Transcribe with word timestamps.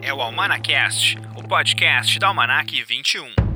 É 0.00 0.12
o 0.12 0.20
Almanacast, 0.20 1.18
o 1.36 1.42
podcast 1.42 2.18
da 2.18 2.28
Almanac 2.28 2.82
21. 2.84 3.50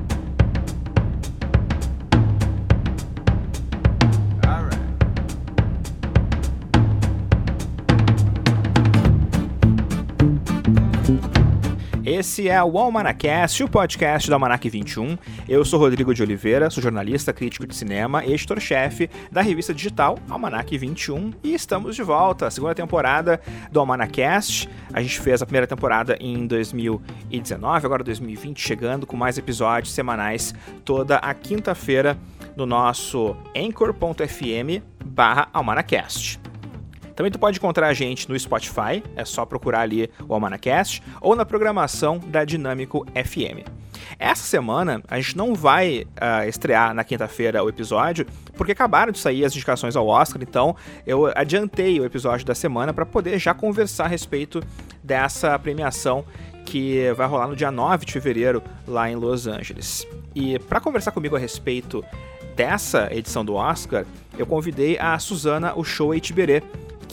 Esse 12.04 12.50
é 12.50 12.62
o 12.62 12.78
Almanacast, 12.78 13.64
o 13.64 13.68
podcast 13.68 14.28
do 14.28 14.34
Almanac 14.34 14.68
21. 14.68 15.16
Eu 15.48 15.64
sou 15.64 15.80
Rodrigo 15.80 16.12
de 16.12 16.22
Oliveira, 16.22 16.68
sou 16.68 16.82
jornalista, 16.82 17.32
crítico 17.32 17.66
de 17.66 17.74
cinema 17.74 18.22
e 18.22 18.34
editor-chefe 18.34 19.08
da 19.32 19.40
revista 19.40 19.72
digital 19.72 20.18
Almanac 20.28 20.76
21 20.76 21.32
e 21.42 21.54
estamos 21.54 21.96
de 21.96 22.02
volta, 22.02 22.46
a 22.46 22.50
segunda 22.50 22.74
temporada 22.74 23.40
do 23.72 23.80
Almanacast. 23.80 24.68
A 24.92 25.00
gente 25.00 25.18
fez 25.18 25.40
a 25.40 25.46
primeira 25.46 25.66
temporada 25.66 26.14
em 26.20 26.46
2019, 26.46 27.86
agora 27.86 28.04
2020 28.04 28.60
chegando 28.60 29.06
com 29.06 29.16
mais 29.16 29.38
episódios 29.38 29.94
semanais 29.94 30.54
toda 30.84 31.16
a 31.16 31.32
quinta-feira 31.32 32.18
no 32.54 32.66
nosso 32.66 33.34
anchor.fm 33.56 34.84
barra 35.02 35.48
Almanacast. 35.54 36.43
Também 37.14 37.30
tu 37.30 37.38
pode 37.38 37.58
encontrar 37.58 37.88
a 37.88 37.94
gente 37.94 38.28
no 38.28 38.38
Spotify, 38.38 39.02
é 39.14 39.24
só 39.24 39.46
procurar 39.46 39.80
ali 39.80 40.10
o 40.28 40.34
Almanacast, 40.34 41.02
ou 41.20 41.36
na 41.36 41.44
programação 41.44 42.18
da 42.18 42.44
Dinâmico 42.44 43.06
FM. 43.14 43.68
Essa 44.18 44.42
semana 44.42 45.02
a 45.08 45.20
gente 45.20 45.36
não 45.36 45.54
vai 45.54 46.04
uh, 46.04 46.48
estrear 46.48 46.94
na 46.94 47.04
quinta-feira 47.04 47.62
o 47.62 47.68
episódio, 47.68 48.26
porque 48.56 48.72
acabaram 48.72 49.12
de 49.12 49.18
sair 49.18 49.44
as 49.44 49.54
indicações 49.54 49.96
ao 49.96 50.06
Oscar, 50.06 50.42
então 50.42 50.76
eu 51.06 51.32
adiantei 51.34 52.00
o 52.00 52.04
episódio 52.04 52.44
da 52.44 52.54
semana 52.54 52.92
para 52.92 53.06
poder 53.06 53.38
já 53.38 53.54
conversar 53.54 54.04
a 54.04 54.08
respeito 54.08 54.62
dessa 55.02 55.58
premiação 55.58 56.24
que 56.64 57.12
vai 57.12 57.26
rolar 57.26 57.46
no 57.46 57.56
dia 57.56 57.70
9 57.70 58.06
de 58.06 58.12
fevereiro 58.12 58.62
lá 58.86 59.10
em 59.10 59.16
Los 59.16 59.46
Angeles. 59.46 60.06
E 60.34 60.58
para 60.58 60.80
conversar 60.80 61.12
comigo 61.12 61.36
a 61.36 61.38
respeito 61.38 62.04
dessa 62.56 63.08
edição 63.12 63.44
do 63.44 63.54
Oscar, 63.54 64.04
eu 64.38 64.46
convidei 64.46 64.98
a 64.98 65.18
Suzana 65.18 65.76
Uchoa 65.76 66.16
Itiberê, 66.16 66.62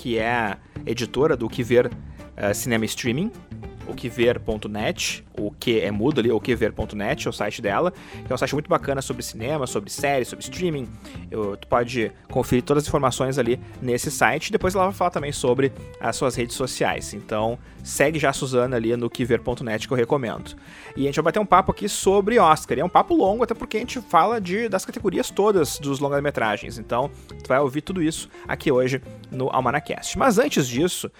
que 0.02 0.17
é 0.17 0.57
editora 0.83 1.38
do 1.38 1.47
Que 1.47 1.61
Ver 1.61 1.85
uh, 1.85 2.55
Cinema 2.55 2.85
Streaming, 2.85 3.31
o 3.87 3.93
quever.net, 3.93 5.23
o 5.37 5.51
que 5.51 5.79
é 5.79 5.91
mudo 5.91 6.19
ali, 6.19 6.31
o 6.31 6.39
quever.net, 6.39 7.27
é 7.27 7.29
o 7.29 7.33
site 7.33 7.61
dela, 7.61 7.91
que 8.25 8.31
é 8.31 8.33
um 8.33 8.37
site 8.37 8.53
muito 8.53 8.69
bacana 8.69 9.01
sobre 9.01 9.23
cinema, 9.23 9.67
sobre 9.67 9.89
séries, 9.89 10.27
sobre 10.27 10.43
streaming. 10.43 10.87
Eu, 11.29 11.57
tu 11.57 11.67
pode 11.67 12.11
conferir 12.29 12.63
todas 12.63 12.83
as 12.83 12.87
informações 12.87 13.37
ali 13.37 13.59
nesse 13.81 14.11
site. 14.11 14.52
Depois 14.52 14.75
ela 14.75 14.85
vai 14.85 14.93
falar 14.93 15.11
também 15.11 15.31
sobre 15.31 15.71
as 15.99 16.15
suas 16.15 16.35
redes 16.35 16.55
sociais. 16.55 17.13
Então, 17.13 17.57
segue 17.83 18.19
já 18.19 18.29
a 18.29 18.33
Suzana 18.33 18.75
ali 18.75 18.95
no 18.95 19.09
quever.net 19.09 19.87
que 19.87 19.93
eu 19.93 19.97
recomendo. 19.97 20.55
E 20.95 21.03
a 21.03 21.05
gente 21.05 21.15
vai 21.15 21.25
bater 21.25 21.39
um 21.39 21.45
papo 21.45 21.71
aqui 21.71 21.87
sobre 21.87 22.39
Oscar. 22.39 22.77
E 22.77 22.81
é 22.81 22.85
um 22.85 22.89
papo 22.89 23.15
longo, 23.15 23.43
até 23.43 23.53
porque 23.53 23.77
a 23.77 23.79
gente 23.79 24.02
fala 24.02 24.39
de, 24.39 24.69
das 24.69 24.85
categorias 24.85 25.29
todas 25.29 25.79
dos 25.79 25.99
longa-metragens. 25.99 26.77
Então, 26.77 27.09
tu 27.43 27.47
vai 27.47 27.59
ouvir 27.59 27.81
tudo 27.81 28.02
isso 28.02 28.29
aqui 28.47 28.71
hoje 28.71 29.02
no 29.31 29.49
Almanacast. 29.49 30.17
Mas 30.17 30.37
antes 30.37 30.67
disso. 30.67 31.11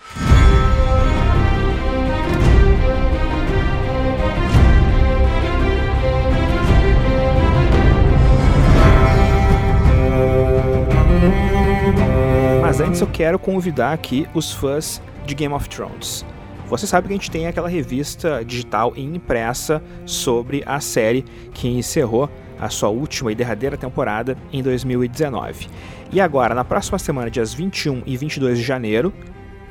Mas 12.72 12.80
antes 12.80 13.02
eu 13.02 13.08
quero 13.08 13.38
convidar 13.38 13.92
aqui 13.92 14.26
os 14.34 14.54
fãs 14.54 15.02
de 15.26 15.36
Game 15.36 15.54
of 15.54 15.68
Thrones. 15.68 16.26
Você 16.68 16.88
sabe 16.88 17.06
que 17.06 17.14
a 17.14 17.18
gente 17.18 17.30
tem 17.30 17.46
aquela 17.46 17.68
revista 17.68 18.46
digital 18.46 18.94
e 18.96 19.02
impressa 19.02 19.84
sobre 20.06 20.64
a 20.66 20.80
série 20.80 21.24
que 21.54 21.68
encerrou 21.68 22.30
a 22.58 22.70
sua 22.70 22.88
última 22.88 23.30
e 23.30 23.36
derradeira 23.36 23.76
temporada 23.76 24.38
em 24.54 24.64
2019. 24.64 25.68
E 26.14 26.22
agora, 26.22 26.56
na 26.56 26.64
próxima 26.64 26.98
semana, 26.98 27.30
dias 27.30 27.54
21 27.54 28.04
e 28.06 28.16
22 28.16 28.60
de 28.60 28.64
janeiro 28.64 29.14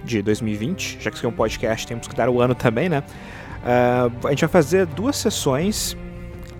de 0.04 0.20
2020, 0.20 0.98
já 1.00 1.10
que 1.10 1.16
isso 1.16 1.24
é 1.24 1.28
um 1.30 1.32
podcast, 1.32 1.86
temos 1.86 2.06
que 2.06 2.14
dar 2.14 2.28
o 2.28 2.38
ano 2.38 2.54
também, 2.54 2.90
né? 2.90 3.02
Uh, 3.62 4.26
a 4.26 4.30
gente 4.30 4.40
vai 4.40 4.50
fazer 4.50 4.84
duas 4.84 5.16
sessões 5.16 5.96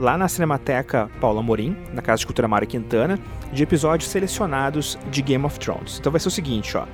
lá 0.00 0.16
na 0.16 0.28
Cinemateca 0.28 1.10
Paula 1.20 1.42
Morim, 1.42 1.76
na 1.92 2.00
Casa 2.00 2.20
de 2.20 2.26
Cultura 2.26 2.48
Mário 2.48 2.66
Quintana, 2.66 3.18
de 3.52 3.62
episódios 3.62 4.08
selecionados 4.08 4.98
de 5.10 5.20
Game 5.20 5.44
of 5.44 5.58
Thrones. 5.58 5.98
Então 6.00 6.10
vai 6.10 6.18
ser 6.18 6.28
o 6.28 6.30
seguinte, 6.30 6.74
ó. 6.74 6.86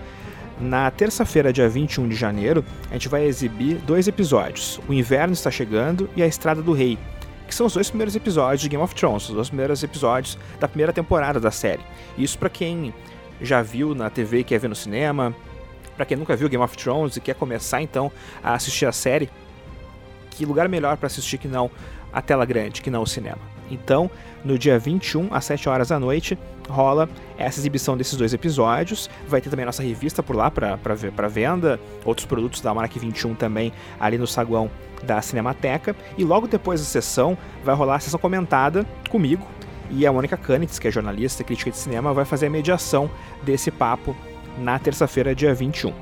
Na 0.60 0.90
terça-feira, 0.90 1.52
dia 1.52 1.68
21 1.68 2.08
de 2.08 2.16
janeiro, 2.16 2.64
a 2.90 2.94
gente 2.94 3.08
vai 3.08 3.24
exibir 3.24 3.76
dois 3.76 4.08
episódios: 4.08 4.80
O 4.88 4.92
Inverno 4.92 5.34
Está 5.34 5.52
Chegando 5.52 6.10
e 6.16 6.22
A 6.22 6.26
Estrada 6.26 6.60
do 6.60 6.72
Rei, 6.72 6.98
que 7.46 7.54
são 7.54 7.66
os 7.66 7.74
dois 7.74 7.88
primeiros 7.88 8.16
episódios 8.16 8.62
de 8.62 8.68
Game 8.68 8.82
of 8.82 8.92
Thrones, 8.94 9.28
os 9.28 9.34
dois 9.34 9.48
primeiros 9.48 9.84
episódios 9.84 10.36
da 10.58 10.66
primeira 10.66 10.92
temporada 10.92 11.38
da 11.38 11.52
série. 11.52 11.82
Isso 12.18 12.36
para 12.36 12.50
quem 12.50 12.92
já 13.40 13.62
viu 13.62 13.94
na 13.94 14.10
TV 14.10 14.40
e 14.40 14.44
quer 14.44 14.58
ver 14.58 14.68
no 14.68 14.74
cinema, 14.74 15.32
para 15.94 16.04
quem 16.04 16.16
nunca 16.16 16.34
viu 16.34 16.48
Game 16.48 16.64
of 16.64 16.76
Thrones 16.76 17.16
e 17.16 17.20
quer 17.20 17.36
começar 17.36 17.80
então 17.82 18.10
a 18.42 18.54
assistir 18.54 18.86
a 18.86 18.92
série, 18.92 19.30
que 20.30 20.44
lugar 20.44 20.68
melhor 20.68 20.96
para 20.96 21.06
assistir 21.06 21.38
que 21.38 21.48
não 21.48 21.70
a 22.16 22.22
tela 22.22 22.46
grande, 22.46 22.80
que 22.80 22.90
não 22.90 23.02
o 23.02 23.06
cinema. 23.06 23.38
Então, 23.70 24.10
no 24.42 24.58
dia 24.58 24.78
21, 24.78 25.28
às 25.34 25.44
7 25.44 25.68
horas 25.68 25.88
da 25.88 26.00
noite, 26.00 26.38
rola 26.66 27.08
essa 27.36 27.60
exibição 27.60 27.94
desses 27.94 28.16
dois 28.16 28.32
episódios. 28.32 29.10
Vai 29.28 29.42
ter 29.42 29.50
também 29.50 29.64
a 29.64 29.66
nossa 29.66 29.82
revista 29.82 30.22
por 30.22 30.34
lá 30.34 30.50
para 30.50 31.28
venda, 31.28 31.78
outros 32.04 32.26
produtos 32.26 32.62
da 32.62 32.72
Mark 32.72 32.96
21 32.96 33.34
também 33.34 33.70
ali 34.00 34.16
no 34.16 34.26
saguão 34.26 34.70
da 35.02 35.20
Cinemateca. 35.20 35.94
E 36.16 36.24
logo 36.24 36.46
depois 36.46 36.80
da 36.80 36.86
sessão, 36.86 37.36
vai 37.62 37.74
rolar 37.74 37.96
a 37.96 38.00
sessão 38.00 38.18
comentada 38.18 38.86
comigo. 39.10 39.46
E 39.90 40.06
a 40.06 40.12
Mônica 40.12 40.36
Canitz, 40.36 40.78
que 40.78 40.88
é 40.88 40.90
jornalista 40.90 41.42
e 41.42 41.44
crítica 41.44 41.70
de 41.70 41.76
cinema, 41.76 42.14
vai 42.14 42.24
fazer 42.24 42.46
a 42.46 42.50
mediação 42.50 43.10
desse 43.42 43.70
papo 43.70 44.16
na 44.58 44.78
terça-feira, 44.78 45.34
dia 45.34 45.52
21. 45.52 45.92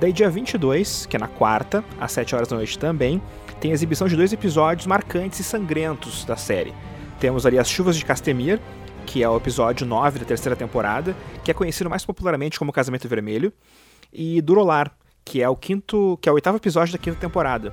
Daí, 0.00 0.12
dia 0.12 0.28
22, 0.28 1.06
que 1.06 1.16
é 1.16 1.18
na 1.18 1.28
quarta, 1.28 1.84
às 2.00 2.10
7 2.10 2.34
horas 2.34 2.48
da 2.48 2.56
noite 2.56 2.76
também, 2.76 3.22
tem 3.62 3.70
a 3.70 3.74
exibição 3.74 4.08
de 4.08 4.16
dois 4.16 4.32
episódios 4.32 4.88
marcantes 4.88 5.38
e 5.38 5.44
sangrentos 5.44 6.24
da 6.24 6.36
série. 6.36 6.74
Temos 7.20 7.46
ali 7.46 7.60
As 7.60 7.70
Chuvas 7.70 7.96
de 7.96 8.04
Castemir, 8.04 8.58
que 9.06 9.22
é 9.22 9.28
o 9.28 9.36
episódio 9.36 9.86
9 9.86 10.18
da 10.18 10.24
terceira 10.24 10.56
temporada, 10.56 11.14
que 11.44 11.50
é 11.52 11.54
conhecido 11.54 11.88
mais 11.88 12.04
popularmente 12.04 12.58
como 12.58 12.72
Casamento 12.72 13.08
Vermelho, 13.08 13.52
e 14.12 14.42
Durolar, 14.42 14.90
que 15.24 15.40
é 15.40 15.48
o 15.48 15.54
quinto, 15.54 16.18
que 16.20 16.28
é 16.28 16.32
o 16.32 16.34
oitavo 16.34 16.56
episódio 16.56 16.92
da 16.92 16.98
quinta 16.98 17.16
temporada, 17.16 17.72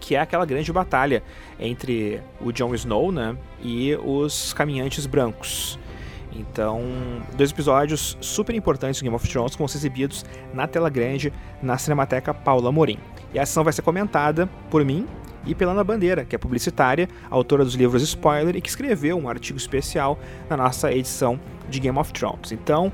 que 0.00 0.14
é 0.16 0.20
aquela 0.20 0.46
grande 0.46 0.72
batalha 0.72 1.22
entre 1.60 2.22
o 2.40 2.50
Jon 2.50 2.74
Snow, 2.74 3.12
né, 3.12 3.36
e 3.62 3.94
os 3.96 4.54
caminhantes 4.54 5.04
brancos. 5.04 5.78
Então, 6.32 6.80
dois 7.36 7.50
episódios 7.50 8.16
super 8.22 8.54
importantes 8.54 9.00
do 9.00 9.04
Game 9.04 9.14
of 9.14 9.28
Thrones 9.28 9.52
que 9.52 9.58
vão 9.58 9.68
ser 9.68 9.76
exibidos 9.76 10.24
na 10.54 10.66
tela 10.66 10.88
grande 10.88 11.30
na 11.62 11.76
Cinemateca 11.76 12.32
Paula 12.32 12.72
Morim. 12.72 12.98
E 13.34 13.38
a 13.38 13.42
ação 13.42 13.64
vai 13.64 13.72
ser 13.72 13.82
comentada 13.82 14.48
por 14.70 14.84
mim 14.84 15.06
e 15.44 15.54
pela 15.54 15.72
Ana 15.72 15.84
Bandeira, 15.84 16.24
que 16.24 16.34
é 16.34 16.38
publicitária, 16.38 17.08
autora 17.28 17.64
dos 17.64 17.74
livros 17.74 18.02
Spoiler 18.02 18.56
e 18.56 18.60
que 18.60 18.68
escreveu 18.68 19.18
um 19.18 19.28
artigo 19.28 19.58
especial 19.58 20.18
na 20.48 20.56
nossa 20.56 20.92
edição 20.92 21.38
de 21.68 21.80
Game 21.80 21.98
of 21.98 22.12
Thrones. 22.12 22.52
Então, 22.52 22.92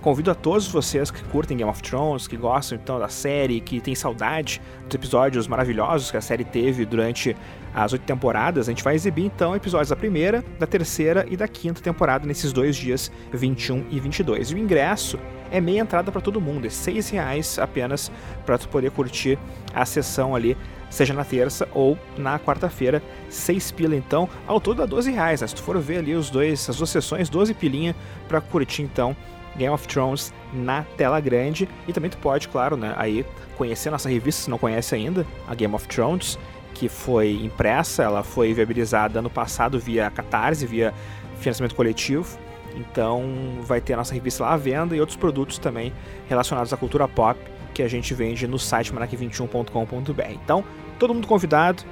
convido 0.00 0.30
a 0.30 0.34
todos 0.34 0.66
vocês 0.68 1.10
que 1.10 1.22
curtem 1.24 1.56
Game 1.56 1.70
of 1.70 1.82
Thrones, 1.82 2.26
que 2.26 2.36
gostam 2.36 2.78
então 2.80 2.98
da 2.98 3.08
série, 3.08 3.60
que 3.60 3.80
têm 3.80 3.94
saudade 3.94 4.60
dos 4.84 4.94
episódios 4.94 5.46
maravilhosos 5.46 6.10
que 6.10 6.16
a 6.16 6.20
série 6.20 6.44
teve 6.44 6.84
durante 6.84 7.36
as 7.74 7.92
oito 7.92 8.02
temporadas, 8.02 8.68
a 8.68 8.72
gente 8.72 8.82
vai 8.82 8.94
exibir 8.94 9.24
então 9.24 9.54
episódios 9.54 9.90
da 9.90 9.96
primeira, 9.96 10.44
da 10.58 10.66
terceira 10.66 11.24
e 11.28 11.36
da 11.36 11.46
quinta 11.46 11.80
temporada 11.80 12.26
nesses 12.26 12.52
dois 12.52 12.74
dias 12.76 13.12
21 13.32 13.86
e 13.90 14.00
22. 14.00 14.50
E 14.50 14.54
o 14.54 14.58
ingresso 14.58 15.18
é 15.50 15.60
meia 15.60 15.80
entrada 15.80 16.10
para 16.10 16.20
todo 16.20 16.40
mundo, 16.40 16.66
é 16.66 16.70
seis 16.70 17.10
reais 17.10 17.58
apenas 17.58 18.10
para 18.44 18.58
tu 18.58 18.68
poder 18.68 18.90
curtir 18.90 19.38
a 19.72 19.84
sessão 19.84 20.34
ali, 20.34 20.56
seja 20.88 21.14
na 21.14 21.24
terça 21.24 21.68
ou 21.72 21.96
na 22.18 22.38
quarta-feira, 22.38 23.00
seis 23.28 23.70
pila 23.70 23.94
então, 23.94 24.28
ao 24.46 24.60
todo 24.60 24.78
dá 24.78 24.86
12 24.86 25.12
reais, 25.12 25.40
né? 25.40 25.46
se 25.46 25.54
tu 25.54 25.62
for 25.62 25.78
ver 25.78 25.98
ali 25.98 26.14
os 26.14 26.30
dois, 26.30 26.68
as 26.68 26.76
duas 26.76 26.90
sessões, 26.90 27.28
12 27.28 27.54
pilinha 27.54 27.94
para 28.26 28.40
curtir 28.40 28.82
então 28.82 29.16
Game 29.56 29.72
of 29.72 29.86
Thrones 29.86 30.32
na 30.52 30.82
tela 30.96 31.20
grande 31.20 31.68
e 31.86 31.92
também 31.92 32.10
tu 32.10 32.18
pode, 32.18 32.48
claro, 32.48 32.76
né, 32.76 32.94
aí 32.96 33.24
conhecer 33.56 33.88
a 33.88 33.92
nossa 33.92 34.08
revista 34.08 34.42
se 34.42 34.50
não 34.50 34.58
conhece 34.58 34.94
ainda, 34.94 35.26
a 35.46 35.54
Game 35.54 35.74
of 35.74 35.86
Thrones, 35.88 36.38
que 36.74 36.88
foi 36.88 37.40
impressa, 37.42 38.02
ela 38.02 38.22
foi 38.22 38.54
viabilizada 38.54 39.18
ano 39.18 39.30
passado 39.30 39.78
via 39.78 40.10
Catarse, 40.10 40.66
via 40.66 40.94
financiamento 41.38 41.74
coletivo. 41.74 42.38
Então 42.74 43.58
vai 43.62 43.80
ter 43.80 43.94
a 43.94 43.96
nossa 43.96 44.14
revista 44.14 44.44
lá 44.44 44.52
à 44.52 44.56
venda 44.56 44.94
e 44.94 45.00
outros 45.00 45.16
produtos 45.16 45.58
também 45.58 45.92
relacionados 46.28 46.72
à 46.72 46.76
cultura 46.76 47.08
pop 47.08 47.38
que 47.74 47.82
a 47.82 47.88
gente 47.88 48.14
vende 48.14 48.46
no 48.46 48.58
site 48.58 48.92
manac21.com.br. 48.92 50.30
Então, 50.30 50.64
todo 50.98 51.14
mundo 51.14 51.26
convidado, 51.26 51.82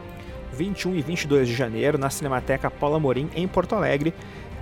21 0.52 0.96
e 0.96 1.02
22 1.02 1.48
de 1.48 1.54
janeiro, 1.54 1.98
na 1.98 2.10
Cinemateca 2.10 2.70
Paula 2.70 2.98
Morim, 2.98 3.28
em 3.34 3.46
Porto 3.46 3.74
Alegre. 3.74 4.12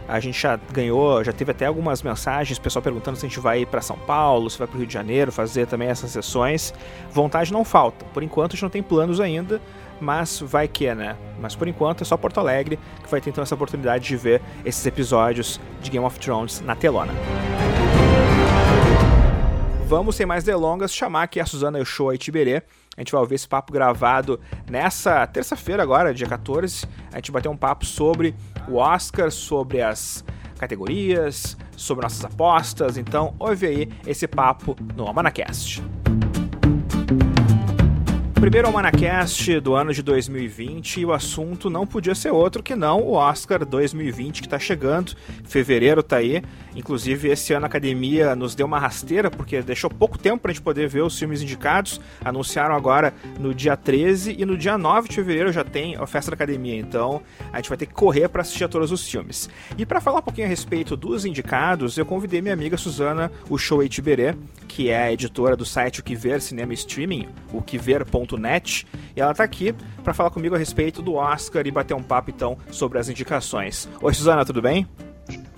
A 0.08 0.20
gente 0.20 0.40
já 0.40 0.58
ganhou, 0.72 1.22
já 1.24 1.32
teve 1.32 1.50
até 1.50 1.66
algumas 1.66 2.02
mensagens, 2.02 2.58
pessoal 2.58 2.82
perguntando 2.82 3.16
se 3.18 3.26
a 3.26 3.28
gente 3.28 3.40
vai 3.40 3.66
para 3.66 3.80
São 3.80 3.98
Paulo, 3.98 4.48
se 4.48 4.58
vai 4.58 4.66
para 4.66 4.76
o 4.76 4.78
Rio 4.78 4.86
de 4.86 4.94
Janeiro 4.94 5.32
fazer 5.32 5.66
também 5.66 5.88
essas 5.88 6.12
sessões. 6.12 6.72
Vontade 7.10 7.52
não 7.52 7.64
falta. 7.64 8.04
Por 8.14 8.22
enquanto 8.22 8.52
a 8.52 8.54
gente 8.54 8.62
não 8.62 8.70
tem 8.70 8.82
planos 8.82 9.20
ainda, 9.20 9.60
mas 10.00 10.40
vai 10.40 10.68
que, 10.68 10.94
né? 10.94 11.16
Mas 11.40 11.56
por 11.56 11.66
enquanto 11.66 12.02
é 12.02 12.04
só 12.04 12.16
Porto 12.16 12.38
Alegre 12.38 12.78
que 13.02 13.10
vai 13.10 13.20
ter 13.20 13.30
então 13.30 13.42
essa 13.42 13.54
oportunidade 13.54 14.06
de 14.06 14.16
ver 14.16 14.40
esses 14.64 14.84
episódios 14.86 15.60
de 15.80 15.90
Game 15.90 16.04
of 16.04 16.18
Thrones 16.20 16.60
na 16.60 16.76
telona. 16.76 17.12
Vamos, 19.86 20.16
sem 20.16 20.26
mais 20.26 20.42
delongas, 20.42 20.92
chamar 20.92 21.22
aqui 21.22 21.38
a 21.38 21.46
Suzana 21.46 21.84
Show 21.84 22.12
e 22.12 22.18
Tiberê. 22.18 22.62
A 22.96 23.00
gente 23.00 23.12
vai 23.12 23.20
ouvir 23.20 23.36
esse 23.36 23.46
papo 23.46 23.72
gravado 23.72 24.40
nessa 24.68 25.24
terça-feira 25.28 25.80
agora, 25.80 26.12
dia 26.12 26.26
14. 26.26 26.88
A 27.12 27.16
gente 27.16 27.30
vai 27.30 27.40
ter 27.40 27.48
um 27.48 27.56
papo 27.56 27.86
sobre 27.86 28.34
o 28.68 28.76
Oscar, 28.76 29.30
sobre 29.30 29.80
as 29.82 30.24
categorias, 30.58 31.56
sobre 31.76 32.02
nossas 32.02 32.24
apostas. 32.24 32.96
Então, 32.96 33.34
ouve 33.38 33.66
aí 33.66 33.88
esse 34.06 34.26
papo 34.26 34.76
no 34.94 35.08
Amanacast. 35.08 35.82
Primeiro 38.40 38.68
Almanacast 38.68 39.60
do 39.60 39.74
ano 39.74 39.94
de 39.94 40.02
2020 40.02 41.00
e 41.00 41.06
o 41.06 41.12
assunto 41.12 41.70
não 41.70 41.86
podia 41.86 42.14
ser 42.14 42.30
outro 42.30 42.62
que 42.62 42.76
não 42.76 43.00
o 43.00 43.14
Oscar 43.14 43.64
2020 43.64 44.42
que 44.42 44.46
está 44.46 44.58
chegando. 44.58 45.14
Fevereiro 45.44 46.02
tá 46.02 46.18
aí. 46.18 46.42
Inclusive, 46.76 47.28
esse 47.28 47.54
ano 47.54 47.64
a 47.64 47.66
academia 47.66 48.36
nos 48.36 48.54
deu 48.54 48.66
uma 48.66 48.78
rasteira 48.78 49.30
porque 49.30 49.62
deixou 49.62 49.88
pouco 49.88 50.18
tempo 50.18 50.40
para 50.42 50.50
a 50.50 50.54
gente 50.54 50.62
poder 50.62 50.86
ver 50.86 51.00
os 51.00 51.18
filmes 51.18 51.40
indicados. 51.40 51.98
Anunciaram 52.22 52.76
agora 52.76 53.14
no 53.40 53.54
dia 53.54 53.74
13 53.74 54.36
e 54.38 54.44
no 54.44 54.56
dia 54.56 54.76
9 54.76 55.08
de 55.08 55.14
fevereiro 55.14 55.50
já 55.50 55.64
tem 55.64 55.96
a 55.96 56.06
festa 56.06 56.30
da 56.30 56.34
academia. 56.34 56.76
Então 56.76 57.22
a 57.50 57.56
gente 57.56 57.70
vai 57.70 57.78
ter 57.78 57.86
que 57.86 57.94
correr 57.94 58.28
para 58.28 58.42
assistir 58.42 58.64
a 58.64 58.68
todos 58.68 58.92
os 58.92 59.08
filmes. 59.08 59.48
E 59.78 59.86
para 59.86 60.00
falar 60.00 60.18
um 60.18 60.22
pouquinho 60.22 60.46
a 60.46 60.50
respeito 60.50 60.94
dos 60.94 61.24
indicados, 61.24 61.96
eu 61.96 62.04
convidei 62.04 62.42
minha 62.42 62.54
amiga 62.54 62.76
Suzana 62.76 63.32
Show 63.56 63.82
Itiberê, 63.82 64.34
que 64.68 64.90
é 64.90 65.04
a 65.04 65.12
editora 65.12 65.56
do 65.56 65.64
site 65.64 66.00
O 66.00 66.04
Que 66.04 66.14
Ver 66.14 66.42
Cinema 66.42 66.74
Streaming, 66.74 67.28
o 67.50 67.62
que 67.62 67.78
ver.com 67.78 68.25
E 69.14 69.20
ela 69.20 69.32
está 69.32 69.44
aqui 69.44 69.74
para 70.02 70.12
falar 70.12 70.30
comigo 70.30 70.54
a 70.54 70.58
respeito 70.58 71.02
do 71.02 71.14
Oscar 71.14 71.66
e 71.66 71.70
bater 71.70 71.94
um 71.94 72.02
papo 72.02 72.30
então 72.30 72.58
sobre 72.70 72.98
as 72.98 73.08
indicações. 73.08 73.88
Oi, 74.00 74.14
Suzana, 74.14 74.44
tudo 74.44 74.60
bem? 74.60 74.86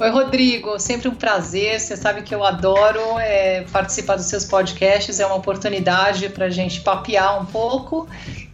Oi, 0.00 0.10
Rodrigo, 0.10 0.78
sempre 0.78 1.08
um 1.08 1.14
prazer. 1.14 1.80
Você 1.80 1.96
sabe 1.96 2.22
que 2.22 2.34
eu 2.34 2.44
adoro 2.44 3.18
é, 3.18 3.62
participar 3.72 4.16
dos 4.16 4.26
seus 4.26 4.44
podcasts, 4.44 5.18
é 5.20 5.26
uma 5.26 5.34
oportunidade 5.34 6.28
para 6.28 6.46
a 6.46 6.50
gente 6.50 6.80
papear 6.80 7.40
um 7.40 7.44
pouco 7.44 8.08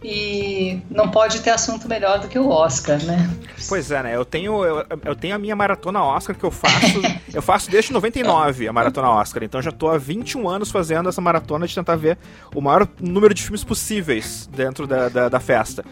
e 0.07 0.79
não 0.87 1.09
pode 1.09 1.39
ter 1.39 1.49
assunto 1.49 1.89
melhor 1.89 2.19
do 2.19 2.27
que 2.27 2.37
o 2.37 2.47
Oscar, 2.49 3.03
né? 3.03 3.27
Pois 3.67 3.89
é, 3.89 4.03
né? 4.03 4.15
Eu 4.15 4.23
tenho, 4.23 4.63
eu, 4.63 4.85
eu 5.03 5.15
tenho 5.15 5.33
a 5.33 5.39
minha 5.39 5.55
maratona 5.55 6.03
Oscar 6.03 6.35
que 6.35 6.43
eu 6.43 6.51
faço, 6.51 7.01
eu 7.33 7.41
faço 7.41 7.71
desde 7.71 7.91
99 7.91 8.67
a 8.67 8.73
maratona 8.73 9.09
Oscar, 9.09 9.43
então 9.43 9.59
já 9.63 9.71
tô 9.71 9.89
há 9.89 9.97
21 9.97 10.47
anos 10.47 10.69
fazendo 10.69 11.09
essa 11.09 11.19
maratona 11.19 11.65
de 11.65 11.73
tentar 11.73 11.95
ver 11.95 12.19
o 12.53 12.61
maior 12.61 12.87
número 12.99 13.33
de 13.33 13.41
filmes 13.41 13.63
possíveis 13.63 14.47
dentro 14.55 14.85
da, 14.85 15.09
da, 15.09 15.27
da 15.27 15.39
festa. 15.39 15.83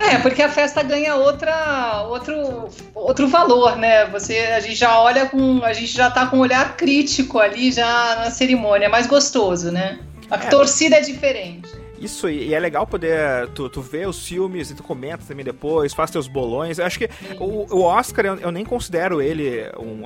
É, 0.00 0.16
porque 0.16 0.40
a 0.40 0.48
festa 0.48 0.82
ganha 0.82 1.16
outra, 1.16 2.04
outro, 2.08 2.70
outro 2.94 3.28
valor, 3.28 3.76
né? 3.76 4.06
Você, 4.06 4.38
a 4.38 4.60
gente 4.60 4.76
já 4.76 4.98
olha 4.98 5.26
com, 5.26 5.62
a 5.62 5.74
gente 5.74 5.92
já 5.92 6.10
tá 6.10 6.26
com 6.26 6.38
um 6.38 6.40
olhar 6.40 6.74
crítico 6.74 7.38
ali 7.38 7.70
já 7.70 8.16
na 8.16 8.30
cerimônia, 8.30 8.86
é 8.86 8.88
mais 8.88 9.06
gostoso, 9.06 9.70
né? 9.70 9.98
A 10.30 10.36
é. 10.36 10.48
torcida 10.48 10.96
é 10.96 11.00
diferente. 11.00 11.67
Isso, 12.00 12.28
e 12.28 12.54
é 12.54 12.60
legal 12.60 12.86
poder 12.86 13.48
tu, 13.54 13.68
tu 13.68 13.84
os 14.08 14.26
filmes 14.26 14.70
e 14.70 14.74
tu 14.74 14.82
comenta 14.82 15.24
também 15.26 15.44
depois, 15.44 15.92
faz 15.92 16.10
teus 16.10 16.28
bolões. 16.28 16.78
Eu 16.78 16.86
acho 16.86 16.98
que 16.98 17.10
o, 17.40 17.66
o, 17.74 17.82
Oscar, 17.82 18.26
eu, 18.26 18.36
eu, 18.36 18.52
nem 18.52 18.64
considero 18.64 19.20
ele 19.20 19.64
um. 19.78 20.02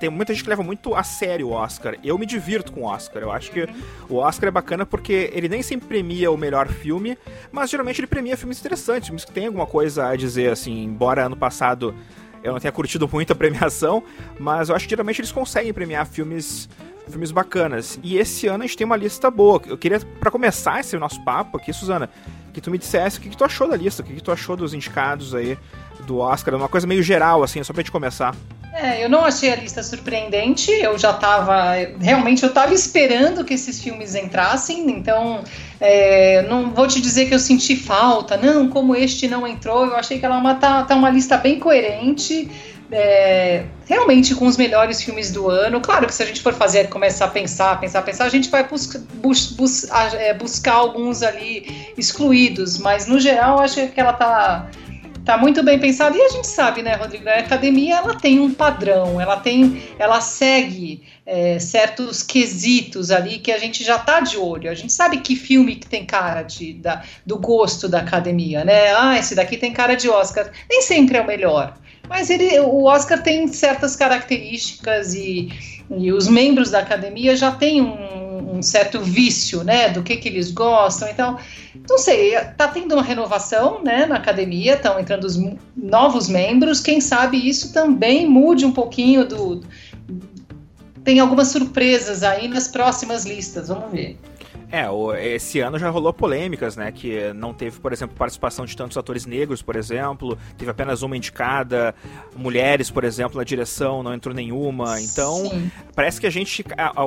Tem 0.00 0.08
muita 0.08 0.32
gente 0.32 0.42
que 0.42 0.50
leva 0.50 0.62
muito 0.62 0.94
a 0.94 1.02
sério 1.02 1.48
o 1.48 1.52
Oscar. 1.52 1.96
Eu 2.02 2.16
me 2.16 2.24
divirto 2.24 2.72
com 2.72 2.82
o 2.82 2.84
Oscar. 2.84 3.22
Eu 3.22 3.30
acho 3.30 3.50
que 3.50 3.68
o 4.08 4.16
Oscar 4.16 4.48
é 4.48 4.50
bacana 4.50 4.86
porque 4.86 5.30
ele 5.32 5.48
nem 5.48 5.62
sempre 5.62 5.88
premia 5.88 6.30
o 6.30 6.36
melhor 6.36 6.68
filme, 6.68 7.18
mas 7.52 7.70
geralmente 7.70 8.00
ele 8.00 8.06
premia 8.06 8.36
filmes 8.36 8.58
interessantes, 8.58 9.08
filmes 9.08 9.24
que 9.24 9.32
tem 9.32 9.46
alguma 9.46 9.66
coisa 9.66 10.06
a 10.06 10.16
dizer, 10.16 10.50
assim, 10.50 10.84
embora 10.84 11.26
ano 11.26 11.36
passado 11.36 11.94
eu 12.46 12.52
não 12.52 12.60
tenha 12.60 12.72
curtido 12.72 13.08
muito 13.12 13.32
a 13.32 13.36
premiação, 13.36 14.02
mas 14.38 14.68
eu 14.68 14.76
acho 14.76 14.86
que 14.86 14.90
geralmente 14.90 15.20
eles 15.20 15.32
conseguem 15.32 15.72
premiar 15.72 16.06
filmes 16.06 16.68
filmes 17.08 17.30
bacanas. 17.30 18.00
E 18.02 18.18
esse 18.18 18.48
ano 18.48 18.64
a 18.64 18.66
gente 18.66 18.76
tem 18.76 18.84
uma 18.84 18.96
lista 18.96 19.30
boa. 19.30 19.62
Eu 19.66 19.78
queria, 19.78 20.00
para 20.00 20.28
começar 20.28 20.80
esse 20.80 20.96
nosso 20.96 21.22
papo 21.22 21.56
aqui, 21.56 21.72
Suzana, 21.72 22.10
que 22.52 22.60
tu 22.60 22.68
me 22.68 22.78
dissesse 22.78 23.18
o 23.18 23.20
que, 23.20 23.28
que 23.28 23.36
tu 23.36 23.44
achou 23.44 23.68
da 23.68 23.76
lista, 23.76 24.02
o 24.02 24.04
que, 24.04 24.14
que 24.14 24.20
tu 24.20 24.32
achou 24.32 24.56
dos 24.56 24.74
indicados 24.74 25.32
aí 25.32 25.56
do 26.04 26.18
Oscar, 26.18 26.54
uma 26.56 26.68
coisa 26.68 26.84
meio 26.84 27.04
geral, 27.04 27.44
assim, 27.44 27.62
só 27.62 27.72
pra 27.72 27.80
gente 27.80 27.92
começar. 27.92 28.34
É, 28.72 29.02
eu 29.02 29.08
não 29.08 29.24
achei 29.24 29.52
a 29.52 29.56
lista 29.56 29.82
surpreendente, 29.82 30.70
eu 30.70 30.98
já 30.98 31.12
tava. 31.12 31.72
Realmente 31.98 32.42
eu 32.42 32.52
tava 32.52 32.74
esperando 32.74 33.44
que 33.44 33.54
esses 33.54 33.80
filmes 33.80 34.14
entrassem, 34.14 34.90
então 34.90 35.42
é, 35.80 36.42
não 36.48 36.70
vou 36.70 36.86
te 36.86 37.00
dizer 37.00 37.26
que 37.26 37.34
eu 37.34 37.38
senti 37.38 37.76
falta, 37.76 38.36
não, 38.36 38.68
como 38.68 38.94
este 38.94 39.28
não 39.28 39.46
entrou, 39.46 39.86
eu 39.86 39.96
achei 39.96 40.18
que 40.18 40.24
ela 40.24 40.36
é 40.36 40.38
uma, 40.38 40.54
tá, 40.54 40.82
tá 40.84 40.94
uma 40.94 41.10
lista 41.10 41.36
bem 41.36 41.58
coerente 41.58 42.48
é, 42.90 43.64
realmente 43.84 44.34
com 44.34 44.46
os 44.46 44.56
melhores 44.56 45.02
filmes 45.02 45.32
do 45.32 45.48
ano. 45.48 45.80
Claro 45.80 46.06
que 46.06 46.14
se 46.14 46.22
a 46.22 46.26
gente 46.26 46.40
for 46.40 46.54
fazer, 46.54 46.88
começar 46.88 47.26
a 47.26 47.28
pensar, 47.28 47.78
pensar, 47.80 48.02
pensar, 48.02 48.24
a 48.24 48.28
gente 48.28 48.48
vai 48.48 48.64
bus 48.64 48.86
bus 49.14 49.52
bus 49.52 49.86
é, 50.14 50.34
buscar 50.34 50.74
alguns 50.74 51.22
ali 51.22 51.92
excluídos, 51.96 52.78
mas 52.78 53.06
no 53.06 53.18
geral 53.18 53.60
acho 53.60 53.88
que 53.88 54.00
ela 54.00 54.12
tá 54.12 54.70
tá 55.24 55.36
muito 55.36 55.60
bem 55.64 55.76
pensada 55.76 56.16
e 56.16 56.20
a 56.20 56.28
gente 56.28 56.46
sabe, 56.46 56.82
né, 56.82 56.94
Rodrigo? 56.94 57.28
A 57.28 57.38
academia 57.38 57.96
ela 57.96 58.14
tem 58.14 58.38
um 58.38 58.54
padrão, 58.54 59.20
ela 59.20 59.36
tem, 59.36 59.82
ela 59.98 60.20
segue 60.20 61.02
é, 61.26 61.58
certos 61.58 62.22
quesitos 62.22 63.10
ali 63.10 63.38
que 63.38 63.50
a 63.50 63.58
gente 63.58 63.82
já 63.82 63.98
tá 63.98 64.20
de 64.20 64.36
olho. 64.36 64.70
A 64.70 64.74
gente 64.74 64.92
sabe 64.92 65.18
que 65.18 65.34
filme 65.34 65.74
que 65.74 65.86
tem 65.86 66.06
cara 66.06 66.42
de, 66.42 66.72
da, 66.74 67.02
do 67.26 67.36
gosto 67.36 67.88
da 67.88 67.98
academia, 67.98 68.64
né? 68.64 68.94
Ah, 68.94 69.18
esse 69.18 69.34
daqui 69.34 69.56
tem 69.56 69.72
cara 69.72 69.96
de 69.96 70.08
Oscar. 70.08 70.50
Nem 70.70 70.80
sempre 70.82 71.18
é 71.18 71.20
o 71.20 71.26
melhor. 71.26 71.76
Mas 72.08 72.30
ele, 72.30 72.60
o 72.60 72.84
Oscar 72.84 73.20
tem 73.20 73.48
certas 73.48 73.96
características 73.96 75.14
e, 75.14 75.48
e 75.90 76.12
os 76.12 76.28
membros 76.28 76.70
da 76.70 76.78
academia 76.78 77.34
já 77.34 77.50
têm 77.50 77.82
um, 77.82 78.56
um, 78.56 78.62
certo 78.62 79.00
vício, 79.00 79.64
né, 79.64 79.88
do 79.88 80.04
que, 80.04 80.16
que 80.16 80.28
eles 80.28 80.52
gostam. 80.52 81.08
Então, 81.08 81.36
não 81.88 81.98
sei, 81.98 82.32
tá 82.56 82.68
tendo 82.68 82.94
uma 82.94 83.02
renovação, 83.02 83.82
né, 83.82 84.06
na 84.06 84.16
academia, 84.16 84.74
estão 84.74 85.00
entrando 85.00 85.24
os 85.24 85.36
novos 85.76 86.28
membros. 86.28 86.80
Quem 86.80 87.00
sabe 87.00 87.36
isso 87.36 87.72
também 87.72 88.24
mude 88.28 88.64
um 88.64 88.72
pouquinho 88.72 89.26
do. 89.26 89.62
Tem 91.06 91.20
algumas 91.20 91.46
surpresas 91.48 92.24
aí 92.24 92.48
nas 92.48 92.66
próximas 92.66 93.24
listas, 93.24 93.68
vamos 93.68 93.92
ver. 93.92 94.18
É, 94.72 94.88
esse 95.36 95.60
ano 95.60 95.78
já 95.78 95.88
rolou 95.88 96.12
polêmicas, 96.12 96.74
né? 96.74 96.90
Que 96.90 97.32
não 97.32 97.54
teve, 97.54 97.78
por 97.78 97.92
exemplo, 97.92 98.16
participação 98.16 98.64
de 98.64 98.76
tantos 98.76 98.98
atores 98.98 99.24
negros, 99.24 99.62
por 99.62 99.76
exemplo. 99.76 100.36
Teve 100.58 100.68
apenas 100.68 101.02
uma 101.02 101.16
indicada. 101.16 101.94
Mulheres, 102.34 102.90
por 102.90 103.04
exemplo, 103.04 103.36
na 103.36 103.44
direção 103.44 104.02
não 104.02 104.12
entrou 104.12 104.34
nenhuma. 104.34 105.00
Então, 105.00 105.48
Sim. 105.48 105.70
parece 105.94 106.20
que 106.20 106.26
a 106.26 106.30
gente, 106.30 106.64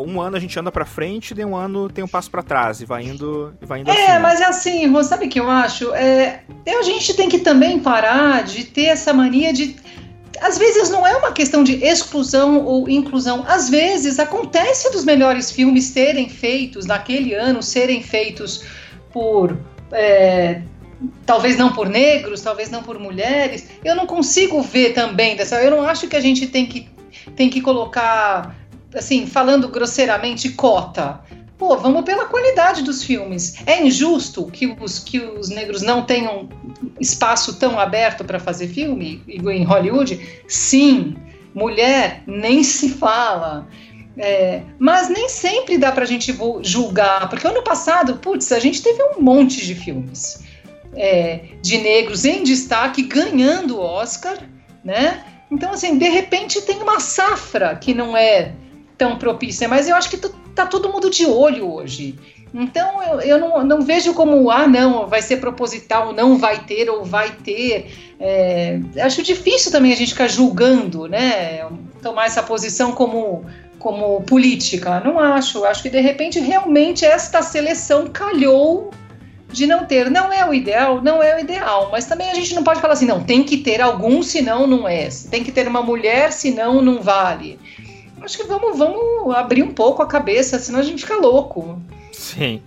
um 0.08 0.22
ano 0.22 0.38
a 0.38 0.40
gente 0.40 0.58
anda 0.58 0.72
para 0.72 0.86
frente, 0.86 1.34
e 1.38 1.44
um 1.44 1.54
ano 1.54 1.90
tem 1.90 2.02
um 2.02 2.08
passo 2.08 2.32
para 2.32 2.42
trás 2.42 2.80
e 2.80 2.86
vai 2.86 3.04
indo, 3.04 3.54
vai 3.60 3.82
indo 3.82 3.90
É, 3.90 3.94
assim, 3.94 4.12
né? 4.14 4.20
mas 4.20 4.40
é 4.40 4.46
assim, 4.46 4.88
Rô, 4.88 5.04
sabe 5.04 5.26
o 5.26 5.30
que 5.30 5.42
eu 5.42 5.50
acho? 5.50 5.94
É, 5.94 6.44
a 6.66 6.84
gente 6.84 7.14
tem 7.16 7.28
que 7.28 7.40
também 7.40 7.80
parar 7.80 8.46
de 8.46 8.64
ter 8.64 8.86
essa 8.86 9.12
mania 9.12 9.52
de 9.52 9.76
às 10.42 10.58
vezes 10.58 10.90
não 10.90 11.06
é 11.06 11.16
uma 11.16 11.32
questão 11.32 11.64
de 11.64 11.84
exclusão 11.84 12.66
ou 12.66 12.90
inclusão. 12.90 13.46
Às 13.48 13.70
vezes 13.70 14.20
acontece 14.20 14.92
dos 14.92 15.06
melhores 15.06 15.52
filmes 15.52 15.86
serem 15.86 16.30
feitos 16.30 16.86
naquele 16.86 17.34
ano, 17.34 17.62
serem 17.62 18.02
feitos 18.02 18.64
por. 19.12 19.58
É, 19.92 20.62
talvez 21.26 21.58
não 21.58 21.72
por 21.72 21.88
negros, 21.90 22.42
talvez 22.42 22.70
não 22.70 22.84
por 22.84 23.00
mulheres. 23.00 23.68
Eu 23.84 23.96
não 23.96 24.06
consigo 24.06 24.62
ver 24.62 24.94
também 24.94 25.36
dessa. 25.36 25.62
Eu 25.62 25.72
não 25.72 25.84
acho 25.84 26.08
que 26.08 26.16
a 26.16 26.22
gente 26.22 26.48
tem 26.48 26.66
que, 26.66 26.90
tem 27.36 27.50
que 27.50 27.62
colocar, 27.62 28.56
assim, 28.94 29.26
falando 29.26 29.68
grosseiramente, 29.68 30.50
cota 30.50 31.22
pô, 31.60 31.78
vamos 31.78 32.04
pela 32.04 32.26
qualidade 32.26 32.82
dos 32.82 33.04
filmes. 33.04 33.56
É 33.68 33.86
injusto 33.86 34.46
que 34.46 34.66
os, 34.66 34.98
que 34.98 35.20
os 35.20 35.50
negros 35.50 35.82
não 35.82 36.04
tenham 36.04 36.48
espaço 37.00 37.60
tão 37.60 37.78
aberto 37.78 38.24
para 38.24 38.40
fazer 38.40 38.70
filme 38.70 39.22
em 39.28 39.64
Hollywood? 39.64 40.20
Sim. 40.48 41.16
Mulher, 41.54 42.24
nem 42.26 42.64
se 42.64 42.90
fala. 42.90 43.68
É, 44.18 44.62
mas 44.80 45.10
nem 45.10 45.28
sempre 45.28 45.78
dá 45.78 45.92
para 45.92 46.04
a 46.04 46.08
gente 46.08 46.36
julgar, 46.62 47.30
porque 47.30 47.48
ano 47.48 47.64
passado, 47.64 48.16
putz, 48.18 48.52
a 48.52 48.60
gente 48.60 48.82
teve 48.82 49.02
um 49.02 49.22
monte 49.22 49.66
de 49.66 49.76
filmes 49.76 50.44
é, 50.96 51.42
de 51.62 51.78
negros 51.78 52.26
em 52.26 52.44
destaque 52.44 53.04
ganhando 53.04 53.78
o 53.78 53.82
Oscar, 53.82 54.38
né? 54.84 55.24
Então, 55.52 55.72
assim, 55.72 55.98
de 55.98 56.10
repente 56.10 56.62
tem 56.62 56.82
uma 56.82 57.00
safra 57.00 57.76
que 57.76 57.94
não 57.94 58.16
é 58.16 58.54
tão 58.98 59.18
propícia, 59.18 59.68
mas 59.68 59.88
eu 59.88 59.96
acho 59.96 60.10
que 60.10 60.18
tá 60.56 60.66
todo 60.66 60.92
mundo 60.92 61.10
de 61.10 61.26
olho 61.26 61.72
hoje. 61.72 62.16
Então 62.54 63.02
eu, 63.04 63.22
eu 63.22 63.38
não, 63.38 63.64
não, 63.64 63.82
vejo 63.82 64.14
como, 64.14 64.50
ah, 64.50 64.68
não, 64.68 65.08
vai 65.08 65.22
ser 65.22 65.38
proposital, 65.38 66.14
não 66.14 66.38
vai 66.38 66.60
ter 66.64 66.90
ou 66.90 67.04
vai 67.04 67.32
ter. 67.32 67.94
É, 68.20 68.80
acho 69.02 69.22
difícil 69.22 69.72
também 69.72 69.94
a 69.94 69.96
gente 69.96 70.14
ficar 70.14 70.28
julgando, 70.28 71.08
né? 71.08 71.66
Tomar 72.02 72.26
essa 72.26 72.42
posição 72.42 72.92
como, 72.92 73.46
como 73.78 74.22
política. 74.22 75.00
Não 75.00 75.20
acho. 75.20 75.64
Acho 75.64 75.84
que 75.84 75.90
de 75.90 76.00
repente 76.00 76.40
realmente 76.40 77.06
esta 77.06 77.42
seleção 77.42 78.08
calhou 78.08 78.92
de 79.52 79.68
não 79.68 79.86
ter. 79.86 80.10
Não 80.10 80.32
é 80.34 80.48
o 80.48 80.54
ideal, 80.54 81.02
não 81.02 81.22
é 81.22 81.36
o 81.36 81.40
ideal, 81.40 81.90
mas 81.92 82.06
também 82.06 82.30
a 82.32 82.36
gente 82.36 82.56
não 82.56 82.64
pode 82.64 82.82
falar 82.82 82.94
assim, 82.94 83.06
não, 83.06 83.24
tem 83.24 83.44
que 83.44 83.58
ter 83.58 83.82
algum, 83.82 84.24
senão 84.24 84.66
não 84.66 84.88
é. 84.88 85.10
Tem 85.30 85.44
que 85.44 85.52
ter 85.52 85.68
uma 85.68 85.82
mulher, 85.82 86.32
senão 86.32 86.82
não 86.82 87.02
vale. 87.02 87.60
Acho 88.30 88.38
que 88.38 88.44
vamos, 88.44 88.78
vamos 88.78 89.36
abrir 89.36 89.64
um 89.64 89.72
pouco 89.72 90.04
a 90.04 90.06
cabeça, 90.06 90.60
senão 90.60 90.78
a 90.78 90.84
gente 90.84 91.02
fica 91.02 91.18
louco. 91.18 91.82
Sim. 92.12 92.62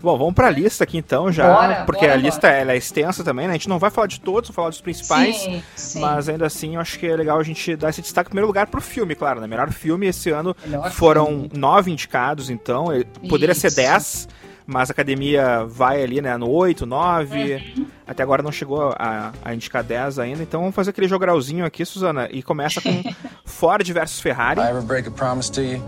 Bom, 0.00 0.16
vamos 0.16 0.32
para 0.32 0.46
a 0.46 0.50
lista 0.50 0.84
aqui 0.84 0.96
então 0.96 1.30
já, 1.30 1.52
bora, 1.52 1.84
porque 1.84 2.06
bora, 2.06 2.14
a 2.14 2.16
lista 2.16 2.48
ela 2.48 2.72
é 2.72 2.78
extensa 2.78 3.22
também, 3.22 3.46
né? 3.46 3.52
A 3.52 3.56
gente 3.56 3.68
não 3.68 3.78
vai 3.78 3.90
falar 3.90 4.06
de 4.06 4.18
todos, 4.18 4.48
vou 4.48 4.54
falar 4.54 4.70
dos 4.70 4.80
principais, 4.80 5.36
sim, 5.36 5.62
sim. 5.74 6.00
mas 6.00 6.30
ainda 6.30 6.46
assim 6.46 6.76
eu 6.76 6.80
acho 6.80 6.98
que 6.98 7.06
é 7.06 7.14
legal 7.14 7.38
a 7.38 7.42
gente 7.42 7.76
dar 7.76 7.90
esse 7.90 8.00
destaque 8.00 8.28
em 8.28 8.30
primeiro 8.30 8.46
lugar 8.46 8.68
pro 8.68 8.80
filme, 8.80 9.14
claro, 9.14 9.38
né? 9.38 9.46
Melhor 9.46 9.70
filme 9.70 10.06
esse 10.06 10.30
ano 10.30 10.56
Melhor 10.64 10.90
foram 10.90 11.26
filme. 11.26 11.50
nove 11.54 11.90
indicados, 11.90 12.48
então 12.48 12.86
poderia 13.28 13.52
Isso. 13.52 13.62
ser 13.62 13.74
dez, 13.74 14.28
mas 14.66 14.90
a 14.90 14.92
academia 14.92 15.64
vai 15.64 16.02
ali, 16.02 16.20
né, 16.20 16.36
no 16.36 16.50
8, 16.50 16.84
9. 16.84 17.54
Uhum. 17.76 17.86
Até 18.06 18.22
agora 18.22 18.42
não 18.42 18.50
chegou 18.50 18.94
a, 18.98 19.32
a 19.44 19.54
indicar 19.54 19.84
10 19.84 20.18
ainda, 20.18 20.42
então 20.42 20.60
vamos 20.60 20.74
fazer 20.74 20.90
aquele 20.90 21.08
jogralzinho 21.08 21.64
aqui, 21.64 21.84
Suzana, 21.84 22.28
e 22.30 22.42
começa 22.42 22.80
com 22.80 23.02
Ford 23.44 23.86
versus 23.92 24.20
Ferrari. 24.20 24.60
I 24.60 24.68
ever 24.68 24.82
break 24.82 25.08
a 25.08 25.10
promise 25.10 25.50
to 25.52 25.62
you? 25.62 25.82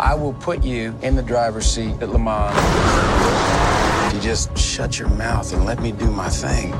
I 0.00 0.14
will 0.14 0.34
put 0.34 0.64
you 0.64 0.94
in 1.02 1.16
the 1.16 1.22
driver's 1.22 1.66
seat 1.66 2.02
at 2.02 2.08
Le 2.08 2.18
Mans. 2.18 2.54
You 4.14 4.20
just 4.20 4.56
shut 4.56 4.98
your 4.98 5.10
mouth 5.10 5.52
and 5.52 5.64
let 5.64 5.80
me 5.80 5.92
do 5.92 6.06
my 6.06 6.28
thing. 6.28 6.72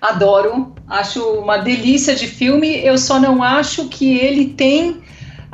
Adoro, 0.00 0.74
acho 0.88 1.22
uma 1.38 1.58
delícia 1.58 2.14
de 2.14 2.26
filme. 2.26 2.84
Eu 2.84 2.98
só 2.98 3.18
não 3.18 3.42
acho 3.42 3.88
que 3.88 4.18
ele 4.18 4.48
tem 4.48 5.02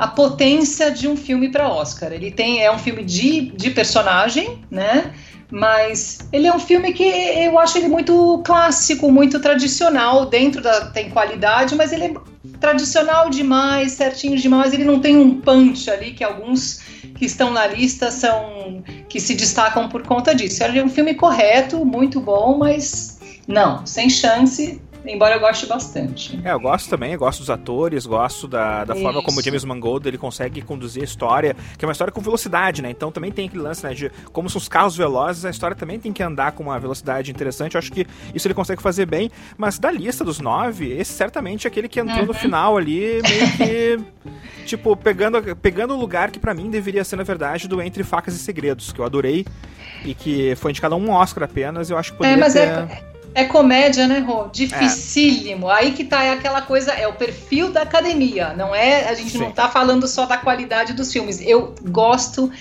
a 0.01 0.07
potência 0.07 0.89
de 0.89 1.07
um 1.07 1.15
filme 1.15 1.49
para 1.49 1.71
Oscar. 1.71 2.11
Ele 2.11 2.31
tem 2.31 2.63
é 2.63 2.71
um 2.71 2.79
filme 2.79 3.03
de, 3.03 3.51
de 3.51 3.69
personagem, 3.69 4.59
né? 4.71 5.13
mas 5.51 6.27
ele 6.33 6.47
é 6.47 6.55
um 6.55 6.57
filme 6.57 6.91
que 6.91 7.03
eu 7.03 7.59
acho 7.59 7.77
ele 7.77 7.87
muito 7.87 8.41
clássico, 8.43 9.11
muito 9.11 9.39
tradicional, 9.39 10.25
dentro 10.25 10.59
da 10.59 10.85
tem 10.87 11.11
qualidade, 11.11 11.75
mas 11.75 11.91
ele 11.91 12.05
é 12.05 12.13
tradicional 12.59 13.29
demais, 13.29 13.91
certinho 13.91 14.37
demais, 14.37 14.73
ele 14.73 14.85
não 14.85 14.99
tem 14.99 15.17
um 15.17 15.39
punch 15.39 15.91
ali 15.91 16.13
que 16.13 16.23
alguns 16.23 16.79
que 17.15 17.25
estão 17.25 17.51
na 17.51 17.67
lista 17.67 18.09
são 18.09 18.83
que 19.07 19.19
se 19.19 19.35
destacam 19.35 19.87
por 19.87 20.01
conta 20.01 20.33
disso. 20.33 20.63
Ele 20.63 20.79
é 20.79 20.83
um 20.83 20.89
filme 20.89 21.13
correto, 21.13 21.85
muito 21.85 22.19
bom, 22.19 22.57
mas 22.57 23.19
não, 23.47 23.85
sem 23.85 24.09
chance 24.09 24.81
embora 25.05 25.35
eu 25.35 25.39
goste 25.39 25.65
bastante. 25.65 26.39
É, 26.43 26.51
eu 26.51 26.59
gosto 26.59 26.89
também, 26.89 27.13
eu 27.13 27.19
gosto 27.19 27.39
dos 27.39 27.49
atores, 27.49 28.05
gosto 28.05 28.47
da, 28.47 28.83
da 28.83 28.95
forma 28.95 29.21
como 29.21 29.39
o 29.39 29.43
James 29.43 29.63
Mangold 29.63 30.07
ele 30.07 30.17
consegue 30.17 30.61
conduzir 30.61 31.01
a 31.01 31.05
história, 31.05 31.55
que 31.77 31.83
é 31.83 31.87
uma 31.87 31.91
história 31.91 32.11
com 32.11 32.21
velocidade, 32.21 32.81
né? 32.81 32.89
Então 32.89 33.11
também 33.11 33.31
tem 33.31 33.47
aquele 33.47 33.63
lance, 33.63 33.83
né, 33.83 33.93
de 33.93 34.11
como 34.31 34.49
são 34.49 34.59
os 34.59 34.67
carros 34.67 34.95
velozes, 34.95 35.45
a 35.45 35.49
história 35.49 35.75
também 35.75 35.99
tem 35.99 36.11
que 36.11 36.21
andar 36.21 36.51
com 36.51 36.63
uma 36.63 36.79
velocidade 36.79 37.31
interessante. 37.31 37.75
Eu 37.75 37.79
acho 37.79 37.91
que 37.91 38.05
isso 38.33 38.47
ele 38.47 38.53
consegue 38.53 38.81
fazer 38.81 39.05
bem, 39.05 39.31
mas 39.57 39.79
da 39.79 39.91
lista 39.91 40.23
dos 40.23 40.39
nove, 40.39 40.91
esse 40.91 41.13
certamente 41.13 41.65
é 41.65 41.69
aquele 41.69 41.87
que 41.87 41.99
entrou 41.99 42.19
uhum. 42.19 42.25
no 42.27 42.33
final 42.33 42.77
ali, 42.77 43.21
meio 43.21 43.51
que. 43.57 43.99
tipo, 44.65 44.95
pegando, 44.95 45.55
pegando 45.55 45.95
o 45.95 45.99
lugar 45.99 46.31
que 46.31 46.39
para 46.39 46.53
mim 46.53 46.69
deveria 46.69 47.03
ser, 47.03 47.15
na 47.15 47.23
verdade, 47.23 47.67
do 47.67 47.81
Entre 47.81 48.03
Facas 48.03 48.35
e 48.35 48.39
Segredos, 48.39 48.91
que 48.91 48.99
eu 48.99 49.05
adorei 49.05 49.45
e 50.05 50.13
que 50.13 50.55
foi 50.55 50.71
indicado 50.71 50.95
a 50.95 50.97
um 50.97 51.11
Oscar 51.11 51.43
apenas, 51.43 51.89
eu 51.89 51.97
acho 51.97 52.11
que 52.11 52.17
poderia 52.17 52.37
é, 52.37 52.39
mas 52.39 52.55
é 52.55 52.65
ter... 52.65 52.93
É 53.07 53.10
é 53.33 53.45
comédia, 53.45 54.07
né, 54.07 54.19
Rô? 54.19 54.47
Dificílimo. 54.51 55.69
É. 55.69 55.75
Aí 55.75 55.91
que 55.91 56.03
tá 56.03 56.23
é 56.23 56.31
aquela 56.31 56.61
coisa, 56.61 56.91
é 56.91 57.07
o 57.07 57.13
perfil 57.13 57.71
da 57.71 57.81
academia, 57.83 58.53
não 58.53 58.75
é? 58.75 59.09
A 59.09 59.13
gente 59.13 59.31
Sim. 59.31 59.39
não 59.39 59.51
tá 59.51 59.69
falando 59.69 60.07
só 60.07 60.25
da 60.25 60.37
qualidade 60.37 60.93
dos 60.93 61.11
filmes. 61.11 61.41
Eu 61.41 61.73
gosto 61.89 62.51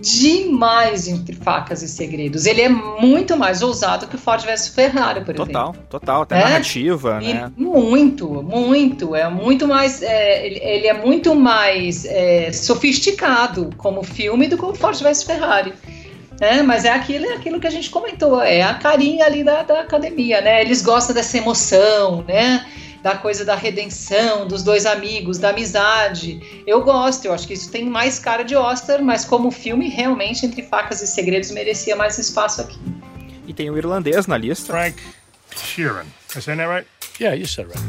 demais 0.00 1.08
entre 1.08 1.34
facas 1.34 1.82
e 1.82 1.88
segredos. 1.88 2.46
Ele 2.46 2.62
é 2.62 2.68
muito 2.68 3.36
mais 3.36 3.62
ousado 3.62 4.06
que 4.06 4.16
o 4.16 4.18
Ford 4.18 4.44
vs 4.44 4.68
Ferrari, 4.68 5.24
por 5.24 5.34
total, 5.34 5.70
exemplo. 5.70 5.86
Total, 5.88 6.00
total. 6.00 6.22
Até 6.22 6.38
é? 6.38 6.44
narrativa, 6.44 7.18
e 7.22 7.34
né? 7.34 7.52
Muito, 7.56 8.28
muito. 8.42 9.14
É 9.14 9.28
muito 9.28 9.66
mais. 9.66 10.02
É, 10.02 10.46
ele, 10.46 10.60
ele, 10.62 10.86
é 10.86 10.92
muito 10.92 11.34
mais 11.34 12.04
é, 12.04 12.52
sofisticado 12.52 13.70
como 13.76 14.02
filme 14.02 14.48
do 14.48 14.56
que 14.56 14.64
o 14.64 14.74
Ford 14.74 14.96
vs 14.96 15.22
Ferrari. 15.22 15.72
Né? 16.40 16.62
Mas 16.62 16.84
é 16.84 16.90
aquilo, 16.92 17.24
é 17.26 17.34
aquilo 17.34 17.58
que 17.58 17.66
a 17.66 17.70
gente 17.70 17.90
comentou, 17.90 18.42
é 18.42 18.62
a 18.62 18.74
carinha 18.74 19.24
ali 19.24 19.42
da, 19.42 19.62
da 19.62 19.80
academia, 19.80 20.40
né? 20.40 20.60
Eles 20.60 20.82
gostam 20.82 21.14
dessa 21.14 21.38
emoção, 21.38 22.22
né? 22.28 22.66
Da 23.02 23.16
coisa 23.16 23.44
da 23.44 23.54
redenção, 23.54 24.46
dos 24.46 24.62
dois 24.62 24.84
amigos, 24.84 25.38
da 25.38 25.50
amizade. 25.50 26.62
Eu 26.66 26.82
gosto, 26.82 27.24
eu 27.26 27.32
acho 27.32 27.46
que 27.46 27.54
isso 27.54 27.70
tem 27.70 27.84
mais 27.84 28.18
cara 28.18 28.42
de 28.42 28.56
Oscar, 28.56 29.02
mas 29.02 29.24
como 29.24 29.50
filme, 29.50 29.88
realmente, 29.88 30.44
Entre 30.44 30.62
Facas 30.62 31.00
e 31.00 31.06
Segredos, 31.06 31.50
merecia 31.50 31.94
mais 31.94 32.18
espaço 32.18 32.60
aqui. 32.60 32.78
E 33.46 33.54
tem 33.54 33.70
o 33.70 33.78
irlandês 33.78 34.26
na 34.26 34.36
lista. 34.36 34.72
Frank 34.72 35.00
Sheeran. 35.56 36.06
I 36.34 36.40
saying 36.40 36.58
that 36.58 36.68
right? 36.68 36.86
Yeah, 37.18 37.34
you 37.34 37.46
said 37.46 37.68
right. 37.68 37.80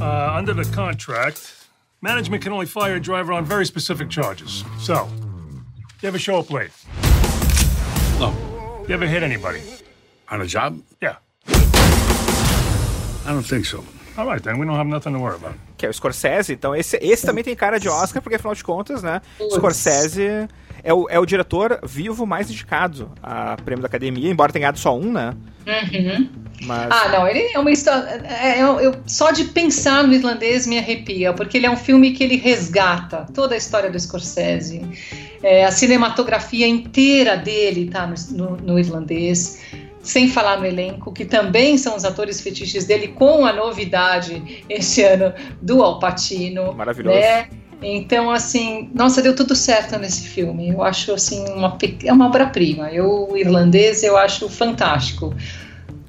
Uh, 0.00 0.36
under 0.36 0.54
the 0.54 0.64
contract, 0.74 1.54
management 2.00 2.42
can 2.42 2.52
only 2.52 2.66
fire 2.66 2.96
a 2.96 3.00
driver 3.00 3.32
on 3.32 3.44
very 3.44 3.66
specific 3.66 4.08
charges. 4.08 4.64
So, 4.80 5.08
you 6.02 6.08
ever 6.08 6.18
show 6.18 6.38
up 6.38 6.50
late? 6.50 6.70
No. 8.18 8.34
You 8.88 8.94
ever 8.94 9.06
hit 9.06 9.22
anybody? 9.22 9.60
On 10.28 10.40
a 10.40 10.46
job? 10.46 10.82
Yeah. 11.00 11.18
I 13.24 13.32
don't 13.32 13.46
think 13.46 13.64
so. 13.64 13.84
All 14.16 14.26
right, 14.26 14.42
then 14.42 14.58
we 14.58 14.66
don't 14.66 14.74
have 14.74 14.88
nothing 14.88 15.12
to 15.12 15.20
worry 15.20 15.36
about. 15.36 15.54
Que 15.76 15.86
é 15.86 15.88
o 15.88 15.92
Scorsese, 15.92 16.52
então 16.52 16.74
esse, 16.74 16.98
esse 17.00 17.24
também 17.24 17.44
tem 17.44 17.54
cara 17.54 17.78
de 17.78 17.88
Oscar, 17.88 18.20
porque 18.20 18.34
afinal 18.34 18.54
de 18.56 18.64
contas, 18.64 19.04
né? 19.04 19.22
Scorsese 19.54 20.48
é 20.82 20.92
o, 20.92 21.08
é 21.08 21.16
o 21.20 21.24
diretor 21.24 21.78
vivo 21.84 22.26
mais 22.26 22.50
indicado 22.50 23.12
a 23.22 23.56
prêmio 23.64 23.82
da 23.82 23.86
academia, 23.86 24.28
embora 24.28 24.52
tenha 24.52 24.62
ganhado 24.62 24.78
só 24.80 24.98
um, 24.98 25.12
né? 25.12 25.36
Uhum. 25.64 26.28
Mas... 26.62 26.90
Ah, 26.90 27.08
não, 27.10 27.28
ele 27.28 27.52
é 27.54 27.58
uma 27.60 27.70
história. 27.70 28.20
É, 28.24 28.58
é, 28.58 28.62
eu, 28.62 28.96
só 29.06 29.30
de 29.30 29.44
pensar 29.44 30.02
no 30.02 30.12
irlandês 30.12 30.66
me 30.66 30.76
arrepia, 30.76 31.32
porque 31.32 31.56
ele 31.56 31.66
é 31.66 31.70
um 31.70 31.76
filme 31.76 32.12
que 32.12 32.24
ele 32.24 32.36
resgata 32.36 33.28
toda 33.32 33.54
a 33.54 33.58
história 33.58 33.88
do 33.88 34.00
Scorsese. 34.00 34.82
É, 35.42 35.64
a 35.64 35.70
cinematografia 35.70 36.66
inteira 36.66 37.36
dele 37.36 37.86
está 37.86 38.12
no, 38.30 38.56
no, 38.56 38.78
irlandês, 38.78 39.60
sem 40.02 40.28
falar 40.28 40.58
no 40.58 40.66
elenco, 40.66 41.12
que 41.12 41.24
também 41.24 41.78
são 41.78 41.96
os 41.96 42.04
atores 42.04 42.40
fetiches 42.40 42.84
dele, 42.84 43.08
com 43.08 43.44
a 43.44 43.52
novidade 43.52 44.64
este 44.68 45.02
ano 45.02 45.32
do 45.62 45.82
Al 45.82 45.98
Pacino. 45.98 46.72
Maravilhoso. 46.72 47.16
Né? 47.18 47.48
Então, 47.80 48.30
assim, 48.30 48.90
nossa, 48.92 49.22
deu 49.22 49.36
tudo 49.36 49.54
certo 49.54 49.96
nesse 49.98 50.26
filme. 50.28 50.70
Eu 50.70 50.82
acho, 50.82 51.12
assim, 51.12 51.44
uma, 51.50 51.78
é 52.04 52.12
uma 52.12 52.26
obra-prima. 52.26 52.90
Eu, 52.90 53.28
o 53.30 53.36
irlandês, 53.36 54.02
eu 54.02 54.16
acho 54.16 54.48
fantástico. 54.48 55.32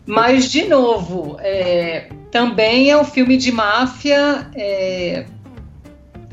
Mas, 0.05 0.49
de 0.49 0.65
novo, 0.65 1.37
é, 1.39 2.09
também 2.31 2.89
é 2.89 2.97
um 2.97 3.03
filme 3.03 3.37
de 3.37 3.51
máfia 3.51 4.49
é, 4.55 5.25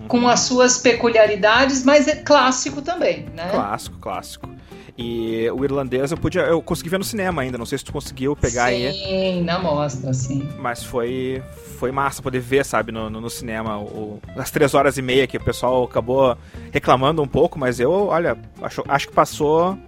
com 0.06 0.28
as 0.28 0.40
suas 0.40 0.78
peculiaridades, 0.78 1.84
mas 1.84 2.08
é 2.08 2.16
clássico 2.16 2.82
também, 2.82 3.26
né? 3.34 3.48
Clássico, 3.50 3.98
clássico. 3.98 4.56
E 4.98 5.48
o 5.50 5.62
irlandês 5.62 6.10
eu 6.10 6.16
podia. 6.16 6.42
Eu 6.42 6.62
consegui 6.62 6.88
ver 6.88 6.98
no 6.98 7.04
cinema 7.04 7.42
ainda, 7.42 7.58
não 7.58 7.66
sei 7.66 7.76
se 7.76 7.84
tu 7.84 7.92
conseguiu 7.92 8.34
pegar 8.34 8.70
sim, 8.70 8.86
aí. 8.86 8.92
Sim, 8.92 9.44
na 9.44 9.58
mostra, 9.58 10.14
sim. 10.14 10.48
Mas 10.58 10.82
foi. 10.82 11.42
Foi 11.78 11.92
massa 11.92 12.22
poder 12.22 12.40
ver, 12.40 12.64
sabe, 12.64 12.90
no, 12.90 13.10
no, 13.10 13.20
no 13.20 13.28
cinema, 13.28 13.78
o, 13.78 14.18
as 14.34 14.50
três 14.50 14.72
horas 14.72 14.96
e 14.96 15.02
meia 15.02 15.26
que 15.26 15.36
o 15.36 15.44
pessoal 15.44 15.84
acabou 15.84 16.34
reclamando 16.72 17.20
um 17.20 17.28
pouco, 17.28 17.58
mas 17.58 17.78
eu, 17.78 18.06
olha, 18.06 18.38
acho, 18.62 18.82
acho 18.88 19.08
que 19.08 19.14
passou. 19.14 19.78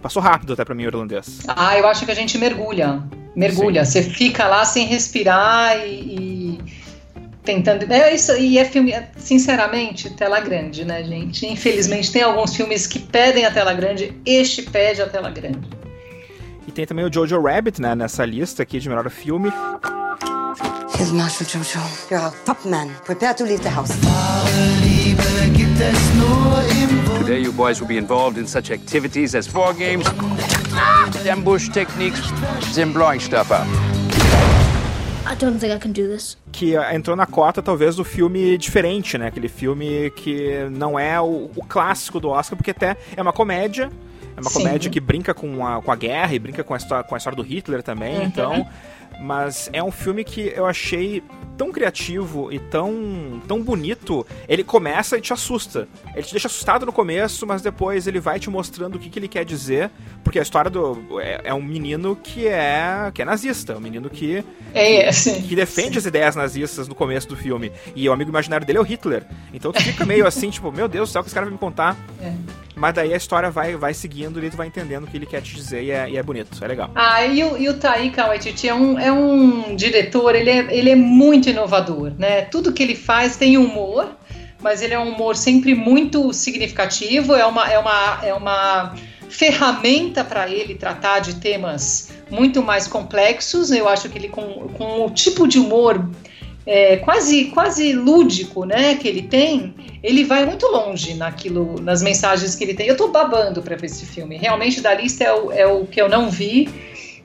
Passou 0.00 0.22
rápido 0.22 0.52
até 0.52 0.64
pra 0.64 0.74
mim 0.74 0.84
o 0.84 0.88
irlandês. 0.88 1.40
Ah, 1.48 1.76
eu 1.78 1.86
acho 1.86 2.04
que 2.04 2.10
a 2.10 2.14
gente 2.14 2.36
mergulha. 2.38 3.02
Mergulha. 3.34 3.84
Sim. 3.84 4.02
Você 4.02 4.10
fica 4.10 4.46
lá 4.46 4.64
sem 4.64 4.86
respirar 4.86 5.78
e, 5.78 6.58
e 6.58 6.81
tentando. 7.44 7.90
É 7.92 8.14
isso, 8.14 8.32
e 8.36 8.58
é 8.58 8.64
filme, 8.64 8.94
sinceramente, 9.16 10.10
tela 10.10 10.40
grande, 10.40 10.84
né, 10.84 11.02
gente? 11.04 11.46
Infelizmente, 11.46 12.10
tem 12.12 12.22
alguns 12.22 12.54
filmes 12.54 12.86
que 12.86 12.98
pedem 12.98 13.44
a 13.44 13.50
tela 13.50 13.74
grande, 13.74 14.16
este 14.24 14.62
pede 14.62 15.02
a 15.02 15.08
tela 15.08 15.30
grande. 15.30 15.68
E 16.66 16.70
tem 16.70 16.86
também 16.86 17.04
o 17.04 17.12
Jojo 17.12 17.40
Rabbit, 17.40 17.80
né, 17.80 17.94
nessa 17.94 18.24
lista 18.24 18.62
aqui 18.62 18.78
de 18.78 18.88
melhor 18.88 19.10
filme. 19.10 19.52
Here's 20.94 21.10
Master 21.10 21.46
Jojo. 21.46 21.80
You're 22.10 22.26
a 22.26 22.30
top 22.44 22.68
man. 22.68 22.90
Prepare 23.04 23.34
to 23.34 23.44
leave 23.44 23.62
the 23.62 23.70
house. 23.70 23.90
Today 27.18 27.40
you 27.40 27.52
boys 27.52 27.80
will 27.80 27.88
be 27.88 27.96
involved 27.96 28.38
in 28.38 28.46
such 28.46 28.70
activities 28.70 29.34
as 29.34 29.52
war 29.52 29.72
games, 29.74 30.06
ambush 31.28 31.70
techniques, 31.70 32.30
and 32.78 32.92
blowing 32.92 33.20
stuff 33.20 33.50
up. 33.50 33.66
I 35.24 35.36
don't 35.36 35.58
think 35.58 35.72
I 35.72 35.78
can 35.78 35.90
do 35.90 36.08
this. 36.08 36.36
Que 36.50 36.74
entrou 36.92 37.16
na 37.16 37.26
cota, 37.26 37.62
talvez, 37.62 37.96
do 37.96 38.04
filme 38.04 38.58
diferente, 38.58 39.16
né? 39.16 39.28
Aquele 39.28 39.48
filme 39.48 40.10
que 40.10 40.68
não 40.70 40.98
é 40.98 41.20
o, 41.20 41.50
o 41.54 41.64
clássico 41.66 42.18
do 42.18 42.28
Oscar, 42.28 42.56
porque 42.56 42.72
até 42.72 42.96
é 43.16 43.22
uma 43.22 43.32
comédia. 43.32 43.90
É 44.36 44.40
uma 44.40 44.50
Sim. 44.50 44.58
comédia 44.58 44.90
que 44.90 45.00
brinca 45.00 45.32
com 45.32 45.64
a, 45.66 45.80
com 45.80 45.92
a 45.92 45.96
guerra 45.96 46.34
e 46.34 46.38
brinca 46.38 46.64
com 46.64 46.74
a 46.74 46.76
história, 46.76 47.04
com 47.04 47.14
a 47.14 47.18
história 47.18 47.36
do 47.36 47.42
Hitler 47.42 47.82
também. 47.82 48.18
Uhum. 48.18 48.24
Então, 48.24 48.68
mas 49.20 49.70
é 49.72 49.82
um 49.82 49.92
filme 49.92 50.24
que 50.24 50.52
eu 50.54 50.66
achei 50.66 51.22
tão 51.56 51.72
criativo 51.72 52.52
e 52.52 52.58
tão, 52.58 53.40
tão 53.46 53.62
bonito. 53.62 54.26
Ele 54.48 54.64
começa 54.64 55.16
e 55.16 55.20
te 55.20 55.32
assusta. 55.32 55.88
Ele 56.14 56.22
te 56.22 56.32
deixa 56.32 56.48
assustado 56.48 56.86
no 56.86 56.92
começo, 56.92 57.46
mas 57.46 57.62
depois 57.62 58.06
ele 58.06 58.20
vai 58.20 58.38
te 58.38 58.50
mostrando 58.50 58.96
o 58.96 58.98
que, 58.98 59.10
que 59.10 59.18
ele 59.18 59.28
quer 59.28 59.44
dizer. 59.44 59.90
Porque 60.24 60.38
a 60.38 60.42
história 60.42 60.70
do. 60.70 61.20
É, 61.20 61.40
é 61.44 61.54
um 61.54 61.62
menino 61.62 62.16
que 62.16 62.46
é, 62.46 63.10
que 63.12 63.22
é 63.22 63.24
nazista. 63.24 63.76
Um 63.76 63.80
menino 63.80 64.08
que. 64.10 64.44
É, 64.74 65.10
que 65.10 65.54
defende 65.56 65.92
sim. 65.92 65.98
as 65.98 66.06
ideias 66.06 66.36
nazistas 66.36 66.88
no 66.88 66.94
começo 66.94 67.28
do 67.28 67.36
filme. 67.36 67.72
E 67.94 68.08
o 68.08 68.12
amigo 68.12 68.30
imaginário 68.30 68.66
dele 68.66 68.78
é 68.78 68.80
o 68.80 68.84
Hitler. 68.84 69.24
Então 69.52 69.72
tu 69.72 69.82
fica 69.82 70.04
meio 70.04 70.26
assim, 70.26 70.50
tipo, 70.50 70.70
meu 70.72 70.88
Deus 70.88 71.08
do 71.08 71.12
céu, 71.12 71.20
o 71.20 71.24
que 71.24 71.28
esse 71.28 71.34
cara 71.34 71.46
vai 71.46 71.52
me 71.52 71.58
contar? 71.58 71.96
É. 72.20 72.32
Mas 72.82 72.94
daí 72.94 73.14
a 73.14 73.16
história 73.16 73.48
vai, 73.48 73.76
vai 73.76 73.94
seguindo 73.94 74.44
e 74.44 74.50
tu 74.50 74.56
vai 74.56 74.66
entendendo 74.66 75.04
o 75.04 75.06
que 75.06 75.16
ele 75.16 75.24
quer 75.24 75.40
te 75.40 75.54
dizer 75.54 75.84
e 75.84 75.92
é, 75.92 76.10
e 76.10 76.16
é 76.16 76.22
bonito, 76.22 76.48
é 76.60 76.66
legal. 76.66 76.90
Ah, 76.96 77.24
e 77.24 77.44
o, 77.44 77.56
e 77.56 77.68
o 77.68 77.74
Taika 77.74 78.26
Waititi 78.26 78.68
é 78.68 78.74
um, 78.74 78.98
é 78.98 79.12
um 79.12 79.76
diretor, 79.76 80.34
ele 80.34 80.50
é, 80.50 80.66
ele 80.68 80.90
é 80.90 80.96
muito 80.96 81.48
inovador, 81.48 82.12
né? 82.18 82.42
Tudo 82.42 82.72
que 82.72 82.82
ele 82.82 82.96
faz 82.96 83.36
tem 83.36 83.56
humor, 83.56 84.08
mas 84.60 84.82
ele 84.82 84.94
é 84.94 84.98
um 84.98 85.14
humor 85.14 85.36
sempre 85.36 85.76
muito 85.76 86.32
significativo, 86.32 87.36
é 87.36 87.46
uma, 87.46 87.70
é 87.70 87.78
uma, 87.78 88.20
é 88.24 88.34
uma 88.34 88.94
ferramenta 89.28 90.24
para 90.24 90.50
ele 90.50 90.74
tratar 90.74 91.20
de 91.20 91.36
temas 91.36 92.10
muito 92.28 92.64
mais 92.64 92.88
complexos. 92.88 93.70
Eu 93.70 93.88
acho 93.88 94.08
que 94.08 94.18
ele, 94.18 94.28
com, 94.28 94.42
com 94.70 95.06
o 95.06 95.10
tipo 95.10 95.46
de 95.46 95.60
humor 95.60 96.04
é, 96.66 96.96
quase, 96.98 97.46
quase 97.46 97.92
lúdico 97.92 98.64
né, 98.64 98.94
que 98.94 99.08
ele 99.08 99.22
tem, 99.22 99.74
ele 100.02 100.24
vai 100.24 100.44
muito 100.46 100.66
longe 100.66 101.14
naquilo, 101.14 101.80
nas 101.80 102.02
mensagens 102.02 102.54
que 102.54 102.64
ele 102.64 102.74
tem. 102.74 102.86
Eu 102.86 102.96
tô 102.96 103.08
babando 103.08 103.62
para 103.62 103.76
ver 103.76 103.86
esse 103.86 104.06
filme. 104.06 104.36
Realmente, 104.36 104.80
da 104.80 104.94
lista 104.94 105.24
é 105.24 105.32
o, 105.32 105.52
é 105.52 105.66
o 105.66 105.86
que 105.86 106.00
eu 106.00 106.08
não 106.08 106.30
vi 106.30 106.68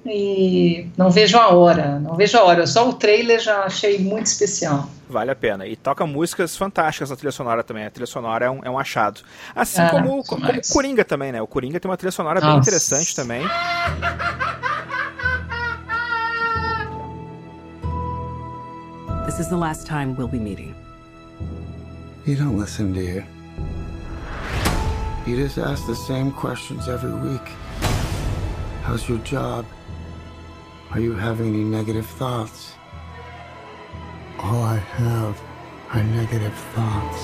e 0.05 0.87
não 0.97 1.09
vejo 1.09 1.37
a 1.37 1.49
hora. 1.49 1.99
Não 1.99 2.15
vejo 2.15 2.37
a 2.37 2.43
hora. 2.43 2.65
Só 2.65 2.89
o 2.89 2.93
trailer 2.93 3.39
já 3.39 3.63
achei 3.63 3.99
muito 3.99 4.27
especial. 4.27 4.89
Vale 5.09 5.31
a 5.31 5.35
pena. 5.35 5.65
E 5.65 5.75
toca 5.75 6.05
músicas 6.05 6.55
fantásticas 6.57 7.09
na 7.09 7.15
trilha 7.15 7.31
sonora 7.31 7.63
também. 7.63 7.85
A 7.85 7.89
trilha 7.89 8.07
sonora 8.07 8.45
é 8.45 8.49
um, 8.49 8.59
é 8.63 8.69
um 8.69 8.77
achado. 8.77 9.21
Assim 9.55 9.85
como, 9.87 10.23
como, 10.23 10.45
como 10.45 10.59
o 10.59 10.73
Coringa 10.73 11.05
também, 11.05 11.31
né? 11.31 11.41
O 11.41 11.47
Coringa 11.47 11.79
tem 11.79 11.89
uma 11.89 11.97
trilha 11.97 12.11
sonora 12.11 12.39
Nossa. 12.39 12.51
bem 12.51 12.61
interessante 12.61 13.15
também. 13.15 13.41
This 19.27 19.41
is 19.41 19.49
the 19.49 19.57
last 19.57 19.85
time 19.85 20.15
we'll 20.15 20.29
be 20.29 20.39
meeting. 20.39 20.73
You 22.25 22.37
don't 22.37 22.57
listen, 22.57 22.93
do 22.93 23.01
you? 23.01 23.25
You 25.25 25.35
just 25.35 25.57
ask 25.57 25.85
the 25.85 25.97
same 25.97 26.31
questions 26.31 26.87
every 26.87 27.11
week. 27.11 27.45
How's 28.83 29.09
your 29.09 29.17
job? 29.19 29.65
Are 30.91 31.01
you 31.01 31.11
having 31.13 31.47
any 31.53 31.65
negative 31.65 32.05
thoughts? 32.05 32.75
All 34.39 34.63
I 34.63 34.77
have 34.77 35.37
are 35.93 36.03
negative 36.03 36.55
thoughts. 36.73 37.21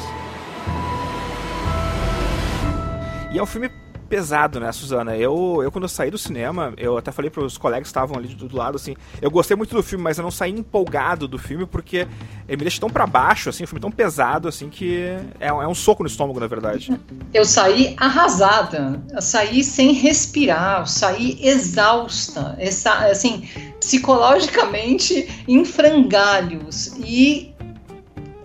E 3.32 3.40
é 3.40 3.42
um 3.42 3.46
filme 3.46 3.72
pesado, 4.13 4.60
né, 4.60 4.72
Suzana? 4.72 5.17
Eu, 5.17 5.62
eu 5.63 5.72
quando 5.72 5.86
eu 5.86 5.89
saí 5.89 6.12
do 6.12 6.20
cinema, 6.20 6.72
eu 6.77 7.00
até 7.00 7.12
falei 7.12 7.32
para 7.32 7.43
os 7.43 7.58
colegas 7.58 7.86
que 7.86 7.88
estavam 7.88 8.15
ali 8.15 8.27
do, 8.27 8.48
do, 8.48 8.55
lado, 8.55 8.75
assim, 8.75 8.96
eu 9.20 9.32
gostei 9.32 9.58
muito 9.58 9.74
do 9.74 9.82
filme, 9.82 10.03
mas 10.03 10.20
eu 10.20 10.24
não 10.24 10.29
saí 10.29 10.51
empolgado 10.51 11.27
do 11.27 11.39
filme 11.39 11.65
porque 11.65 12.08
ele 12.48 12.58
me 12.58 12.63
deixa 12.63 12.79
tão 12.79 12.91
para 12.91 13.08
baixo, 13.08 13.50
assim, 13.50 13.63
um 13.63 13.67
filme 13.67 13.82
tão 13.82 13.89
pesado, 13.89 14.48
assim, 14.48 14.70
que 14.70 15.00
é, 15.39 15.48
é 15.48 15.67
um 15.67 15.74
soco 15.74 16.03
no 16.03 16.08
estômago, 16.08 16.39
na 16.39 16.46
verdade. 16.46 16.96
Eu 17.34 17.43
saí 17.43 17.96
arrasada, 17.98 19.01
eu 19.12 19.22
saí 19.22 19.63
sem 19.63 19.93
respirar, 19.93 20.82
eu 20.82 20.86
saí 20.86 21.39
exausta, 21.41 22.55
essa, 22.60 22.93
assim, 23.08 23.50
psicologicamente 23.79 25.43
em 25.48 25.65
frangalhos 25.65 26.93
e 27.00 27.51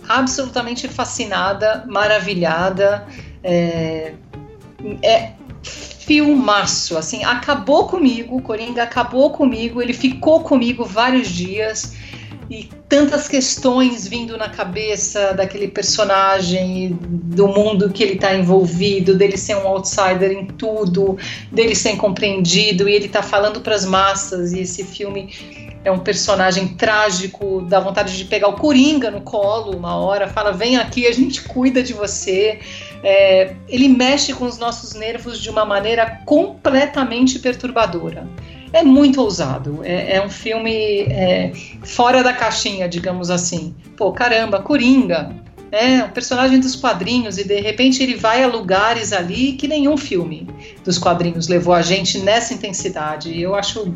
absolutamente 0.09 0.89
fascinada, 0.89 1.85
maravilhada. 1.87 3.07
É, 3.45 4.15
é, 5.03 5.33
filmaço, 6.09 6.97
assim, 6.97 7.23
acabou 7.23 7.87
comigo, 7.87 8.41
Coringa 8.41 8.83
acabou 8.83 9.31
comigo, 9.31 9.83
ele 9.83 9.93
ficou 9.93 10.41
comigo 10.41 10.83
vários 10.83 11.29
dias 11.29 11.93
e 12.49 12.67
tantas 12.89 13.29
questões 13.29 14.09
vindo 14.09 14.35
na 14.39 14.49
cabeça 14.49 15.35
daquele 15.35 15.69
personagem, 15.69 16.99
do 16.99 17.47
mundo 17.47 17.91
que 17.91 18.03
ele 18.03 18.15
está 18.15 18.35
envolvido, 18.35 19.15
dele 19.15 19.37
ser 19.37 19.57
um 19.59 19.67
outsider 19.67 20.33
em 20.33 20.47
tudo, 20.47 21.19
dele 21.53 21.75
ser 21.75 21.91
incompreendido 21.91 22.89
e 22.89 22.95
ele 22.95 23.05
está 23.05 23.23
falando 23.23 23.61
para 23.61 23.75
as 23.75 23.85
massas 23.85 24.55
e 24.55 24.61
esse 24.61 24.85
filme 24.85 25.29
é 25.85 25.91
um 25.91 25.99
personagem 25.99 26.69
trágico, 26.69 27.63
dá 27.63 27.81
vontade 27.81 28.17
de 28.17 28.25
pegar 28.25 28.49
o 28.49 28.55
Coringa 28.55 29.11
no 29.11 29.21
colo 29.21 29.77
uma 29.77 29.97
hora, 29.97 30.29
fala: 30.29 30.53
vem 30.53 30.77
aqui, 30.77 31.07
a 31.07 31.13
gente 31.13 31.43
cuida 31.43 31.83
de 31.83 31.93
você. 31.93 32.61
É, 33.03 33.55
ele 33.69 33.89
mexe 33.89 34.33
com 34.33 34.45
os 34.45 34.59
nossos 34.59 34.95
nervos 34.95 35.41
de 35.41 35.49
uma 35.49 35.65
maneira 35.65 36.21
completamente 36.27 37.39
perturbadora. 37.39 38.29
É 38.73 38.83
muito 38.83 39.23
ousado, 39.23 39.81
é, 39.83 40.17
é 40.17 40.25
um 40.25 40.29
filme 40.29 41.03
é, 41.03 41.53
fora 41.85 42.23
da 42.23 42.33
caixinha, 42.33 42.89
digamos 42.89 43.31
assim. 43.31 43.75
Pô, 43.97 44.13
caramba, 44.13 44.61
Coringa, 44.61 45.35
é 45.71 46.03
um 46.03 46.11
personagem 46.11 46.61
dos 46.61 46.75
quadrinhos 46.75 47.39
e 47.39 47.45
de 47.45 47.61
repente 47.61 48.03
ele 48.03 48.15
vai 48.15 48.43
a 48.43 48.47
lugares 48.47 49.13
ali 49.13 49.53
que 49.53 49.69
nenhum 49.69 49.97
filme 49.97 50.47
dos 50.85 50.99
quadrinhos 50.99 51.49
levou 51.49 51.75
a 51.75 51.83
gente 51.83 52.19
nessa 52.19 52.53
intensidade. 52.53 53.41
Eu 53.41 53.55
acho 53.55 53.95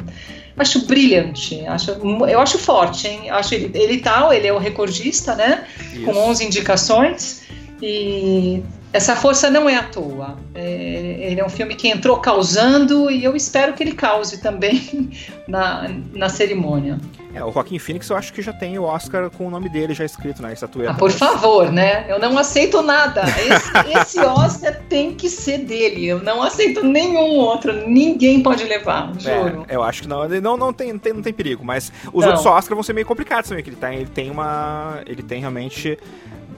acho 0.57 0.87
brilhante, 0.87 1.65
acho, 1.67 1.91
eu 1.91 2.41
acho 2.41 2.59
forte, 2.59 3.09
hein? 3.09 3.31
Acho 3.31 3.55
ele, 3.55 3.71
ele 3.75 3.99
tal, 3.99 4.33
ele 4.33 4.47
é 4.47 4.53
o 4.53 4.59
recordista, 4.59 5.35
né? 5.35 5.67
Isso. 5.93 6.05
Com 6.05 6.13
11 6.13 6.45
indicações 6.45 7.43
e 7.81 8.63
essa 8.93 9.17
força 9.17 9.51
não 9.51 9.69
é 9.69 9.77
à 9.77 9.83
toa. 9.83 10.37
É, 10.55 11.29
ele 11.31 11.41
é 11.41 11.45
um 11.45 11.49
filme 11.49 11.75
que 11.75 11.89
entrou 11.89 12.19
causando 12.19 13.11
e 13.11 13.25
eu 13.25 13.35
espero 13.35 13.73
que 13.73 13.83
ele 13.83 13.93
cause 13.93 14.39
também 14.39 15.11
na, 15.49 15.91
na 16.13 16.29
cerimônia. 16.29 17.01
É, 17.35 17.43
o 17.43 17.51
Joaquim 17.51 17.79
Phoenix 17.79 18.09
eu 18.11 18.17
acho 18.17 18.33
que 18.33 18.43
já 18.43 18.53
tem 18.53 18.79
o 18.79 18.83
Oscar 18.83 19.31
com 19.31 19.47
o 19.47 19.51
nome 19.51 19.69
dele 19.69 19.95
já 19.95 20.05
escrito 20.05 20.43
na 20.43 20.53
estatueta. 20.53 20.93
Ah, 20.93 20.95
por 20.95 21.11
favor, 21.11 21.73
né? 21.73 22.05
Eu 22.09 22.19
não 22.19 22.39
aceito 22.39 22.83
nada. 22.83 23.23
Esse, 23.23 23.73
esse, 23.99 24.21
Oscar 24.21 24.79
tem 24.89 25.15
que 25.15 25.29
ser 25.29 25.59
dele. 25.59 26.07
Eu 26.07 26.23
não 26.23 26.43
aceito 26.43 26.85
nenhum 26.85 27.37
outro. 27.37 27.73
Ninguém 27.89 28.43
pode 28.43 28.65
levar, 28.65 29.13
juro. 29.19 29.65
É, 29.69 29.77
eu 29.77 29.83
acho 29.83 30.03
que 30.03 30.09
não. 30.09 30.29
Não, 30.29 30.57
não, 30.57 30.73
tem, 30.73 30.97
tem, 30.99 31.13
não 31.13 31.23
tem 31.23 31.33
perigo. 31.33 31.65
Mas 31.65 31.91
os 32.13 32.23
não. 32.23 32.29
outros 32.29 32.47
Oscars 32.47 32.69
vão 32.69 32.83
ser 32.83 32.93
meio 32.93 33.07
complicados 33.07 33.49
também. 33.49 33.65
Que 33.65 33.71
ele, 33.71 33.77
tá, 33.77 33.95
ele 33.95 34.07
tem 34.07 34.31
uma. 34.31 35.01
Ele 35.07 35.23
tem 35.23 35.41
realmente 35.41 35.99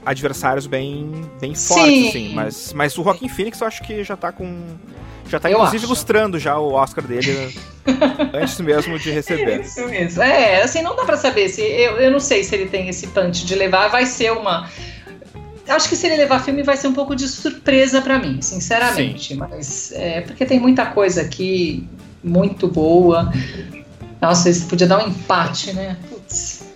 adversários 0.05 0.67
bem, 0.67 1.09
bem 1.41 1.55
fortes, 1.55 1.85
Sim. 1.85 2.09
assim. 2.09 2.33
Mas, 2.33 2.73
mas 2.73 2.97
o 2.97 3.03
Joaquim 3.03 3.27
Phoenix 3.27 3.59
eu 3.59 3.67
acho 3.67 3.81
que 3.83 4.03
já 4.03 4.15
tá 4.15 4.31
com. 4.31 4.63
Já 5.27 5.39
tá, 5.39 5.49
eu 5.49 5.55
inclusive, 5.55 5.77
acho. 5.77 5.85
ilustrando 5.87 6.37
já 6.37 6.57
o 6.59 6.73
Oscar 6.73 7.03
dele 7.03 7.51
antes 8.31 8.59
mesmo 8.59 8.99
de 8.99 9.09
receber. 9.09 9.61
Isso 9.61 9.83
mesmo. 9.87 10.21
É, 10.21 10.61
assim, 10.61 10.83
não 10.83 10.95
dá 10.95 11.03
pra 11.03 11.17
saber 11.17 11.49
se. 11.49 11.61
Eu, 11.61 11.97
eu 11.97 12.11
não 12.11 12.19
sei 12.19 12.43
se 12.43 12.53
ele 12.53 12.67
tem 12.67 12.87
esse 12.87 13.07
punch 13.07 13.45
de 13.45 13.55
levar. 13.55 13.87
Vai 13.87 14.05
ser 14.05 14.31
uma. 14.31 14.69
Acho 15.67 15.89
que 15.89 15.95
se 15.95 16.05
ele 16.05 16.17
levar 16.17 16.43
filme 16.43 16.61
vai 16.61 16.77
ser 16.77 16.87
um 16.87 16.93
pouco 16.93 17.15
de 17.15 17.27
surpresa 17.27 17.99
para 18.01 18.19
mim, 18.19 18.39
sinceramente. 18.39 19.29
Sim. 19.33 19.39
Mas 19.39 19.91
é 19.93 20.21
porque 20.21 20.45
tem 20.45 20.59
muita 20.59 20.85
coisa 20.85 21.21
aqui 21.21 21.87
muito 22.23 22.67
boa. 22.67 23.33
Nossa, 24.21 24.49
isso 24.49 24.67
podia 24.67 24.85
dar 24.85 25.03
um 25.03 25.07
empate, 25.07 25.73
né? 25.73 25.97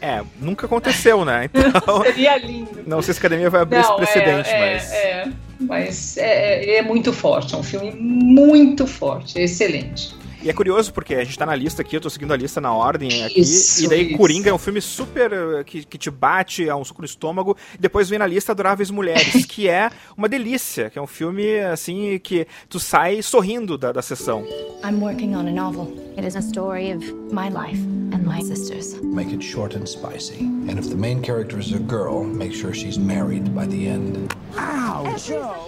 É, 0.01 0.21
nunca 0.39 0.65
aconteceu, 0.65 1.25
né? 1.25 1.49
Então, 1.53 2.01
Seria 2.03 2.37
lindo. 2.37 2.83
Não 2.85 3.01
sei 3.01 3.13
se 3.13 3.19
a 3.19 3.21
academia 3.21 3.49
vai 3.49 3.61
abrir 3.61 3.81
não, 3.81 3.83
esse 3.83 3.95
precedente, 3.95 4.49
é, 4.49 4.59
mas. 4.59 4.91
É, 4.91 5.27
mas 5.59 6.17
é, 6.17 6.65
é, 6.65 6.77
é 6.77 6.81
muito 6.81 7.11
forte, 7.11 7.53
é 7.53 7.57
um 7.57 7.63
filme 7.63 7.91
muito 7.91 8.87
forte, 8.87 9.37
é 9.37 9.43
excelente. 9.43 10.15
E 10.41 10.49
é 10.49 10.53
curioso 10.53 10.93
porque 10.93 11.15
a 11.15 11.23
gente 11.23 11.37
tá 11.37 11.45
na 11.45 11.55
lista 11.55 11.81
aqui, 11.81 11.97
eu 11.97 12.01
tô 12.01 12.09
seguindo 12.09 12.33
a 12.33 12.37
lista 12.37 12.61
na 12.61 12.73
ordem 12.73 13.23
aqui. 13.23 13.41
Isso, 13.41 13.83
e 13.83 13.87
daí 13.89 14.07
isso. 14.07 14.17
Coringa 14.17 14.49
é 14.49 14.53
um 14.53 14.57
filme 14.57 14.79
super. 14.81 15.31
Eh, 15.33 15.63
que, 15.65 15.83
que 15.83 15.97
te 15.97 16.09
bate, 16.09 16.67
é 16.67 16.73
um 16.73 16.83
suco 16.83 17.01
no 17.01 17.05
estômago. 17.05 17.57
E 17.75 17.77
depois 17.77 18.09
vem 18.09 18.19
na 18.19 18.25
lista 18.25 18.53
Adoráveis 18.53 18.89
Mulheres, 18.89 19.43
que 19.47 19.67
é 19.67 19.89
uma 20.15 20.29
delícia, 20.29 20.89
que 20.89 20.97
é 20.97 21.01
um 21.01 21.07
filme 21.07 21.59
assim 21.59 22.17
que 22.19 22.47
tu 22.69 22.79
sai 22.79 23.21
sorrindo 23.21 23.77
da, 23.77 23.91
da 23.91 24.01
sessão. 24.01 24.45
I'm 24.83 25.01
working 25.01 25.35
on 25.35 25.47
a 25.47 25.51
novel. 25.51 25.93
It 26.17 26.25
is 26.25 26.35
a 26.35 26.41
story 26.41 26.93
of 26.93 27.05
my 27.31 27.49
life. 27.49 27.99
and 28.13 28.25
my 28.25 28.41
sisters. 28.41 28.95
Make 29.01 29.31
it 29.31 29.43
short 29.43 29.75
and 29.75 29.87
spicy. 29.87 30.39
And 30.39 30.77
if 30.77 30.89
the 30.89 30.95
main 30.95 31.21
character 31.21 31.59
is 31.59 31.71
a 31.73 31.79
girl, 31.79 32.23
make 32.23 32.53
sure 32.53 32.73
she's 32.73 32.97
married 32.97 33.53
by 33.55 33.65
the 33.65 33.87
end. 33.87 34.29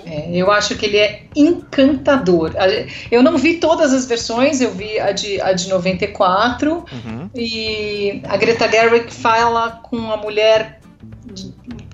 É, 0.05 0.35
eu 0.35 0.51
acho 0.51 0.75
que 0.75 0.85
ele 0.85 0.97
é 0.97 1.23
encantador. 1.35 2.51
Eu 3.11 3.21
não 3.21 3.37
vi 3.37 3.59
todas 3.59 3.93
as 3.93 4.05
versões, 4.05 4.60
eu 4.61 4.71
vi 4.71 4.99
a 4.99 5.11
de, 5.11 5.41
a 5.41 5.53
de 5.53 5.69
94. 5.69 6.71
Uhum. 6.71 7.29
E 7.35 8.21
a 8.27 8.37
Greta 8.37 8.69
Gerwig 8.69 9.11
fala 9.11 9.81
com 9.83 10.11
a 10.11 10.17
mulher, 10.17 10.79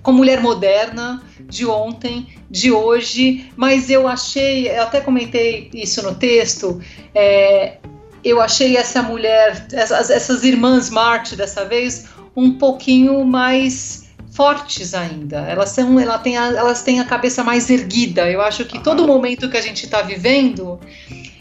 com 0.03 0.11
mulher 0.11 0.41
moderna 0.41 1.21
de 1.39 1.65
ontem, 1.65 2.27
de 2.49 2.71
hoje, 2.71 3.49
mas 3.55 3.89
eu 3.89 4.07
achei, 4.07 4.69
eu 4.69 4.83
até 4.83 4.99
comentei 4.99 5.69
isso 5.73 6.01
no 6.03 6.15
texto, 6.15 6.81
é, 7.15 7.77
eu 8.23 8.41
achei 8.41 8.75
essa 8.75 9.01
mulher, 9.01 9.67
essas, 9.71 10.09
essas 10.09 10.43
irmãs 10.43 10.89
Marte 10.89 11.35
dessa 11.35 11.63
vez, 11.63 12.07
um 12.35 12.57
pouquinho 12.57 13.23
mais 13.25 14.07
fortes 14.31 14.93
ainda. 14.93 15.39
Elas 15.39 15.69
são, 15.69 15.99
ela 15.99 16.19
tem 16.19 16.37
a, 16.37 16.45
elas 16.47 16.83
têm 16.83 16.99
a 16.99 17.05
cabeça 17.05 17.43
mais 17.43 17.69
erguida. 17.69 18.29
Eu 18.29 18.41
acho 18.41 18.65
que 18.65 18.77
todo 18.77 19.07
momento 19.07 19.49
que 19.49 19.57
a 19.57 19.61
gente 19.61 19.85
está 19.85 20.03
vivendo, 20.03 20.79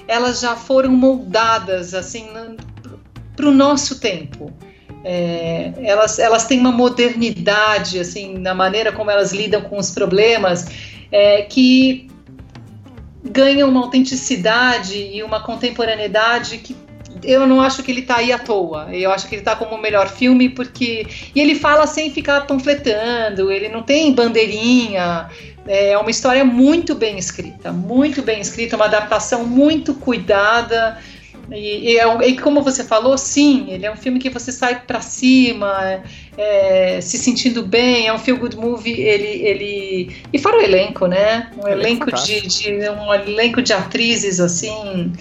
elas 0.08 0.40
já 0.40 0.56
foram 0.56 0.90
moldadas 0.90 1.94
assim 1.94 2.26
para 3.34 3.48
o 3.48 3.50
nosso 3.50 4.00
tempo. 4.00 4.52
É, 5.04 5.72
elas, 5.82 6.18
elas 6.18 6.46
têm 6.46 6.58
uma 6.58 6.72
modernidade 6.72 8.00
assim 8.00 8.38
na 8.38 8.54
maneira 8.54 8.90
como 8.90 9.10
elas 9.10 9.32
lidam 9.32 9.60
com 9.62 9.78
os 9.78 9.92
problemas 9.92 10.66
é, 11.12 11.42
que 11.42 12.08
ganham 13.22 13.68
uma 13.68 13.80
autenticidade 13.80 14.96
e 14.96 15.22
uma 15.22 15.40
contemporaneidade 15.40 16.58
que 16.58 16.74
eu 17.22 17.46
não 17.46 17.60
acho 17.60 17.82
que 17.82 17.90
ele 17.90 18.00
está 18.00 18.16
aí 18.16 18.32
à 18.32 18.38
toa. 18.38 18.88
Eu 18.92 19.10
acho 19.10 19.28
que 19.28 19.34
ele 19.34 19.40
está 19.40 19.56
como 19.56 19.74
o 19.74 19.80
melhor 19.80 20.08
filme 20.08 20.48
porque. 20.48 21.06
E 21.34 21.40
ele 21.40 21.54
fala 21.54 21.86
sem 21.86 22.10
ficar 22.10 22.46
panfletando, 22.46 23.50
ele 23.50 23.68
não 23.68 23.82
tem 23.82 24.12
bandeirinha. 24.12 25.28
É 25.66 25.96
uma 25.98 26.10
história 26.10 26.44
muito 26.44 26.94
bem 26.94 27.18
escrita, 27.18 27.72
muito 27.72 28.22
bem 28.22 28.40
escrita, 28.40 28.76
uma 28.76 28.84
adaptação 28.84 29.44
muito 29.44 29.94
cuidada. 29.94 30.98
E, 31.50 31.92
e, 31.92 31.98
é, 31.98 32.28
e, 32.28 32.38
como 32.38 32.62
você 32.62 32.82
falou, 32.82 33.16
sim, 33.16 33.66
ele 33.70 33.86
é 33.86 33.92
um 33.92 33.96
filme 33.96 34.18
que 34.18 34.30
você 34.30 34.50
sai 34.50 34.82
para 34.84 35.00
cima, 35.00 36.02
é, 36.36 37.00
se 37.00 37.18
sentindo 37.18 37.62
bem, 37.62 38.08
é 38.08 38.12
um 38.12 38.18
feel 38.18 38.36
good 38.36 38.56
movie, 38.56 39.00
ele, 39.00 39.46
ele 39.46 40.16
e 40.32 40.38
fora 40.38 40.58
o 40.58 40.60
elenco, 40.60 41.06
né? 41.06 41.50
Um 41.56 41.68
elenco, 41.68 42.10
elenco 42.10 42.12
de, 42.12 42.40
de, 42.48 42.90
um 42.90 43.14
elenco 43.14 43.62
de 43.62 43.72
atrizes 43.72 44.40
assim 44.40 45.12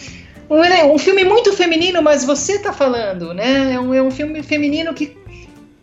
um, 0.49 0.93
um 0.93 0.97
filme 0.97 1.23
muito 1.23 1.53
feminino, 1.53 2.01
mas 2.01 2.23
você 2.23 2.60
tá 2.60 2.71
falando, 2.71 3.34
né? 3.34 3.73
É 3.73 3.79
um, 3.79 3.93
é 3.93 4.01
um 4.01 4.12
filme 4.12 4.41
feminino 4.43 4.93
que 4.93 5.15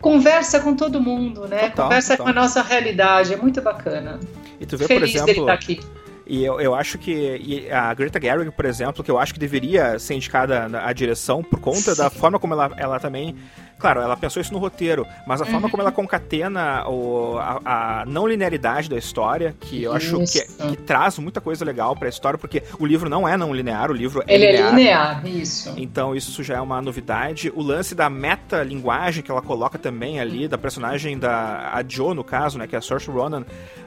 conversa 0.01 0.61
com 0.61 0.75
todo 0.75 1.01
mundo, 1.01 1.47
né? 1.47 1.69
Total, 1.71 1.85
conversa 1.85 2.17
total. 2.17 2.33
com 2.33 2.39
a 2.39 2.43
nossa 2.43 2.63
realidade, 2.63 3.35
é 3.35 3.37
muito 3.37 3.61
bacana. 3.61 4.21
E 4.63 4.67
tu 4.67 4.77
vê, 4.77 4.87
Feliz 4.87 5.01
por 5.01 5.09
exemplo, 5.09 5.27
dele 5.27 5.47
tá 5.47 5.53
aqui. 5.53 5.81
E 6.25 6.45
eu, 6.45 6.61
eu 6.61 6.75
acho 6.75 6.97
que 6.99 7.69
a 7.71 7.93
Greta 7.93 8.21
Gerwig, 8.21 8.53
por 8.53 8.65
exemplo, 8.65 9.03
que 9.03 9.11
eu 9.11 9.19
acho 9.19 9.35
que 9.35 9.41
deveria 9.41 9.99
ser 9.99 10.15
indicada 10.15 10.71
à 10.81 10.93
direção 10.93 11.43
por 11.43 11.59
conta 11.59 11.95
Sim. 11.95 12.01
da 12.01 12.09
forma 12.09 12.39
como 12.39 12.55
ela, 12.55 12.73
ela 12.77 13.01
também 13.01 13.35
Claro, 13.83 14.01
ela 14.01 14.17
pensou 14.17 14.41
isso 14.41 14.53
no 14.53 14.61
roteiro, 14.61 15.05
mas 15.27 15.43
a 15.43 15.45
forma 15.45 15.69
como 15.69 15.83
ela 15.83 15.91
uhum. 15.91 15.97
concatena 15.97 16.89
o, 16.89 17.37
a, 17.37 18.03
a, 18.03 18.07
não 18.07 18.29
linearidade 18.29 18.89
da 18.89 18.97
história, 18.97 19.57
que 19.59 19.83
eu 19.83 19.93
acho 19.93 20.21
que, 20.21 20.41
que, 20.41 20.77
traz 20.77 21.19
muita 21.19 21.41
coisa 21.41 21.65
legal 21.65 21.97
para 21.97 22.07
a 22.07 22.09
história, 22.09 22.39
porque 22.39 22.63
o 22.79 22.87
livro 22.87 23.11
não 23.11 23.27
é 23.27 23.37
não 23.37 23.53
linear, 23.53 23.91
o 23.91 23.93
livro 23.93 24.23
é 24.25 24.33
Ele 24.33 24.47
linear. 24.47 24.69
é 24.69 24.77
linear, 24.77 25.27
isso. 25.27 25.75
Então 25.77 26.15
isso 26.15 26.45
já 26.45 26.59
é 26.59 26.61
uma 26.61 26.81
novidade. 26.81 27.53
O 27.57 27.61
lance 27.61 27.93
da 27.93 28.09
meta-linguagem 28.09 29.21
que 29.21 29.33
ela 29.33 29.43
coloca 29.43 29.77
também 29.77 30.21
ali, 30.21 30.47
da 30.47 30.57
personagem 30.57 31.19
da 31.19 31.73
a 31.75 31.83
Jo, 31.83 32.15
no 32.15 32.23
caso, 32.23 32.59
né, 32.59 32.69
que 32.69 32.77
é 32.77 32.79
a 32.79 32.83
Saoirse 32.83 33.11
Ronan, 33.11 33.45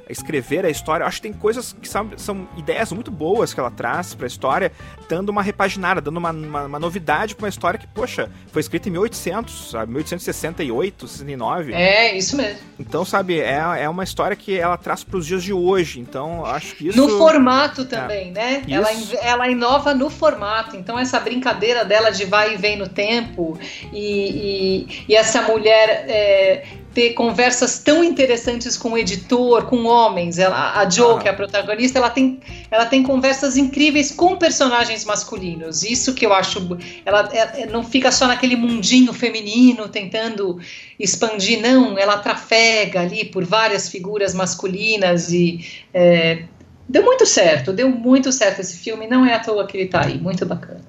escrever 0.09 0.65
a 0.65 0.69
história. 0.69 1.03
Eu 1.03 1.07
acho 1.07 1.17
que 1.21 1.29
tem 1.29 1.33
coisas 1.33 1.73
que 1.73 1.87
são, 1.87 2.11
são 2.17 2.47
ideias 2.57 2.91
muito 2.91 3.11
boas 3.11 3.53
que 3.53 3.59
ela 3.59 3.71
traz 3.71 4.13
para 4.13 4.25
a 4.25 4.27
história, 4.27 4.71
dando 5.07 5.29
uma 5.29 5.41
repaginada, 5.41 6.01
dando 6.01 6.17
uma, 6.17 6.31
uma, 6.31 6.65
uma 6.65 6.79
novidade 6.79 7.35
para 7.35 7.45
uma 7.45 7.49
história 7.49 7.79
que, 7.79 7.87
poxa, 7.87 8.29
foi 8.51 8.59
escrita 8.59 8.89
em 8.89 8.91
1800, 8.91 9.71
sabe? 9.71 9.84
1868, 9.85 11.07
69. 11.07 11.73
É, 11.73 12.17
isso 12.17 12.35
mesmo. 12.35 12.59
Então, 12.79 13.05
sabe, 13.05 13.39
é, 13.39 13.59
é 13.79 13.89
uma 13.89 14.03
história 14.03 14.35
que 14.35 14.57
ela 14.57 14.77
traz 14.77 15.03
para 15.03 15.17
os 15.17 15.25
dias 15.25 15.43
de 15.43 15.53
hoje. 15.53 15.99
Então, 15.99 16.45
acho 16.45 16.75
que 16.75 16.87
isso. 16.87 16.97
No 16.97 17.17
formato 17.17 17.85
também, 17.85 18.29
é. 18.29 18.31
né? 18.31 18.63
Ela, 18.67 18.89
ela 19.21 19.49
inova 19.49 19.93
no 19.93 20.09
formato. 20.09 20.75
Então, 20.75 20.97
essa 20.97 21.19
brincadeira 21.19 21.85
dela 21.85 22.09
de 22.09 22.25
vai 22.25 22.53
e 22.53 22.57
vem 22.57 22.77
no 22.77 22.87
tempo 22.87 23.57
e, 23.93 24.87
e, 24.87 25.05
e 25.09 25.15
essa 25.15 25.41
mulher. 25.41 26.05
É, 26.07 26.63
ter 26.95 27.13
conversas 27.13 27.77
tão 27.79 28.01
interessantes 28.01 28.77
com 28.77 28.93
o 28.93 28.97
editor, 28.97 29.65
com 29.65 29.83
homens. 29.83 30.39
Ela, 30.39 30.79
a 30.79 30.89
Jo, 30.89 31.11
ah. 31.11 31.19
que 31.19 31.27
é 31.27 31.31
a 31.31 31.33
protagonista, 31.33 31.99
ela 31.99 32.09
tem, 32.09 32.39
ela 32.71 32.85
tem 32.85 33.03
conversas 33.03 33.57
incríveis 33.57 34.11
com 34.11 34.37
personagens 34.37 35.03
masculinos. 35.03 35.83
Isso 35.83 36.15
que 36.15 36.25
eu 36.25 36.33
acho. 36.33 36.57
Ela, 37.05 37.29
ela 37.33 37.51
é, 37.53 37.65
não 37.65 37.83
fica 37.83 38.13
só 38.13 38.25
naquele 38.25 38.55
mundinho 38.55 39.11
feminino 39.11 39.89
tentando 39.89 40.57
expandir, 40.97 41.61
não. 41.61 41.99
Ela 41.99 42.17
trafega 42.17 43.01
ali 43.01 43.25
por 43.25 43.43
várias 43.43 43.89
figuras 43.89 44.33
masculinas 44.33 45.33
e. 45.33 45.83
É, 45.93 46.43
deu 46.87 47.03
muito 47.03 47.25
certo, 47.25 47.73
deu 47.73 47.89
muito 47.89 48.31
certo 48.31 48.61
esse 48.61 48.77
filme. 48.77 49.05
Não 49.05 49.25
é 49.25 49.33
à 49.33 49.39
toa 49.39 49.67
que 49.67 49.75
ele 49.75 49.87
tá 49.87 50.05
aí. 50.05 50.17
Muito 50.17 50.45
bacana. 50.45 50.79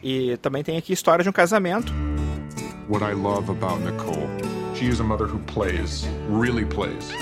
E 0.00 0.36
também 0.36 0.62
tem 0.62 0.76
aqui 0.76 0.92
história 0.92 1.24
de 1.24 1.28
um 1.28 1.32
casamento. 1.32 1.92
What 2.88 3.04
I 3.04 3.14
love 3.14 3.50
about 3.50 3.80
Nicole 3.82 4.39
She 4.80 4.86
is 4.86 4.98
a 4.98 5.04
mother 5.04 5.26
who 5.26 5.38
plays, 5.40 6.08
really 6.26 6.64
plays. 6.64 7.12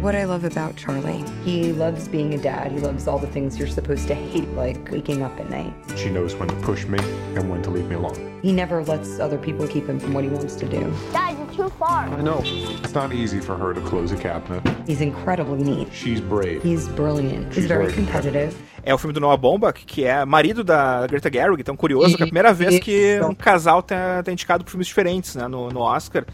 What 0.00 0.14
I 0.14 0.24
love 0.24 0.44
about 0.44 0.74
Charlie, 0.74 1.22
he 1.44 1.70
loves 1.74 2.08
being 2.08 2.32
a 2.32 2.38
dad. 2.38 2.72
He 2.72 2.78
loves 2.78 3.06
all 3.06 3.18
the 3.18 3.26
things 3.26 3.58
you're 3.58 3.68
supposed 3.68 4.08
to 4.08 4.14
hate, 4.14 4.48
like 4.52 4.90
waking 4.90 5.22
up 5.22 5.38
at 5.38 5.50
night. 5.50 5.74
She 5.98 6.08
knows 6.08 6.34
when 6.34 6.48
to 6.48 6.54
push 6.62 6.86
me 6.86 6.98
and 7.34 7.50
when 7.50 7.62
to 7.62 7.68
leave 7.68 7.86
me 7.88 7.96
alone. 7.96 8.40
He 8.42 8.52
never 8.52 8.82
lets 8.82 9.20
other 9.20 9.36
people 9.36 9.68
keep 9.68 9.86
him 9.86 10.00
from 10.00 10.14
what 10.14 10.24
he 10.24 10.30
wants 10.30 10.56
to 10.56 10.66
do. 10.66 10.90
Dad, 11.12 11.36
you're 11.36 11.45
too 11.56 11.70
far. 11.70 12.08
I 12.08 12.22
know. 12.22 12.42
It's 12.84 12.94
not 12.94 13.12
easy 13.12 13.40
for 13.40 13.56
her 13.56 13.74
to 13.74 13.80
close 13.80 14.12
a 14.12 14.16
cabinet. 14.16 14.62
He's 14.86 15.00
incredibly 15.00 15.62
neat. 15.62 15.88
She's 15.92 16.20
brave. 16.20 16.62
He's 16.62 16.86
brilliant. 16.88 17.52
She's 17.52 17.64
He's 17.64 17.66
very, 17.66 17.86
very 17.86 17.94
competitive. 17.94 18.54
É 18.82 18.94
o 18.94 18.98
filme 18.98 19.12
do 19.12 19.18
Noah 19.20 19.36
Baumbach, 19.36 19.84
que 19.84 20.04
é 20.04 20.24
marido 20.24 20.62
da 20.62 21.06
Greta 21.08 21.28
Gerwig, 21.32 21.60
então 21.60 21.74
curioso, 21.74 22.16
que 22.16 22.22
é 22.22 22.24
a 22.24 22.28
primeira 22.28 22.52
vez 22.54 22.78
que 22.78 23.18
um 23.28 23.34
casal 23.34 23.82
tá, 23.82 24.22
tá 24.22 24.30
indicado 24.30 24.62
por 24.62 24.70
filmes 24.70 24.86
diferentes, 24.86 25.34
né, 25.34 25.48
no, 25.48 25.70
no 25.70 25.80
Oscar. 25.80 26.24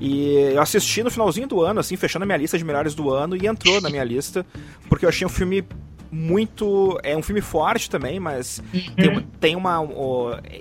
E 0.00 0.34
eu 0.52 0.60
assisti 0.60 1.04
no 1.04 1.10
finalzinho 1.10 1.46
do 1.46 1.60
ano, 1.62 1.78
assim, 1.78 1.96
fechando 1.96 2.24
a 2.24 2.26
minha 2.26 2.38
lista 2.38 2.58
de 2.58 2.64
melhores 2.64 2.96
do 2.96 3.10
ano, 3.10 3.36
e 3.36 3.46
entrou 3.46 3.80
na 3.80 3.88
minha 3.88 4.02
lista, 4.02 4.44
porque 4.88 5.04
eu 5.04 5.08
achei 5.08 5.24
um 5.24 5.30
filme 5.30 5.64
muito. 6.14 6.98
É 7.02 7.16
um 7.16 7.22
filme 7.22 7.40
forte 7.40 7.90
também, 7.90 8.20
mas 8.20 8.62
uhum. 8.72 8.94
tem, 8.94 9.20
tem, 9.40 9.56
uma. 9.56 9.80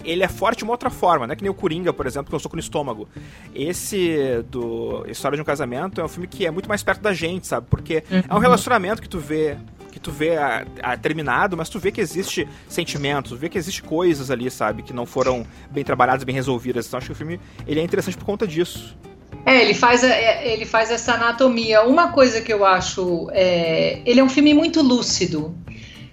ele 0.04 0.24
é 0.24 0.28
forte 0.28 0.60
de 0.60 0.64
uma 0.64 0.74
outra 0.74 0.90
forma, 0.90 1.28
né? 1.28 1.36
Que 1.36 1.44
nem 1.44 1.52
o 1.52 1.54
Coringa, 1.54 1.94
por 1.94 2.08
exemplo, 2.08 2.30
que 2.30 2.34
eu 2.34 2.38
estou 2.38 2.50
com 2.50 2.58
no 2.58 2.60
estômago. 2.60 3.08
Esse 3.54 4.44
do 4.50 5.06
História 5.08 5.36
de 5.36 5.42
um 5.42 5.46
Casamento 5.46 6.02
é 6.02 6.04
um 6.04 6.08
filme 6.08 6.28
que 6.28 6.46
é 6.46 6.52
muito 6.52 6.68
mais 6.68 6.82
perto 6.82 7.02
da 7.02 7.14
gente, 7.14 7.46
sabe? 7.46 7.68
Porque 7.70 8.04
uhum. 8.10 8.18
é 8.18 8.32
um 8.32 8.36
uhum. 8.36 8.42
relacionamento 8.42 9.02
que 9.02 9.10
tu 9.10 9.20
vê 9.20 9.56
que 9.92 10.00
tu 10.00 10.12
vê 10.12 10.36
a, 10.38 10.66
a, 10.82 10.98
terminado, 10.98 11.56
mas 11.56 11.70
tu 11.70 11.78
vê 11.78 11.92
que 11.92 12.02
existe 12.02 12.48
sentimentos, 12.68 13.30
tu 13.30 13.38
vê 13.38 13.48
que 13.48 13.60
existe 13.60 13.84
coisas 13.84 14.32
ali, 14.32 14.50
sabe, 14.50 14.82
que 14.82 14.92
não 14.92 15.06
foram 15.06 15.46
bem 15.70 15.84
trabalhadas, 15.84 16.24
bem 16.24 16.34
resolvidas. 16.34 16.88
Então 16.88 16.98
acho 16.98 17.06
que 17.06 17.12
o 17.12 17.16
filme 17.16 17.40
ele 17.68 17.80
é 17.80 17.84
interessante 17.84 18.18
por 18.18 18.26
conta 18.26 18.48
disso. 18.48 18.98
É, 19.46 19.62
ele 19.62 19.74
faz, 19.74 20.04
é, 20.04 20.48
ele 20.48 20.66
faz 20.66 20.90
essa 20.90 21.14
anatomia. 21.14 21.84
Uma 21.84 22.12
coisa 22.12 22.42
que 22.42 22.54
eu 22.54 22.66
acho. 22.66 23.28
É, 23.32 24.00
ele 24.06 24.20
é 24.20 24.24
um 24.24 24.30
filme 24.30 24.54
muito 24.54 24.82
lúcido 24.82 25.56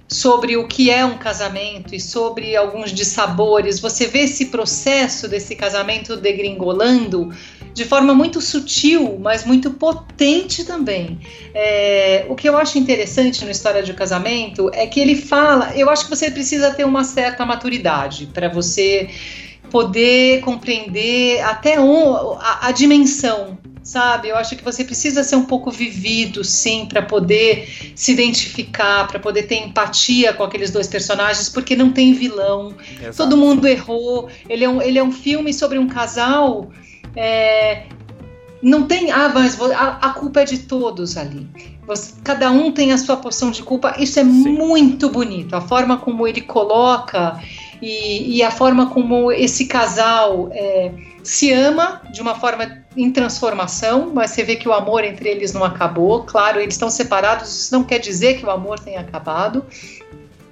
sobre 0.09 0.57
o 0.57 0.67
que 0.67 0.91
é 0.91 1.05
um 1.05 1.17
casamento 1.17 1.95
e 1.95 2.01
sobre 2.01 2.57
alguns 2.57 2.93
dissabores. 2.93 3.79
Você 3.79 4.09
vê 4.09 4.23
esse 4.23 4.47
processo 4.47 5.29
desse 5.29 5.55
casamento 5.55 6.17
degringolando 6.17 7.33
de 7.73 7.85
forma 7.85 8.13
muito 8.13 8.41
sutil, 8.41 9.17
mas 9.21 9.45
muito 9.45 9.71
potente 9.71 10.65
também. 10.65 11.21
É, 11.55 12.27
o 12.29 12.35
que 12.35 12.49
eu 12.49 12.57
acho 12.57 12.77
interessante 12.77 13.45
na 13.45 13.53
história 13.53 13.85
de 13.85 13.95
casamento 13.95 14.69
é 14.75 14.85
que 14.89 14.99
ele 14.99 15.15
fala. 15.15 15.73
Eu 15.77 15.89
acho 15.89 16.05
que 16.05 16.11
você 16.11 16.29
precisa 16.29 16.73
ter 16.73 16.85
uma 16.85 17.05
certa 17.05 17.47
maturidade 17.47 18.27
para 18.35 18.49
você 18.49 19.09
poder 19.71 20.41
compreender 20.41 21.41
até 21.43 21.81
um, 21.81 22.33
a, 22.35 22.67
a 22.69 22.73
dimensão 22.73 23.59
sabe? 23.83 24.29
Eu 24.29 24.37
acho 24.37 24.57
que 24.57 24.63
você 24.63 24.85
precisa 24.85 25.25
ser 25.25 25.37
um 25.37 25.45
pouco 25.45 25.71
vivido, 25.71 26.45
sim, 26.45 26.87
para 26.87 27.03
poder 27.03 27.93
se 27.95 28.13
identificar, 28.13 29.09
para 29.09 29.19
poder 29.19 29.45
ter 29.45 29.57
empatia 29.57 30.33
com 30.33 30.45
aqueles 30.45 30.71
dois 30.71 30.87
personagens, 30.87 31.49
porque 31.49 31.75
não 31.75 31.91
tem 31.91 32.13
vilão. 32.13 32.75
Exato. 33.01 33.17
Todo 33.17 33.37
mundo 33.37 33.67
errou. 33.67 34.29
Ele 34.49 34.65
é 34.65 34.69
um, 34.69 34.81
ele 34.81 34.99
é 34.99 35.03
um 35.03 35.11
filme 35.11 35.53
sobre 35.53 35.79
um 35.79 35.89
casal. 35.89 36.71
É, 37.17 37.87
não 38.63 38.87
tem. 38.87 39.11
Ah, 39.11 39.31
mas 39.33 39.61
a, 39.61 39.99
a, 40.01 40.11
culpa 40.11 40.43
é 40.43 40.45
de 40.45 40.59
todos 40.59 41.17
ali. 41.17 41.49
Você, 41.87 42.13
cada 42.23 42.51
um 42.51 42.71
tem 42.71 42.93
a 42.93 42.99
sua 42.99 43.17
porção 43.17 43.51
de 43.51 43.63
culpa. 43.63 43.97
Isso 43.99 44.21
é 44.21 44.23
sim. 44.23 44.31
muito 44.31 45.09
bonito. 45.09 45.57
A 45.57 45.61
forma 45.61 45.97
como 45.97 46.29
ele 46.29 46.43
coloca 46.43 47.41
e, 47.81 48.37
e 48.37 48.43
a 48.43 48.51
forma 48.51 48.91
como 48.91 49.33
esse 49.33 49.67
casal 49.67 50.51
é, 50.53 50.93
se 51.23 51.53
ama 51.53 52.03
de 52.13 52.21
uma 52.21 52.35
forma 52.35 52.81
em 52.97 53.11
transformação, 53.11 54.11
mas 54.15 54.31
você 54.31 54.43
vê 54.43 54.57
que 54.57 54.69
o 54.69 54.73
amor 54.73 55.05
entre 55.05 55.29
eles 55.29 55.53
não 55.53 55.65
acabou. 55.65 56.25
Claro, 56.25 56.61
eles 56.61 56.75
estão 56.75 56.91
separados, 56.91 57.49
isso 57.49 57.73
não 57.73 57.85
quer 57.85 57.99
dizer 57.99 58.39
que 58.39 58.45
o 58.45 58.51
amor 58.51 58.79
tenha 58.79 59.01
acabado. 59.01 59.65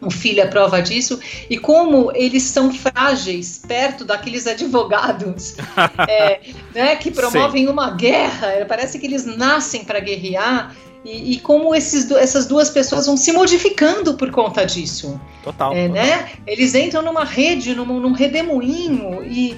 O 0.01 0.11
filho 0.11 0.41
é 0.41 0.47
prova 0.47 0.81
disso. 0.81 1.19
E 1.51 1.59
como 1.59 2.13
eles 2.15 2.45
são 2.45 2.73
frágeis 2.73 3.61
perto 3.67 4.05
daqueles 4.05 4.47
advogados 4.47 5.57
é, 6.09 6.41
né, 6.73 6.97
que 6.97 7.11
promovem 7.11 7.67
Sim. 7.67 7.73
uma 7.73 7.91
guerra. 7.91 8.65
Parece 8.69 8.99
que 8.99 9.07
eles 9.07 9.27
nascem 9.27 9.85
para 9.85 9.99
guerrear. 9.99 10.75
E, 11.09 11.33
e, 11.33 11.41
como 11.41 11.75
esses, 11.75 12.11
essas 12.11 12.47
duas 12.47 12.69
pessoas 12.69 13.07
vão 13.07 13.17
se 13.17 13.33
modificando 13.33 14.13
por 14.13 14.31
conta 14.31 14.67
disso. 14.67 15.19
Total. 15.43 15.73
É. 15.73 15.89
Né? 15.89 16.29
Eles 16.47 16.75
entram 16.75 17.01
numa 17.01 17.25
rede, 17.25 17.75
num, 17.75 17.99
num 17.99 18.13
redemoinho. 18.13 19.25
E 19.25 19.57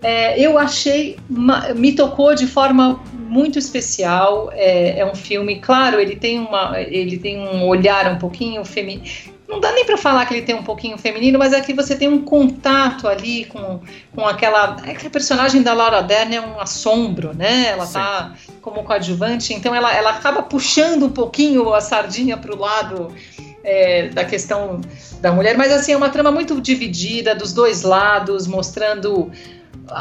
é, 0.00 0.38
eu 0.40 0.56
achei, 0.56 1.16
me 1.74 1.92
tocou 1.92 2.36
de 2.36 2.46
forma 2.46 3.02
muito 3.14 3.58
especial. 3.58 4.50
É, 4.52 5.00
é, 5.00 5.04
um 5.04 5.16
filme, 5.16 5.58
claro, 5.58 5.98
ele 5.98 6.14
tem, 6.14 6.38
uma, 6.38 6.80
ele 6.80 7.18
tem 7.18 7.40
um 7.40 7.66
olhar 7.66 8.06
um 8.12 8.18
pouquinho 8.18 8.64
feminino. 8.64 9.04
Não 9.48 9.60
dá 9.60 9.72
nem 9.72 9.84
para 9.84 9.96
falar 9.96 10.24
que 10.24 10.34
ele 10.34 10.46
tem 10.46 10.54
um 10.54 10.62
pouquinho 10.62 10.96
feminino, 10.96 11.38
mas 11.38 11.52
é 11.52 11.60
que 11.60 11.74
você 11.74 11.94
tem 11.94 12.08
um 12.08 12.22
contato 12.22 13.06
ali 13.06 13.44
com, 13.46 13.80
com 14.14 14.26
aquela. 14.26 14.76
É 14.86 14.94
que 14.94 15.06
a 15.06 15.10
personagem 15.10 15.62
da 15.62 15.74
Laura 15.74 16.02
Dern 16.02 16.34
é 16.34 16.40
um 16.40 16.60
assombro, 16.60 17.34
né? 17.34 17.68
Ela 17.68 17.86
Sim. 17.86 17.92
tá 17.94 18.32
como 18.60 18.82
coadjuvante, 18.82 19.52
então 19.52 19.74
ela, 19.74 19.92
ela 19.94 20.10
acaba 20.10 20.42
puxando 20.42 21.06
um 21.06 21.10
pouquinho 21.10 21.74
a 21.74 21.80
sardinha 21.80 22.36
para 22.36 22.54
o 22.54 22.58
lado 22.58 23.14
é, 23.64 24.08
da 24.08 24.24
questão 24.24 24.80
da 25.20 25.32
mulher, 25.32 25.56
mas 25.56 25.72
assim, 25.72 25.92
é 25.92 25.96
uma 25.96 26.08
trama 26.08 26.30
muito 26.30 26.60
dividida 26.60 27.34
dos 27.34 27.52
dois 27.52 27.82
lados, 27.82 28.46
mostrando 28.46 29.30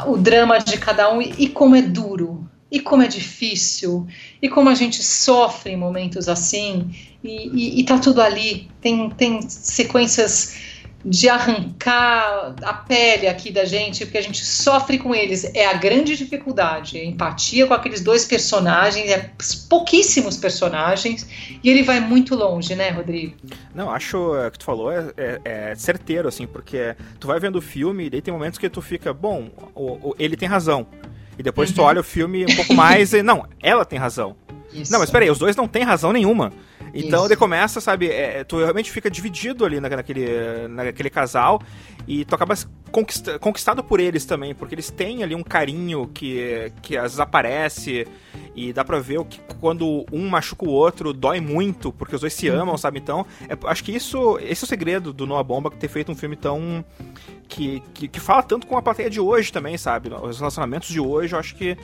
o 0.06 0.17
drama 0.17 0.60
de 0.60 0.77
cada 0.77 1.12
um 1.12 1.21
e, 1.21 1.34
e 1.38 1.49
como 1.49 1.75
é 1.75 1.82
duro, 1.82 2.47
e 2.71 2.79
como 2.79 3.03
é 3.03 3.07
difícil, 3.07 4.07
e 4.41 4.47
como 4.47 4.69
a 4.69 4.75
gente 4.75 5.03
sofre 5.03 5.73
em 5.73 5.77
momentos 5.77 6.29
assim, 6.29 6.89
e, 7.21 7.49
e, 7.49 7.79
e 7.81 7.84
tá 7.84 7.99
tudo 7.99 8.21
ali. 8.21 8.69
Tem, 8.79 9.10
tem 9.10 9.41
sequências 9.41 10.55
de 11.03 11.27
arrancar 11.27 12.55
a 12.62 12.73
pele 12.73 13.27
aqui 13.27 13.51
da 13.51 13.65
gente, 13.65 14.05
porque 14.05 14.19
a 14.19 14.21
gente 14.21 14.45
sofre 14.45 14.99
com 14.99 15.13
eles. 15.13 15.43
É 15.55 15.65
a 15.65 15.73
grande 15.73 16.15
dificuldade, 16.15 16.97
a 16.97 17.03
empatia 17.03 17.65
com 17.65 17.73
aqueles 17.73 18.01
dois 18.01 18.23
personagens, 18.23 19.10
é 19.10 19.31
pouquíssimos 19.67 20.38
personagens, 20.38 21.27
e 21.63 21.69
ele 21.69 21.84
vai 21.84 21.99
muito 21.99 22.36
longe, 22.36 22.75
né, 22.75 22.89
Rodrigo? 22.89 23.36
Não, 23.73 23.89
acho 23.89 24.36
é, 24.38 24.51
que 24.51 24.60
tu 24.60 24.65
falou 24.65 24.91
é, 24.91 25.12
é, 25.17 25.41
é, 25.43 25.75
certeiro, 25.75 26.27
assim, 26.27 26.45
porque 26.45 26.95
tu 27.19 27.27
vai 27.27 27.39
vendo 27.39 27.57
o 27.57 27.62
filme 27.62 28.05
e 28.05 28.10
daí 28.10 28.21
tem 28.21 28.34
momentos 28.34 28.60
que 28.60 28.69
tu 28.69 28.81
fica, 28.81 29.13
bom, 29.13 29.49
o, 29.73 30.10
o, 30.10 30.15
ele 30.19 30.38
tem 30.38 30.47
razão. 30.47 30.88
E 31.41 31.43
depois 31.43 31.69
uhum. 31.69 31.75
tu 31.75 31.82
olha 31.82 32.01
o 32.01 32.04
filme 32.04 32.45
um 32.45 32.56
pouco 32.56 32.75
mais 32.75 33.13
e, 33.13 33.23
não, 33.23 33.47
ela 33.63 33.84
tem 33.84 33.97
razão. 33.97 34.36
Isso. 34.71 34.91
Não, 34.91 34.99
mas 34.99 35.10
peraí, 35.10 35.27
os 35.27 35.39
dois 35.39 35.56
não 35.56 35.67
têm 35.67 35.82
razão 35.82 36.13
nenhuma. 36.13 36.54
Então 36.93 37.25
ele 37.25 37.36
começa, 37.36 37.80
sabe, 37.80 38.10
é, 38.10 38.43
tu 38.43 38.58
realmente 38.58 38.91
fica 38.91 39.10
dividido 39.10 39.65
ali 39.65 39.80
naquele, 39.80 40.67
naquele 40.67 41.10
casal 41.10 41.62
e 42.08 42.25
tu 42.25 42.36
acaba 42.36 42.56
conquista, 42.91 43.39
conquistado 43.39 43.84
por 43.84 43.99
eles 43.99 44.25
também, 44.25 44.54
porque 44.54 44.75
eles 44.75 44.89
têm 44.89 45.23
ali 45.23 45.34
um 45.34 45.43
carinho 45.43 46.08
que, 46.08 46.71
que 46.82 46.97
às 46.97 47.04
vezes 47.04 47.19
aparece 47.19 48.08
e 48.56 48.73
dá 48.73 48.84
pra 48.84 48.99
ver 48.99 49.19
o 49.19 49.25
que 49.25 49.39
quando 49.60 50.06
um 50.12 50.27
machuca 50.27 50.65
o 50.65 50.69
outro 50.69 51.13
dói 51.13 51.39
muito, 51.39 51.93
porque 51.93 52.15
os 52.15 52.21
dois 52.21 52.34
se 52.34 52.47
amam, 52.47 52.77
sabe? 52.77 52.99
Então, 52.99 53.25
é, 53.47 53.58
acho 53.67 53.84
que 53.84 53.91
isso 53.91 54.38
esse 54.39 54.63
é 54.63 54.65
o 54.65 54.67
segredo 54.67 55.13
do 55.13 55.25
Noah 55.25 55.43
Bomba 55.43 55.69
ter 55.71 55.88
feito 55.88 56.12
um 56.12 56.15
filme 56.15 56.36
tão. 56.36 56.84
Que, 57.47 57.84
que, 57.93 58.08
que 58.08 58.19
fala 58.19 58.41
tanto 58.41 58.65
com 58.65 58.77
a 58.77 58.82
plateia 58.82 59.10
de 59.10 59.19
hoje 59.19 59.51
também, 59.51 59.77
sabe? 59.77 60.10
Os 60.10 60.39
relacionamentos 60.39 60.88
de 60.88 61.01
hoje, 61.01 61.36
eu 61.36 61.39
acho 61.39 61.54
que 61.54 61.77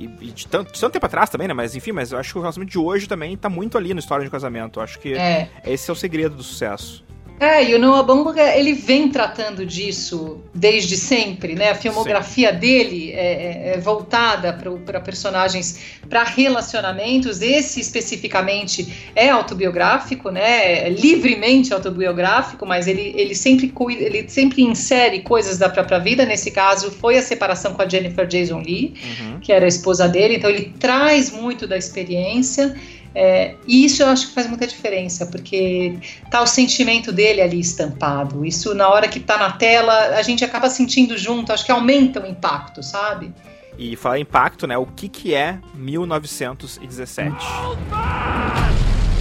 e, 0.00 0.28
e 0.28 0.30
de, 0.32 0.46
tanto, 0.46 0.72
de 0.72 0.80
tanto 0.80 0.94
tempo 0.94 1.04
atrás 1.04 1.28
também, 1.28 1.46
né? 1.46 1.52
Mas 1.52 1.76
enfim, 1.76 1.92
mas 1.92 2.10
eu 2.10 2.18
acho 2.18 2.32
que 2.32 2.38
o 2.38 2.40
relacionamento 2.40 2.72
de 2.72 2.78
hoje 2.78 3.06
também 3.06 3.36
tá 3.36 3.50
muito 3.50 3.76
ali 3.76 3.92
na 3.92 4.00
história 4.00 4.24
de 4.24 4.30
casamento. 4.30 4.78
Eu 4.78 4.82
acho 4.82 4.98
que 4.98 5.12
é. 5.12 5.50
esse 5.66 5.90
é 5.90 5.92
o 5.92 5.96
segredo 5.96 6.34
do 6.36 6.42
sucesso. 6.42 7.04
É, 7.40 7.64
e 7.64 7.74
o 7.74 7.78
Noah 7.78 8.02
Baumbach, 8.02 8.38
ele 8.38 8.74
vem 8.74 9.08
tratando 9.08 9.64
disso 9.64 10.42
desde 10.54 10.94
sempre, 10.94 11.54
né? 11.54 11.70
A 11.70 11.74
filmografia 11.74 12.52
Sim. 12.52 12.58
dele 12.58 13.12
é, 13.12 13.16
é, 13.16 13.72
é 13.76 13.80
voltada 13.80 14.52
para 14.52 15.00
personagens, 15.00 15.80
para 16.06 16.22
relacionamentos. 16.22 17.40
Esse 17.40 17.80
especificamente 17.80 19.10
é 19.16 19.30
autobiográfico, 19.30 20.30
né? 20.30 20.86
É 20.86 20.90
livremente 20.90 21.72
autobiográfico, 21.72 22.66
mas 22.66 22.86
ele, 22.86 23.14
ele, 23.16 23.34
sempre, 23.34 23.72
ele 23.98 24.28
sempre 24.28 24.62
insere 24.62 25.20
coisas 25.20 25.56
da 25.56 25.70
própria 25.70 25.98
vida. 25.98 26.26
Nesse 26.26 26.50
caso, 26.50 26.90
foi 26.90 27.16
a 27.16 27.22
separação 27.22 27.72
com 27.72 27.80
a 27.80 27.88
Jennifer 27.88 28.26
Jason 28.26 28.60
Lee, 28.60 28.92
uhum. 29.02 29.40
que 29.40 29.50
era 29.50 29.64
a 29.64 29.68
esposa 29.68 30.06
dele. 30.06 30.36
Então, 30.36 30.50
ele 30.50 30.74
traz 30.78 31.32
muito 31.32 31.66
da 31.66 31.78
experiência. 31.78 32.76
É, 33.14 33.56
e 33.66 33.84
isso 33.84 34.02
eu 34.02 34.08
acho 34.08 34.28
que 34.28 34.34
faz 34.34 34.46
muita 34.46 34.66
diferença, 34.66 35.26
porque 35.26 35.98
tá 36.30 36.40
o 36.42 36.46
sentimento 36.46 37.10
dele 37.10 37.40
ali 37.40 37.58
estampado. 37.58 38.44
Isso 38.44 38.74
na 38.74 38.88
hora 38.88 39.08
que 39.08 39.18
tá 39.18 39.36
na 39.36 39.52
tela, 39.52 40.16
a 40.16 40.22
gente 40.22 40.44
acaba 40.44 40.70
sentindo 40.70 41.18
junto, 41.18 41.52
acho 41.52 41.64
que 41.64 41.72
aumenta 41.72 42.22
o 42.22 42.26
impacto, 42.26 42.82
sabe? 42.82 43.32
E 43.76 43.96
falar 43.96 44.18
impacto, 44.18 44.66
né? 44.66 44.76
O 44.76 44.86
que 44.86 45.08
que 45.08 45.34
é 45.34 45.58
1917? 45.74 47.34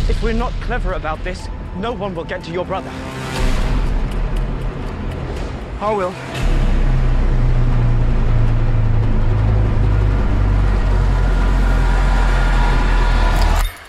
If 0.09 0.21
we're 0.23 0.37
not 0.37 0.53
clever 0.65 0.93
about 0.93 1.23
this, 1.23 1.49
no 1.79 1.93
one 1.93 2.15
will 2.15 2.27
get 2.27 2.43
to 2.43 2.51
your 2.51 2.65
brother. 2.65 2.91
I 5.81 5.93
will. 5.93 6.58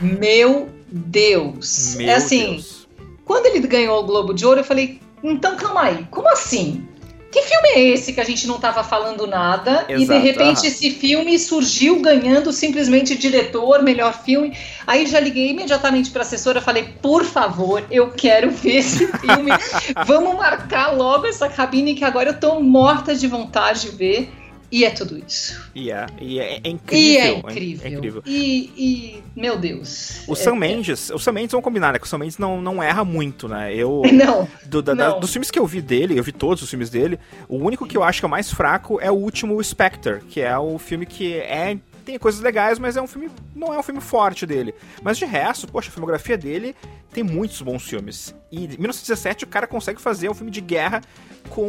Meu 0.00 0.68
Deus. 0.90 1.94
Meu 1.96 2.08
é 2.08 2.14
assim, 2.14 2.52
Deus. 2.52 2.88
quando 3.24 3.46
ele 3.46 3.66
ganhou 3.66 4.00
o 4.00 4.06
Globo 4.06 4.32
de 4.32 4.44
Ouro, 4.46 4.60
eu 4.60 4.64
falei, 4.64 5.00
então 5.22 5.56
calma 5.56 5.82
aí, 5.82 6.06
como 6.10 6.28
assim? 6.28 6.86
Que 7.30 7.42
filme 7.42 7.68
é 7.68 7.80
esse 7.90 8.12
que 8.12 8.20
a 8.20 8.24
gente 8.24 8.48
não 8.48 8.56
estava 8.56 8.82
falando 8.82 9.24
nada 9.24 9.84
Exato, 9.88 10.02
e 10.02 10.06
de 10.06 10.18
repente 10.18 10.66
esse 10.66 10.90
filme 10.90 11.38
surgiu 11.38 12.00
ganhando 12.02 12.52
simplesmente 12.52 13.16
diretor, 13.16 13.84
melhor 13.84 14.12
filme? 14.24 14.56
Aí 14.84 15.06
já 15.06 15.20
liguei 15.20 15.50
imediatamente 15.50 16.10
para 16.10 16.22
a 16.22 16.24
assessora, 16.24 16.60
falei: 16.60 16.88
"Por 17.00 17.24
favor, 17.24 17.84
eu 17.88 18.10
quero 18.10 18.50
ver 18.50 18.78
esse 18.78 19.06
filme. 19.06 19.52
Vamos 20.06 20.34
marcar 20.34 20.88
logo 20.96 21.26
essa 21.26 21.48
cabine 21.48 21.94
que 21.94 22.04
agora 22.04 22.30
eu 22.30 22.34
estou 22.34 22.60
morta 22.60 23.14
de 23.14 23.28
vontade 23.28 23.82
de 23.82 23.90
ver". 23.90 24.39
E 24.70 24.84
é 24.84 24.90
tudo 24.90 25.18
isso. 25.18 25.60
E 25.74 25.90
é, 25.90 26.06
e 26.20 26.38
é, 26.38 26.60
é 26.62 26.68
incrível. 26.68 27.00
E 27.00 27.18
é 27.18 27.38
incrível. 27.38 27.84
É, 27.84 27.88
é 27.88 27.92
incrível. 27.92 28.22
E, 28.24 28.72
e, 28.76 29.22
meu 29.34 29.58
Deus. 29.58 30.22
O 30.28 30.36
Sam 30.36 30.54
Mendes, 30.56 31.10
o 31.10 31.18
Sam 31.18 31.32
Mendes, 31.32 31.52
vamos 31.52 31.64
combinar, 31.64 31.92
né? 31.92 31.98
Que 31.98 32.06
o 32.06 32.08
Sam 32.08 32.18
Mendes 32.18 32.38
não, 32.38 32.60
não 32.60 32.82
erra 32.82 33.04
muito, 33.04 33.48
né? 33.48 33.74
Eu. 33.74 34.02
Não. 34.12 34.46
Do, 34.66 34.82
da, 34.82 34.94
não. 34.94 35.12
Da, 35.14 35.18
dos 35.18 35.32
filmes 35.32 35.50
que 35.50 35.58
eu 35.58 35.66
vi 35.66 35.80
dele, 35.80 36.18
eu 36.18 36.22
vi 36.22 36.32
todos 36.32 36.62
os 36.62 36.68
filmes 36.68 36.90
dele, 36.90 37.18
o 37.48 37.56
único 37.56 37.86
que 37.86 37.96
eu 37.96 38.02
acho 38.02 38.20
que 38.20 38.24
é 38.24 38.28
o 38.28 38.30
mais 38.30 38.52
fraco 38.52 39.00
é 39.00 39.10
o 39.10 39.14
último 39.14 39.62
Spectre, 39.62 40.20
que 40.28 40.40
é 40.40 40.56
o 40.58 40.78
filme 40.78 41.06
que 41.06 41.34
é 41.34 41.78
tem 42.00 42.18
coisas 42.18 42.40
legais, 42.40 42.78
mas 42.78 42.96
é 42.96 43.02
um 43.02 43.06
filme. 43.06 43.30
não 43.54 43.72
é 43.72 43.78
um 43.78 43.82
filme 43.82 44.00
forte 44.00 44.46
dele. 44.46 44.74
Mas 45.02 45.18
de 45.18 45.24
resto, 45.24 45.68
poxa, 45.68 45.88
a 45.88 45.92
filmografia 45.92 46.36
dele 46.36 46.74
tem 47.12 47.22
muitos 47.22 47.60
bons 47.62 47.82
filmes. 47.82 48.34
E 48.50 48.64
em 48.64 48.68
1917 48.68 49.44
o 49.44 49.48
cara 49.48 49.66
consegue 49.66 50.00
fazer 50.00 50.28
um 50.28 50.34
filme 50.34 50.50
de 50.50 50.60
guerra 50.60 51.02
com 51.48 51.68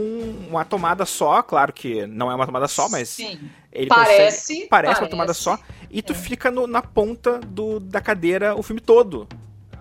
uma 0.50 0.64
tomada 0.64 1.06
só, 1.06 1.42
claro 1.42 1.74
que 1.74 2.06
não 2.06 2.32
é 2.32 2.36
uma 2.36 2.46
tomada 2.46 2.68
só, 2.68 2.90
mas 2.90 3.10
Sim. 3.10 3.40
ele 3.72 3.88
parece, 3.88 4.54
consegue, 4.54 4.68
parece, 4.70 5.02
uma 5.02 5.10
tomada 5.10 5.34
só, 5.34 5.58
e 5.90 6.02
tu 6.02 6.14
é. 6.14 6.16
fica 6.16 6.52
no, 6.52 6.68
na 6.68 6.82
ponta 6.82 7.40
do, 7.40 7.80
da 7.80 8.00
cadeira 8.02 8.56
o 8.56 8.62
filme 8.62 8.82
todo. 8.82 9.28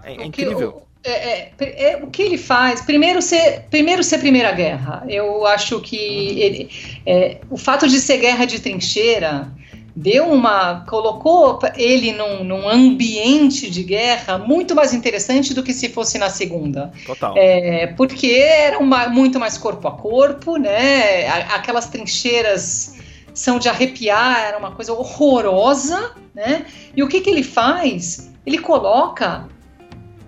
É, 0.02 0.12
é 0.12 0.24
incrível. 0.24 0.86
é, 1.04 1.10
é, 1.10 1.92
é, 1.92 1.96
o 2.02 2.06
que 2.08 2.22
ele 2.22 2.38
faz, 2.38 2.80
primeiro 2.80 3.20
ser, 3.20 3.66
primeiro 3.70 4.02
ser 4.02 4.18
Primeira 4.18 4.52
Guerra. 4.52 5.04
Eu 5.08 5.46
acho 5.46 5.80
que 5.80 5.96
ele, 5.96 6.70
é, 7.04 7.40
o 7.50 7.56
fato 7.56 7.86
de 7.86 8.00
ser 8.00 8.18
guerra 8.18 8.44
de 8.44 8.60
trincheira 8.60 9.52
deu 10.00 10.24
uma. 10.30 10.86
colocou 10.88 11.58
ele 11.76 12.12
num, 12.12 12.42
num, 12.42 12.66
ambiente 12.66 13.68
de 13.70 13.82
guerra 13.82 14.38
muito 14.38 14.74
mais 14.74 14.94
interessante 14.94 15.52
do 15.52 15.62
que 15.62 15.74
se 15.74 15.90
fosse 15.90 16.16
na 16.16 16.30
segunda. 16.30 16.90
Total. 17.04 17.34
É, 17.36 17.88
porque 17.88 18.28
era 18.28 18.78
uma, 18.78 19.08
muito 19.08 19.38
mais 19.38 19.58
corpo 19.58 19.86
a 19.86 19.92
corpo, 19.92 20.56
né? 20.56 21.28
Aquelas 21.50 21.88
trincheiras 21.88 22.96
são 23.34 23.58
de 23.58 23.68
arrepiar, 23.68 24.40
era 24.40 24.58
uma 24.58 24.72
coisa 24.72 24.94
horrorosa, 24.94 26.14
né? 26.34 26.64
E 26.96 27.02
o 27.02 27.08
que, 27.08 27.20
que 27.20 27.28
ele 27.28 27.42
faz? 27.42 28.32
Ele 28.46 28.58
coloca 28.58 29.48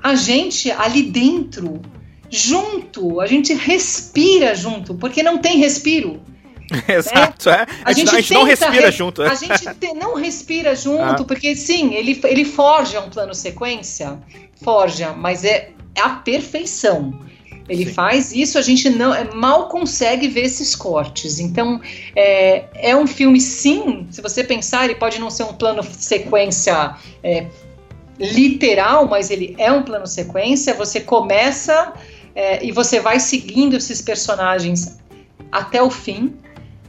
a 0.02 0.14
gente 0.14 0.70
ali 0.70 1.02
dentro, 1.04 1.80
junto, 2.28 3.22
a 3.22 3.26
gente 3.26 3.54
respira 3.54 4.54
junto, 4.54 4.94
porque 4.94 5.22
não 5.22 5.38
tem 5.38 5.56
respiro. 5.56 6.20
Exato, 6.88 7.50
é. 7.50 7.66
A, 7.84 7.90
a, 7.90 7.92
gente, 7.92 8.10
a 8.10 8.20
gente 8.20 8.34
não 8.34 8.44
respira 8.44 8.86
re... 8.86 8.92
junto. 8.92 9.22
A 9.22 9.34
gente 9.34 9.74
te, 9.74 9.94
não 9.94 10.14
respira 10.14 10.74
junto, 10.74 11.22
ah. 11.22 11.24
porque 11.24 11.54
sim, 11.54 11.94
ele, 11.94 12.20
ele 12.24 12.44
forja 12.44 13.00
um 13.00 13.10
plano 13.10 13.34
sequência, 13.34 14.18
forja, 14.62 15.12
mas 15.12 15.44
é, 15.44 15.70
é 15.94 16.00
a 16.00 16.10
perfeição. 16.10 17.12
Ele 17.68 17.86
Sim. 17.86 17.92
faz 17.92 18.32
isso, 18.32 18.58
a 18.58 18.62
gente 18.62 18.90
não 18.90 19.14
é, 19.14 19.32
mal 19.32 19.68
consegue 19.68 20.26
ver 20.28 20.42
esses 20.42 20.74
cortes. 20.74 21.38
Então, 21.38 21.80
é, 22.14 22.64
é 22.74 22.96
um 22.96 23.06
filme, 23.06 23.40
sim, 23.40 24.06
se 24.10 24.20
você 24.20 24.42
pensar, 24.42 24.84
ele 24.84 24.96
pode 24.96 25.20
não 25.20 25.30
ser 25.30 25.44
um 25.44 25.54
plano 25.54 25.82
sequência 25.82 26.96
é, 27.22 27.46
literal, 28.18 29.06
mas 29.06 29.30
ele 29.30 29.54
é 29.58 29.70
um 29.70 29.82
plano 29.82 30.06
sequência. 30.06 30.74
Você 30.74 31.00
começa 31.00 31.92
é, 32.34 32.64
e 32.64 32.72
você 32.72 33.00
vai 33.00 33.20
seguindo 33.20 33.76
esses 33.76 34.02
personagens 34.02 34.98
até 35.50 35.82
o 35.82 35.90
fim, 35.90 36.34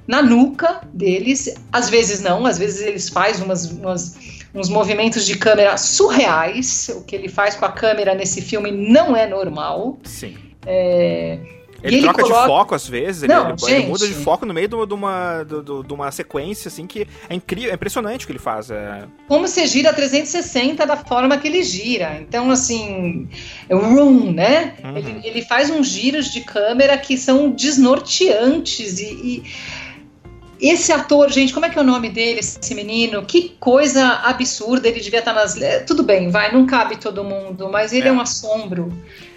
na 0.07 0.21
nuca 0.21 0.81
deles. 0.93 1.53
Às 1.71 1.89
vezes 1.89 2.21
não, 2.21 2.45
às 2.45 2.57
vezes 2.57 2.81
eles 2.81 3.09
fazem 3.09 3.45
umas, 3.45 3.71
umas 3.71 4.17
uns 4.53 4.69
movimentos 4.69 5.25
de 5.25 5.37
câmera 5.37 5.77
surreais. 5.77 6.89
O 6.95 7.03
que 7.03 7.15
ele 7.15 7.27
faz 7.27 7.55
com 7.55 7.65
a 7.65 7.71
câmera 7.71 8.13
nesse 8.13 8.41
filme 8.41 8.71
não 8.71 9.15
é 9.15 9.27
normal. 9.27 9.97
Sim. 10.03 10.37
É, 10.65 11.39
ele, 11.83 11.97
ele 11.97 12.03
troca 12.03 12.21
coloca... 12.21 12.41
de 12.41 12.47
foco 12.47 12.75
às 12.75 12.87
vezes, 12.87 13.23
Não, 13.23 13.55
ele, 13.67 13.75
ele, 13.75 13.87
muda 13.87 14.07
de 14.07 14.13
foco 14.13 14.45
no 14.45 14.53
meio 14.53 14.69
de 14.69 14.93
uma, 14.93 15.43
de, 15.43 15.93
uma 15.93 16.09
sequência, 16.11 16.69
assim, 16.69 16.87
que 16.87 17.05
é 17.29 17.35
incrível, 17.35 17.71
é 17.71 17.73
impressionante 17.73 18.23
o 18.23 18.27
que 18.27 18.31
ele 18.31 18.39
faz. 18.39 18.71
É... 18.71 19.03
Como 19.27 19.45
você 19.45 19.67
gira 19.67 19.91
360 19.91 20.85
da 20.85 20.95
forma 20.95 21.37
que 21.37 21.45
ele 21.45 21.61
gira. 21.61 22.19
Então, 22.21 22.49
assim, 22.49 23.27
é 23.67 23.75
room, 23.75 24.31
né? 24.31 24.75
Uhum. 24.81 24.97
Ele, 24.97 25.21
ele, 25.25 25.41
faz 25.41 25.69
uns 25.69 25.87
giros 25.87 26.31
de 26.31 26.39
câmera 26.39 26.97
que 26.97 27.17
são 27.17 27.51
desnorteantes 27.51 28.99
e, 28.99 29.05
e 29.05 29.43
esse 30.69 30.91
ator, 30.91 31.29
gente, 31.29 31.53
como 31.53 31.65
é 31.65 31.69
que 31.69 31.77
é 31.77 31.81
o 31.81 31.85
nome 31.85 32.09
dele, 32.09 32.39
esse 32.39 32.73
menino? 32.73 33.25
Que 33.25 33.49
coisa 33.59 34.21
absurda, 34.23 34.87
ele 34.87 35.01
devia 35.01 35.19
estar 35.19 35.33
nas. 35.33 35.55
Tudo 35.85 36.03
bem, 36.03 36.29
vai, 36.29 36.53
não 36.53 36.65
cabe 36.65 36.95
todo 36.95 37.23
mundo, 37.23 37.69
mas 37.69 37.91
ele 37.91 38.07
é, 38.07 38.09
é 38.09 38.13
um 38.13 38.21
assombro. 38.21 38.91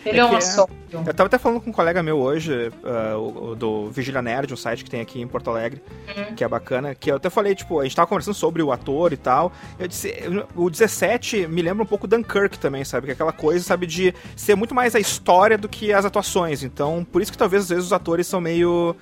Ele 0.06 0.18
é, 0.18 0.22
é 0.22 0.24
um 0.24 0.36
assombro. 0.36 0.74
Eu 0.92 1.14
tava 1.14 1.26
até 1.26 1.38
falando 1.38 1.60
com 1.60 1.70
um 1.70 1.72
colega 1.72 2.02
meu 2.02 2.18
hoje, 2.18 2.70
uh, 2.82 3.54
do 3.56 3.90
Vigília 3.90 4.22
Nerd, 4.22 4.52
um 4.52 4.56
site 4.56 4.84
que 4.84 4.90
tem 4.90 5.00
aqui 5.00 5.20
em 5.20 5.26
Porto 5.26 5.50
Alegre, 5.50 5.82
uhum. 6.16 6.34
que 6.34 6.44
é 6.44 6.48
bacana, 6.48 6.94
que 6.94 7.10
eu 7.10 7.16
até 7.16 7.28
falei, 7.28 7.54
tipo, 7.54 7.80
a 7.80 7.84
gente 7.84 7.96
tava 7.96 8.06
conversando 8.06 8.34
sobre 8.34 8.62
o 8.62 8.70
ator 8.70 9.12
e 9.12 9.16
tal. 9.16 9.52
Eu 9.78 9.88
disse, 9.88 10.14
o 10.54 10.70
17 10.70 11.48
me 11.48 11.60
lembra 11.60 11.82
um 11.82 11.86
pouco 11.86 12.06
Dunkirk 12.06 12.58
também, 12.58 12.84
sabe? 12.84 13.06
Que 13.06 13.12
é 13.12 13.14
aquela 13.14 13.32
coisa, 13.32 13.64
sabe, 13.64 13.86
de 13.86 14.14
ser 14.36 14.54
muito 14.54 14.74
mais 14.74 14.94
a 14.94 15.00
história 15.00 15.58
do 15.58 15.68
que 15.68 15.92
as 15.92 16.04
atuações. 16.04 16.62
Então, 16.62 17.04
por 17.10 17.20
isso 17.20 17.32
que 17.32 17.38
talvez 17.38 17.64
às 17.64 17.68
vezes 17.68 17.84
os 17.86 17.92
atores 17.92 18.26
são 18.26 18.40
meio. 18.40 18.94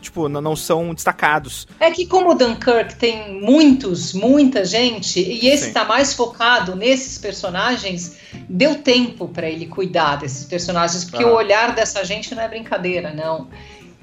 Tipo, 0.00 0.28
não, 0.28 0.40
não 0.40 0.56
são 0.56 0.92
destacados. 0.92 1.68
É 1.78 1.90
que 1.90 2.06
como 2.06 2.30
o 2.30 2.34
Dunkirk 2.34 2.96
tem 2.96 3.40
muitos, 3.40 4.12
muita 4.12 4.64
gente, 4.64 5.20
e 5.20 5.48
esse 5.48 5.66
Sim. 5.66 5.72
tá 5.72 5.84
mais 5.84 6.12
focado 6.14 6.74
nesses 6.74 7.16
personagens, 7.18 8.16
deu 8.48 8.76
tempo 8.76 9.28
para 9.28 9.48
ele 9.48 9.66
cuidar 9.66 10.16
desses 10.16 10.47
personagens, 10.48 11.04
porque 11.04 11.22
ah. 11.22 11.28
o 11.28 11.34
olhar 11.34 11.74
dessa 11.74 12.04
gente 12.04 12.34
não 12.34 12.42
é 12.42 12.48
brincadeira, 12.48 13.12
não. 13.12 13.48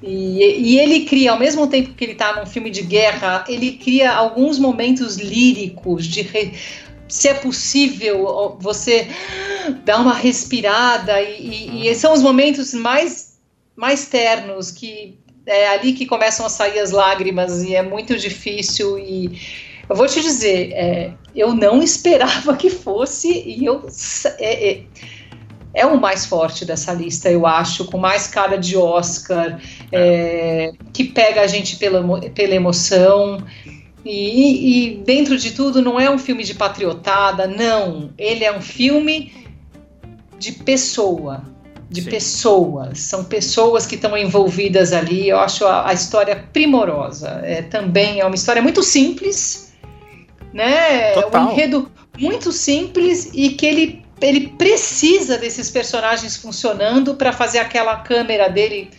E, 0.01 0.73
e, 0.73 0.79
ele 0.79 1.05
cria, 1.05 1.31
ao 1.31 1.39
mesmo 1.39 1.67
tempo 1.67 1.93
que 1.93 2.03
ele 2.03 2.11
está 2.11 2.35
num 2.35 2.45
filme 2.45 2.69
de 2.69 2.81
guerra, 2.81 3.43
ele 3.47 3.73
cria 3.73 4.13
alguns 4.13 4.59
momentos 4.59 5.15
líricos 5.15 6.05
de 6.05 6.21
re, 6.21 6.53
se 7.07 7.27
é 7.27 7.33
possível 7.33 8.57
você 8.59 9.07
dar 9.83 10.01
uma 10.01 10.13
respirada 10.13 11.21
e, 11.21 11.41
e, 11.41 11.89
e, 11.89 11.95
são 11.95 12.13
os 12.13 12.21
momentos 12.21 12.73
mais 12.73 13.35
mais 13.75 14.05
ternos 14.07 14.71
que 14.71 15.19
é 15.45 15.67
ali 15.67 15.93
que 15.93 16.05
começam 16.05 16.45
a 16.45 16.49
sair 16.49 16.79
as 16.79 16.91
lágrimas 16.91 17.61
e 17.63 17.75
é 17.75 17.81
muito 17.81 18.17
difícil 18.17 18.97
e 18.97 19.39
eu 19.87 19.95
vou 19.95 20.07
te 20.07 20.21
dizer, 20.21 20.71
é, 20.73 21.13
eu 21.35 21.53
não 21.53 21.81
esperava 21.83 22.55
que 22.55 22.69
fosse 22.69 23.43
e 23.45 23.65
eu 23.65 23.87
é, 24.39 24.71
é, 24.71 24.83
é, 25.75 25.85
o 25.85 25.99
mais 25.99 26.25
forte 26.25 26.63
dessa 26.63 26.93
lista, 26.93 27.29
eu 27.29 27.45
acho, 27.45 27.85
com 27.85 27.97
mais 27.97 28.27
cara 28.27 28.57
de 28.57 28.77
Oscar, 28.77 29.59
é, 29.91 30.71
que 30.93 31.03
pega 31.03 31.41
a 31.41 31.47
gente 31.47 31.75
pela, 31.75 32.21
pela 32.31 32.55
emoção. 32.55 33.43
E, 34.05 34.93
e, 34.93 34.97
dentro 35.03 35.37
de 35.37 35.51
tudo, 35.51 35.81
não 35.81 35.99
é 35.99 36.09
um 36.09 36.17
filme 36.17 36.43
de 36.43 36.53
patriotada, 36.53 37.45
não. 37.45 38.11
Ele 38.17 38.45
é 38.45 38.55
um 38.55 38.61
filme 38.61 39.33
de 40.39 40.53
pessoa, 40.53 41.43
de 41.89 42.03
Sim. 42.03 42.09
pessoas. 42.09 42.99
São 42.99 43.25
pessoas 43.25 43.85
que 43.85 43.95
estão 43.95 44.17
envolvidas 44.17 44.93
ali. 44.93 45.27
Eu 45.27 45.39
acho 45.39 45.65
a, 45.65 45.89
a 45.89 45.93
história 45.93 46.47
primorosa. 46.53 47.41
É, 47.43 47.61
também 47.61 48.21
é 48.21 48.25
uma 48.25 48.35
história 48.35 48.61
muito 48.61 48.81
simples, 48.81 49.73
né? 50.53 51.11
Total. 51.11 51.47
Um 51.47 51.51
enredo 51.51 51.91
muito 52.17 52.51
simples 52.51 53.29
e 53.33 53.49
que 53.49 53.65
ele, 53.65 54.04
ele 54.21 54.49
precisa 54.49 55.37
desses 55.37 55.69
personagens 55.69 56.37
funcionando 56.37 57.15
para 57.15 57.33
fazer 57.33 57.59
aquela 57.59 57.97
câmera 57.97 58.49
dele 58.49 58.89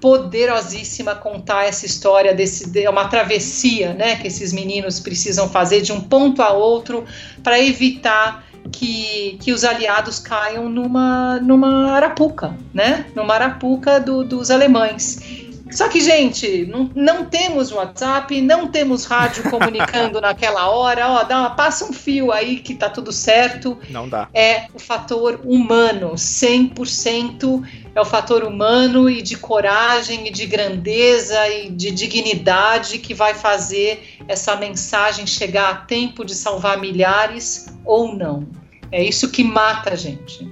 poderosíssima 0.00 1.14
contar 1.14 1.66
essa 1.66 1.84
história 1.84 2.32
desse 2.32 2.70
de 2.70 2.86
uma 2.88 3.08
travessia, 3.08 3.94
né, 3.94 4.16
que 4.16 4.28
esses 4.28 4.52
meninos 4.52 5.00
precisam 5.00 5.48
fazer 5.48 5.80
de 5.80 5.92
um 5.92 6.00
ponto 6.00 6.40
a 6.40 6.52
outro 6.52 7.04
para 7.42 7.60
evitar 7.60 8.44
que, 8.70 9.38
que 9.40 9.52
os 9.52 9.64
aliados 9.64 10.18
caiam 10.18 10.68
numa 10.68 11.40
numa 11.40 11.92
arapuca, 11.92 12.56
né, 12.72 13.06
numa 13.14 13.34
arapuca 13.34 13.98
do, 13.98 14.22
dos 14.22 14.50
alemães. 14.50 15.47
Só 15.70 15.88
que, 15.88 16.00
gente, 16.00 16.66
não, 16.66 16.90
não 16.94 17.24
temos 17.24 17.70
WhatsApp, 17.72 18.40
não 18.40 18.68
temos 18.68 19.04
rádio 19.04 19.44
comunicando 19.50 20.20
naquela 20.20 20.68
hora. 20.70 21.08
Ó, 21.08 21.24
dá 21.24 21.40
uma, 21.40 21.50
passa 21.50 21.84
um 21.84 21.92
fio 21.92 22.32
aí 22.32 22.60
que 22.60 22.74
tá 22.74 22.88
tudo 22.88 23.12
certo. 23.12 23.78
Não 23.90 24.08
dá. 24.08 24.28
É 24.32 24.66
o 24.74 24.78
fator 24.78 25.40
humano, 25.44 26.12
100% 26.12 27.62
é 27.94 28.00
o 28.00 28.04
fator 28.04 28.44
humano 28.44 29.10
e 29.10 29.20
de 29.20 29.36
coragem 29.36 30.28
e 30.28 30.30
de 30.30 30.46
grandeza 30.46 31.48
e 31.48 31.68
de 31.68 31.90
dignidade 31.90 32.98
que 32.98 33.12
vai 33.12 33.34
fazer 33.34 34.18
essa 34.28 34.54
mensagem 34.54 35.26
chegar 35.26 35.70
a 35.70 35.74
tempo 35.74 36.24
de 36.24 36.34
salvar 36.34 36.78
milhares 36.78 37.66
ou 37.84 38.14
não. 38.14 38.46
É 38.92 39.02
isso 39.02 39.30
que 39.30 39.42
mata 39.42 39.92
a 39.92 39.96
gente. 39.96 40.48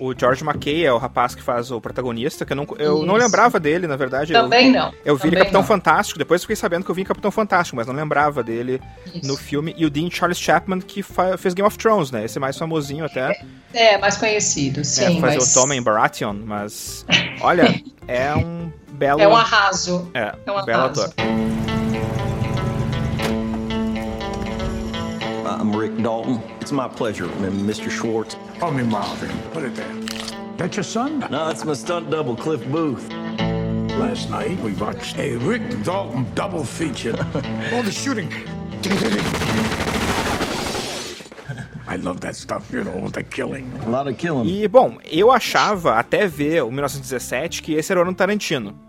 O 0.00 0.14
George 0.16 0.44
McKay 0.44 0.84
é 0.84 0.92
o 0.92 0.98
rapaz 0.98 1.34
que 1.34 1.42
faz 1.42 1.70
o 1.70 1.80
protagonista, 1.80 2.44
que 2.44 2.52
eu 2.52 2.56
não, 2.56 2.66
eu 2.78 3.04
não 3.04 3.14
lembrava 3.14 3.58
dele, 3.58 3.86
na 3.86 3.96
verdade. 3.96 4.32
Também 4.32 4.68
eu, 4.68 4.72
não. 4.72 4.94
Eu 5.04 5.16
vi 5.16 5.22
Também 5.24 5.38
Capitão 5.38 5.60
não. 5.60 5.68
Fantástico, 5.68 6.18
depois 6.18 6.42
fiquei 6.42 6.56
sabendo 6.56 6.84
que 6.84 6.90
eu 6.90 6.94
vi 6.94 7.04
Capitão 7.04 7.30
Fantástico, 7.30 7.76
mas 7.76 7.86
não 7.86 7.94
lembrava 7.94 8.42
dele 8.42 8.80
Isso. 9.14 9.26
no 9.26 9.36
filme. 9.36 9.74
E 9.76 9.84
o 9.84 9.90
Dean 9.90 10.10
Charles 10.10 10.38
Chapman, 10.38 10.80
que 10.80 11.02
fez 11.38 11.54
Game 11.54 11.66
of 11.66 11.76
Thrones, 11.76 12.10
né? 12.10 12.24
Esse 12.24 12.38
mais 12.38 12.56
famosinho 12.56 13.04
até. 13.04 13.40
É, 13.74 13.94
é 13.94 13.98
mais 13.98 14.16
conhecido, 14.16 14.84
sim. 14.84 15.18
É, 15.18 15.20
fazer 15.20 15.38
mas... 15.38 15.56
o 15.56 15.60
Tommen 15.60 15.82
Baratheon, 15.82 16.34
mas. 16.44 17.04
Olha, 17.40 17.64
é 18.06 18.34
um 18.34 18.72
belo. 18.92 19.20
É 19.20 19.28
um 19.28 19.36
arraso. 19.36 20.10
É, 20.14 20.34
é 20.46 20.52
um 20.52 20.64
belo 20.64 20.82
arraso. 20.82 21.02
ator. 21.02 21.14
I'm 25.58 25.74
Rick 25.74 25.96
Dalton. 25.96 26.40
It's 26.60 26.70
my 26.70 26.86
pleasure, 26.86 27.26
Mr. 27.26 27.90
Schwartz. 27.90 28.36
Call 28.60 28.70
me 28.70 28.84
Marvin. 28.84 29.36
Put 29.50 29.64
it 29.64 29.74
there. 29.74 29.92
That 30.56 30.76
your 30.76 30.84
son? 30.84 31.18
No, 31.32 31.48
it's 31.48 31.64
my 31.64 31.72
stunt 31.72 32.10
double, 32.10 32.36
Cliff 32.36 32.64
Booth. 32.70 33.10
Last 33.98 34.30
night 34.30 34.56
we 34.60 34.72
watched 34.74 35.18
a 35.18 35.34
Rick 35.38 35.82
Dalton 35.82 36.32
double 36.36 36.62
feature. 36.62 37.10
All 37.72 37.82
the 37.82 37.90
shooting. 37.90 38.32
I 41.88 41.96
love 41.96 42.20
that 42.20 42.36
stuff, 42.36 42.70
you 42.70 42.84
know, 42.84 43.08
the 43.08 43.24
killing. 43.24 43.72
A 43.84 43.90
lot 43.90 44.06
of 44.06 44.16
killing. 44.16 44.46
E, 44.46 44.68
bom, 44.68 44.98
eu 45.10 45.32
achava, 45.32 45.98
até 45.98 46.28
ver 46.28 46.62
o 46.62 46.70
1917, 46.70 47.62
que 47.62 47.74
esse 47.74 47.90
era 47.90 47.98
o 47.98 48.02
ano 48.02 48.14
Tarantino 48.14 48.87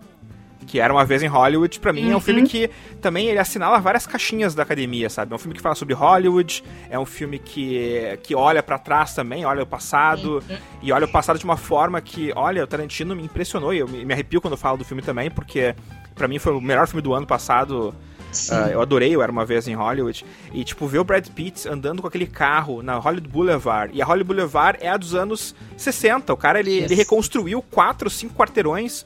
que 0.70 0.80
era 0.80 0.94
uma 0.94 1.04
vez 1.04 1.24
em 1.24 1.28
Hollywood, 1.28 1.80
para 1.80 1.92
mim 1.92 2.06
uhum. 2.06 2.14
é 2.14 2.16
um 2.16 2.20
filme 2.20 2.42
uhum. 2.42 2.48
que 2.48 2.70
também 3.02 3.28
ele 3.28 3.40
assinala 3.40 3.80
várias 3.80 4.06
caixinhas 4.06 4.54
da 4.54 4.62
academia, 4.62 5.10
sabe? 5.10 5.34
É 5.34 5.36
um 5.36 5.40
filme 5.40 5.56
que 5.56 5.62
fala 5.62 5.74
sobre 5.74 5.96
Hollywood, 5.96 6.64
é 6.92 7.00
um 7.00 7.08
filme 7.08 7.40
que, 7.40 8.20
que 8.22 8.36
olha 8.36 8.62
para 8.62 8.78
trás 8.78 9.16
também, 9.16 9.44
olha 9.44 9.64
o 9.64 9.66
passado, 9.66 10.44
uhum. 10.48 10.58
e 10.84 10.92
olha 10.92 11.06
o 11.06 11.12
passado 11.12 11.40
de 11.40 11.44
uma 11.44 11.58
forma 11.58 12.00
que, 12.00 12.32
olha, 12.36 12.64
o 12.64 12.68
Tarantino 12.68 13.16
me 13.16 13.24
impressionou, 13.24 13.74
e 13.74 13.80
eu 13.80 13.88
me 13.88 14.14
arrepio 14.14 14.40
quando 14.40 14.54
eu 14.54 14.58
falo 14.58 14.78
do 14.78 14.86
filme 14.86 15.02
também, 15.02 15.32
porque 15.32 15.74
para 16.14 16.28
mim 16.28 16.38
foi 16.38 16.54
o 16.54 16.62
melhor 16.62 16.88
filme 16.88 17.02
do 17.02 17.16
ano 17.16 17.26
passado 17.26 17.92
Uh, 18.30 18.70
eu 18.72 18.82
adorei 18.82 19.14
Eu 19.14 19.22
Era 19.22 19.32
Uma 19.32 19.46
Vez 19.46 19.68
em 19.68 19.74
Hollywood. 19.74 20.26
E, 20.54 20.64
tipo, 20.64 20.88
ver 20.88 21.00
o 21.00 21.04
Brad 21.04 21.28
Pitt 21.30 21.68
andando 21.68 22.02
com 22.02 22.08
aquele 22.08 22.28
carro 22.28 22.82
na 22.82 22.96
Hollywood 22.98 23.28
Boulevard. 23.28 23.96
E 23.96 24.02
a 24.02 24.06
Hollywood 24.06 24.28
Boulevard 24.28 24.78
é 24.82 24.90
a 24.90 24.98
dos 24.98 25.16
anos 25.16 25.56
60. 25.76 26.34
O 26.34 26.38
cara, 26.38 26.60
ele, 26.60 26.74
ele 26.74 26.96
reconstruiu 26.96 27.62
quatro, 27.62 28.10
cinco 28.10 28.36
quarteirões. 28.36 29.06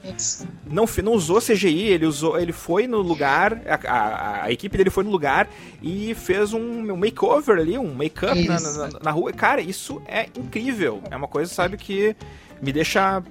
Não, 0.70 0.86
não 1.04 1.14
usou 1.14 1.40
CGI, 1.40 1.88
ele 1.88 2.06
usou 2.06 2.40
ele 2.40 2.52
foi 2.52 2.88
no 2.88 3.00
lugar, 3.00 3.62
a, 3.66 3.92
a, 3.92 4.44
a 4.46 4.52
equipe 4.52 4.78
dele 4.78 4.90
foi 4.90 5.04
no 5.04 5.12
lugar 5.12 5.50
e 5.82 6.14
fez 6.16 6.54
um, 6.54 6.92
um 6.92 6.98
makeover 6.98 7.58
ali, 7.58 7.78
um 7.78 7.94
make-up 7.94 8.48
na, 8.48 8.60
na, 8.60 8.90
na 9.02 9.12
rua. 9.12 9.32
Cara, 9.32 9.62
isso 9.62 10.02
é 10.08 10.28
incrível. 10.38 11.02
É 11.10 11.16
uma 11.16 11.28
coisa, 11.28 11.54
sabe, 11.54 11.78
que 11.78 12.16
me 12.62 12.72
deixa 12.72 13.22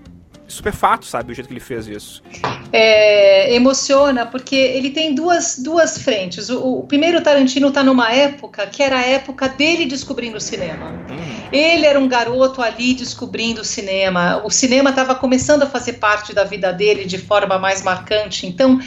superfato, 0.53 1.07
sabe, 1.07 1.33
o 1.33 1.35
jeito 1.35 1.49
que 1.49 1.55
ele 1.55 1.61
fez 1.61 1.87
isso. 1.87 2.23
É, 2.73 3.55
emociona, 3.55 4.27
porque 4.27 4.55
ele 4.55 4.91
tem 4.91 5.15
duas, 5.15 5.59
duas 5.59 5.99
frentes. 5.99 6.49
O, 6.49 6.81
o 6.81 6.87
primeiro 6.87 7.23
Tarantino 7.23 7.69
está 7.69 7.83
numa 7.83 8.13
época 8.13 8.67
que 8.67 8.83
era 8.83 8.98
a 8.98 9.03
época 9.03 9.48
dele 9.48 9.87
descobrindo 9.87 10.37
o 10.37 10.40
cinema. 10.40 10.90
Hum. 11.11 11.48
Ele 11.53 11.87
era 11.87 11.98
um 11.98 12.09
garoto 12.09 12.63
ali 12.63 12.94
descobrindo 12.94 13.61
o 13.61 13.65
cinema. 13.65 14.42
O 14.44 14.50
cinema 14.50 14.90
estava 14.90 15.15
começando 15.15 15.63
a 15.63 15.67
fazer 15.67 15.94
parte 15.94 16.35
da 16.35 16.44
vida 16.44 16.73
dele 16.73 17.05
de 17.05 17.19
forma 17.19 17.59
mais 17.59 17.83
marcante. 17.83 18.46
Então, 18.46 18.81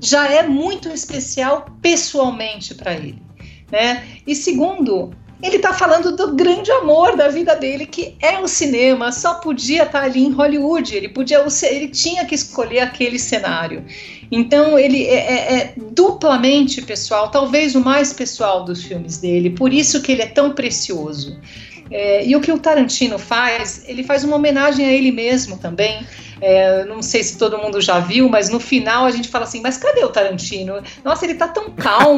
já 0.00 0.28
é 0.28 0.42
muito 0.42 0.88
especial 0.88 1.66
pessoalmente 1.80 2.74
para 2.74 2.92
ele. 2.92 3.22
Né? 3.70 4.04
E 4.26 4.34
segundo, 4.34 5.12
ele 5.42 5.56
está 5.56 5.72
falando 5.72 6.14
do 6.14 6.34
grande 6.34 6.70
amor 6.70 7.16
da 7.16 7.28
vida 7.28 7.54
dele, 7.56 7.86
que 7.86 8.14
é 8.20 8.38
o 8.38 8.46
cinema. 8.46 9.10
Só 9.10 9.34
podia 9.34 9.84
estar 9.84 10.00
tá 10.00 10.04
ali 10.04 10.24
em 10.24 10.32
Hollywood. 10.32 10.94
Ele 10.94 11.08
podia, 11.08 11.44
ele 11.70 11.88
tinha 11.88 12.24
que 12.24 12.34
escolher 12.34 12.80
aquele 12.80 13.18
cenário. 13.18 13.84
Então 14.30 14.78
ele 14.78 15.04
é, 15.04 15.14
é, 15.14 15.54
é, 15.54 15.74
duplamente 15.76 16.82
pessoal, 16.82 17.30
talvez 17.30 17.74
o 17.74 17.80
mais 17.80 18.12
pessoal 18.12 18.64
dos 18.64 18.84
filmes 18.84 19.18
dele. 19.18 19.50
Por 19.50 19.72
isso 19.72 20.02
que 20.02 20.12
ele 20.12 20.22
é 20.22 20.26
tão 20.26 20.52
precioso. 20.52 21.38
É, 21.90 22.24
e 22.24 22.36
o 22.36 22.40
que 22.40 22.52
o 22.52 22.58
Tarantino 22.58 23.18
faz, 23.18 23.84
ele 23.88 24.04
faz 24.04 24.22
uma 24.22 24.36
homenagem 24.36 24.86
a 24.86 24.92
ele 24.92 25.10
mesmo 25.10 25.58
também. 25.58 26.06
É, 26.40 26.84
não 26.84 27.02
sei 27.02 27.22
se 27.22 27.36
todo 27.36 27.58
mundo 27.58 27.80
já 27.80 28.00
viu, 28.00 28.28
mas 28.28 28.48
no 28.48 28.58
final 28.58 29.04
a 29.04 29.10
gente 29.10 29.28
fala 29.28 29.44
assim: 29.44 29.60
mas 29.60 29.76
cadê 29.76 30.04
o 30.04 30.08
Tarantino? 30.08 30.82
Nossa, 31.04 31.24
ele 31.24 31.34
tá 31.34 31.48
tão 31.48 31.70
calmo, 31.70 32.16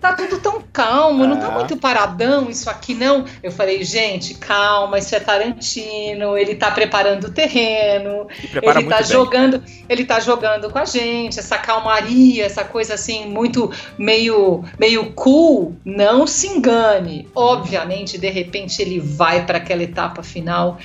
tá 0.00 0.12
tudo 0.12 0.38
tão 0.38 0.62
calmo, 0.72 1.26
não 1.26 1.38
tá 1.38 1.48
é. 1.48 1.54
muito 1.54 1.76
paradão 1.76 2.50
isso 2.50 2.68
aqui, 2.68 2.94
não. 2.94 3.24
Eu 3.42 3.50
falei, 3.50 3.82
gente, 3.84 4.34
calma, 4.34 4.98
isso 4.98 5.14
é 5.14 5.20
Tarantino, 5.20 6.36
ele 6.36 6.54
tá 6.54 6.70
preparando 6.70 7.24
o 7.24 7.30
terreno, 7.30 8.26
ele 8.60 8.84
tá 8.84 9.02
jogando, 9.02 9.58
bem. 9.58 9.84
ele 9.88 10.04
tá 10.04 10.20
jogando 10.20 10.70
com 10.70 10.78
a 10.78 10.84
gente, 10.84 11.38
essa 11.38 11.56
calmaria, 11.56 12.44
essa 12.44 12.64
coisa 12.64 12.94
assim, 12.94 13.26
muito 13.26 13.72
meio, 13.96 14.64
meio 14.78 15.12
cool, 15.12 15.74
não 15.84 16.26
se 16.26 16.48
engane. 16.48 17.28
Obviamente, 17.34 18.18
de 18.18 18.28
repente, 18.28 18.82
ele 18.82 19.00
vai 19.00 19.46
para 19.46 19.58
aquela 19.58 19.82
etapa 19.82 20.22
final 20.22 20.78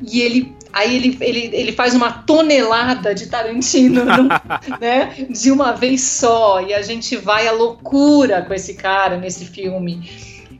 e 0.00 0.22
ele 0.22 0.54
aí 0.72 0.96
ele, 0.96 1.18
ele, 1.20 1.50
ele 1.52 1.72
faz 1.72 1.94
uma 1.94 2.12
tonelada 2.12 3.14
de 3.14 3.26
Tarantino 3.26 4.04
né, 4.80 5.26
de 5.28 5.50
uma 5.50 5.72
vez 5.72 6.02
só. 6.02 6.60
E 6.60 6.74
a 6.74 6.82
gente 6.82 7.16
vai 7.16 7.48
à 7.48 7.52
loucura 7.52 8.42
com 8.42 8.54
esse 8.54 8.74
cara 8.74 9.16
nesse 9.16 9.44
filme. 9.46 10.08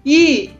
E 0.05 0.51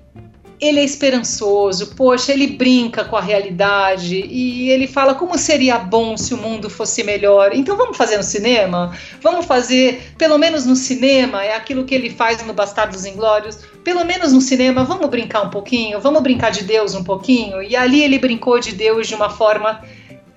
ele 0.61 0.79
é 0.79 0.85
esperançoso, 0.85 1.95
poxa, 1.95 2.33
ele 2.33 2.47
brinca 2.47 3.03
com 3.03 3.17
a 3.17 3.21
realidade. 3.21 4.17
E 4.17 4.69
ele 4.71 4.87
fala 4.87 5.15
como 5.15 5.39
seria 5.39 5.79
bom 5.79 6.17
se 6.19 6.35
o 6.35 6.37
mundo 6.37 6.69
fosse 6.69 7.03
melhor. 7.03 7.53
Então 7.55 7.77
vamos 7.77 7.97
fazer 7.97 8.19
no 8.19 8.23
cinema? 8.23 8.95
Vamos 9.23 9.47
fazer, 9.47 10.13
pelo 10.19 10.37
menos 10.37 10.67
no 10.67 10.77
cinema, 10.77 11.43
é 11.43 11.55
aquilo 11.55 11.85
que 11.85 11.95
ele 11.95 12.11
faz 12.11 12.45
no 12.45 12.53
Bastardos 12.53 13.07
Inglórios, 13.07 13.59
pelo 13.85 14.05
menos 14.05 14.33
no 14.33 14.41
cinema, 14.41 14.85
vamos 14.85 15.09
brincar 15.09 15.43
um 15.43 15.51
pouquinho, 15.51 16.01
vamos 16.01 16.23
brincar 16.23 16.51
de 16.51 16.65
Deus 16.65 16.95
um 16.95 17.05
pouquinho. 17.05 17.63
E 17.63 17.75
ali 17.77 18.03
ele 18.03 18.19
brincou 18.19 18.59
de 18.59 18.73
Deus 18.73 19.09
de 19.09 19.15
uma 19.15 19.31
forma 19.31 19.83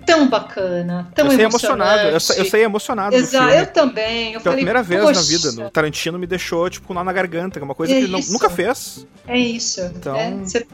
tão 0.04 0.28
bacana, 0.28 1.10
tão 1.14 1.32
eu 1.32 1.40
emocionado. 1.40 2.02
Eu, 2.02 2.12
eu 2.12 2.20
saí 2.20 2.62
emocionado. 2.62 3.16
Exato, 3.16 3.52
eu 3.52 3.66
também. 3.66 4.34
Eu 4.34 4.40
Pela 4.40 4.42
falei, 4.42 4.56
primeira 4.58 4.82
vez 4.82 5.04
na 5.04 5.22
vida, 5.22 5.52
no 5.52 5.70
Tarantino 5.70 6.18
me 6.18 6.26
deixou, 6.26 6.68
tipo, 6.68 6.92
lá 6.92 7.02
na 7.02 7.12
garganta, 7.12 7.58
que 7.58 7.62
é 7.62 7.64
uma 7.64 7.74
coisa 7.74 7.92
é 7.92 7.96
que 7.96 8.04
ele 8.04 8.12
não, 8.12 8.20
nunca 8.30 8.50
fez. 8.50 9.06
É 9.26 9.38
isso. 9.38 9.80
Então. 9.94 10.16
É, 10.16 10.32
cê, 10.44 10.66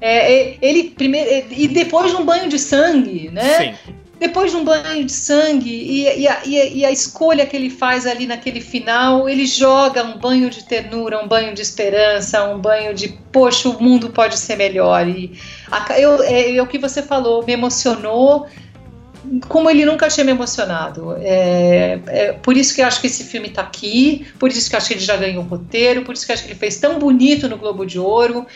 é, 0.00 0.32
é, 0.32 0.58
ele 0.62 0.90
primeiro. 0.90 1.28
É, 1.28 1.44
e 1.50 1.68
depois 1.68 2.10
de 2.10 2.16
um 2.16 2.24
banho 2.24 2.48
de 2.48 2.58
sangue, 2.58 3.30
né? 3.30 3.58
Sim. 3.58 3.94
Depois 4.18 4.50
de 4.50 4.56
um 4.56 4.64
banho 4.64 5.04
de 5.04 5.12
sangue 5.12 5.70
e, 5.70 6.22
e, 6.22 6.28
a, 6.28 6.44
e, 6.44 6.84
a, 6.84 6.90
escolha 6.90 7.46
que 7.46 7.56
ele 7.56 7.70
faz 7.70 8.04
ali 8.04 8.26
naquele 8.26 8.60
final, 8.60 9.28
ele 9.28 9.46
joga 9.46 10.02
um 10.02 10.18
banho 10.18 10.50
de 10.50 10.64
ternura, 10.64 11.22
um 11.22 11.28
banho 11.28 11.54
de 11.54 11.62
esperança, 11.62 12.44
um 12.44 12.58
banho 12.58 12.92
de, 12.92 13.08
poxa, 13.30 13.68
o 13.68 13.80
mundo 13.80 14.10
pode 14.10 14.36
ser 14.36 14.56
melhor. 14.56 15.06
E 15.06 15.38
a, 15.70 15.98
eu, 16.00 16.22
é, 16.24 16.56
é 16.56 16.62
o 16.62 16.66
que 16.66 16.78
você 16.78 17.00
falou, 17.00 17.44
me 17.46 17.52
emocionou 17.52 18.48
como 19.48 19.68
ele 19.68 19.84
nunca 19.84 20.08
tinha 20.08 20.24
me 20.24 20.32
emocionado. 20.32 21.14
É, 21.18 22.00
é, 22.06 22.32
por 22.32 22.56
isso 22.56 22.74
que 22.74 22.80
eu 22.80 22.86
acho 22.86 23.00
que 23.00 23.06
esse 23.06 23.24
filme 23.24 23.48
está 23.48 23.62
aqui, 23.62 24.26
por 24.38 24.50
isso 24.50 24.68
que 24.68 24.74
eu 24.74 24.78
acho 24.78 24.88
que 24.88 24.94
ele 24.94 25.00
já 25.00 25.16
ganhou 25.16 25.42
o 25.42 25.46
roteiro, 25.46 26.02
por 26.02 26.14
isso 26.14 26.24
que 26.24 26.32
eu 26.32 26.34
acho 26.34 26.44
que 26.44 26.50
ele 26.50 26.58
fez 26.58 26.78
tão 26.78 26.98
bonito 26.98 27.48
no 27.48 27.58
Globo 27.58 27.84
de 27.84 27.98
Ouro. 27.98 28.46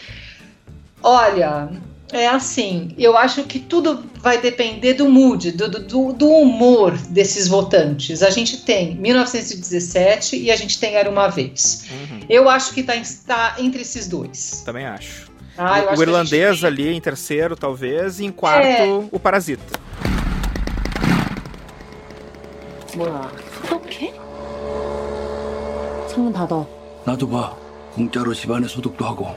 Olha, 1.02 1.68
é 2.11 2.27
assim, 2.27 2.93
eu 2.97 3.17
acho 3.17 3.43
que 3.43 3.59
tudo 3.59 4.03
vai 4.21 4.39
depender 4.39 4.93
do 4.93 5.09
mood, 5.09 5.51
do, 5.51 5.69
do, 5.69 6.13
do 6.13 6.29
humor 6.29 6.97
desses 7.09 7.47
votantes. 7.47 8.23
A 8.23 8.29
gente 8.29 8.63
tem 8.63 8.95
1917 8.95 10.37
e 10.37 10.49
a 10.49 10.55
gente 10.55 10.79
tem 10.79 10.95
Era 10.95 11.09
Uma 11.09 11.27
Vez. 11.27 11.85
Uhum. 11.91 12.19
Eu 12.29 12.49
acho 12.49 12.73
que 12.73 12.81
está 12.81 12.93
tá 13.25 13.55
entre 13.59 13.81
esses 13.81 14.07
dois. 14.07 14.63
Também 14.65 14.85
acho. 14.85 15.29
Ah, 15.57 15.93
o, 15.95 15.99
o 15.99 16.01
irlandês 16.01 16.61
tem... 16.61 16.67
ali 16.67 16.93
em 16.93 17.01
terceiro, 17.01 17.55
talvez, 17.55 18.19
e 18.19 18.25
em 18.25 18.31
quarto, 18.31 18.65
é... 18.65 18.85
o 19.11 19.19
Parasita. 19.19 19.87
뭐야 22.97 23.31
소독해? 23.69 24.13
창문 26.09 26.33
닫아 26.33 26.65
나도 27.05 27.29
봐 27.29 27.55
공짜로 27.93 28.33
집안에 28.33 28.67
소독도 28.67 29.05
하고 29.05 29.35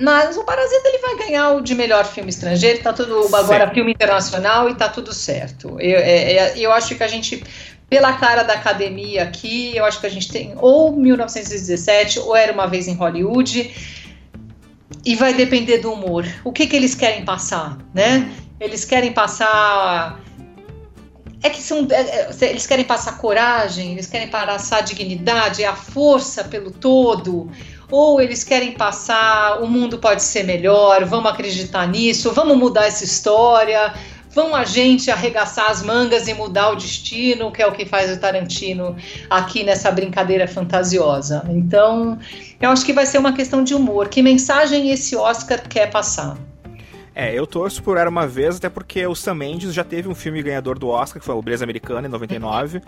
Mas 0.00 0.36
o 0.36 0.44
Parasita 0.44 0.88
ele 0.88 0.98
vai 0.98 1.16
ganhar 1.16 1.50
o 1.52 1.60
de 1.60 1.74
melhor 1.74 2.04
filme 2.04 2.30
estrangeiro, 2.30 2.82
tá 2.82 2.92
tudo 2.92 3.26
agora 3.26 3.46
certo. 3.46 3.74
filme 3.74 3.92
internacional 3.92 4.68
e 4.68 4.74
tá 4.74 4.88
tudo 4.88 5.12
certo. 5.12 5.70
Eu, 5.80 5.98
é, 5.98 6.32
é, 6.32 6.58
eu 6.58 6.72
acho 6.72 6.94
que 6.94 7.02
a 7.02 7.08
gente, 7.08 7.42
pela 7.88 8.12
cara 8.12 8.42
da 8.42 8.54
academia 8.54 9.24
aqui, 9.24 9.76
eu 9.76 9.84
acho 9.84 10.00
que 10.00 10.06
a 10.06 10.10
gente 10.10 10.30
tem 10.30 10.54
ou 10.56 10.94
1917 10.96 12.20
ou 12.20 12.36
Era 12.36 12.52
Uma 12.52 12.66
Vez 12.66 12.86
em 12.86 12.94
Hollywood 12.94 13.74
e 15.04 15.14
vai 15.16 15.34
depender 15.34 15.78
do 15.78 15.92
humor. 15.92 16.26
O 16.44 16.52
que, 16.52 16.66
que 16.66 16.76
eles 16.76 16.94
querem 16.94 17.24
passar, 17.24 17.78
né? 17.94 18.32
Eles 18.60 18.84
querem 18.84 19.12
passar. 19.12 20.20
É 21.42 21.50
que 21.50 21.62
são. 21.62 21.86
É, 21.90 22.30
é, 22.40 22.50
eles 22.50 22.66
querem 22.66 22.84
passar 22.84 23.18
coragem, 23.18 23.92
eles 23.92 24.06
querem 24.06 24.28
passar 24.28 24.82
dignidade, 24.82 25.64
a 25.64 25.74
força 25.74 26.44
pelo 26.44 26.70
todo. 26.70 27.50
Ou 27.90 28.20
eles 28.20 28.44
querem 28.44 28.72
passar 28.72 29.62
o 29.62 29.66
mundo 29.66 29.98
pode 29.98 30.22
ser 30.22 30.42
melhor, 30.44 31.04
vamos 31.04 31.30
acreditar 31.30 31.86
nisso, 31.86 32.32
vamos 32.32 32.56
mudar 32.56 32.86
essa 32.86 33.02
história, 33.02 33.94
vão 34.30 34.54
a 34.54 34.64
gente 34.64 35.10
arregaçar 35.10 35.70
as 35.70 35.82
mangas 35.82 36.28
e 36.28 36.34
mudar 36.34 36.70
o 36.70 36.76
destino, 36.76 37.50
que 37.50 37.62
é 37.62 37.66
o 37.66 37.72
que 37.72 37.86
faz 37.86 38.14
o 38.14 38.20
Tarantino 38.20 38.96
aqui 39.30 39.64
nessa 39.64 39.90
brincadeira 39.90 40.46
fantasiosa. 40.46 41.44
Então, 41.48 42.18
eu 42.60 42.70
acho 42.70 42.84
que 42.84 42.92
vai 42.92 43.06
ser 43.06 43.18
uma 43.18 43.32
questão 43.32 43.64
de 43.64 43.74
humor. 43.74 44.08
Que 44.08 44.22
mensagem 44.22 44.90
esse 44.90 45.16
Oscar 45.16 45.66
quer 45.66 45.90
passar? 45.90 46.36
É, 47.18 47.36
eu 47.36 47.48
torço 47.48 47.82
por 47.82 47.96
Era 47.96 48.08
Uma 48.08 48.28
Vez, 48.28 48.58
até 48.58 48.68
porque 48.68 49.04
o 49.04 49.12
Sam 49.12 49.34
Mendes 49.34 49.74
já 49.74 49.82
teve 49.82 50.08
um 50.08 50.14
filme 50.14 50.40
ganhador 50.40 50.78
do 50.78 50.86
Oscar, 50.86 51.18
que 51.18 51.26
foi 51.26 51.34
o 51.34 51.42
Beleza 51.42 51.64
Americana, 51.64 52.06
em 52.06 52.10
99. 52.10 52.78
Uhum. 52.78 52.82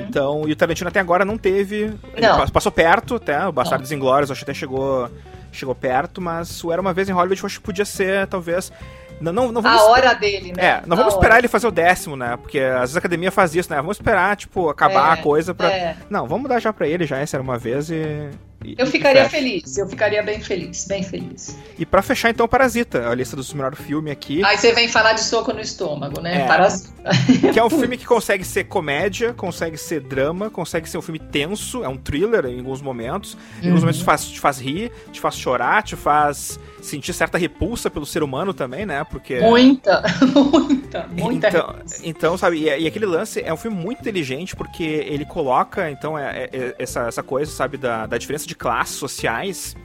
Então, 0.00 0.48
e 0.48 0.52
o 0.52 0.56
Tarantino 0.56 0.88
até 0.88 0.98
agora 0.98 1.26
não 1.26 1.36
teve. 1.36 1.92
Não. 2.18 2.48
passou 2.48 2.72
perto, 2.72 3.16
até, 3.16 3.46
o 3.46 3.52
Bastardos 3.52 3.92
Inglórios, 3.92 4.30
acho 4.30 4.42
que 4.42 4.50
até 4.50 4.58
chegou, 4.58 5.10
chegou 5.52 5.74
perto, 5.74 6.22
mas 6.22 6.64
o 6.64 6.72
Era 6.72 6.80
Uma 6.80 6.94
Vez 6.94 7.10
em 7.10 7.12
Hollywood, 7.12 7.38
eu 7.38 7.46
acho 7.46 7.60
que 7.60 7.66
podia 7.66 7.84
ser, 7.84 8.26
talvez, 8.28 8.72
não, 9.20 9.30
não, 9.30 9.52
não 9.52 9.60
vamos 9.60 9.82
a 9.82 9.84
hora 9.84 10.14
dele, 10.14 10.54
né? 10.56 10.64
É, 10.64 10.82
não 10.86 10.94
a 10.94 10.96
vamos 10.96 11.12
hora. 11.12 11.20
esperar 11.20 11.38
ele 11.38 11.48
fazer 11.48 11.66
o 11.66 11.70
décimo, 11.70 12.16
né? 12.16 12.38
Porque 12.38 12.58
às 12.58 12.80
vezes 12.80 12.96
a 12.96 12.98
academia 12.98 13.30
faz 13.30 13.54
isso, 13.54 13.70
né? 13.70 13.76
Vamos 13.76 13.98
esperar, 13.98 14.36
tipo, 14.36 14.70
acabar 14.70 15.10
é, 15.10 15.20
a 15.20 15.22
coisa 15.22 15.54
pra. 15.54 15.70
É. 15.70 15.96
Não, 16.08 16.26
vamos 16.26 16.48
dar 16.48 16.60
já 16.60 16.72
pra 16.72 16.88
ele, 16.88 17.04
já 17.04 17.18
essa 17.18 17.36
era 17.36 17.42
uma 17.42 17.58
vez 17.58 17.90
e. 17.90 18.30
eu 18.76 18.86
ficaria 18.86 19.28
feliz, 19.28 19.76
eu 19.76 19.88
ficaria 19.88 20.22
bem 20.22 20.40
feliz, 20.40 20.86
bem 20.86 21.02
feliz. 21.02 21.56
E 21.78 21.86
para 21.86 22.02
fechar 22.02 22.30
então 22.30 22.48
Parasita, 22.48 23.08
a 23.08 23.14
lista 23.14 23.36
dos 23.36 23.52
melhores 23.52 23.78
filmes 23.78 24.12
aqui. 24.12 24.44
Aí 24.44 24.56
você 24.56 24.72
vem 24.72 24.88
falar 24.88 25.12
de 25.12 25.20
soco 25.20 25.52
no 25.52 25.60
estômago, 25.60 26.20
né? 26.20 26.42
É, 26.42 26.46
Parasita. 26.46 26.96
Que 27.52 27.58
é 27.58 27.64
um 27.64 27.70
filme 27.70 27.96
que 27.96 28.04
consegue 28.04 28.44
ser 28.44 28.64
comédia, 28.64 29.32
consegue 29.32 29.76
ser 29.76 30.00
drama, 30.00 30.50
consegue 30.50 30.88
ser 30.88 30.98
um 30.98 31.02
filme 31.02 31.20
tenso, 31.20 31.84
é 31.84 31.88
um 31.88 31.96
thriller 31.96 32.46
em 32.46 32.58
alguns 32.58 32.82
momentos. 32.82 33.36
Em 33.62 33.66
alguns 33.66 33.66
uhum. 33.66 33.80
momentos 33.80 33.98
te 34.00 34.04
faz, 34.04 34.24
te 34.26 34.40
faz 34.40 34.58
rir, 34.58 34.90
te 35.12 35.20
faz 35.20 35.36
chorar, 35.36 35.82
te 35.82 35.94
faz 35.94 36.58
sentir 36.86 37.12
certa 37.12 37.36
repulsa 37.36 37.90
pelo 37.90 38.06
ser 38.06 38.22
humano 38.22 38.54
também, 38.54 38.86
né? 38.86 39.04
Porque. 39.04 39.40
Muita, 39.40 40.02
muita, 40.34 41.06
muita 41.08 41.48
então, 41.48 41.74
então, 42.02 42.38
sabe, 42.38 42.58
e, 42.58 42.64
e, 42.64 42.86
aquele 42.86 43.06
lance 43.06 43.40
é 43.40 43.52
um 43.52 43.56
filme 43.56 43.76
muito 43.76 44.00
inteligente 44.00 44.54
porque 44.56 44.82
ele 44.82 45.24
coloca, 45.24 45.90
então, 45.90 46.18
é, 46.18 46.48
é, 46.52 46.74
essa, 46.78 47.06
essa 47.06 47.22
coisa, 47.22 47.50
sabe, 47.50 47.76
da, 47.76 48.06
da 48.06 48.18
diferença 48.18 48.45
de 48.46 48.54
classes 48.54 48.96
sociais 48.96 49.76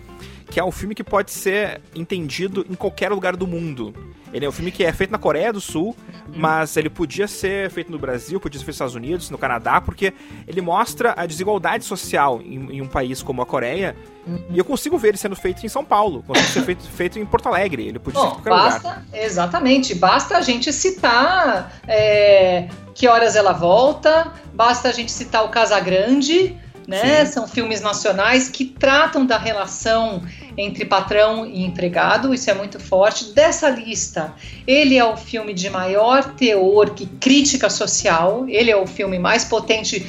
que 0.51 0.59
é 0.59 0.63
um 0.63 0.71
filme 0.71 0.93
que 0.93 1.03
pode 1.03 1.31
ser 1.31 1.81
entendido 1.95 2.65
em 2.69 2.75
qualquer 2.75 3.09
lugar 3.09 3.37
do 3.37 3.47
mundo. 3.47 3.95
Ele 4.33 4.45
é 4.45 4.49
um 4.49 4.51
filme 4.51 4.71
que 4.71 4.83
é 4.83 4.91
feito 4.91 5.09
na 5.09 5.17
Coreia 5.17 5.51
do 5.51 5.61
Sul, 5.61 5.95
uhum. 6.27 6.33
mas 6.35 6.75
ele 6.75 6.89
podia 6.89 7.27
ser 7.27 7.69
feito 7.69 7.91
no 7.91 7.97
Brasil, 7.97 8.39
podia 8.39 8.59
ser 8.59 8.65
feito 8.65 8.73
nos 8.73 8.75
Estados 8.75 8.95
Unidos, 8.95 9.29
no 9.29 9.37
Canadá, 9.37 9.79
porque 9.79 10.13
ele 10.47 10.61
mostra 10.61 11.13
a 11.17 11.25
desigualdade 11.25 11.85
social 11.85 12.41
em, 12.41 12.77
em 12.77 12.81
um 12.81 12.87
país 12.87 13.23
como 13.23 13.41
a 13.41 13.45
Coreia. 13.45 13.95
Uhum. 14.27 14.45
E 14.49 14.57
eu 14.57 14.65
consigo 14.65 14.97
ver 14.97 15.09
ele 15.09 15.17
sendo 15.17 15.35
feito 15.37 15.65
em 15.65 15.69
São 15.69 15.85
Paulo, 15.85 16.21
consigo 16.23 16.47
ser 16.49 16.63
feito, 16.63 16.83
feito 16.91 17.19
em 17.19 17.25
Porto 17.25 17.47
Alegre. 17.47 17.87
Ele 17.87 17.99
podia 17.99 18.19
Bom, 18.19 18.27
ser 18.27 18.31
em 18.31 18.35
qualquer 18.35 18.49
basta, 18.49 18.89
lugar. 18.89 19.05
Exatamente, 19.13 19.95
basta 19.95 20.37
a 20.37 20.41
gente 20.41 20.71
citar 20.73 21.81
é, 21.87 22.67
que 22.93 23.07
horas 23.07 23.37
ela 23.37 23.53
volta, 23.53 24.33
basta 24.53 24.89
a 24.89 24.91
gente 24.91 25.11
citar 25.11 25.45
o 25.45 25.49
Casa 25.49 25.79
Grande 25.79 26.57
né? 26.91 27.25
Sim. 27.25 27.31
São 27.31 27.47
filmes 27.47 27.81
nacionais 27.81 28.49
que 28.49 28.65
tratam 28.65 29.25
da 29.25 29.37
relação 29.37 30.21
entre 30.57 30.85
patrão 30.85 31.45
e 31.45 31.63
empregado, 31.63 32.33
isso 32.33 32.49
é 32.49 32.53
muito 32.53 32.79
forte. 32.79 33.33
Dessa 33.33 33.69
lista, 33.69 34.33
ele 34.67 34.97
é 34.97 35.05
o 35.05 35.15
filme 35.15 35.53
de 35.53 35.69
maior 35.69 36.35
teor 36.35 36.91
que 36.91 37.05
crítica 37.05 37.69
social, 37.69 38.45
ele 38.47 38.69
é 38.69 38.75
o 38.75 38.85
filme 38.85 39.17
mais 39.17 39.45
potente 39.45 40.05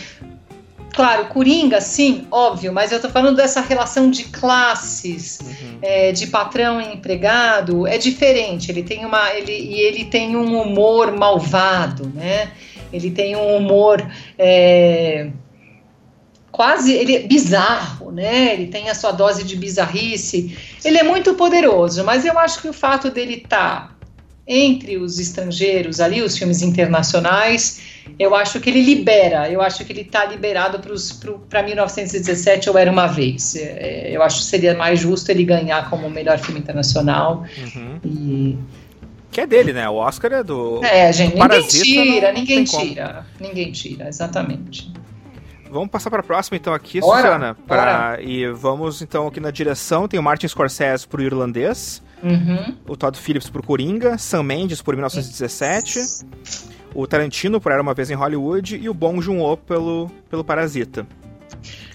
Claro, 0.92 1.24
Coringa, 1.26 1.80
sim, 1.80 2.26
óbvio, 2.30 2.70
mas 2.70 2.92
eu 2.92 3.00
tô 3.00 3.08
falando 3.08 3.36
dessa 3.36 3.62
relação 3.62 4.10
de 4.10 4.24
classes, 4.24 5.40
uhum. 5.40 5.78
é, 5.80 6.12
de 6.12 6.26
patrão 6.26 6.82
e 6.82 6.92
empregado, 6.92 7.86
é 7.86 7.96
diferente. 7.96 8.70
Ele 8.70 8.82
tem 8.82 9.04
uma. 9.06 9.32
Ele, 9.32 9.52
e 9.52 9.80
ele 9.80 10.04
tem 10.04 10.36
um 10.36 10.60
humor 10.60 11.10
malvado, 11.16 12.12
né? 12.14 12.50
Ele 12.92 13.10
tem 13.10 13.34
um 13.34 13.56
humor. 13.56 14.06
É, 14.38 15.30
quase 16.52 16.92
ele 16.92 17.16
é 17.16 17.20
bizarro, 17.20 18.12
né? 18.12 18.52
Ele 18.52 18.66
tem 18.66 18.90
a 18.90 18.94
sua 18.94 19.10
dose 19.10 19.42
de 19.42 19.56
bizarrice. 19.56 20.56
Ele 20.84 20.98
é 20.98 21.02
muito 21.02 21.34
poderoso, 21.34 22.04
mas 22.04 22.26
eu 22.26 22.38
acho 22.38 22.60
que 22.60 22.68
o 22.68 22.72
fato 22.72 23.10
dele 23.10 23.36
estar 23.42 23.88
tá 23.88 23.92
entre 24.46 24.98
os 24.98 25.18
estrangeiros 25.18 26.00
ali, 26.00 26.20
os 26.20 26.36
filmes 26.36 26.62
internacionais, 26.62 27.80
eu 28.18 28.34
acho 28.34 28.60
que 28.60 28.68
ele 28.68 28.82
libera, 28.82 29.48
eu 29.48 29.62
acho 29.62 29.84
que 29.84 29.92
ele 29.92 30.02
está 30.02 30.24
liberado 30.24 30.80
para 31.48 31.62
1917 31.62 32.68
ou 32.68 32.76
Era 32.76 32.90
Uma 32.90 33.06
Vez. 33.06 33.56
É, 33.56 34.10
eu 34.10 34.22
acho 34.22 34.38
que 34.38 34.44
seria 34.44 34.74
mais 34.74 35.00
justo 35.00 35.30
ele 35.30 35.44
ganhar 35.44 35.88
como 35.88 36.06
o 36.06 36.10
melhor 36.10 36.38
filme 36.38 36.60
internacional. 36.60 37.44
Uhum. 37.56 38.00
E... 38.04 38.58
Que 39.30 39.40
é 39.40 39.46
dele, 39.46 39.72
né? 39.72 39.88
O 39.88 39.94
Oscar 39.94 40.32
é 40.32 40.42
do. 40.42 40.84
É, 40.84 41.10
gente, 41.10 41.36
ninguém 41.36 41.66
tira, 41.66 42.32
não, 42.32 42.38
ninguém 42.38 42.64
tira. 42.64 43.26
Ninguém 43.40 43.72
tira, 43.72 44.08
exatamente. 44.08 44.92
Vamos 45.72 45.88
passar 45.88 46.10
para 46.10 46.20
a 46.20 46.22
próxima 46.22 46.58
então 46.58 46.74
aqui, 46.74 47.00
bora, 47.00 47.22
Susana. 47.22 47.56
Pra... 47.66 48.18
E 48.20 48.46
vamos 48.48 49.00
então 49.00 49.26
aqui 49.26 49.40
na 49.40 49.50
direção. 49.50 50.06
Tem 50.06 50.20
o 50.20 50.22
Martin 50.22 50.46
Scorsese 50.46 51.08
pro 51.08 51.22
Irlandês. 51.22 52.02
Uhum. 52.22 52.76
O 52.86 52.94
Todd 52.94 53.18
Phillips 53.18 53.48
por 53.48 53.64
Coringa. 53.64 54.18
Sam 54.18 54.42
Mendes 54.42 54.82
por 54.82 54.94
1917. 54.94 55.98
Isso. 55.98 56.26
O 56.94 57.06
Tarantino 57.06 57.58
por 57.58 57.72
Era 57.72 57.80
Uma 57.80 57.94
Vez 57.94 58.10
em 58.10 58.14
Hollywood. 58.14 58.76
E 58.76 58.86
o 58.86 58.92
Bong 58.92 59.22
Joon-ho 59.22 59.56
pelo, 59.56 60.10
pelo 60.28 60.44
Parasita. 60.44 61.06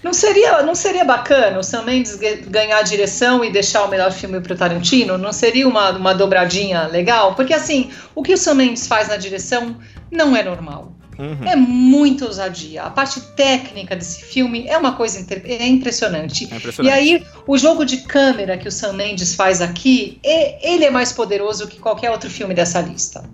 Não 0.02 0.12
seria, 0.12 0.60
não 0.62 0.74
seria 0.74 1.04
bacana 1.04 1.60
o 1.60 1.62
Sam 1.62 1.82
Mendes 1.82 2.16
ganhar 2.48 2.78
a 2.78 2.82
direção 2.82 3.44
e 3.44 3.52
deixar 3.52 3.84
o 3.84 3.88
melhor 3.88 4.10
filme 4.10 4.40
para 4.40 4.54
o 4.54 4.56
Tarantino? 4.56 5.16
Não 5.16 5.32
seria 5.32 5.68
uma, 5.68 5.90
uma 5.90 6.14
dobradinha 6.14 6.88
legal? 6.88 7.36
Porque 7.36 7.54
assim, 7.54 7.90
o 8.12 8.24
que 8.24 8.34
o 8.34 8.38
Sam 8.38 8.54
Mendes 8.54 8.88
faz 8.88 9.06
na 9.06 9.16
direção 9.16 9.76
não 10.10 10.34
é 10.34 10.42
normal. 10.42 10.97
Uhum. 11.18 11.44
É 11.44 11.56
muito 11.56 12.24
ousadia. 12.24 12.84
A 12.84 12.90
parte 12.90 13.20
técnica 13.34 13.96
desse 13.96 14.22
filme 14.22 14.66
é 14.68 14.78
uma 14.78 14.92
coisa 14.92 15.18
é 15.18 15.66
impressionante. 15.66 16.48
é 16.50 16.56
impressionante. 16.56 16.82
E 16.82 16.90
aí, 16.90 17.26
o 17.46 17.58
jogo 17.58 17.84
de 17.84 17.98
câmera 17.98 18.56
que 18.56 18.68
o 18.68 18.70
Sam 18.70 18.92
Mendes 18.92 19.34
faz 19.34 19.60
aqui, 19.60 20.20
é, 20.22 20.72
ele 20.72 20.84
é 20.84 20.90
mais 20.90 21.12
poderoso 21.12 21.66
que 21.66 21.78
qualquer 21.80 22.10
outro 22.12 22.30
filme 22.30 22.54
dessa 22.54 22.80
lista. 22.80 23.28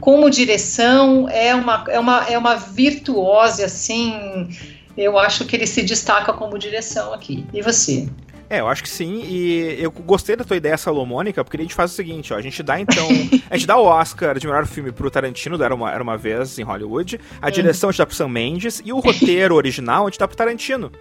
Como 0.00 0.30
direção, 0.30 1.28
é 1.28 1.54
uma, 1.54 1.84
é 1.88 1.98
uma, 1.98 2.24
é 2.26 2.38
uma 2.38 2.54
virtuose, 2.56 3.62
assim. 3.62 4.48
Eu 4.96 5.18
acho 5.18 5.44
que 5.44 5.54
ele 5.54 5.66
se 5.66 5.82
destaca 5.82 6.32
como 6.32 6.58
direção 6.58 7.12
aqui. 7.12 7.44
E 7.52 7.60
você? 7.60 8.08
É, 8.48 8.60
eu 8.60 8.68
acho 8.68 8.82
que 8.82 8.88
sim, 8.88 9.22
e 9.24 9.76
eu 9.82 9.90
gostei 9.90 10.36
da 10.36 10.44
tua 10.44 10.56
ideia 10.56 10.76
salomônica, 10.76 11.42
porque 11.42 11.56
a 11.56 11.60
gente 11.60 11.74
faz 11.74 11.90
o 11.90 11.94
seguinte, 11.94 12.32
ó, 12.32 12.36
a 12.36 12.40
gente 12.40 12.62
dá 12.62 12.78
então, 12.78 13.08
a 13.50 13.56
gente 13.56 13.66
dá 13.66 13.76
o 13.76 13.84
Oscar 13.84 14.38
de 14.38 14.46
melhor 14.46 14.66
filme 14.66 14.92
pro 14.92 15.10
Tarantino, 15.10 15.60
Era 15.60 15.74
Uma, 15.74 15.90
Era 15.90 16.02
Uma 16.02 16.16
Vez 16.16 16.56
em 16.58 16.62
Hollywood, 16.62 17.20
a 17.42 17.50
direção 17.50 17.88
a 17.88 17.92
gente 17.92 17.98
dá 17.98 18.06
pro 18.06 18.14
Sam 18.14 18.28
Mendes, 18.28 18.80
e 18.84 18.92
o 18.92 19.00
roteiro 19.00 19.54
original 19.56 20.06
a 20.06 20.10
gente 20.10 20.18
dá 20.18 20.28
pro 20.28 20.36
Tarantino. 20.36 20.92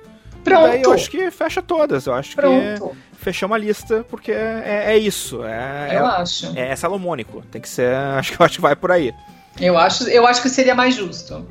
Pronto. 0.44 0.68
E 0.68 0.70
daí 0.70 0.82
eu 0.84 0.92
acho 0.92 1.10
que 1.10 1.30
fecha 1.30 1.62
todas, 1.62 2.06
eu 2.08 2.14
acho 2.14 2.36
Pronto. 2.36 2.96
que 3.12 3.18
fechamos 3.18 3.56
a 3.56 3.58
lista, 3.60 4.04
porque 4.10 4.32
é, 4.32 4.86
é 4.88 4.98
isso. 4.98 5.44
É, 5.44 5.90
eu 5.92 6.06
é, 6.06 6.10
acho. 6.18 6.58
É, 6.58 6.70
é 6.70 6.76
salomônico, 6.76 7.44
tem 7.52 7.62
que 7.62 7.70
ser, 7.70 7.96
acho 8.18 8.32
que, 8.32 8.42
eu 8.42 8.46
acho 8.46 8.56
que 8.56 8.62
vai 8.62 8.76
por 8.76 8.92
aí. 8.92 9.14
Eu 9.60 9.78
acho, 9.78 10.10
eu 10.10 10.26
acho 10.26 10.42
que 10.42 10.50
seria 10.50 10.74
mais 10.74 10.96
justo. 10.96 11.48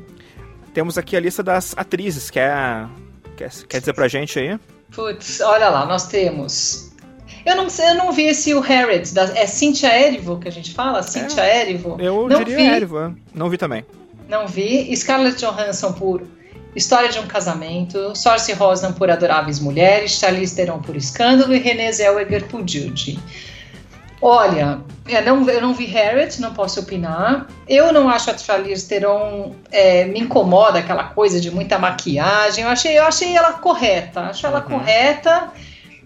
Temos 0.73 0.97
aqui 0.97 1.15
a 1.15 1.21
lista 1.21 1.41
das 1.41 1.73
atrizes, 1.77 2.29
quer, 2.29 2.85
quer, 3.37 3.49
quer 3.67 3.79
dizer 3.79 3.93
pra 3.93 4.09
gente 4.09 4.37
aí? 4.37 4.59
Putz, 4.91 5.41
olha 5.41 5.69
lá, 5.69 5.85
nós 5.85 6.07
temos. 6.07 6.91
Eu 7.45 7.55
não 7.55 7.69
sei, 7.69 7.89
eu 7.89 7.95
não 7.95 8.11
vi 8.11 8.23
esse 8.23 8.53
o 8.53 8.59
Harriet, 8.59 9.13
da, 9.13 9.23
é 9.37 9.45
Cynthia 9.45 9.99
Erivo 9.99 10.39
que 10.39 10.47
a 10.47 10.51
gente 10.51 10.73
fala? 10.73 11.03
Cynthia 11.03 11.43
é, 11.43 11.61
Erivo? 11.61 11.97
Eu 11.99 12.27
não 12.27 12.39
diria 12.39 12.57
vi, 12.57 12.63
Erivo, 12.63 12.99
é. 12.99 13.11
não 13.33 13.49
vi 13.49 13.57
também. 13.57 13.85
Não 14.27 14.47
vi. 14.47 14.95
Scarlett 14.95 15.39
Johansson 15.39 15.93
por 15.93 16.23
História 16.75 17.07
de 17.07 17.19
um 17.19 17.25
Casamento, 17.25 18.13
Sorce 18.15 18.51
Rosan 18.51 18.91
por 18.91 19.09
Adoráveis 19.09 19.59
Mulheres, 19.59 20.11
Charlize 20.11 20.55
Theron 20.55 20.79
por 20.79 20.95
Escândalo 20.95 21.53
e 21.53 21.57
Renée 21.57 21.91
Zellweger 21.93 22.47
por 22.47 22.67
Judy. 22.67 23.17
Olha, 24.27 24.79
eu 25.07 25.21
não, 25.23 25.47
eu 25.47 25.61
não 25.61 25.71
vi 25.71 25.85
Harriet, 25.85 26.41
não 26.41 26.51
posso 26.51 26.79
opinar. 26.79 27.45
Eu 27.67 27.93
não 27.93 28.09
acho 28.09 28.31
a 28.31 28.35
Charlize 28.35 28.87
Theron 28.87 29.53
é, 29.71 30.05
me 30.05 30.21
incomoda 30.21 30.79
aquela 30.79 31.03
coisa 31.03 31.39
de 31.39 31.51
muita 31.51 31.77
maquiagem. 31.77 32.63
Eu 32.63 32.71
achei, 32.71 32.97
eu 32.97 33.03
achei 33.03 33.37
ela 33.37 33.53
correta. 33.53 34.21
Acho 34.21 34.47
ela 34.47 34.61
uhum. 34.61 34.79
correta. 34.79 35.51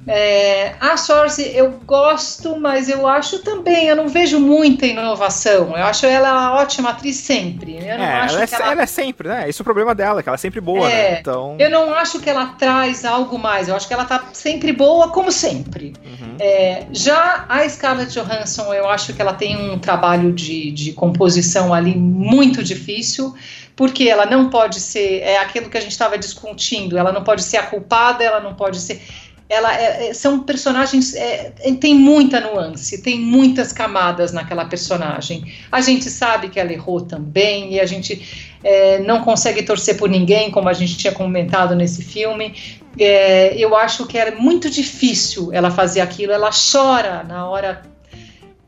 É, 0.08 0.74
a 0.80 0.98
Source 0.98 1.42
eu 1.56 1.72
gosto, 1.86 2.60
mas 2.60 2.90
eu 2.90 3.08
acho 3.08 3.40
também, 3.40 3.88
eu 3.88 3.96
não 3.96 4.08
vejo 4.08 4.40
muita 4.40 4.86
inovação. 4.86 5.78
Eu 5.78 5.86
acho 5.86 6.06
ela 6.06 6.54
ótima 6.56 6.90
atriz 6.90 7.18
sempre. 7.18 7.78
Eu 7.78 7.98
não 7.98 8.06
é, 8.06 8.20
acho 8.22 8.36
ela, 8.36 8.44
é, 8.44 8.48
ela... 8.52 8.72
ela... 8.72 8.82
é 8.82 8.86
sempre, 8.86 9.28
né? 9.28 9.50
Esse 9.50 9.60
é 9.60 9.62
o 9.62 9.66
problema 9.66 9.94
dela, 9.94 10.24
que 10.24 10.30
ela 10.30 10.36
é 10.36 10.38
sempre 10.38 10.62
boa, 10.62 10.90
é, 10.90 11.12
né? 11.12 11.20
Então... 11.20 11.56
Eu 11.60 11.70
não 11.70 11.94
acho 11.94 12.20
que 12.20 12.30
ela 12.30 12.48
traz 12.58 13.06
algo 13.06 13.38
mais. 13.38 13.68
Eu 13.68 13.76
acho 13.76 13.88
que 13.88 13.94
ela 13.94 14.06
tá 14.06 14.30
sempre 14.34 14.72
boa, 14.72 15.10
como 15.10 15.32
sempre. 15.32 15.94
Uhum. 16.04 16.36
É, 16.40 16.88
já 16.92 17.46
a 17.48 17.68
Scarlett 17.68 18.12
Johansson, 18.12 18.74
eu 18.74 18.90
acho 18.90 19.14
que 19.14 19.22
ela 19.22 19.34
tem 19.34 19.56
um 19.58 19.78
trabalho 19.78 20.32
de, 20.32 20.72
de 20.72 20.94
composição 20.94 21.74
ali 21.74 21.96
muito 21.96 22.64
difícil 22.64 23.36
porque 23.76 24.10
ela 24.10 24.26
não 24.26 24.50
pode 24.50 24.78
ser, 24.78 25.22
é 25.22 25.38
aquilo 25.38 25.70
que 25.70 25.78
a 25.78 25.80
gente 25.80 25.94
estava 25.94 26.18
discutindo, 26.18 26.98
ela 26.98 27.14
não 27.14 27.24
pode 27.24 27.42
ser 27.42 27.56
a 27.56 27.64
culpada, 27.64 28.22
ela 28.22 28.42
não 28.42 28.54
pode 28.54 28.78
ser 28.78 29.02
ela 29.50 29.76
é, 29.76 30.10
é, 30.10 30.14
são 30.14 30.42
personagens 30.42 31.16
é, 31.16 31.52
é, 31.60 31.74
tem 31.74 31.96
muita 31.96 32.40
nuance, 32.40 33.02
tem 33.02 33.20
muitas 33.20 33.74
camadas 33.74 34.32
naquela 34.32 34.66
personagem. 34.66 35.52
A 35.72 35.82
gente 35.82 36.08
sabe 36.08 36.50
que 36.50 36.60
ela 36.60 36.72
errou 36.72 37.02
também 37.02 37.74
e 37.74 37.80
a 37.80 37.86
gente 37.88 38.54
é, 38.64 39.00
não 39.00 39.24
consegue 39.24 39.64
torcer 39.64 39.98
por 39.98 40.08
ninguém, 40.08 40.52
como 40.52 40.70
a 40.70 40.74
gente 40.74 40.96
tinha 40.96 41.12
comentado 41.12 41.76
nesse 41.76 42.04
filme. 42.04 42.54
É, 43.00 43.56
eu 43.58 43.76
acho 43.76 44.06
que 44.06 44.20
era 44.20 44.36
muito 44.36 44.70
difícil 44.70 45.52
ela 45.52 45.72
fazer 45.72 46.02
aquilo. 46.02 46.32
Ela 46.32 46.52
chora 46.52 47.24
na 47.24 47.50
hora 47.50 47.82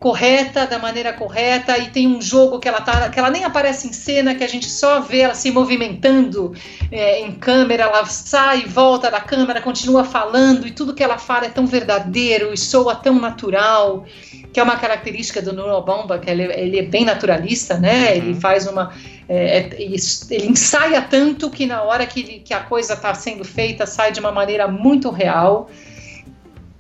correta, 0.02 0.66
da 0.66 0.80
maneira 0.80 1.14
correta, 1.14 1.78
e 1.78 1.92
tem 1.92 2.08
um 2.08 2.20
jogo 2.20 2.58
que 2.58 2.68
ela 2.68 2.82
tá, 2.82 3.08
que 3.10 3.20
ela 3.20 3.30
nem 3.30 3.44
aparece 3.44 3.88
em 3.88 3.94
cena, 3.94 4.34
que 4.34 4.44
a 4.44 4.48
gente 4.48 4.68
só 4.68 5.00
vê 5.00 5.20
ela 5.20 5.36
se 5.36 5.52
movimentando 5.52 6.56
é, 6.92 7.22
em 7.22 7.32
câmera, 7.34 7.84
ela 7.84 8.04
sai 8.08 8.62
e 8.62 8.66
volta 8.66 9.12
da 9.12 9.20
câmera, 9.20 9.62
continua 9.62 10.04
falando, 10.04 10.66
e 10.66 10.72
tudo 10.72 10.96
que 10.96 11.04
ela 11.04 11.20
fala 11.20 11.46
é 11.46 11.50
tão 11.50 11.68
verdadeiro 11.68 12.52
e 12.52 12.58
soa 12.58 12.96
tão 12.96 13.20
natural, 13.20 14.04
que 14.52 14.60
é 14.60 14.64
uma 14.64 14.76
característica 14.76 15.40
do 15.40 15.54
Noah 15.54 15.86
Bomba, 15.86 16.18
que 16.18 16.32
ele, 16.32 16.52
ele, 16.52 16.80
é 16.80 16.84
bem 16.84 17.06
naturalista, 17.06 17.78
né? 17.78 18.06
Uhum. 18.10 18.16
Ele 18.16 18.34
faz 18.34 18.66
uma. 18.66 18.92
É, 19.30 19.60
é 19.60 19.70
ele 19.80 20.48
ensaia 20.48 21.00
tanto 21.04 21.48
que 21.52 21.68
na 21.68 21.84
hora 21.84 22.08
que, 22.08 22.40
que 22.40 22.56
a 22.56 22.62
coisa 22.62 22.96
está 22.96 23.14
sendo 23.14 23.46
feita 23.46 23.86
sai 23.86 24.12
de 24.12 24.20
uma 24.20 24.32
maneira 24.32 24.68
muito 24.68 25.12
real. 25.12 25.70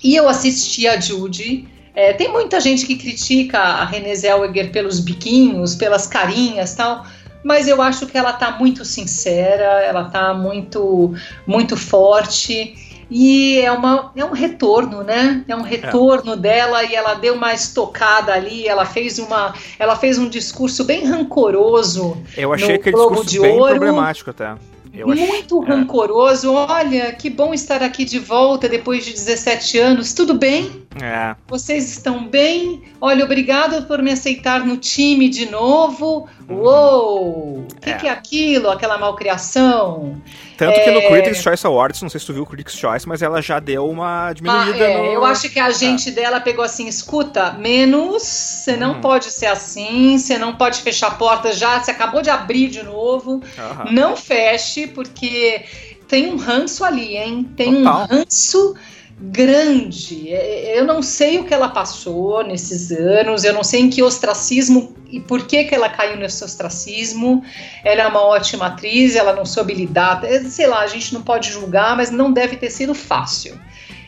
E 0.03 0.15
eu 0.15 0.27
assisti 0.27 0.87
a 0.87 0.99
Judy 0.99 1.69
é, 1.93 2.13
tem 2.13 2.31
muita 2.31 2.59
gente 2.59 2.85
que 2.85 2.95
critica 2.95 3.59
a 3.59 3.85
Renée 3.85 4.15
Zellweger 4.15 4.71
pelos 4.71 4.99
biquinhos, 4.99 5.75
pelas 5.75 6.07
carinhas 6.07 6.73
tal, 6.73 7.05
mas 7.43 7.67
eu 7.67 7.81
acho 7.81 8.07
que 8.07 8.17
ela 8.17 8.31
está 8.31 8.51
muito 8.51 8.85
sincera, 8.85 9.81
ela 9.81 10.03
está 10.07 10.33
muito, 10.33 11.13
muito 11.45 11.75
forte 11.75 12.75
e 13.09 13.59
é, 13.59 13.69
uma, 13.69 14.09
é 14.15 14.23
um 14.23 14.31
retorno, 14.31 15.03
né? 15.03 15.43
É 15.45 15.53
um 15.53 15.61
retorno 15.61 16.31
é. 16.31 16.37
dela 16.37 16.83
e 16.85 16.95
ela 16.95 17.15
deu 17.15 17.33
uma 17.33 17.53
estocada 17.53 18.33
ali, 18.33 18.65
ela 18.65 18.85
fez 18.85 19.19
uma, 19.19 19.53
ela 19.77 19.97
fez 19.97 20.17
um 20.17 20.29
discurso 20.29 20.85
bem 20.85 21.05
rancoroso. 21.05 22.17
Eu 22.37 22.53
achei 22.53 22.75
aquele 22.75 22.95
discurso 22.95 23.25
de 23.25 23.41
bem 23.41 23.59
ouro. 23.59 23.75
problemático 23.75 24.29
até. 24.29 24.55
Eu 24.93 25.07
muito 25.07 25.61
acho, 25.61 25.71
é. 25.71 25.75
rancoroso. 25.75 26.47
É. 26.49 26.51
Olha, 26.51 27.11
que 27.13 27.29
bom 27.29 27.53
estar 27.53 27.81
aqui 27.81 28.03
de 28.03 28.19
volta 28.19 28.67
depois 28.67 29.05
de 29.05 29.11
17 29.13 29.79
anos. 29.79 30.13
Tudo 30.13 30.33
bem? 30.33 30.85
É. 31.01 31.35
Vocês 31.47 31.89
estão 31.89 32.27
bem? 32.27 32.83
Olha, 32.99 33.23
obrigado 33.23 33.85
por 33.87 34.01
me 34.01 34.11
aceitar 34.11 34.65
no 34.65 34.77
time 34.77 35.29
de 35.29 35.49
novo. 35.49 36.27
Uhum. 36.49 36.57
Uou! 36.57 37.59
O 37.59 37.75
que, 37.81 37.89
é. 37.89 37.93
que, 37.93 38.07
é 38.07 38.11
aquilo? 38.11 38.69
Aquela 38.69 38.97
malcriação? 38.97 40.21
Tanto 40.61 40.79
é... 40.79 40.83
que 40.83 40.91
no 40.91 40.99
é. 40.99 41.07
Critics' 41.07 41.41
Choice 41.41 41.65
Awards, 41.65 42.03
não 42.03 42.09
sei 42.09 42.19
se 42.19 42.25
tu 42.27 42.33
viu 42.33 42.43
o 42.43 42.45
Critics' 42.45 42.77
Choice, 42.77 43.07
mas 43.07 43.23
ela 43.23 43.41
já 43.41 43.59
deu 43.59 43.89
uma 43.89 44.31
diminuída. 44.31 44.85
Ah, 44.85 44.89
é. 44.91 44.97
no... 44.97 45.05
Eu 45.05 45.25
acho 45.25 45.49
que 45.49 45.59
a 45.59 45.71
gente 45.71 46.09
é. 46.09 46.11
dela 46.11 46.39
pegou 46.39 46.63
assim: 46.63 46.87
escuta, 46.87 47.53
menos, 47.53 48.21
você 48.21 48.77
não 48.77 48.93
uhum. 48.93 49.01
pode 49.01 49.31
ser 49.31 49.47
assim, 49.47 50.19
você 50.19 50.37
não 50.37 50.55
pode 50.55 50.79
fechar 50.81 51.17
portas 51.17 51.57
já, 51.57 51.79
você 51.79 51.89
acabou 51.89 52.21
de 52.21 52.29
abrir 52.29 52.67
de 52.67 52.83
novo. 52.83 53.31
Uhum. 53.31 53.91
Não 53.91 54.15
feche, 54.15 54.85
porque 54.85 55.65
tem 56.07 56.31
um 56.31 56.37
ranço 56.37 56.85
ali, 56.85 57.17
hein? 57.17 57.49
Tem 57.57 57.77
Total. 57.77 58.01
um 58.03 58.05
ranço 58.05 58.75
grande. 59.21 60.33
É, 60.33 60.79
Eu 60.79 60.85
não 60.85 61.01
sei 61.01 61.39
o 61.39 61.43
que 61.43 61.53
ela 61.53 61.69
passou 61.69 62.43
nesses 62.43 62.91
anos, 62.91 63.43
eu 63.43 63.53
não 63.53 63.63
sei 63.63 63.81
em 63.81 63.89
que 63.89 64.01
ostracismo 64.01 64.95
e 65.09 65.19
por 65.19 65.45
que, 65.45 65.65
que 65.65 65.75
ela 65.75 65.89
caiu 65.89 66.17
nesse 66.17 66.43
ostracismo. 66.43 67.43
Ela 67.83 68.01
é 68.01 68.07
uma 68.07 68.21
ótima 68.21 68.67
atriz, 68.67 69.15
ela 69.15 69.33
não 69.33 69.45
soube 69.45 69.73
lidar, 69.73 70.23
é, 70.23 70.39
sei 70.45 70.67
lá, 70.67 70.79
a 70.79 70.87
gente 70.87 71.13
não 71.13 71.21
pode 71.21 71.51
julgar, 71.51 71.95
mas 71.95 72.09
não 72.09 72.31
deve 72.31 72.55
ter 72.55 72.69
sido 72.69 72.95
fácil. 72.95 73.59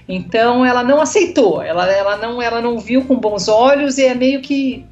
Então 0.08 0.66
ela 0.66 0.84
não 0.84 1.00
aceitou, 1.00 1.62
ela, 1.62 1.90
ela, 1.90 2.18
não, 2.18 2.42
ela 2.42 2.62
não 2.62 2.80
viu 2.80 3.06
com 3.06 3.16
bons 3.16 3.48
olhos 3.48 3.98
e 3.98 4.06
é 4.06 4.14
meio 4.14 4.42
que. 4.42 4.86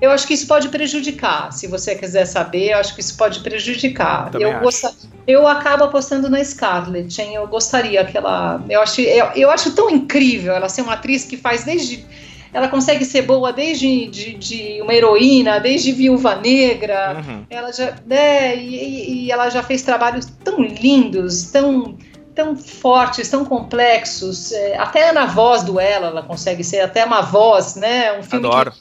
Eu 0.00 0.10
acho 0.10 0.26
que 0.26 0.34
isso 0.34 0.46
pode 0.46 0.68
prejudicar. 0.68 1.50
Se 1.52 1.66
você 1.66 1.94
quiser 1.94 2.26
saber, 2.26 2.72
eu 2.72 2.78
acho 2.78 2.94
que 2.94 3.00
isso 3.00 3.16
pode 3.16 3.40
prejudicar. 3.40 4.30
Também 4.30 4.48
Eu, 4.52 4.60
gosta- 4.60 4.94
eu 5.26 5.46
acabo 5.48 5.84
apostando 5.84 6.28
na 6.28 6.42
Scarlett, 6.44 7.20
hein? 7.20 7.34
Eu 7.34 7.46
gostaria 7.46 8.04
que 8.04 8.16
ela. 8.16 8.62
Eu 8.68 8.82
acho, 8.82 9.00
eu, 9.00 9.26
eu 9.34 9.50
acho 9.50 9.74
tão 9.74 9.88
incrível 9.88 10.54
ela 10.54 10.68
ser 10.68 10.82
uma 10.82 10.92
atriz 10.94 11.24
que 11.24 11.36
faz 11.36 11.64
desde. 11.64 12.04
Ela 12.52 12.68
consegue 12.68 13.04
ser 13.04 13.22
boa 13.22 13.52
desde 13.52 14.06
de, 14.06 14.34
de 14.34 14.80
uma 14.82 14.94
heroína, 14.94 15.58
desde 15.60 15.92
Viúva 15.92 16.36
Negra. 16.36 17.16
Uhum. 17.26 17.44
Ela 17.50 17.72
já, 17.72 17.94
né, 18.06 18.56
e, 18.56 18.76
e- 18.76 19.24
e 19.26 19.32
ela 19.32 19.50
já 19.50 19.62
fez 19.62 19.82
trabalhos 19.82 20.26
tão 20.44 20.62
lindos, 20.62 21.50
tão, 21.50 21.98
tão 22.34 22.56
fortes, 22.56 23.28
tão 23.28 23.44
complexos. 23.44 24.52
É, 24.52 24.78
até 24.78 25.12
na 25.12 25.26
voz 25.26 25.62
do 25.64 25.78
ela, 25.80 26.06
ela 26.08 26.22
consegue 26.22 26.62
ser 26.64 26.80
até 26.80 27.04
uma 27.04 27.20
voz, 27.20 27.74
né? 27.76 28.18
Um 28.18 28.22
filme 28.22 28.46
Adoro. 28.46 28.70
que 28.72 28.78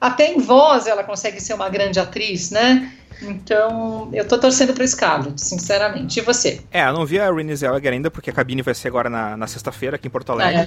até 0.00 0.32
em 0.32 0.40
voz 0.40 0.86
ela 0.86 1.02
consegue 1.04 1.40
ser 1.40 1.54
uma 1.54 1.68
grande 1.68 1.98
atriz, 2.00 2.50
né? 2.50 2.92
Então, 3.20 4.08
eu 4.12 4.26
tô 4.26 4.38
torcendo 4.38 4.72
pro 4.72 4.86
Scarlett, 4.86 5.40
sinceramente. 5.40 6.20
E 6.20 6.22
você? 6.22 6.60
É, 6.70 6.86
eu 6.86 6.92
não 6.92 7.04
vi 7.04 7.18
a 7.18 7.32
Renée 7.32 7.56
Zellweger 7.56 7.92
ainda, 7.92 8.10
porque 8.10 8.30
a 8.30 8.32
cabine 8.32 8.62
vai 8.62 8.74
ser 8.74 8.86
agora 8.88 9.10
na, 9.10 9.36
na 9.36 9.46
sexta-feira 9.48 9.96
aqui 9.96 10.06
em 10.06 10.10
Porto 10.10 10.30
Alegre. 10.30 10.62
É. 10.62 10.66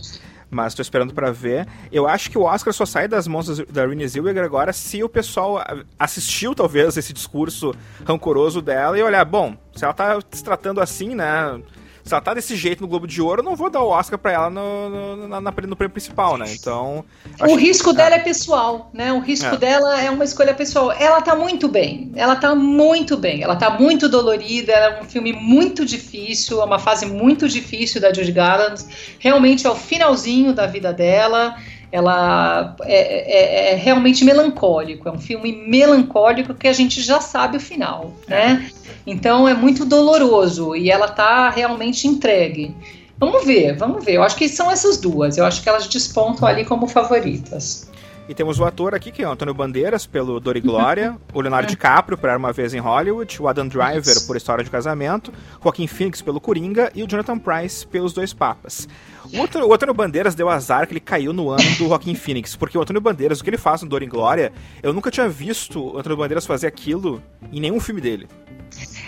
Mas 0.49 0.73
tô 0.73 0.81
esperando 0.81 1.13
pra 1.13 1.31
ver. 1.31 1.65
Eu 1.93 2.07
acho 2.09 2.29
que 2.29 2.37
o 2.37 2.43
Oscar 2.43 2.73
só 2.73 2.85
sai 2.85 3.07
das 3.07 3.25
mãos 3.25 3.47
da- 3.69 3.85
Renée 3.87 4.05
Zellweger 4.07 4.43
agora 4.43 4.73
se 4.73 5.01
o 5.01 5.07
pessoal 5.07 5.63
assistiu, 5.97 6.53
talvez, 6.53 6.97
esse 6.97 7.13
discurso 7.13 7.73
rancoroso 8.05 8.61
dela 8.61 8.99
e 8.99 9.01
olhar, 9.01 9.23
bom, 9.23 9.55
se 9.73 9.85
ela 9.85 9.93
tá 9.93 10.19
se 10.29 10.43
tratando 10.43 10.81
assim, 10.81 11.15
né... 11.15 11.61
Se 12.03 12.13
ela 12.13 12.21
tá 12.21 12.33
desse 12.33 12.55
jeito 12.55 12.81
no 12.81 12.87
Globo 12.87 13.05
de 13.07 13.21
Ouro, 13.21 13.41
eu 13.41 13.45
não 13.45 13.55
vou 13.55 13.69
dar 13.69 13.81
o 13.81 13.89
Oscar 13.89 14.17
pra 14.17 14.31
ela 14.31 14.49
no, 14.49 14.89
no, 14.89 15.27
na- 15.27 15.39
na- 15.41 15.51
no 15.51 15.75
prêmio 15.75 15.89
principal, 15.91 16.37
né? 16.37 16.45
Então... 16.53 17.05
O 17.39 17.55
risco 17.55 17.91
é. 17.91 17.93
dela 17.93 18.15
é 18.15 18.19
pessoal, 18.19 18.89
né? 18.93 19.13
O 19.13 19.19
risco 19.19 19.53
É. 19.53 19.57
dela 19.57 20.01
é 20.01 20.09
uma 20.09 20.23
escolha 20.23 20.53
pessoal. 20.53 20.91
Ela 20.91 21.21
tá 21.21 21.35
muito 21.35 21.67
bem, 21.67 22.11
ela 22.15 22.35
tá 22.35 22.55
muito 22.55 23.17
bem, 23.17 23.43
ela 23.43 23.55
tá 23.55 23.69
muito 23.69 24.09
dolorida, 24.09 24.71
é 24.73 25.01
um 25.01 25.05
filme 25.05 25.31
muito 25.33 25.85
difícil, 25.85 26.61
é 26.61 26.65
uma 26.65 26.79
fase 26.79 27.05
muito 27.05 27.47
difícil 27.47 28.01
da 28.01 28.11
Judy 28.13 28.31
Garland. 28.31 28.83
Realmente 29.19 29.65
é 29.67 29.69
o 29.69 29.75
finalzinho 29.75 30.53
da 30.53 30.65
vida 30.67 30.91
dela. 30.91 31.55
Ela 31.91 32.75
é, 32.83 33.69
é- 33.69 33.71
é 33.73 33.75
realmente 33.75 34.23
melancólico, 34.23 35.09
é 35.09 35.11
um 35.11 35.19
filme 35.19 35.51
melancólico 35.67 36.53
que 36.53 36.67
a 36.67 36.73
gente 36.73 37.01
já 37.01 37.19
sabe 37.19 37.57
o 37.57 37.59
final, 37.59 38.13
né? 38.27 38.69
Então 39.05 39.47
é 39.47 39.53
muito 39.53 39.83
doloroso 39.85 40.75
e 40.75 40.89
ela 40.89 41.07
tá 41.09 41.49
realmente 41.49 42.07
entregue. 42.07 42.73
Vamos 43.19 43.45
ver, 43.45 43.75
vamos 43.77 44.03
ver. 44.05 44.13
Eu 44.13 44.23
acho 44.23 44.35
que 44.35 44.47
são 44.49 44.71
essas 44.71 44.97
duas. 44.97 45.37
Eu 45.37 45.45
acho 45.45 45.61
que 45.61 45.69
elas 45.69 45.85
despontam 45.87 46.47
ali 46.47 46.65
como 46.65 46.87
favoritas. 46.87 47.90
E 48.31 48.33
temos 48.33 48.61
o 48.61 48.63
ator 48.63 48.95
aqui, 48.95 49.11
que 49.11 49.21
é 49.21 49.27
o 49.27 49.31
Antônio 49.31 49.53
Bandeiras, 49.53 50.05
pelo 50.05 50.39
Dor 50.39 50.55
e 50.55 50.61
Glória, 50.61 51.17
o 51.35 51.41
Leonardo 51.41 51.67
DiCaprio, 51.67 52.17
por 52.17 52.29
Era 52.29 52.39
Uma 52.39 52.53
Vez 52.53 52.73
em 52.73 52.79
Hollywood, 52.79 53.41
o 53.41 53.45
Adam 53.45 53.67
Driver, 53.67 54.25
por 54.25 54.37
História 54.37 54.63
de 54.63 54.69
Casamento, 54.69 55.33
Joaquim 55.61 55.85
Phoenix, 55.85 56.21
pelo 56.21 56.39
Coringa, 56.39 56.89
e 56.95 57.03
o 57.03 57.07
Jonathan 57.07 57.37
Price, 57.37 57.85
pelos 57.85 58.13
Dois 58.13 58.31
Papas. 58.31 58.87
O, 59.33 59.43
Antônio, 59.43 59.67
o 59.67 59.73
Antônio 59.73 59.93
Bandeiras 59.93 60.33
deu 60.33 60.47
azar 60.47 60.87
que 60.87 60.93
ele 60.93 61.01
caiu 61.01 61.33
no 61.33 61.49
ano 61.49 61.75
do 61.77 61.89
Joaquim 61.89 62.15
Phoenix, 62.15 62.55
porque 62.55 62.77
o 62.77 62.81
Antônio 62.81 63.01
Bandeiras, 63.01 63.41
o 63.41 63.43
que 63.43 63.49
ele 63.49 63.57
faz 63.57 63.81
no 63.81 63.89
Dor 63.89 64.01
e 64.01 64.05
Glória, 64.05 64.53
eu 64.81 64.93
nunca 64.93 65.11
tinha 65.11 65.27
visto 65.27 65.93
o 65.93 65.97
Antônio 65.97 66.17
Bandeiras 66.17 66.45
fazer 66.45 66.67
aquilo 66.67 67.21
em 67.51 67.59
nenhum 67.59 67.81
filme 67.81 67.99
dele. 67.99 68.29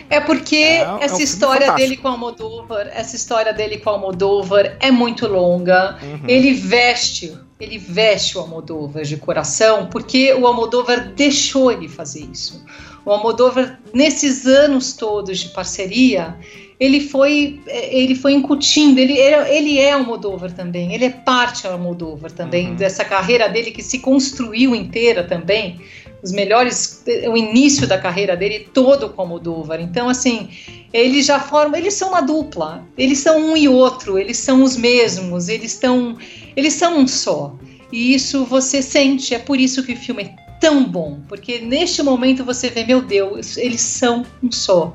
É 0.10 0.20
porque 0.20 0.56
É, 0.56 0.82
é 0.82 0.92
um 0.92 0.98
essa 1.00 1.24
história 1.24 1.68
fantástico. 1.68 1.90
dele 1.90 2.02
com 2.02 2.08
o 2.10 2.12
Almodóvar, 2.12 2.88
essa 2.94 3.16
história 3.16 3.54
dele 3.54 3.78
com 3.78 3.90
Almodóvar 3.90 4.76
é 4.80 4.92
muito 4.92 5.28
longa. 5.28 5.98
Uhum. 6.04 6.28
Ele 6.28 6.54
veste, 6.54 7.38
ele 7.64 7.78
veste 7.78 8.38
o 8.38 8.42
Almodóvar 8.42 9.04
de 9.04 9.18
coração, 9.18 9.88
porque 9.88 10.34
o 10.34 10.46
Almodóvar 10.46 11.14
deixou 11.16 11.72
ele 11.72 11.88
fazer 11.88 12.28
isso. 12.32 12.64
O 13.06 13.12
Almodóvar, 13.12 13.80
nesses 13.94 14.46
anos 14.46 14.94
todos 14.94 15.40
de 15.40 15.50
parceria, 15.50 16.38
ele 16.80 17.00
foi, 17.00 17.62
ele 17.68 18.16
foi 18.16 18.34
incutindo, 18.34 19.00
ele, 19.00 19.18
ele 19.18 19.80
é 19.80 19.92
Almodóvar 19.94 20.52
também, 20.52 20.94
ele 20.94 21.06
é 21.06 21.10
parte 21.10 21.64
do 21.64 21.70
Almodóvar 21.70 22.32
também, 22.32 22.70
Uhum. 22.70 22.76
dessa 22.76 23.04
carreira 23.06 23.48
dele 23.48 23.72
que 23.72 23.82
se 23.84 24.00
construiu 24.00 24.76
inteira 24.76 25.24
também, 25.24 25.80
os 26.22 26.32
melhores, 26.32 27.04
o 27.30 27.36
início 27.36 27.86
da 27.86 27.98
carreira 27.98 28.36
dele 28.38 28.68
todo 28.74 29.10
com 29.10 29.22
Almodóvar. 29.22 29.82
Então, 29.82 30.08
assim, 30.08 30.50
eles 30.94 31.26
já 31.26 31.40
formam, 31.40 31.78
eles 31.78 31.94
são 31.96 32.10
uma 32.10 32.22
dupla, 32.22 32.88
eles 32.98 33.20
são 33.20 33.38
um 33.38 33.58
e 33.58 33.68
outro, 33.68 34.18
eles 34.18 34.38
são 34.38 34.64
os 34.64 34.78
mesmos, 34.78 35.50
eles 35.50 35.74
estão, 35.74 36.18
eles 36.56 36.74
são 36.74 37.00
um 37.00 37.08
só. 37.08 37.56
E 37.92 38.14
isso 38.14 38.46
você 38.46 38.82
sente, 38.82 39.36
é 39.36 39.40
por 39.40 39.60
isso 39.60 39.84
que 39.84 39.94
o 39.94 39.98
filme 39.98 40.24
é 40.24 40.36
tão 40.60 40.84
bom, 40.84 41.20
porque 41.28 41.60
neste 41.60 42.02
momento 42.02 42.44
você 42.44 42.70
vê, 42.70 42.86
meu 42.86 43.02
Deus, 43.02 43.58
eles 43.58 43.82
são 43.82 44.26
um 44.42 44.52
só. 44.52 44.94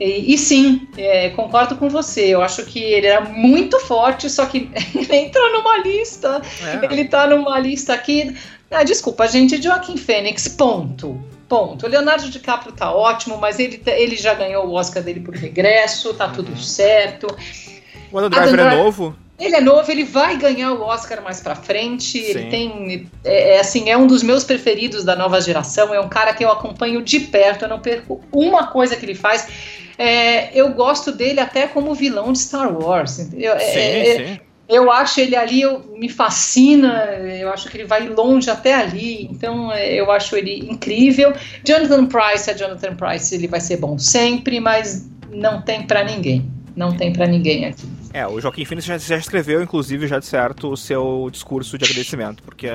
E, 0.00 0.34
e 0.34 0.38
sim, 0.38 0.88
é, 0.96 1.30
concordo 1.30 1.76
com 1.76 1.88
você. 1.88 2.26
Eu 2.26 2.42
acho 2.42 2.64
que 2.64 2.78
ele 2.80 3.06
era 3.06 3.20
muito 3.20 3.78
forte, 3.80 4.28
só 4.28 4.46
que 4.46 4.70
ele 4.94 5.16
entrou 5.16 5.52
numa 5.52 5.78
lista. 5.78 6.40
É. 6.64 6.92
Ele 6.92 7.04
tá 7.04 7.26
numa 7.26 7.58
lista 7.58 7.92
aqui. 7.92 8.34
Ah, 8.70 8.82
desculpa, 8.82 9.28
gente, 9.28 9.60
Joaquim 9.62 9.96
Fênix, 9.96 10.48
ponto. 10.48 11.22
Ponto. 11.48 11.84
O 11.84 11.88
Leonardo 11.88 12.30
DiCaprio 12.30 12.72
tá 12.72 12.92
ótimo, 12.92 13.36
mas 13.36 13.58
ele, 13.58 13.76
tá- 13.78 13.92
ele 13.92 14.16
já 14.16 14.32
ganhou 14.34 14.66
o 14.66 14.72
Oscar 14.72 15.02
dele 15.02 15.20
por 15.20 15.34
regresso, 15.34 16.14
tá 16.14 16.28
tudo 16.28 16.58
certo. 16.58 17.26
O 18.10 18.18
Adam 18.18 18.30
Driver 18.30 18.60
é 18.60 18.76
novo, 18.76 19.14
Ele 19.42 19.56
é 19.56 19.60
novo, 19.60 19.90
ele 19.90 20.04
vai 20.04 20.36
ganhar 20.36 20.72
o 20.72 20.82
Oscar 20.82 21.20
mais 21.20 21.40
pra 21.40 21.56
frente. 21.56 22.18
Sim. 22.18 22.30
Ele 22.30 22.44
tem. 22.44 23.08
É, 23.24 23.56
é, 23.56 23.60
assim, 23.60 23.90
é 23.90 23.96
um 23.96 24.06
dos 24.06 24.22
meus 24.22 24.44
preferidos 24.44 25.04
da 25.04 25.16
nova 25.16 25.40
geração. 25.40 25.92
É 25.92 26.00
um 26.00 26.08
cara 26.08 26.32
que 26.32 26.44
eu 26.44 26.50
acompanho 26.50 27.02
de 27.02 27.18
perto. 27.18 27.64
Eu 27.64 27.68
não 27.68 27.80
perco 27.80 28.20
uma 28.30 28.68
coisa 28.68 28.94
que 28.94 29.04
ele 29.04 29.16
faz. 29.16 29.48
É, 29.98 30.56
eu 30.56 30.72
gosto 30.72 31.10
dele 31.10 31.40
até 31.40 31.66
como 31.66 31.92
vilão 31.92 32.32
de 32.32 32.38
Star 32.38 32.72
Wars. 32.72 33.18
Eu, 33.18 33.58
sim, 33.58 33.78
é, 33.78 34.16
sim. 34.16 34.40
eu 34.68 34.90
acho 34.90 35.20
ele 35.20 35.34
ali, 35.34 35.60
eu, 35.60 35.80
me 35.96 36.08
fascina. 36.08 37.04
Eu 37.40 37.52
acho 37.52 37.68
que 37.68 37.76
ele 37.76 37.84
vai 37.84 38.08
longe 38.08 38.48
até 38.48 38.74
ali. 38.74 39.24
Então, 39.24 39.72
é, 39.72 39.92
eu 39.92 40.10
acho 40.12 40.36
ele 40.36 40.70
incrível. 40.70 41.32
Jonathan 41.64 42.06
Price 42.06 42.48
é 42.48 42.54
Jonathan 42.54 42.94
Price. 42.94 43.34
Ele 43.34 43.48
vai 43.48 43.60
ser 43.60 43.78
bom 43.78 43.98
sempre, 43.98 44.60
mas 44.60 45.10
não 45.32 45.60
tem 45.62 45.82
pra 45.82 46.04
ninguém. 46.04 46.48
Não 46.76 46.96
tem 46.96 47.12
pra 47.12 47.26
ninguém 47.26 47.66
aqui. 47.66 47.86
É, 48.12 48.26
o 48.26 48.40
Joaquim 48.40 48.64
Phoenix 48.64 48.84
já, 48.84 48.98
já 48.98 49.16
escreveu, 49.16 49.62
inclusive, 49.62 50.06
já 50.06 50.18
de 50.18 50.26
certo, 50.26 50.70
o 50.70 50.76
seu 50.76 51.28
discurso 51.30 51.78
de 51.78 51.84
agradecimento, 51.84 52.42
porque 52.42 52.68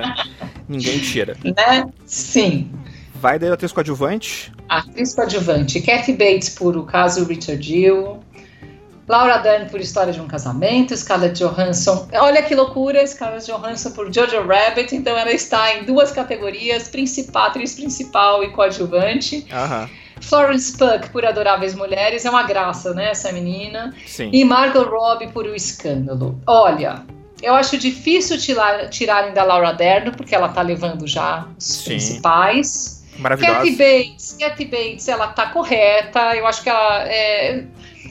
ninguém 0.67 0.99
tira. 0.99 1.37
Né? 1.43 1.87
Sim. 2.05 2.71
Vai 3.15 3.39
daí 3.39 3.49
o 3.49 3.53
atriz 3.53 3.71
coadjuvante. 3.71 4.51
Atriz 4.69 5.15
coadjuvante. 5.15 5.81
Kathy 5.81 6.13
Bates 6.13 6.49
por 6.49 6.75
O 6.77 6.83
Caso 6.83 7.25
Richard 7.25 7.61
Gill. 7.61 8.19
Laura 9.07 9.37
Dern 9.37 9.69
por 9.69 9.79
História 9.79 10.11
de 10.11 10.19
um 10.19 10.27
Casamento. 10.27 10.95
Scarlett 10.95 11.41
Johansson. 11.41 12.09
Olha 12.13 12.43
que 12.43 12.53
loucura! 12.53 13.05
Scarlett 13.07 13.49
Johansson 13.49 13.91
por 13.91 14.13
Jojo 14.13 14.45
Rabbit. 14.45 14.93
Então 14.93 15.17
ela 15.17 15.31
está 15.31 15.75
em 15.75 15.85
duas 15.85 16.11
categorias: 16.11 16.89
principal, 16.89 17.47
atriz 17.47 17.73
principal 17.73 18.43
e 18.43 18.49
coadjuvante. 18.49 19.47
Aham, 19.51 19.89
Florence 20.27 20.77
Pugh 20.77 21.09
por 21.11 21.25
Adoráveis 21.25 21.73
Mulheres. 21.75 22.25
É 22.25 22.29
uma 22.29 22.43
graça, 22.43 22.93
né? 22.93 23.11
Essa 23.11 23.31
menina. 23.31 23.93
sim. 24.05 24.29
E 24.33 24.43
Margot 24.43 24.83
Robbie 24.83 25.27
por 25.27 25.45
O 25.45 25.55
Escândalo. 25.55 26.39
Olha, 26.45 27.03
eu 27.41 27.53
acho 27.53 27.77
difícil 27.77 28.37
tirar, 28.37 28.89
tirarem 28.89 29.33
da 29.33 29.43
Laura 29.43 29.71
Dern, 29.71 30.11
porque 30.11 30.33
ela 30.33 30.49
tá 30.49 30.61
levando 30.61 31.07
já 31.07 31.47
os 31.57 31.65
Sim. 31.65 31.85
principais. 31.91 33.05
Maravilhosa. 33.17 33.57
Kathy 33.57 33.71
Bates, 33.71 34.37
Kathy 34.39 34.65
Bates, 34.65 35.07
ela 35.07 35.27
tá 35.27 35.47
correta. 35.47 36.35
Eu 36.35 36.45
acho 36.45 36.61
que 36.61 36.69
ela 36.69 37.03
é, 37.07 37.63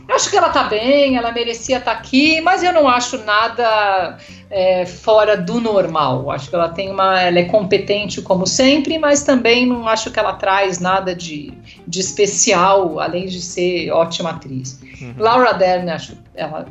eu 0.09 0.14
acho 0.14 0.30
que 0.30 0.36
ela 0.36 0.50
tá 0.50 0.64
bem, 0.64 1.16
ela 1.16 1.32
merecia 1.32 1.78
estar 1.78 1.92
aqui, 1.92 2.40
mas 2.40 2.62
eu 2.62 2.72
não 2.72 2.88
acho 2.88 3.18
nada 3.24 4.18
é, 4.48 4.86
fora 4.86 5.36
do 5.36 5.61
normal. 5.61 6.30
Acho 6.30 6.48
que 6.48 6.54
ela 6.54 6.68
tem 6.68 6.90
uma, 6.90 7.20
ela 7.20 7.38
é 7.38 7.44
competente 7.44 8.22
como 8.22 8.46
sempre, 8.46 8.98
mas 8.98 9.24
também 9.24 9.66
não 9.66 9.88
acho 9.88 10.11
que 10.11 10.18
ela 10.18 10.34
traz 10.34 10.78
nada 10.78 11.14
de, 11.14 11.52
de 11.86 12.00
especial, 12.00 13.00
além 13.00 13.26
de 13.26 13.40
ser 13.40 13.90
ótima 13.90 14.30
atriz. 14.30 14.80
Uhum. 15.00 15.14
Laura 15.18 15.52
Dern, 15.52 15.90
acho 15.90 16.16
ela 16.34 16.66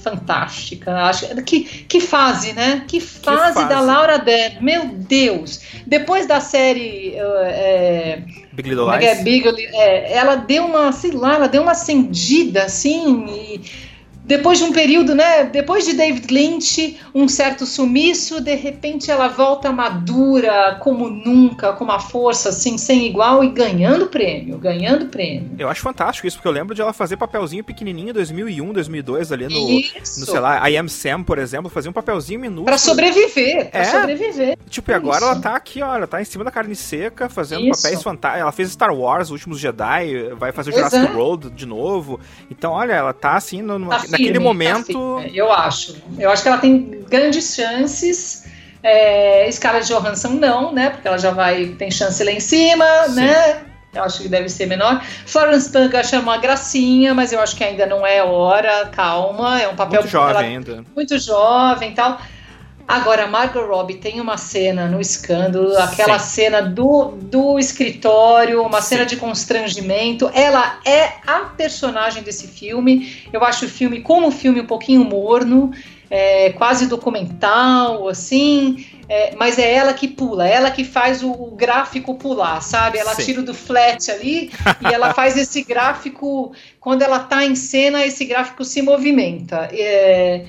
fantástica. 0.00 0.94
Acho 1.04 1.26
que, 1.42 1.60
que 1.60 2.00
fase, 2.00 2.52
né? 2.52 2.84
Que 2.86 3.00
fase, 3.00 3.54
fase. 3.54 3.68
da 3.68 3.80
Laura 3.80 4.18
Dern. 4.18 4.58
Meu 4.60 4.86
Deus! 4.86 5.60
Depois 5.86 6.26
da 6.26 6.40
série 6.40 7.14
uh, 7.16 7.44
é, 7.44 8.22
Big 8.52 8.68
Little 8.68 8.92
é 8.92 8.98
que 8.98 9.04
é? 9.04 9.14
Lies. 9.14 9.24
Big 9.24 9.50
Li- 9.50 9.66
é, 9.72 10.12
ela 10.12 10.36
deu 10.36 10.64
uma, 10.64 10.92
sei 10.92 11.12
lá, 11.12 11.34
ela 11.34 11.48
deu 11.48 11.62
uma 11.62 11.72
acendida 11.72 12.64
assim 12.64 13.26
e 13.28 13.89
depois 14.24 14.58
de 14.58 14.64
um 14.64 14.72
período, 14.72 15.14
né? 15.14 15.44
Depois 15.44 15.84
de 15.84 15.94
David 15.94 16.32
Lynch, 16.32 16.98
um 17.14 17.26
certo 17.28 17.66
sumiço, 17.66 18.40
de 18.40 18.54
repente 18.54 19.10
ela 19.10 19.28
volta 19.28 19.72
madura, 19.72 20.78
como 20.80 21.08
nunca, 21.08 21.72
com 21.72 21.84
uma 21.84 21.98
força 21.98 22.50
assim, 22.50 22.78
sem 22.78 23.06
igual 23.06 23.42
e 23.42 23.48
ganhando 23.48 24.06
prêmio, 24.06 24.58
ganhando 24.58 25.06
prêmio. 25.06 25.50
Eu 25.58 25.68
acho 25.68 25.80
fantástico 25.80 26.26
isso, 26.26 26.36
porque 26.36 26.48
eu 26.48 26.52
lembro 26.52 26.74
de 26.74 26.80
ela 26.80 26.92
fazer 26.92 27.16
papelzinho 27.16 27.64
pequenininho 27.64 28.10
em 28.10 28.12
2001, 28.12 28.72
2002, 28.72 29.32
ali 29.32 29.44
no, 29.48 29.70
Isso. 29.80 30.20
no 30.20 30.26
sei 30.26 30.38
lá, 30.40 30.68
I 30.68 30.76
Am 30.76 30.88
Sam, 30.88 31.22
por 31.22 31.38
exemplo, 31.38 31.70
fazia 31.70 31.90
um 31.90 31.94
papelzinho 31.94 32.40
minúsculo. 32.40 32.66
Pra 32.66 32.78
sobreviver, 32.78 33.70
pra 33.70 33.80
É. 33.80 33.84
sobreviver. 33.84 34.58
Tipo, 34.68 34.90
e 34.90 34.94
agora 34.94 35.18
Isso. 35.18 35.24
ela 35.24 35.40
tá 35.40 35.56
aqui, 35.56 35.80
ela 35.80 36.06
tá 36.06 36.20
em 36.20 36.24
cima 36.24 36.44
da 36.44 36.50
carne 36.50 36.76
seca, 36.76 37.28
fazendo 37.28 37.66
Isso. 37.66 37.82
papéis 37.82 38.02
fantásticos. 38.02 38.40
Ela 38.42 38.52
fez 38.52 38.70
Star 38.70 38.94
Wars, 38.94 39.28
Os 39.28 39.32
Últimos 39.32 39.58
Jedi, 39.58 40.28
vai 40.38 40.52
fazer 40.52 40.70
o 40.70 40.72
Jurassic 40.74 41.04
é. 41.04 41.10
World 41.10 41.50
de 41.50 41.66
novo. 41.66 42.20
Então, 42.50 42.72
olha, 42.72 42.92
ela 42.92 43.12
tá 43.12 43.34
assim, 43.34 43.62
no, 43.62 43.88
Tá 43.88 44.09
naquele 44.10 44.38
momento. 44.38 44.86
tá 44.92 45.22
firme, 45.22 45.36
eu 45.38 45.52
acho. 45.52 45.96
Eu 46.18 46.30
acho 46.30 46.42
que 46.42 46.48
ela 46.48 46.58
tem 46.58 47.02
grandes 47.08 47.54
chances. 47.54 48.46
É, 48.82 49.48
Scarlett 49.52 49.86
Johansson 49.88 50.28
não, 50.30 50.72
né? 50.72 50.90
Porque 50.90 51.06
ela 51.06 51.18
já 51.18 51.30
vai 51.30 51.66
tem 51.78 51.90
chance 51.90 52.22
lá 52.24 52.30
em 52.30 52.40
cima, 52.40 52.84
Sim. 53.08 53.14
né? 53.16 53.62
Eu 53.92 54.04
acho 54.04 54.22
que 54.22 54.28
deve 54.28 54.48
ser 54.48 54.66
menor. 54.66 55.02
Florence 55.26 55.70
Pugh 55.70 55.94
acho 55.96 56.16
uma 56.20 56.38
gracinha, 56.38 57.12
mas 57.12 57.32
eu 57.32 57.40
acho 57.40 57.56
que 57.56 57.64
ainda 57.64 57.86
não 57.86 58.06
é 58.06 58.22
hora. 58.22 58.86
Calma, 58.92 59.60
é 59.60 59.68
um 59.68 59.74
papel 59.74 60.00
muito 60.00 60.12
jovem 60.12 60.30
ela- 60.30 60.40
ainda. 60.42 60.84
muito 60.94 61.18
jovem 61.18 61.90
e 61.90 61.94
tal. 61.94 62.20
Agora, 62.86 63.26
Margot 63.26 63.64
Robbie 63.64 63.94
tem 63.94 64.20
uma 64.20 64.36
cena 64.36 64.88
no 64.88 65.00
escândalo, 65.00 65.76
aquela 65.78 66.18
Sim. 66.18 66.42
cena 66.42 66.60
do, 66.62 67.12
do 67.22 67.58
escritório, 67.58 68.62
uma 68.62 68.80
Sim. 68.80 68.88
cena 68.96 69.06
de 69.06 69.16
constrangimento. 69.16 70.30
Ela 70.34 70.80
é 70.84 71.12
a 71.26 71.40
personagem 71.56 72.22
desse 72.22 72.48
filme. 72.48 73.24
Eu 73.32 73.44
acho 73.44 73.66
o 73.66 73.68
filme, 73.68 74.00
como 74.00 74.26
um 74.26 74.32
filme, 74.32 74.60
um 74.60 74.66
pouquinho 74.66 75.04
morno, 75.04 75.70
é, 76.10 76.50
quase 76.50 76.88
documental, 76.88 78.08
assim. 78.08 78.84
é, 79.08 79.36
mas 79.36 79.58
é 79.58 79.72
ela 79.72 79.94
que 79.94 80.08
pula, 80.08 80.46
ela 80.46 80.70
que 80.72 80.82
faz 80.82 81.22
o, 81.22 81.30
o 81.30 81.52
gráfico 81.52 82.16
pular, 82.16 82.60
sabe? 82.60 82.98
Ela 82.98 83.14
Sim. 83.14 83.24
tira 83.24 83.42
do 83.42 83.54
flat 83.54 84.10
ali 84.10 84.50
e 84.80 84.92
ela 84.92 85.14
faz 85.14 85.36
esse 85.36 85.62
gráfico. 85.62 86.52
Quando 86.80 87.02
ela 87.02 87.20
tá 87.20 87.44
em 87.44 87.54
cena, 87.54 88.04
esse 88.04 88.24
gráfico 88.24 88.64
se 88.64 88.82
movimenta. 88.82 89.68
É, 89.72 90.44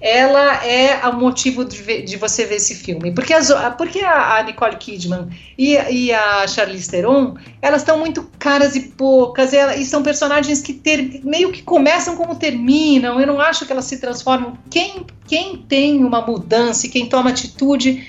ela 0.00 0.64
é 0.64 1.06
o 1.08 1.14
motivo 1.14 1.64
de, 1.64 1.78
ver- 1.82 2.02
de 2.04 2.16
você 2.16 2.44
ver 2.44 2.56
esse 2.56 2.74
filme. 2.74 3.12
Porque, 3.12 3.32
as, 3.32 3.50
porque 3.78 4.00
a, 4.00 4.36
a 4.36 4.42
Nicole 4.42 4.76
Kidman 4.76 5.28
e, 5.56 5.72
e 5.74 6.12
a 6.12 6.46
Charlize 6.46 6.90
Theron, 6.90 7.34
elas 7.62 7.80
estão 7.80 7.98
muito 7.98 8.30
caras 8.38 8.76
e 8.76 8.80
poucas, 8.80 9.52
e, 9.52 9.56
ela- 9.56 9.74
e 9.76 9.84
são 9.86 10.02
personagens 10.02 10.60
que 10.60 10.74
ter- 10.74 11.20
meio 11.24 11.50
que 11.50 11.62
começam 11.62 12.14
como 12.16 12.34
terminam. 12.36 13.18
Eu 13.18 13.26
não 13.26 13.40
acho 13.40 13.64
que 13.64 13.72
elas 13.72 13.86
se 13.86 13.98
transformam. 13.98 14.58
Quem, 14.70 15.06
quem 15.26 15.56
tem 15.56 16.04
uma 16.04 16.20
mudança 16.20 16.86
e 16.86 16.90
quem 16.90 17.08
toma 17.08 17.30
atitude 17.30 18.06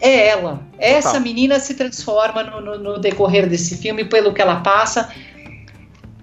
é 0.00 0.26
ela. 0.28 0.60
Essa 0.76 1.10
Total. 1.10 1.20
menina 1.22 1.60
se 1.60 1.74
transforma 1.74 2.42
no, 2.42 2.60
no- 2.60 2.78
no 2.78 2.98
decorrer 2.98 3.48
desse 3.48 3.76
filme, 3.76 4.04
pelo 4.04 4.34
que 4.34 4.42
ela 4.42 4.56
passa. 4.56 5.08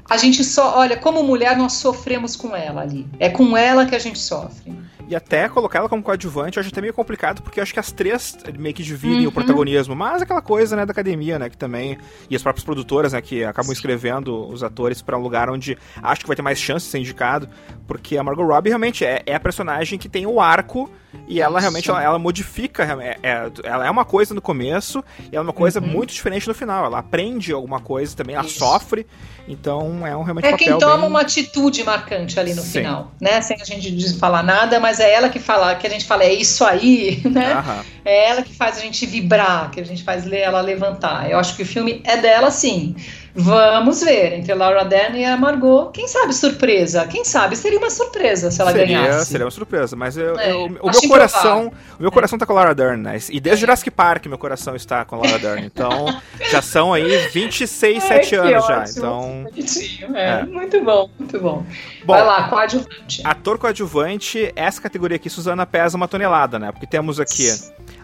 A 0.09 0.17
gente 0.17 0.43
só, 0.43 0.77
olha, 0.79 0.97
como 0.97 1.23
mulher 1.23 1.55
nós 1.55 1.73
sofremos 1.73 2.35
com 2.35 2.55
ela 2.55 2.81
ali. 2.81 3.05
É 3.19 3.29
com 3.29 3.55
ela 3.55 3.85
que 3.85 3.95
a 3.95 3.99
gente 3.99 4.17
sofre. 4.19 4.73
E 5.09 5.15
até 5.15 5.49
colocar 5.49 5.79
ela 5.79 5.89
como 5.89 6.03
coadjuvante 6.03 6.57
eu 6.57 6.61
acho 6.61 6.69
até 6.69 6.79
meio 6.81 6.93
complicado, 6.93 7.41
porque 7.41 7.59
eu 7.59 7.63
acho 7.63 7.73
que 7.73 7.79
as 7.79 7.91
três 7.91 8.37
meio 8.59 8.75
que 8.75 8.83
dividem 8.83 9.21
Uhum. 9.23 9.29
o 9.29 9.31
protagonismo. 9.31 9.95
Mas 9.95 10.21
aquela 10.21 10.41
coisa, 10.41 10.75
né, 10.75 10.85
da 10.85 10.91
academia, 10.91 11.39
né, 11.39 11.49
que 11.49 11.57
também. 11.57 11.97
E 12.29 12.35
as 12.35 12.43
próprias 12.43 12.63
produtoras, 12.63 13.13
né, 13.13 13.21
que 13.21 13.43
acabam 13.43 13.71
escrevendo 13.73 14.47
os 14.47 14.61
atores 14.63 15.01
pra 15.01 15.17
um 15.17 15.21
lugar 15.21 15.49
onde 15.49 15.75
acho 16.03 16.21
que 16.21 16.27
vai 16.27 16.35
ter 16.35 16.43
mais 16.43 16.59
chance 16.59 16.85
de 16.85 16.91
ser 16.91 16.99
indicado. 16.99 17.49
Porque 17.87 18.17
a 18.17 18.23
Margot 18.23 18.45
Robbie 18.45 18.69
realmente 18.69 19.03
é, 19.03 19.23
é 19.25 19.33
a 19.33 19.39
personagem 19.39 19.97
que 19.97 20.07
tem 20.07 20.27
o 20.27 20.39
arco 20.39 20.87
e 21.27 21.41
ela 21.41 21.59
realmente 21.59 21.89
ela, 21.89 22.01
ela 22.03 22.19
modifica. 22.19 22.83
é- 23.01 23.17
é- 23.21 23.51
ela 23.63 23.85
é 23.85 23.89
uma 23.89 24.05
coisa 24.05 24.33
no 24.33 24.41
começo 24.41 25.03
e 25.31 25.35
ela 25.35 25.43
é 25.43 25.47
uma 25.47 25.53
coisa 25.53 25.79
Uhum. 25.79 25.87
muito 25.87 26.13
diferente 26.13 26.47
no 26.47 26.53
final. 26.53 26.85
Ela 26.85 26.99
aprende 26.99 27.51
alguma 27.51 27.79
coisa 27.79 28.15
também, 28.15 28.35
ela 28.35 28.45
Isso. 28.45 28.59
sofre. 28.59 29.05
Então 29.47 30.05
é 30.05 30.15
um 30.15 30.21
realmente 30.23 30.45
É 30.45 30.51
papel 30.51 30.67
quem 30.67 30.77
toma 30.77 30.97
bem... 30.97 31.07
uma 31.07 31.21
atitude 31.21 31.83
marcante 31.83 32.39
ali 32.39 32.53
no 32.53 32.61
Sim. 32.61 32.69
final, 32.79 33.11
né? 33.19 33.41
Sem 33.41 33.59
a 33.59 33.65
gente 33.65 34.13
falar 34.19 34.43
nada, 34.43 34.79
mas 34.79 34.99
é 34.99 35.11
ela 35.11 35.29
que 35.29 35.39
fala, 35.39 35.73
que 35.75 35.87
a 35.87 35.89
gente 35.89 36.05
fala, 36.05 36.23
é 36.23 36.33
isso 36.33 36.63
aí, 36.63 37.21
né? 37.25 37.53
Aham. 37.53 37.83
É 38.05 38.29
ela 38.29 38.41
que 38.43 38.53
faz 38.55 38.77
a 38.77 38.81
gente 38.81 39.05
vibrar, 39.07 39.71
que 39.71 39.79
a 39.79 39.85
gente 39.85 40.03
faz 40.03 40.31
ela 40.31 40.61
levantar. 40.61 41.29
Eu 41.29 41.39
acho 41.39 41.55
que 41.55 41.63
o 41.63 41.65
filme 41.65 42.01
é 42.05 42.17
dela, 42.17 42.51
sim. 42.51 42.95
Vamos 43.35 44.01
ver, 44.03 44.33
entre 44.33 44.53
Laura 44.53 44.83
Dern 44.83 45.19
e 45.19 45.23
a 45.23 45.37
Margot. 45.37 45.91
Quem 45.91 46.07
sabe 46.07 46.33
surpresa? 46.33 47.05
Quem 47.07 47.23
sabe? 47.23 47.55
Seria 47.55 47.77
uma 47.77 47.89
surpresa 47.89 48.49
se 48.49 48.59
ela 48.61 48.71
seria, 48.71 49.01
ganhasse. 49.01 49.25
seria 49.31 49.45
uma 49.45 49.51
surpresa, 49.51 49.95
mas 49.95 50.17
eu- 50.17 50.37
É, 50.39 50.51
eu- 50.51 50.65
o 50.65 50.69
meu 50.69 51.01
coração, 51.07 51.71
o 51.97 52.01
meu 52.01 52.11
coração 52.11 52.37
tá 52.39 52.45
com 52.45 52.53
a 52.53 52.55
Laura 52.55 52.73
Dern, 52.75 53.01
né? 53.01 53.17
E 53.29 53.39
desde 53.39 53.61
Jurassic 53.61 53.91
Park 53.91 54.25
meu 54.25 54.37
coração 54.37 54.75
está 54.75 55.05
com 55.05 55.15
a 55.15 55.19
Laura 55.19 55.37
Dern. 55.39 55.65
Então, 55.65 56.07
já 56.51 56.61
são 56.61 56.93
aí 56.93 57.27
26, 57.29 58.03
7 58.03 58.13
Ai, 58.13 58.29
que 58.29 58.35
anos 58.53 58.67
já. 58.67 58.79
ótimo, 58.81 58.97
Então, 58.97 59.43
Bonitinho, 59.43 60.15
é, 60.17 60.29
É. 60.39 60.45
Muito 60.45 60.81
bom, 60.83 61.09
muito 61.17 61.39
bom. 61.39 61.63
Bom. 62.03 62.13
Vai 62.13 62.23
lá, 62.25 62.49
coadjuvante. 62.49 63.21
ator 63.23 63.57
coadjuvante, 63.57 64.51
essa 64.55 64.81
categoria 64.81 65.15
aqui, 65.17 65.29
Suzana, 65.29 65.65
pesa 65.65 65.95
uma 65.95 66.07
tonelada, 66.07 66.57
né? 66.59 66.71
Porque 66.71 66.87
temos 66.87 67.19
aqui 67.19 67.47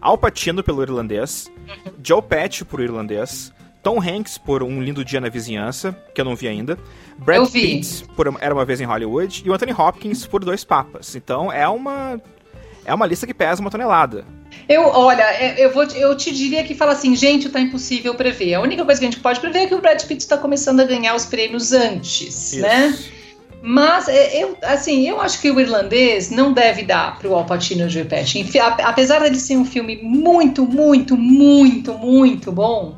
Al 0.02 0.18
Pacino 0.18 0.64
pelo 0.64 0.82
irlandês, 0.84 1.52
Joe 2.04 2.22
Pesci 2.22 2.64
por 2.64 2.80
irlandês, 2.80 3.52
Tom 3.86 4.02
Hanks 4.02 4.40
por 4.40 4.64
Um 4.64 4.82
Lindo 4.82 5.06
Dia 5.06 5.22
na 5.22 5.30
Vizinhança, 5.30 5.96
que 6.16 6.20
eu 6.20 6.26
não 6.26 6.36
vi 6.36 6.48
ainda, 6.48 6.76
Brad 7.20 7.38
Eu 7.38 7.46
vi. 7.46 7.62
Pitt 7.78 8.06
por 8.16 8.26
Era 8.42 8.52
Uma 8.52 8.66
Vez 8.66 8.82
em 8.82 8.84
Hollywood 8.84 9.44
e 9.46 9.50
o 9.50 9.54
Anthony 9.54 9.72
Hopkins 9.74 10.26
por 10.26 10.44
Dois 10.44 10.64
Papas. 10.64 11.16
Então, 11.16 11.52
é 11.52 11.68
uma 11.68 12.20
é 12.84 12.92
uma 12.96 13.06
lista 13.06 13.28
que 13.28 13.34
pesa 13.34 13.62
uma 13.62 13.70
tonelada. 13.70 14.26
Eu, 14.68 14.82
olha, 14.88 15.22
é, 15.22 15.64
eu, 15.64 15.72
vou, 15.72 15.86
te- 15.88 16.00
eu 16.00 16.18
te 16.18 16.34
diria 16.34 16.64
que 16.64 16.74
fala 16.74 16.94
assim, 16.94 17.16
gente, 17.16 17.48
tá 17.50 17.60
impossível 17.60 18.16
prever. 18.16 18.56
A 18.56 18.62
única 18.62 18.84
coisa 18.84 19.00
que 19.00 19.06
a 19.06 19.10
gente 19.12 19.20
pode 19.22 19.40
prever 19.40 19.60
é 19.60 19.68
que 19.68 19.76
o 19.76 19.82
Brad 19.82 20.02
Pitt 20.04 20.20
está 20.24 20.36
começando 20.38 20.80
a 20.80 20.84
ganhar 20.84 21.14
os 21.16 21.26
prêmios 21.28 21.72
antes, 21.72 22.54
Isso. 22.54 22.62
né? 22.62 22.98
Mas 23.62 24.08
é, 24.08 24.44
eu, 24.44 24.58
assim, 24.64 25.08
eu 25.08 25.22
acho 25.22 25.40
que 25.42 25.50
o 25.52 25.60
irlandês 25.60 26.32
não 26.32 26.54
deve 26.54 26.82
dar 26.84 27.20
para 27.20 27.28
o 27.28 27.36
Al 27.36 27.46
Pacino 27.46 27.82
e 27.82 27.86
o 27.86 27.90
Joe 27.90 28.06
Pesci. 28.06 28.40
Enfi- 28.40 28.60
a- 28.60 28.78
Apesar 28.84 29.20
dele 29.20 29.36
ser 29.40 29.58
um 29.58 29.66
filme 29.66 30.00
muito, 30.04 30.66
muito, 30.66 31.16
muito, 31.18 31.94
muito 31.96 32.52
bom, 32.52 32.96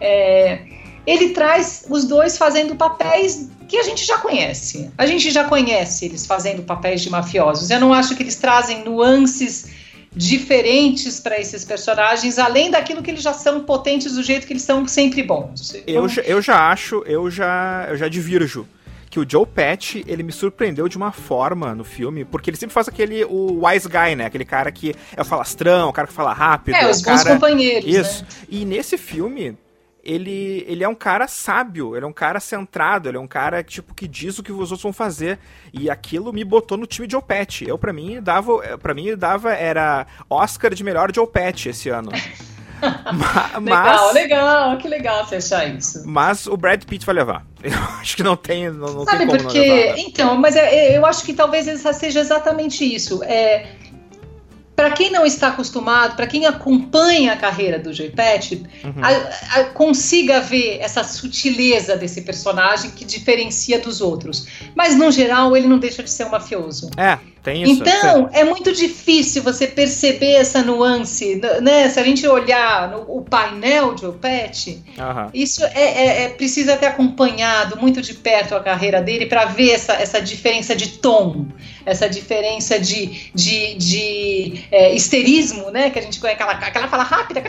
é, 0.00 0.60
ele 1.06 1.30
traz 1.30 1.84
os 1.88 2.04
dois 2.04 2.36
fazendo 2.36 2.74
papéis 2.76 3.48
que 3.68 3.76
a 3.76 3.82
gente 3.82 4.04
já 4.04 4.18
conhece. 4.18 4.90
A 4.96 5.04
gente 5.06 5.30
já 5.30 5.44
conhece 5.44 6.06
eles 6.06 6.26
fazendo 6.26 6.62
papéis 6.62 7.02
de 7.02 7.10
mafiosos. 7.10 7.70
Eu 7.70 7.80
não 7.80 7.92
acho 7.92 8.16
que 8.16 8.22
eles 8.22 8.36
trazem 8.36 8.84
nuances 8.84 9.66
diferentes 10.32 11.20
para 11.20 11.38
esses 11.38 11.64
personagens, 11.64 12.38
além 12.38 12.70
daquilo 12.70 13.02
que 13.02 13.10
eles 13.10 13.22
já 13.22 13.32
são 13.32 13.60
potentes 13.60 14.14
do 14.14 14.22
jeito 14.22 14.46
que 14.46 14.52
eles 14.52 14.62
são 14.62 14.86
sempre 14.86 15.22
bons. 15.22 15.74
Eu, 15.74 15.82
Então, 15.86 16.08
já- 16.08 16.22
eu 16.22 16.42
já 16.42 16.70
acho, 16.70 17.02
eu 17.06 17.30
já, 17.30 17.86
eu 17.88 17.96
já 17.96 18.08
divirjo 18.08 18.66
que 19.10 19.18
o 19.18 19.26
Joe 19.28 19.46
Pesci, 19.46 20.04
ele 20.06 20.22
me 20.22 20.32
surpreendeu 20.32 20.88
de 20.88 20.96
uma 20.96 21.12
forma 21.12 21.74
no 21.74 21.84
filme, 21.84 22.24
porque 22.24 22.50
ele 22.50 22.56
sempre 22.58 22.74
faz 22.74 22.88
aquele, 22.88 23.24
o 23.24 23.64
wise 23.66 23.88
guy, 23.88 24.14
né? 24.16 24.26
Aquele 24.26 24.44
cara 24.44 24.70
que 24.70 24.94
é 25.16 25.22
o 25.22 25.24
falastrão, 25.24 25.88
o 25.88 25.92
cara 25.92 26.06
que 26.08 26.12
fala 26.12 26.32
rápido, 26.32 26.74
é, 26.74 26.90
os 26.90 27.00
bons 27.00 27.22
cara... 27.22 27.34
companheiros, 27.34 27.88
Isso. 27.88 28.22
né? 28.22 28.28
E 28.50 28.64
nesse 28.66 28.98
filme, 28.98 29.56
ele, 30.10 30.64
ele 30.66 30.82
é 30.82 30.88
um 30.88 30.94
cara 30.94 31.28
sábio, 31.28 31.94
ele 31.94 32.04
é 32.04 32.08
um 32.08 32.12
cara 32.12 32.40
centrado, 32.40 33.08
ele 33.08 33.16
é 33.18 33.20
um 33.20 33.26
cara 33.26 33.62
tipo 33.62 33.94
que 33.94 34.08
diz 34.08 34.38
o 34.38 34.42
que 34.42 34.50
os 34.50 34.70
outros 34.70 34.82
vão 34.82 34.92
fazer. 34.92 35.38
E 35.72 35.90
aquilo 35.90 36.32
me 36.32 36.42
botou 36.44 36.78
no 36.78 36.86
time 36.86 37.06
de 37.06 37.20
Pesci. 37.20 37.68
Eu 37.68 37.76
para 37.78 37.92
mim 37.92 38.22
dava, 38.22 38.78
para 38.78 38.94
mim 38.94 39.14
dava 39.16 39.52
era 39.52 40.06
Oscar 40.30 40.72
de 40.74 40.82
melhor 40.82 41.12
Joe 41.14 41.26
Pesci 41.26 41.68
esse 41.68 41.88
ano. 41.90 42.10
Ma- 42.80 43.58
Legal, 43.58 44.04
mas 44.04 44.14
legal, 44.14 44.76
que 44.78 44.86
legal 44.88 45.26
achar 45.30 45.66
isso. 45.66 46.04
mas 46.06 46.46
o 46.46 46.56
Brad 46.56 46.84
Pitt 46.84 47.04
vai 47.04 47.14
levar. 47.16 47.44
Eu 47.60 47.72
acho 48.00 48.16
que 48.16 48.22
não 48.22 48.36
tem, 48.36 48.70
não, 48.70 48.92
não 48.94 49.04
Sabe 49.04 49.18
tem 49.18 49.26
como 49.26 49.38
por 49.38 49.44
não 49.46 49.50
quê? 49.50 49.60
levar. 49.60 49.96
né? 49.96 50.02
Então, 50.06 50.36
mas 50.36 50.54
é- 50.54 50.74
é- 50.92 50.96
eu 50.96 51.04
acho 51.04 51.24
que 51.24 51.34
talvez 51.34 51.66
essa 51.66 51.92
seja 51.92 52.20
exatamente 52.20 52.84
isso. 52.84 53.20
É, 53.24 53.66
para 54.78 54.92
quem 54.92 55.10
não 55.10 55.26
está 55.26 55.48
acostumado, 55.48 56.14
para 56.14 56.24
quem 56.28 56.46
acompanha 56.46 57.32
a 57.32 57.36
carreira 57.36 57.80
do 57.80 57.92
Joey 57.92 58.10
Pesci, 58.10 58.62
Uhum. 58.84 58.92
a- 59.02 59.58
a- 59.60 59.64
consiga 59.64 60.40
ver 60.40 60.78
essa 60.80 61.02
sutileza 61.02 61.96
desse 61.96 62.20
personagem 62.22 62.92
que 62.92 63.04
diferencia 63.04 63.80
dos 63.80 64.00
outros. 64.00 64.46
Mas 64.76 64.94
no 64.94 65.10
geral 65.10 65.56
ele 65.56 65.66
não 65.66 65.80
deixa 65.80 66.00
de 66.00 66.08
ser 66.08 66.26
um 66.26 66.30
mafioso. 66.30 66.90
É, 66.96 67.18
tem 67.42 67.62
isso. 67.62 67.82
Então, 67.82 68.28
é 68.32 68.44
muito 68.44 68.72
difícil 68.72 69.42
você 69.42 69.66
perceber 69.66 70.32
essa 70.32 70.62
nuance, 70.62 71.40
né? 71.62 71.88
Se 71.88 71.98
a 72.00 72.04
gente 72.04 72.26
olhar 72.26 72.90
no, 72.90 73.18
o 73.18 73.22
painel 73.22 73.94
de 73.94 74.06
Opet, 74.06 74.82
isso 75.32 75.64
é, 75.64 75.70
é- 75.74 76.22
é- 76.24 76.28
precisa 76.30 76.76
ter 76.76 76.86
acompanhado 76.86 77.78
muito 77.80 78.02
de 78.02 78.14
perto 78.14 78.54
a 78.54 78.60
carreira 78.60 79.00
dele 79.00 79.26
para 79.26 79.44
ver 79.46 79.70
essa, 79.70 79.94
essa 79.94 80.20
diferença 80.20 80.74
de 80.74 80.98
tom, 80.98 81.46
essa 81.86 82.08
diferença 82.08 82.78
de, 82.78 83.30
de, 83.34 83.74
de 83.74 84.64
é, 84.70 84.94
histerismo, 84.94 85.70
né? 85.70 85.90
Que 85.90 85.98
a 85.98 86.02
gente 86.02 86.20
conhece 86.20 86.42
aquela, 86.42 86.52
aquela 86.52 86.88
fala 86.88 87.02
rápida. 87.02 87.42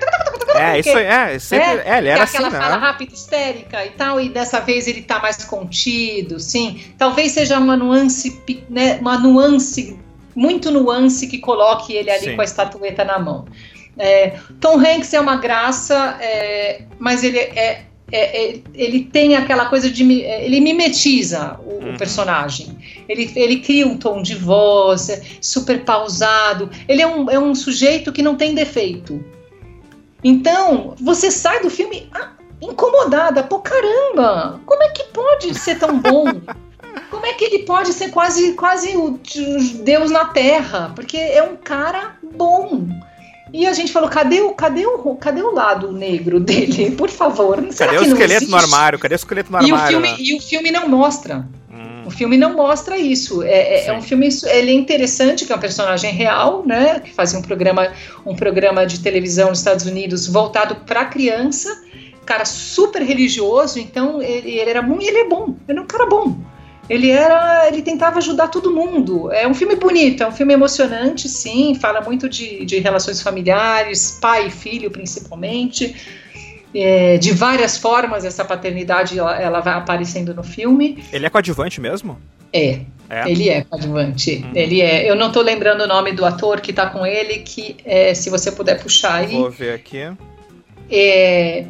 É, 0.56 0.80
isso 0.80 0.90
aí, 0.90 1.06
é, 1.06 1.40
sempre, 1.40 1.68
é, 1.68 1.84
é, 1.86 1.98
ele 2.00 2.08
era 2.10 2.24
aquela 2.24 2.48
assim, 2.48 2.58
fala 2.58 2.76
né? 2.78 2.82
rápida, 2.82 3.14
histérica 3.14 3.86
e 3.86 3.90
tal, 3.92 4.20
e 4.20 4.30
dessa 4.30 4.60
vez 4.60 4.88
ele 4.88 5.02
tá 5.02 5.20
mais 5.20 5.44
contido, 5.46 6.40
sim. 6.40 6.82
Talvez 6.98 7.34
seja 7.34 7.60
uma 7.60 7.78
nuance, 7.78 8.42
né, 8.70 8.98
uma 9.00 9.18
nuance, 9.18 9.89
muito 10.36 10.72
nuance 10.72 11.28
que 11.28 11.38
coloque 11.38 11.94
ele 11.94 12.10
ali 12.10 12.26
Sim. 12.26 12.36
com 12.36 12.42
a 12.42 12.46
estatueta 12.46 13.04
na 13.04 13.20
mão. 13.20 13.46
É, 13.98 14.38
Tom 14.62 14.78
Hanks 14.80 15.14
é 15.14 15.20
uma 15.20 15.36
graça, 15.38 16.18
é, 16.22 16.84
mas 16.98 17.24
ele 17.24 17.38
é, 17.38 17.84
é- 18.12 18.52
é- 18.54 18.62
ele 18.74 19.04
tem 19.04 19.36
aquela 19.36 19.66
coisa 19.66 19.90
de 19.90 20.24
é, 20.24 20.46
ele 20.46 20.62
mimetiza 20.62 21.60
o, 21.66 21.70
o 21.84 21.86
Uhum. 21.90 21.98
personagem. 21.98 22.78
Ele, 23.10 23.30
ele 23.36 23.60
cria 23.60 23.86
um 23.86 23.98
tom 23.98 24.22
de 24.22 24.36
voz 24.36 25.10
é 25.10 25.22
super 25.42 25.84
pausado. 25.84 26.70
Ele 26.88 27.02
é 27.02 27.08
um, 27.08 27.30
é 27.30 27.38
um 27.40 27.54
sujeito 27.54 28.12
que 28.12 28.22
não 28.22 28.36
tem 28.36 28.54
defeito. 28.56 29.24
Então, 30.24 30.96
você 31.00 31.32
sai 31.32 31.62
do 31.62 31.70
filme 31.70 32.08
ah, 32.14 32.32
incomodada. 32.62 33.44
Pô, 33.44 33.60
caramba! 33.60 34.60
Como 34.66 34.84
é 34.84 34.90
que 34.90 35.04
pode 35.06 35.54
ser 35.56 35.78
tão 35.80 36.00
bom? 36.00 36.42
Como 37.10 37.26
é 37.26 37.34
que 37.34 37.44
ele 37.46 37.60
pode 37.60 37.94
ser 37.94 38.10
quase, 38.10 38.54
quase 38.54 38.96
o 38.98 39.20
Deus 39.84 40.12
na 40.12 40.26
Terra? 40.26 40.92
Porque 40.96 41.18
é 41.18 41.42
um 41.44 41.56
cara 41.56 42.16
bom. 42.24 42.88
E 43.52 43.66
a 43.66 43.74
gente 43.74 43.92
falou, 43.92 44.10
cadê 44.10 44.42
o, 44.42 44.52
cadê 44.54 44.86
o, 44.86 45.16
cadê 45.16 45.42
o 45.42 45.52
lado 45.52 45.92
negro 45.92 46.40
dele? 46.42 46.92
Por 46.92 47.10
favor. 47.10 47.66
Será 47.72 47.94
Cadê 47.94 48.06
o 48.06 48.08
esqueleto 48.14 48.48
no 48.50 48.58
armário? 48.58 49.00
Cadê 49.00 49.16
o 49.16 49.18
esqueleto 49.18 49.52
no 49.52 49.58
E 49.62 49.72
o, 49.72 49.76
armário? 49.76 49.88
filme, 50.02 50.08
né? 50.12 50.16
e 50.20 50.38
o 50.38 50.42
filme 50.42 50.72
não 50.72 50.88
mostra. 50.88 51.48
Hum, 51.72 52.04
O 52.06 52.12
filme 52.12 52.38
não 52.38 52.54
mostra 52.56 52.98
isso. 52.98 53.42
É, 53.42 53.50
é- 53.52 53.86
é 53.88 53.94
um 53.98 54.02
filme, 54.04 54.30
ele 54.46 54.70
é 54.72 54.74
interessante, 54.74 55.46
que 55.46 55.52
é 55.52 55.56
um 55.56 55.60
personagem 55.60 56.14
real, 56.14 56.64
né? 56.66 57.00
Que 57.00 57.12
fazia 57.12 57.40
um 57.40 57.42
programa, 57.42 57.92
um 58.26 58.36
programa 58.36 58.86
de 58.86 59.00
televisão 59.00 59.50
nos 59.50 59.60
Estados 59.60 59.86
Unidos 59.88 60.28
voltado 60.28 60.76
para 60.86 61.06
criança. 61.06 61.70
Cara 62.28 62.46
super 62.46 63.02
religioso, 63.02 63.80
então 63.80 64.22
ele, 64.22 64.52
ele 64.60 64.70
era 64.70 64.84
muito, 64.84 65.04
ele 65.04 65.18
é 65.18 65.28
bom. 65.28 65.56
Ele 65.68 65.80
é 65.80 65.82
um 65.82 65.88
cara 65.88 66.06
bom. 66.06 66.38
Ele 66.90 67.12
era, 67.12 67.68
ele 67.68 67.82
tentava 67.84 68.18
ajudar 68.18 68.48
todo 68.48 68.72
mundo. 68.74 69.32
É 69.32 69.48
um 69.48 69.54
filme 69.54 69.76
bonito, 69.76 70.24
é 70.24 70.28
um 70.28 70.32
filme 70.32 70.54
emocionante, 70.54 71.30
sim. 71.30 71.76
Fala 71.76 72.02
muito 72.02 72.28
de, 72.28 72.66
de 72.66 72.80
relações 72.80 73.22
familiares, 73.22 74.18
pai 74.20 74.48
e 74.48 74.52
filho, 74.52 74.90
principalmente. 74.90 75.96
É, 76.74 77.18
de 77.18 77.32
várias 77.32 77.78
formas 77.78 78.24
essa 78.26 78.46
paternidade 78.46 79.18
ela, 79.18 79.40
ela 79.40 79.60
vai 79.60 79.74
aparecendo 79.74 80.34
no 80.34 80.44
filme. 80.44 81.04
Ele 81.12 81.26
é 81.26 81.30
coadjuvante 81.30 81.80
mesmo? 81.82 82.20
É, 82.54 82.82
É. 83.10 83.30
ele 83.30 83.50
é 83.50 83.64
coadjuvante. 83.64 84.44
Hum. 84.46 84.52
Ele 84.56 84.82
é. 84.82 85.10
Eu 85.10 85.16
não 85.16 85.32
tô 85.32 85.42
lembrando 85.42 85.82
o 85.82 85.88
nome 85.88 86.12
do 86.12 86.26
ator 86.26 86.60
que 86.62 86.74
tá 86.74 86.88
com 86.88 87.06
ele, 87.06 87.40
que 87.40 87.78
é, 87.86 88.14
se 88.16 88.30
você 88.30 88.52
puder 88.52 88.82
puxar 88.82 89.16
aí, 89.16 89.36
Vou 89.36 89.50
ver 89.52 89.74
aqui. 89.74 90.12
é, 90.92 91.66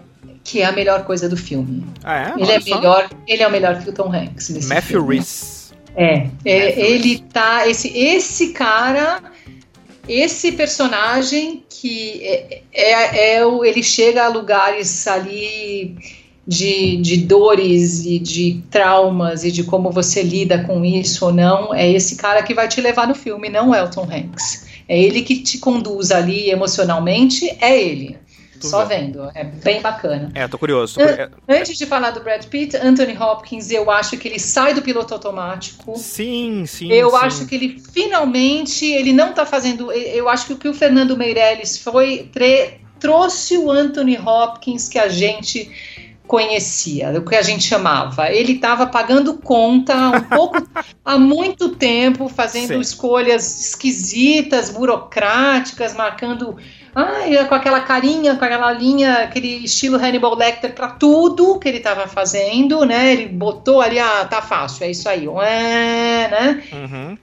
que 0.49 0.61
é 0.61 0.65
a 0.65 0.71
melhor 0.71 1.05
coisa 1.05 1.29
do 1.29 1.37
filme. 1.37 1.85
Ah, 2.03 2.33
é? 2.35 2.41
ele 2.41 2.51
é 2.51 2.55
Olha 2.55 2.61
só. 2.61 2.75
melhor, 2.75 3.09
ele 3.27 3.43
é 3.43 3.47
o 3.47 3.51
melhor 3.51 3.83
que 3.83 3.89
o 3.89 3.93
Tom 3.93 4.11
Hanks 4.11 4.49
nesse 4.49 4.67
Matthew 4.67 4.99
filme. 5.01 5.17
Rhys. 5.17 5.71
É, 5.95 6.27
é, 6.43 6.79
ele 6.79 7.19
tá 7.31 7.67
esse 7.67 7.95
esse 7.95 8.49
cara, 8.49 9.21
esse 10.07 10.53
personagem 10.53 11.63
que 11.69 12.21
é, 12.23 12.61
é, 12.73 13.35
é 13.35 13.45
o 13.45 13.63
ele 13.63 13.83
chega 13.83 14.25
a 14.25 14.27
lugares 14.27 15.07
ali 15.07 15.95
de, 16.47 16.97
de 16.97 17.17
dores 17.17 18.05
e 18.05 18.17
de 18.17 18.63
traumas 18.71 19.43
e 19.43 19.51
de 19.51 19.63
como 19.63 19.91
você 19.91 20.23
lida 20.23 20.63
com 20.63 20.83
isso 20.83 21.25
ou 21.25 21.33
não, 21.33 21.75
é 21.75 21.91
esse 21.91 22.15
cara 22.15 22.41
que 22.41 22.55
vai 22.55 22.67
te 22.67 22.81
levar 22.81 23.07
no 23.07 23.13
filme, 23.13 23.49
não 23.49 23.75
é 23.75 23.83
o 23.83 23.91
Tom 23.91 24.07
Hanks. 24.11 24.65
É 24.87 24.99
ele 24.99 25.21
que 25.21 25.43
te 25.43 25.59
conduz 25.59 26.09
ali 26.09 26.49
emocionalmente, 26.49 27.55
é 27.61 27.79
ele. 27.79 28.17
Tu 28.59 28.67
Só 28.67 28.83
vê. 28.85 28.97
vendo, 28.97 29.29
é 29.33 29.43
bem 29.43 29.81
bacana. 29.81 30.29
É, 30.35 30.47
tô 30.47 30.57
curioso. 30.57 30.95
tô 30.99 31.05
curi- 31.05 31.29
Antes 31.47 31.77
de 31.77 31.85
falar 31.85 32.11
do 32.11 32.19
Brad 32.21 32.43
Pitt, 32.45 32.75
Anthony 32.75 33.17
Hopkins, 33.17 33.71
eu 33.71 33.89
acho 33.89 34.17
que 34.17 34.27
ele 34.27 34.39
sai 34.39 34.73
do 34.73 34.81
piloto 34.81 35.13
automático. 35.13 35.97
Sim, 35.97 36.65
sim. 36.65 36.91
Eu 36.91 37.11
sim. 37.11 37.15
acho 37.17 37.45
que 37.45 37.55
ele 37.55 37.79
finalmente, 37.93 38.85
ele 38.85 39.13
não 39.13 39.31
tá 39.33 39.45
fazendo. 39.45 39.91
Eu 39.91 40.27
acho 40.27 40.47
que 40.47 40.53
o 40.53 40.57
que 40.57 40.67
o 40.67 40.73
Fernando 40.73 41.15
Meirelles 41.15 41.77
foi 41.77 42.29
tre- 42.33 42.81
trouxe 42.99 43.57
o 43.57 43.71
Anthony 43.71 44.17
Hopkins 44.17 44.89
que 44.89 44.99
a 44.99 45.07
gente 45.07 45.71
conhecia, 46.27 47.09
o 47.17 47.23
que 47.25 47.35
a 47.35 47.41
gente 47.41 47.63
chamava. 47.63 48.29
Ele 48.31 48.53
estava 48.53 48.85
pagando 48.85 49.35
conta 49.39 49.95
há 49.95 50.09
um 50.11 50.21
pouco 50.25 50.67
há 51.03 51.17
muito 51.17 51.69
tempo, 51.69 52.29
fazendo 52.29 52.73
Sim. 52.75 52.79
escolhas 52.79 53.59
esquisitas, 53.69 54.69
burocráticas, 54.69 55.95
marcando 55.95 56.55
ai, 56.93 57.45
com 57.47 57.55
aquela 57.55 57.81
carinha, 57.81 58.35
com 58.35 58.45
aquela 58.45 58.71
linha, 58.71 59.23
aquele 59.23 59.65
estilo 59.65 59.97
Hannibal 59.97 60.35
Lecter 60.35 60.73
para 60.73 60.89
tudo 60.89 61.59
que 61.59 61.67
ele 61.67 61.77
estava 61.77 62.07
fazendo, 62.07 62.85
né? 62.85 63.11
Ele 63.11 63.27
botou 63.27 63.81
ali, 63.81 63.99
ah, 63.99 64.25
tá 64.25 64.41
fácil, 64.41 64.85
é 64.85 64.91
isso 64.91 65.07
aí, 65.07 65.25
né? 65.25 66.63
Uhum. 66.73 67.17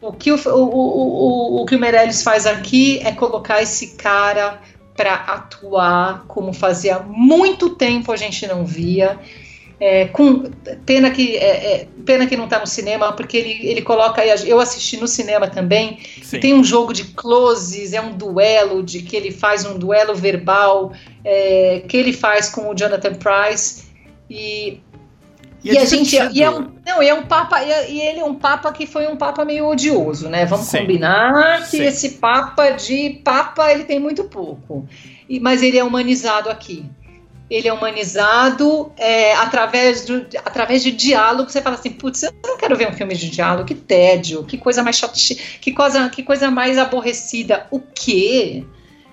O 0.00 0.12
que 0.12 0.30
o, 0.30 0.36
o, 0.36 0.50
o, 0.50 1.58
o, 1.58 1.62
o 1.62 1.66
que 1.66 1.76
o 1.76 1.78
Meirelles 1.78 2.22
faz 2.22 2.46
aqui 2.46 3.00
é 3.04 3.12
colocar 3.12 3.62
esse 3.62 3.96
cara 3.96 4.60
para 4.96 5.14
atuar 5.14 6.24
como 6.28 6.52
fazia 6.52 6.98
muito 7.00 7.70
tempo 7.70 8.12
a 8.12 8.16
gente 8.16 8.46
não 8.46 8.64
via. 8.64 9.18
É, 9.86 10.06
com 10.06 10.44
pena 10.86 11.10
que 11.10 11.36
é, 11.36 11.74
é, 11.74 11.88
pena 12.06 12.26
que 12.26 12.38
não 12.38 12.44
está 12.44 12.58
no 12.58 12.66
cinema 12.66 13.12
porque 13.12 13.36
ele, 13.36 13.68
ele 13.68 13.82
coloca 13.82 14.22
aí 14.22 14.30
eu 14.48 14.58
assisti 14.58 14.96
no 14.96 15.06
cinema 15.06 15.46
também 15.46 15.98
e 16.32 16.38
tem 16.38 16.54
um 16.54 16.64
jogo 16.64 16.90
de 16.94 17.04
closes 17.04 17.92
é 17.92 18.00
um 18.00 18.16
duelo 18.16 18.82
de 18.82 19.02
que 19.02 19.14
ele 19.14 19.30
faz 19.30 19.66
um 19.66 19.78
duelo 19.78 20.14
verbal 20.14 20.94
é, 21.22 21.82
que 21.86 21.98
ele 21.98 22.14
faz 22.14 22.48
com 22.48 22.70
o 22.70 22.74
Jonathan 22.74 23.12
Price 23.14 23.84
e 24.30 24.80
E 25.62 25.72
e, 25.72 25.76
é 25.76 25.80
a 25.80 25.84
gente 25.84 26.10
divertido. 26.10 26.38
e 26.38 26.42
é 26.42 26.50
um, 26.50 26.72
não, 26.86 27.02
e 27.02 27.08
é 27.08 27.14
um 27.14 27.22
papa 27.22 27.62
e, 27.62 27.92
e 27.92 28.00
ele 28.00 28.20
é 28.20 28.24
um 28.24 28.34
papa 28.34 28.70
que 28.70 28.86
foi 28.86 29.06
um 29.06 29.16
papa 29.16 29.44
meio 29.44 29.66
odioso, 29.66 30.28
né? 30.28 30.44
Vamos 30.44 30.66
Sim. 30.66 30.78
combinar 30.78 31.60
que 31.62 31.78
Sim. 31.78 31.84
esse 31.84 32.08
papa 32.10 32.70
de 32.70 33.20
papa 33.24 33.72
ele 33.72 33.84
tem 33.84 33.98
muito 33.98 34.24
pouco, 34.24 34.86
e, 35.28 35.40
mas 35.40 35.62
ele 35.62 35.78
é 35.78 35.84
humanizado 35.84 36.50
aqui. 36.50 36.84
Ele 37.50 37.68
é 37.68 37.72
humanizado 37.72 38.90
é, 38.96 39.34
através, 39.34 40.04
do, 40.04 40.26
através 40.44 40.82
de 40.82 40.90
diálogo. 40.90 41.50
Você 41.50 41.60
fala 41.60 41.76
assim, 41.76 41.90
putz, 41.90 42.22
eu 42.22 42.32
não 42.44 42.56
quero 42.56 42.76
ver 42.76 42.88
um 42.88 42.92
filme 42.92 43.14
de 43.14 43.28
diálogo, 43.28 43.66
que 43.66 43.74
tédio, 43.74 44.44
que 44.44 44.56
coisa 44.56 44.82
mais 44.82 44.96
chate, 44.96 45.58
que 45.60 45.72
coisa, 45.72 46.08
que 46.08 46.22
coisa 46.22 46.50
mais 46.50 46.78
aborrecida. 46.78 47.66
O 47.70 47.80
quê? 47.80 48.64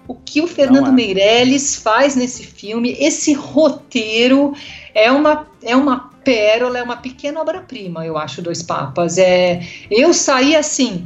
O 0.08 0.16
que 0.16 0.42
o 0.42 0.48
Fernando 0.48 0.90
é. 0.90 0.92
Meirelles 0.92 1.76
faz 1.76 2.16
nesse 2.16 2.44
filme? 2.44 2.96
Esse 3.00 3.34
roteiro 3.34 4.54
é 4.94 5.12
uma, 5.12 5.48
é 5.62 5.76
uma 5.76 6.12
pérola, 6.24 6.80
é 6.80 6.84
uma 6.84 6.98
pequena 6.98 7.40
obra-prima, 7.40 8.06
eu 8.06 8.18
acho, 8.18 8.42
Dois 8.42 8.64
Papas. 8.64 9.18
É, 9.18 9.62
eu 9.90 10.14
saí 10.14 10.56
assim, 10.56 11.06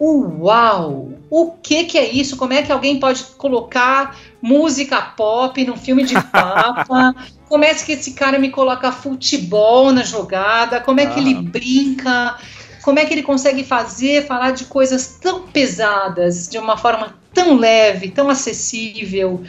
uau! 0.00 1.10
O 1.30 1.52
que 1.52 1.84
que 1.84 1.98
é 1.98 2.08
isso? 2.10 2.36
Como 2.36 2.52
é 2.52 2.62
que 2.62 2.70
alguém 2.72 3.00
pode 3.00 3.22
colocar 3.38 4.16
música 4.40 5.00
pop 5.00 5.64
num 5.64 5.76
filme 5.76 6.04
de 6.04 6.14
papa? 6.30 7.14
Como 7.48 7.64
é 7.64 7.74
que 7.74 7.92
esse 7.92 8.12
cara 8.12 8.38
me 8.38 8.50
coloca 8.50 8.92
futebol 8.92 9.92
na 9.92 10.02
jogada? 10.02 10.80
Como 10.80 11.00
é 11.00 11.06
que 11.06 11.18
Ah. 11.18 11.22
ele 11.22 11.34
brinca? 11.34 12.36
Como 12.82 12.98
é 12.98 13.04
que 13.04 13.14
ele 13.14 13.22
consegue 13.22 13.64
fazer, 13.64 14.26
falar 14.26 14.50
de 14.50 14.66
coisas 14.66 15.18
tão 15.20 15.42
pesadas, 15.42 16.48
de 16.48 16.58
uma 16.58 16.76
forma 16.76 17.14
tão 17.32 17.56
leve, 17.56 18.10
tão 18.10 18.28
acessível 18.28 19.42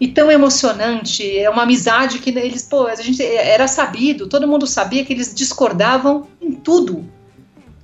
e 0.00 0.08
tão 0.08 0.30
emocionante? 0.30 1.38
É 1.38 1.50
uma 1.50 1.64
amizade 1.64 2.18
que 2.20 2.30
eles, 2.30 2.62
pô, 2.62 2.86
a 2.86 2.94
gente 2.96 3.22
era 3.22 3.68
sabido, 3.68 4.26
todo 4.28 4.48
mundo 4.48 4.66
sabia 4.66 5.04
que 5.04 5.12
eles 5.12 5.34
discordavam 5.34 6.26
em 6.40 6.52
tudo. 6.52 7.04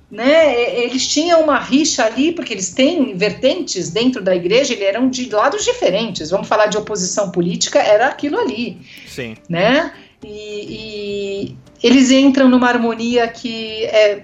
Né? 0.09 0.83
Eles 0.83 1.05
tinham 1.05 1.41
uma 1.41 1.59
rixa 1.59 2.05
ali, 2.05 2.31
porque 2.31 2.53
eles 2.53 2.71
têm 2.71 3.15
vertentes 3.17 3.89
dentro 3.89 4.21
da 4.21 4.33
igreja, 4.33 4.73
eles 4.73 4.85
eram 4.85 5.09
de 5.09 5.29
lados 5.29 5.65
diferentes. 5.65 6.29
Vamos 6.29 6.47
falar 6.47 6.67
de 6.67 6.77
oposição 6.77 7.29
política, 7.29 7.79
era 7.79 8.07
aquilo 8.07 8.39
ali 8.39 8.79
Sim. 9.05 9.35
né? 9.49 9.93
E, 10.23 11.49
e 11.49 11.57
eles 11.83 12.09
entram 12.09 12.49
numa 12.49 12.67
harmonia 12.67 13.27
que 13.27 13.83
é, 13.85 14.23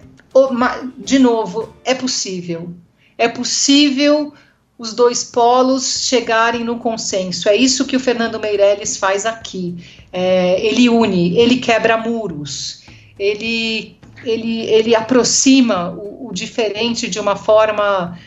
de 0.98 1.20
novo, 1.20 1.74
é 1.84 1.94
possível. 1.94 2.74
É 3.18 3.28
possível 3.28 4.34
os 4.78 4.94
dois 4.94 5.24
polos 5.24 6.06
chegarem 6.08 6.64
no 6.64 6.78
consenso. 6.78 7.48
É 7.48 7.56
isso 7.56 7.86
que 7.86 7.96
o 7.96 8.00
Fernando 8.00 8.40
Meirelles 8.40 8.98
faz 8.98 9.26
aqui. 9.26 9.76
É, 10.12 10.60
ele 10.66 10.90
une, 10.90 11.38
ele 11.38 11.58
quebra 11.58 11.98
muros, 11.98 12.84
ele, 13.18 13.96
ele, 14.24 14.62
ele 14.62 14.96
aproxima 14.96 15.92
o, 15.92 16.30
o 16.30 16.34
diferente 16.34 17.10
de 17.10 17.20
uma 17.20 17.36
forma 17.36 18.18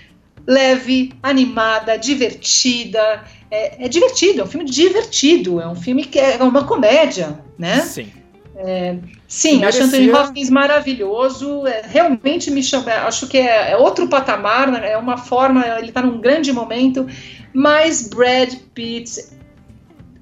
leve, 0.47 1.12
animada, 1.22 1.97
divertida. 1.97 3.24
É, 3.51 3.84
é 3.84 3.88
divertido, 3.88 4.40
é 4.40 4.44
um 4.44 4.47
filme 4.47 4.64
divertido, 4.64 5.61
é 5.61 5.68
um 5.68 5.74
filme 5.74 6.05
que 6.05 6.18
é 6.18 6.42
uma 6.42 6.64
comédia, 6.64 7.40
né? 7.59 7.80
Sim. 7.80 8.12
É, 8.59 8.97
sim, 9.28 9.62
acho 9.64 9.82
Anthony 9.82 10.11
Hopkins 10.11 10.49
maravilhoso. 10.49 11.66
É, 11.66 11.82
realmente 11.86 12.51
me 12.51 12.62
chama. 12.62 12.90
Acho 13.07 13.26
que 13.26 13.36
é, 13.36 13.72
é, 13.72 13.76
outro 13.76 14.09
patamar, 14.09 14.70
né, 14.70 14.92
é 14.92 14.97
uma 14.97 15.18
forma. 15.18 15.64
Ele 15.78 15.88
está 15.88 16.01
num 16.01 16.20
grande 16.20 16.53
momento. 16.53 17.07
Mas 17.53 18.09
Brad 18.09 18.55
Pitt, 18.74 19.24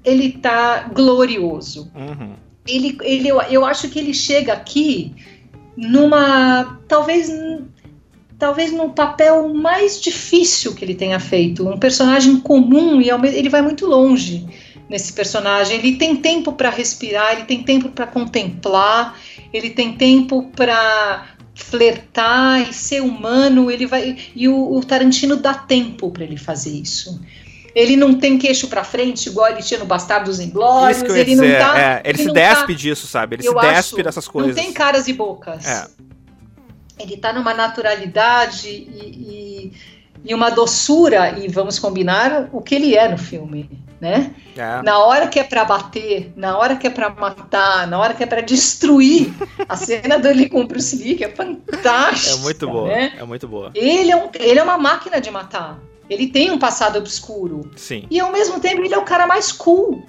ele 0.04 0.32
tá 0.32 0.90
glorioso. 0.92 1.90
Uhum. 1.94 2.34
Ele, 2.66 2.96
ele, 3.02 3.28
eu, 3.28 3.40
eu 3.42 3.64
acho 3.64 3.88
que 3.88 3.98
ele 3.98 4.14
chega 4.14 4.52
aqui 4.52 5.14
numa. 5.76 6.80
Talvez 6.88 7.30
talvez 8.38 8.72
no 8.72 8.90
papel 8.90 9.54
mais 9.54 10.00
difícil 10.00 10.74
que 10.74 10.84
ele 10.84 10.94
tenha 10.94 11.20
feito, 11.20 11.66
um 11.68 11.78
personagem 11.78 12.40
comum 12.40 13.00
e 13.00 13.08
ele 13.08 13.48
vai 13.48 13.62
muito 13.62 13.86
longe 13.86 14.46
nesse 14.88 15.12
personagem. 15.12 15.78
Ele 15.78 15.96
tem 15.96 16.16
tempo 16.16 16.52
para 16.52 16.70
respirar, 16.70 17.32
ele 17.32 17.44
tem 17.44 17.62
tempo 17.62 17.88
para 17.88 18.06
contemplar, 18.06 19.18
ele 19.52 19.70
tem 19.70 19.94
tempo 19.94 20.50
para 20.54 21.28
flertar 21.54 22.68
e 22.68 22.74
ser 22.74 23.00
humano. 23.00 23.70
Ele 23.70 23.86
vai 23.86 24.16
e 24.34 24.48
o, 24.48 24.76
o 24.76 24.84
Tarantino 24.84 25.36
dá 25.36 25.54
tempo 25.54 26.10
para 26.10 26.24
ele 26.24 26.36
fazer 26.36 26.70
isso. 26.70 27.20
Ele 27.74 27.96
não 27.96 28.14
tem 28.14 28.38
queixo 28.38 28.68
para 28.68 28.84
frente, 28.84 29.28
igual 29.28 29.50
ele 29.50 29.62
tinha 29.62 29.80
no 29.80 29.86
Bastardos 29.86 30.38
Inglórios. 30.38 31.02
Ele 31.02 31.24
dizer, 31.24 31.58
não 31.58 31.66
tá. 31.66 31.78
É, 31.78 32.02
ele, 32.04 32.20
ele 32.20 32.28
se 32.28 32.32
despe 32.32 32.72
tá, 32.72 32.78
disso, 32.78 33.06
sabe? 33.06 33.36
Ele 33.36 33.42
se 33.42 33.54
despe 33.54 34.02
dessas 34.02 34.28
coisas. 34.28 34.54
Não 34.54 34.62
tem 34.62 34.72
caras 34.72 35.08
e 35.08 35.12
bocas. 35.12 35.66
É. 35.66 35.86
Ele 36.98 37.16
tá 37.16 37.32
numa 37.32 37.52
naturalidade 37.52 38.68
e, 38.68 39.72
e, 39.72 39.72
e 40.24 40.34
uma 40.34 40.50
doçura, 40.50 41.36
e 41.38 41.48
vamos 41.48 41.78
combinar 41.78 42.48
o 42.52 42.62
que 42.62 42.74
ele 42.74 42.94
é 42.94 43.08
no 43.08 43.18
filme 43.18 43.68
né? 44.04 44.34
É. 44.54 44.82
Na 44.82 44.98
hora 44.98 45.28
que 45.28 45.38
é 45.38 45.44
para 45.44 45.64
bater, 45.64 46.30
na 46.36 46.58
hora 46.58 46.76
que 46.76 46.86
é 46.86 46.90
para 46.90 47.08
matar, 47.08 47.86
na 47.86 47.98
hora 47.98 48.12
que 48.12 48.22
é 48.22 48.26
para 48.26 48.42
destruir, 48.42 49.32
a 49.66 49.76
cena 49.76 50.18
dele 50.18 50.48
com 50.48 50.60
o 50.60 50.66
Bruce 50.66 50.94
Lee 50.94 51.16
que 51.16 51.24
é 51.24 51.30
fantástica. 51.30 52.34
É 52.34 52.36
muito 52.36 52.68
boa, 52.68 52.88
né? 52.88 53.12
é 53.18 53.24
muito 53.24 53.48
boa. 53.48 53.70
Ele 53.74 54.10
é, 54.10 54.16
um, 54.16 54.28
ele 54.34 54.58
é 54.58 54.62
uma 54.62 54.76
máquina 54.76 55.20
de 55.20 55.30
matar. 55.30 55.78
Ele 56.08 56.28
tem 56.28 56.50
um 56.50 56.58
passado 56.58 56.98
obscuro. 56.98 57.70
Sim. 57.76 58.06
E 58.10 58.20
ao 58.20 58.30
mesmo 58.30 58.60
tempo 58.60 58.82
ele 58.82 58.94
é 58.94 58.98
o 58.98 59.04
cara 59.04 59.26
mais 59.26 59.50
cool 59.52 60.02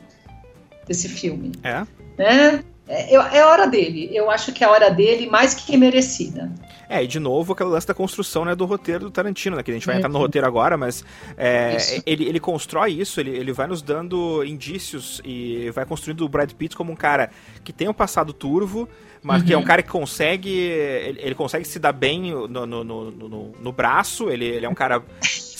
desse 0.88 1.10
filme. 1.10 1.52
É. 1.64 1.86
Né? 2.18 2.64
É, 2.88 3.16
é 3.16 3.42
a 3.42 3.48
hora 3.48 3.66
dele. 3.68 4.10
Eu 4.14 4.30
acho 4.30 4.52
que 4.52 4.64
é 4.64 4.68
a 4.68 4.72
hora 4.72 4.90
dele 4.90 5.28
mais 5.28 5.54
que 5.54 5.76
merecida. 5.76 6.52
É, 6.88 7.04
e 7.04 7.08
de 7.08 7.20
novo 7.20 7.54
aquele 7.54 7.70
lance 7.70 7.88
da 7.88 7.94
construção 7.94 8.46
né, 8.46 8.54
do 8.54 8.66
roteiro 8.66 9.06
do 9.06 9.12
Tarantino, 9.12 9.56
né? 9.56 9.64
Que 9.64 9.72
a 9.72 9.74
gente 9.74 9.88
vai 9.88 9.98
entrar 9.98 10.10
no 10.10 10.16
uhum. 10.16 10.22
roteiro 10.22 10.46
agora, 10.46 10.78
mas 10.78 11.04
é, 11.36 11.78
ele, 12.06 12.26
ele 12.26 12.40
constrói 12.40 12.92
isso, 12.92 13.20
ele, 13.20 13.32
ele 13.32 13.52
vai 13.52 13.66
nos 13.66 13.82
dando 13.82 14.44
indícios 14.44 15.20
e 15.26 15.72
vai 15.72 15.84
construindo 15.86 16.22
o 16.22 16.30
Brad 16.30 16.52
Pitt 16.52 16.76
como 16.76 16.92
um 16.92 16.96
cara 16.96 17.32
que 17.64 17.74
tem 17.74 17.90
um 17.90 17.94
passado 17.94 18.32
turvo, 18.34 18.88
mas 19.24 19.42
uhum. 19.42 19.48
que 19.48 19.54
é 19.54 19.58
um 19.58 19.62
uhum. 19.62 19.66
cara 19.66 19.82
que 19.82 19.90
consegue. 19.90 20.52
Ele, 20.52 21.20
ele 21.22 21.36
consegue 21.36 21.66
se 21.66 21.80
dar 21.80 21.92
bem 21.92 22.32
no, 22.32 22.48
no, 22.48 22.84
no, 22.84 23.12
no, 23.12 23.52
no 23.60 23.72
braço, 23.72 24.30
ele, 24.30 24.46
ele 24.46 24.66
é 24.66 24.70
um 24.70 24.76
cara 24.76 25.04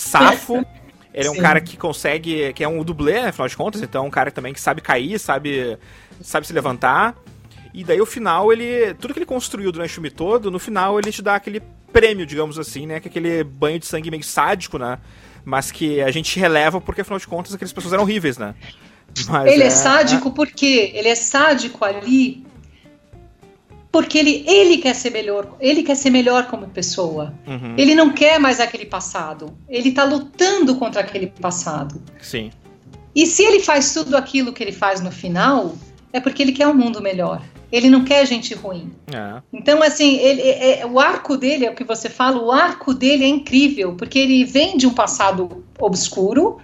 safo. 0.06 0.64
Ele 1.16 1.28
é 1.28 1.30
um 1.30 1.34
Sim. 1.34 1.40
cara 1.40 1.60
que 1.62 1.78
consegue. 1.78 2.52
que 2.52 2.62
é 2.62 2.68
um 2.68 2.84
dublê, 2.84 3.22
né, 3.22 3.28
afinal 3.28 3.48
de 3.48 3.56
contas, 3.56 3.80
então 3.80 4.04
é 4.04 4.06
um 4.06 4.10
cara 4.10 4.30
também 4.30 4.52
que 4.52 4.60
sabe 4.60 4.82
cair, 4.82 5.18
sabe, 5.18 5.78
sabe 6.20 6.46
se 6.46 6.52
levantar. 6.52 7.16
E 7.72 7.82
daí 7.82 8.00
o 8.02 8.06
final, 8.06 8.52
ele. 8.52 8.92
Tudo 8.94 9.14
que 9.14 9.18
ele 9.18 9.26
construiu 9.26 9.72
durante 9.72 9.90
o 9.90 9.94
filme 9.94 10.10
todo, 10.10 10.50
no 10.50 10.58
final 10.58 10.98
ele 10.98 11.10
te 11.10 11.22
dá 11.22 11.34
aquele 11.34 11.62
prêmio, 11.90 12.26
digamos 12.26 12.58
assim, 12.58 12.86
né? 12.86 13.00
Que 13.00 13.08
é 13.08 13.10
aquele 13.10 13.42
banho 13.42 13.78
de 13.78 13.86
sangue 13.86 14.10
meio 14.10 14.22
sádico, 14.22 14.78
né? 14.78 14.98
Mas 15.42 15.70
que 15.70 16.02
a 16.02 16.10
gente 16.10 16.38
releva 16.38 16.82
porque, 16.82 17.00
afinal 17.00 17.18
de 17.18 17.26
contas, 17.26 17.54
aquelas 17.54 17.72
pessoas 17.72 17.94
eram 17.94 18.02
horríveis, 18.02 18.36
né? 18.36 18.54
Mas 19.28 19.50
ele 19.50 19.62
é, 19.62 19.68
é 19.68 19.70
sádico 19.70 20.30
porque 20.32 20.92
ele 20.92 21.08
é 21.08 21.14
sádico 21.14 21.82
ali 21.82 22.44
porque 23.90 24.18
ele, 24.18 24.44
ele 24.46 24.78
quer 24.78 24.94
ser 24.94 25.10
melhor, 25.10 25.56
ele 25.60 25.82
quer 25.82 25.94
ser 25.94 26.10
melhor 26.10 26.46
como 26.48 26.66
pessoa. 26.68 27.34
Uhum. 27.46 27.74
Ele 27.78 27.94
não 27.94 28.12
quer 28.12 28.38
mais 28.38 28.60
aquele 28.60 28.86
passado. 28.86 29.56
Ele 29.68 29.92
tá 29.92 30.04
lutando 30.04 30.76
contra 30.76 31.00
aquele 31.00 31.28
passado. 31.28 32.00
Sim. 32.20 32.50
E 33.14 33.24
se 33.24 33.42
ele 33.42 33.60
faz 33.60 33.94
tudo 33.94 34.16
aquilo 34.16 34.52
que 34.52 34.62
ele 34.62 34.72
faz 34.72 35.00
no 35.00 35.10
final, 35.10 35.74
é 36.12 36.20
porque 36.20 36.42
ele 36.42 36.52
quer 36.52 36.66
um 36.66 36.74
mundo 36.74 37.00
melhor. 37.00 37.42
Ele 37.72 37.88
não 37.88 38.04
quer 38.04 38.24
gente 38.26 38.54
ruim. 38.54 38.92
É. 39.12 39.42
Então, 39.52 39.82
assim, 39.82 40.16
ele, 40.18 40.42
é, 40.42 40.80
é, 40.80 40.86
o 40.86 41.00
arco 41.00 41.36
dele, 41.36 41.66
é 41.66 41.70
o 41.70 41.74
que 41.74 41.82
você 41.82 42.08
fala, 42.08 42.40
o 42.40 42.52
arco 42.52 42.94
dele 42.94 43.24
é 43.24 43.28
incrível, 43.28 43.94
porque 43.94 44.18
ele 44.18 44.44
vem 44.44 44.76
de 44.76 44.86
um 44.86 44.92
passado 44.92 45.64
obscuro. 45.78 46.58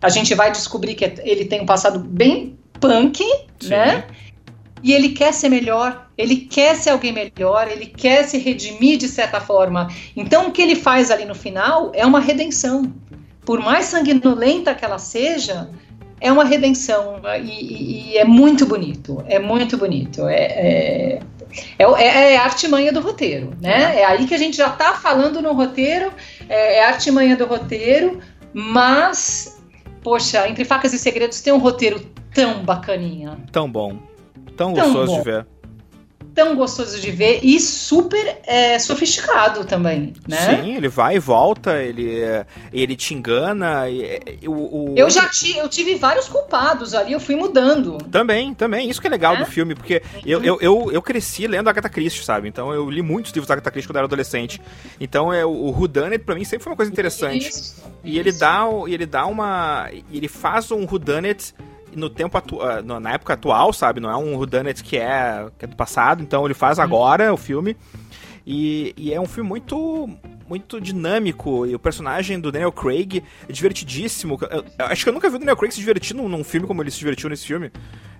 A 0.00 0.08
gente 0.08 0.34
vai 0.34 0.50
descobrir 0.50 0.94
que 0.94 1.04
ele 1.22 1.44
tem 1.44 1.60
um 1.60 1.66
passado 1.66 1.98
bem 1.98 2.58
punk, 2.80 3.22
Sim. 3.60 3.68
né? 3.68 4.06
E 4.82 4.92
ele 4.92 5.10
quer 5.10 5.32
ser 5.32 5.48
melhor, 5.48 6.08
ele 6.16 6.36
quer 6.36 6.76
ser 6.76 6.90
alguém 6.90 7.12
melhor, 7.12 7.68
ele 7.68 7.86
quer 7.86 8.24
se 8.24 8.38
redimir 8.38 8.98
de 8.98 9.08
certa 9.08 9.40
forma. 9.40 9.88
Então, 10.16 10.48
o 10.48 10.52
que 10.52 10.62
ele 10.62 10.76
faz 10.76 11.10
ali 11.10 11.24
no 11.24 11.34
final 11.34 11.90
é 11.94 12.04
uma 12.06 12.20
redenção. 12.20 12.92
Por 13.44 13.60
mais 13.60 13.86
sanguinolenta 13.86 14.74
que 14.74 14.84
ela 14.84 14.98
seja, 14.98 15.70
é 16.20 16.30
uma 16.30 16.44
redenção 16.44 17.20
e, 17.42 18.12
e, 18.12 18.18
é 18.18 18.24
muito 18.24 18.66
bonito, 18.66 19.22
é 19.26 19.38
muito 19.38 19.76
bonito. 19.76 20.26
É, 20.26 20.42
é, 20.42 21.20
é, 21.78 21.84
é, 21.84 22.32
é 22.32 22.36
a 22.36 22.44
artimanha 22.44 22.92
do 22.92 23.00
roteiro, 23.00 23.52
né? 23.60 24.00
É 24.00 24.04
aí 24.04 24.26
que 24.26 24.34
a 24.34 24.38
gente 24.38 24.56
já 24.56 24.68
está 24.68 24.94
falando 24.94 25.40
no 25.40 25.52
roteiro, 25.52 26.12
é, 26.48 26.78
é 26.78 26.84
a 26.84 26.88
artimanha 26.88 27.36
do 27.36 27.46
roteiro, 27.46 28.20
mas, 28.52 29.60
poxa, 30.02 30.48
Entre 30.48 30.64
Facas 30.64 30.92
e 30.92 30.98
Segredos 30.98 31.40
tem 31.40 31.52
um 31.52 31.58
roteiro 31.58 32.00
tão 32.34 32.62
bacaninha. 32.64 33.38
Tão 33.52 33.70
bom, 33.70 33.98
tão, 34.58 34.74
tão 34.74 34.84
gostoso 34.84 35.12
bom. 35.12 35.18
de 35.18 35.24
ver 35.24 35.46
tão 36.38 36.54
gostoso 36.54 37.00
de 37.00 37.10
ver 37.10 37.40
e 37.42 37.58
super 37.58 38.38
é, 38.46 38.78
sofisticado 38.78 39.64
também, 39.64 40.12
né? 40.28 40.62
Sim, 40.62 40.76
ele 40.76 40.88
vai 40.88 41.16
e 41.16 41.18
volta, 41.18 41.82
ele, 41.82 42.22
ele 42.72 42.94
te 42.94 43.12
engana. 43.12 43.90
E, 43.90 44.46
o, 44.46 44.52
o... 44.52 44.94
Eu 44.96 45.10
já 45.10 45.28
ti, 45.28 45.56
eu 45.56 45.68
tive 45.68 45.96
vários 45.96 46.28
culpados 46.28 46.94
ali, 46.94 47.12
eu 47.12 47.18
fui 47.18 47.34
mudando. 47.34 47.98
Também, 48.12 48.54
também. 48.54 48.88
Isso 48.88 49.00
que 49.00 49.08
é 49.08 49.10
legal 49.10 49.34
é? 49.34 49.38
do 49.38 49.46
filme, 49.46 49.74
porque 49.74 50.00
eu, 50.24 50.40
eu, 50.44 50.58
eu, 50.60 50.92
eu, 50.92 51.02
cresci 51.02 51.48
lendo 51.48 51.68
Agatha 51.68 51.88
Christie, 51.88 52.24
sabe? 52.24 52.46
Então 52.46 52.72
eu 52.72 52.88
li 52.88 53.02
muitos 53.02 53.32
livros 53.32 53.48
da 53.48 53.54
Agatha 53.54 53.72
Christie 53.72 53.88
quando 53.88 53.96
eu 53.96 54.00
era 54.02 54.06
adolescente. 54.06 54.62
Então 55.00 55.32
é, 55.32 55.44
o 55.44 55.70
Whodunit 55.76 56.20
pra 56.20 56.36
mim 56.36 56.44
sempre 56.44 56.62
foi 56.62 56.70
uma 56.70 56.76
coisa 56.76 56.92
interessante. 56.92 57.48
Isso, 57.48 57.82
e 58.04 58.10
isso. 58.12 58.20
ele 58.20 58.30
dá, 58.30 58.64
ele 58.86 59.06
dá 59.06 59.26
uma... 59.26 59.90
Ele 60.12 60.28
faz 60.28 60.70
um 60.70 60.84
Whodunit 60.84 61.52
no 61.94 62.10
tempo 62.10 62.36
atu 62.36 62.60
ah, 62.62 62.82
na 62.82 63.12
época 63.12 63.34
atual, 63.34 63.72
sabe? 63.72 64.00
Não 64.00 64.10
é 64.10 64.16
um 64.16 64.36
whodunit 64.36 64.82
que 64.82 64.96
é, 64.96 65.46
que 65.58 65.64
é 65.64 65.68
do 65.68 65.76
passado, 65.76 66.22
então 66.22 66.44
ele 66.44 66.54
faz 66.54 66.78
agora 66.78 67.32
o 67.32 67.36
filme. 67.36 67.76
E, 68.50 68.94
e, 68.96 69.12
é 69.12 69.20
um 69.20 69.26
filme 69.26 69.46
muito 69.46 70.08
muito 70.48 70.80
dinâmico. 70.80 71.66
E 71.66 71.74
o 71.74 71.78
personagem 71.78 72.40
do 72.40 72.50
Daniel 72.50 72.72
Craig 72.72 73.22
é 73.46 73.52
divertidíssimo. 73.52 74.38
Eu, 74.50 74.64
eu 74.78 74.86
acho 74.86 75.04
que 75.04 75.10
eu 75.10 75.12
nunca 75.12 75.28
vi 75.28 75.36
o 75.36 75.38
Daniel 75.38 75.56
Craig 75.56 75.72
se 75.72 75.80
divertir 75.80 76.16
num, 76.16 76.28
num 76.28 76.42
filme 76.42 76.66
como 76.66 76.82
ele 76.82 76.90
se 76.90 76.98
divertiu 76.98 77.28
nesse 77.28 77.46
filme. 77.46 77.70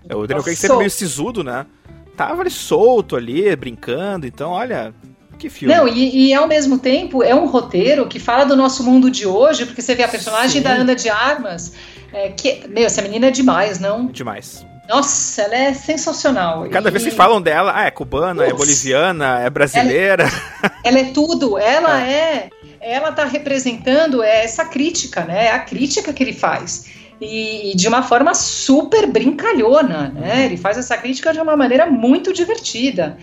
É, 0.07 0.15
o 0.15 0.27
Daniel 0.27 0.45
Craig 0.45 0.57
sempre 0.57 0.77
meio 0.79 0.91
sisudo, 0.91 1.43
né? 1.43 1.65
Tava 2.15 2.43
ali 2.43 2.51
solto 2.51 3.17
ali, 3.17 3.57
brincando. 3.57 4.27
Então, 4.27 4.51
olha, 4.51 4.93
que 5.39 5.49
filme. 5.49 5.75
Não, 5.75 5.89
e, 5.89 6.29
e, 6.29 6.35
ao 6.35 6.47
mesmo 6.47 6.79
tempo 6.79 7.23
é 7.23 7.35
um 7.35 7.47
roteiro 7.47 8.07
que 8.07 8.19
fala 8.19 8.45
do 8.45 8.57
nosso 8.57 8.83
mundo 8.83 9.11
de 9.11 9.27
hoje, 9.27 9.65
porque 9.65 9.81
você 9.81 9.95
vê 9.95 10.03
a 10.03 10.09
personagem 10.09 10.59
Sim. 10.59 10.63
da 10.63 10.73
Ana 10.73 10.95
de 10.95 11.09
Armas 11.09 11.73
é, 12.19 12.31
que, 12.31 12.67
meu, 12.69 12.85
essa 12.85 13.01
menina 13.01 13.29
é 13.29 13.31
demais, 13.31 13.79
não? 13.79 14.07
Demais. 14.07 14.67
Nossa, 14.89 15.43
ela 15.43 15.55
é 15.55 15.75
sensacional. 15.75 16.69
Cada 16.71 16.89
e... 16.89 16.93
vez 16.93 17.05
que 17.05 17.11
falam 17.11 17.41
dela, 17.41 17.73
ah, 17.75 17.85
é 17.85 17.91
cubana, 17.91 18.45
é 18.45 18.53
boliviana, 18.53 19.41
é 19.41 19.51
brasileira. 19.51 20.25
Ela, 20.25 20.73
ela 20.83 20.99
é 20.99 21.05
tudo. 21.13 21.59
Ela 21.59 22.03
é. 22.03 22.49
é 22.81 22.95
ela 22.95 23.13
tá 23.13 23.25
representando 23.25 24.23
essa 24.23 24.65
crítica, 24.65 25.25
né? 25.25 25.47
É 25.47 25.53
a 25.53 25.59
crítica 25.59 26.13
que 26.13 26.23
ele 26.23 26.33
faz. 26.33 26.87
E, 27.21 27.73
e, 27.73 27.77
de 27.77 27.87
uma 27.87 28.03
forma 28.03 28.33
super 28.33 29.07
brincalhona, 29.07 30.09
né? 30.09 30.47
Ele 30.47 30.57
faz 30.57 30.79
essa 30.79 30.97
crítica 30.97 31.33
de 31.33 31.41
uma 31.41 31.57
maneira 31.57 31.87
muito 31.87 32.33
divertida. 32.33 33.19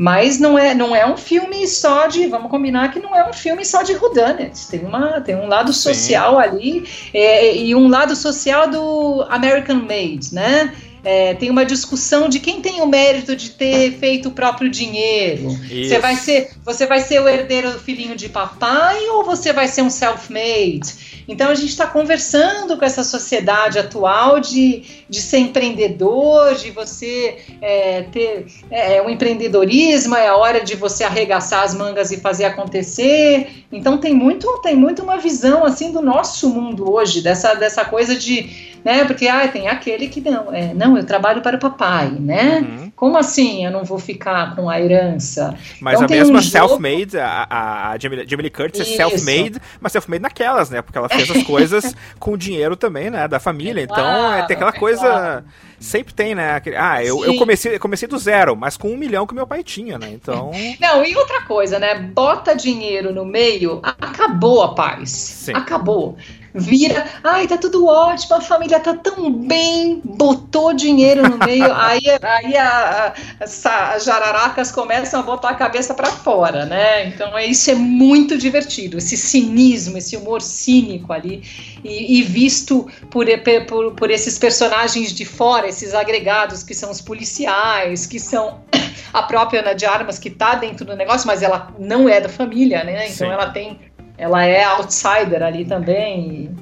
Mas 0.00 0.38
não 0.38 0.56
é, 0.56 0.76
não 0.76 0.94
é 0.94 1.04
um 1.04 1.16
filme 1.16 1.66
só 1.66 2.06
de, 2.06 2.28
vamos 2.28 2.52
combinar 2.52 2.92
que 2.92 3.00
não 3.00 3.16
é 3.16 3.28
um 3.28 3.32
filme 3.32 3.64
só 3.64 3.82
de 3.82 3.94
whodunit. 3.94 4.68
Tem, 4.70 4.84
uma, 4.84 5.20
tem 5.20 5.34
um 5.34 5.48
lado 5.48 5.72
social 5.72 6.36
Sim. 6.36 6.40
ali 6.40 6.88
é, 7.12 7.56
e 7.56 7.74
um 7.74 7.88
lado 7.88 8.14
social 8.14 8.70
do 8.70 9.26
American 9.28 9.78
Made, 9.80 10.32
né? 10.32 10.72
É, 11.10 11.32
tem 11.32 11.48
uma 11.48 11.64
discussão 11.64 12.28
de 12.28 12.38
quem 12.38 12.60
tem 12.60 12.82
o 12.82 12.86
mérito 12.86 13.34
de 13.34 13.48
ter 13.48 13.92
feito 13.92 14.28
o 14.28 14.32
próprio 14.32 14.68
dinheiro. 14.68 15.48
Você 15.48 15.98
vai 15.98 16.14
ser, 16.16 16.50
você 16.62 16.84
vai 16.84 17.00
ser 17.00 17.18
o 17.22 17.26
herdeiro 17.26 17.72
do 17.72 17.78
filhinho 17.78 18.14
de 18.14 18.28
papai 18.28 19.08
ou 19.08 19.24
você 19.24 19.50
vai 19.50 19.66
ser 19.68 19.80
um 19.80 19.88
self-made? 19.88 21.24
Então 21.26 21.50
a 21.50 21.54
gente 21.54 21.70
está 21.70 21.86
conversando 21.86 22.76
com 22.76 22.84
essa 22.84 23.02
sociedade 23.02 23.78
atual 23.78 24.38
de, 24.38 24.82
de 25.08 25.22
ser 25.22 25.38
empreendedor, 25.38 26.54
de 26.56 26.70
você 26.70 27.38
é, 27.62 28.02
ter 28.02 28.46
é, 28.70 29.00
um 29.00 29.08
empreendedorismo, 29.08 30.14
é 30.14 30.28
a 30.28 30.36
hora 30.36 30.62
de 30.62 30.76
você 30.76 31.04
arregaçar 31.04 31.62
as 31.62 31.74
mangas 31.74 32.10
e 32.10 32.18
fazer 32.18 32.44
acontecer. 32.44 33.64
Então 33.72 33.96
tem 33.96 34.14
muito, 34.14 34.46
tem 34.62 34.76
muito 34.76 35.02
uma 35.02 35.16
visão 35.16 35.64
assim 35.64 35.90
do 35.90 36.02
nosso 36.02 36.50
mundo 36.50 36.92
hoje, 36.92 37.22
dessa, 37.22 37.54
dessa 37.54 37.82
coisa 37.82 38.14
de 38.14 38.68
né? 38.84 39.04
Porque 39.04 39.26
ah, 39.28 39.46
tem 39.48 39.68
aquele 39.68 40.08
que 40.08 40.20
não, 40.20 40.52
é, 40.52 40.72
não, 40.74 40.96
eu 40.98 41.06
trabalho 41.06 41.40
para 41.40 41.56
o 41.56 41.60
papai, 41.60 42.10
né? 42.10 42.60
Uhum. 42.60 42.92
Como 42.94 43.16
assim 43.16 43.64
eu 43.64 43.70
não 43.70 43.84
vou 43.84 43.98
ficar 43.98 44.54
com 44.54 44.68
a 44.68 44.80
herança? 44.80 45.54
Mas 45.80 46.00
então, 46.00 46.06
a 46.06 46.18
mesma 46.18 46.38
um 46.38 46.42
self-made, 46.42 47.18
a, 47.18 47.46
a, 47.48 47.90
a 47.90 47.98
Jamie, 47.98 48.26
Jamie 48.28 48.42
Lee 48.42 48.50
Curtis 48.50 48.80
é 48.80 48.84
self-made, 48.84 49.60
mas 49.80 49.92
self-made 49.92 50.22
naquelas, 50.22 50.70
né? 50.70 50.82
Porque 50.82 50.98
ela 50.98 51.08
fez 51.08 51.30
as 51.30 51.42
coisas 51.44 51.94
com 52.18 52.32
o 52.32 52.38
dinheiro 52.38 52.76
também, 52.76 53.10
né? 53.10 53.26
Da 53.28 53.40
família. 53.40 53.80
É 53.80 53.84
então 53.84 53.96
claro, 53.96 54.42
é, 54.42 54.46
tem 54.46 54.56
aquela 54.56 54.74
é 54.74 54.78
coisa. 54.78 55.02
Claro. 55.02 55.44
Sempre 55.80 56.12
tem, 56.12 56.34
né? 56.34 56.60
Ah, 56.76 57.04
eu, 57.04 57.24
eu 57.24 57.36
comecei, 57.36 57.78
comecei 57.78 58.08
do 58.08 58.18
zero, 58.18 58.56
mas 58.56 58.76
com 58.76 58.90
um 58.90 58.96
milhão 58.96 59.24
que 59.26 59.34
meu 59.34 59.46
pai 59.46 59.62
tinha, 59.62 59.96
né? 59.96 60.10
Então. 60.10 60.50
Não, 60.80 61.04
e 61.04 61.16
outra 61.16 61.42
coisa, 61.42 61.78
né? 61.78 61.94
Bota 61.94 62.54
dinheiro 62.54 63.14
no 63.14 63.24
meio, 63.24 63.80
acabou 63.82 64.62
a 64.62 64.74
paz. 64.74 65.10
Sim. 65.10 65.52
Acabou 65.54 66.16
vira, 66.54 67.06
ai, 67.22 67.46
tá 67.46 67.56
tudo 67.56 67.86
ótimo, 67.86 68.36
a 68.36 68.40
família 68.40 68.80
tá 68.80 68.94
tão 68.94 69.32
bem, 69.32 70.00
botou 70.04 70.72
dinheiro 70.72 71.22
no 71.28 71.38
meio, 71.38 71.72
aí, 71.74 72.02
aí 72.22 72.56
a, 72.56 73.14
a, 73.40 73.94
as 73.94 74.04
jararacas 74.04 74.72
começam 74.72 75.20
a 75.20 75.22
botar 75.22 75.50
a 75.50 75.54
cabeça 75.54 75.94
para 75.94 76.06
fora, 76.06 76.64
né? 76.64 77.06
Então 77.06 77.36
é, 77.36 77.46
isso 77.46 77.70
é 77.70 77.74
muito 77.74 78.38
divertido, 78.38 78.98
esse 78.98 79.16
cinismo, 79.16 79.98
esse 79.98 80.16
humor 80.16 80.42
cínico 80.42 81.12
ali, 81.12 81.42
e, 81.84 82.18
e 82.18 82.22
visto 82.22 82.88
por, 83.10 83.26
por, 83.66 83.92
por 83.94 84.10
esses 84.10 84.38
personagens 84.38 85.12
de 85.12 85.24
fora, 85.24 85.68
esses 85.68 85.94
agregados 85.94 86.62
que 86.62 86.74
são 86.74 86.90
os 86.90 87.00
policiais, 87.00 88.06
que 88.06 88.18
são 88.18 88.60
a 89.12 89.22
própria 89.22 89.60
Ana 89.60 89.74
de 89.74 89.86
Armas 89.86 90.18
que 90.18 90.30
tá 90.30 90.54
dentro 90.54 90.84
do 90.84 90.96
negócio, 90.96 91.26
mas 91.26 91.42
ela 91.42 91.72
não 91.78 92.08
é 92.08 92.20
da 92.20 92.28
família, 92.28 92.84
né? 92.84 93.08
Então 93.08 93.26
Sim. 93.26 93.32
ela 93.32 93.50
tem 93.50 93.78
ela 94.18 94.44
é 94.44 94.64
outsider 94.64 95.42
ali 95.42 95.64
também. 95.64 96.54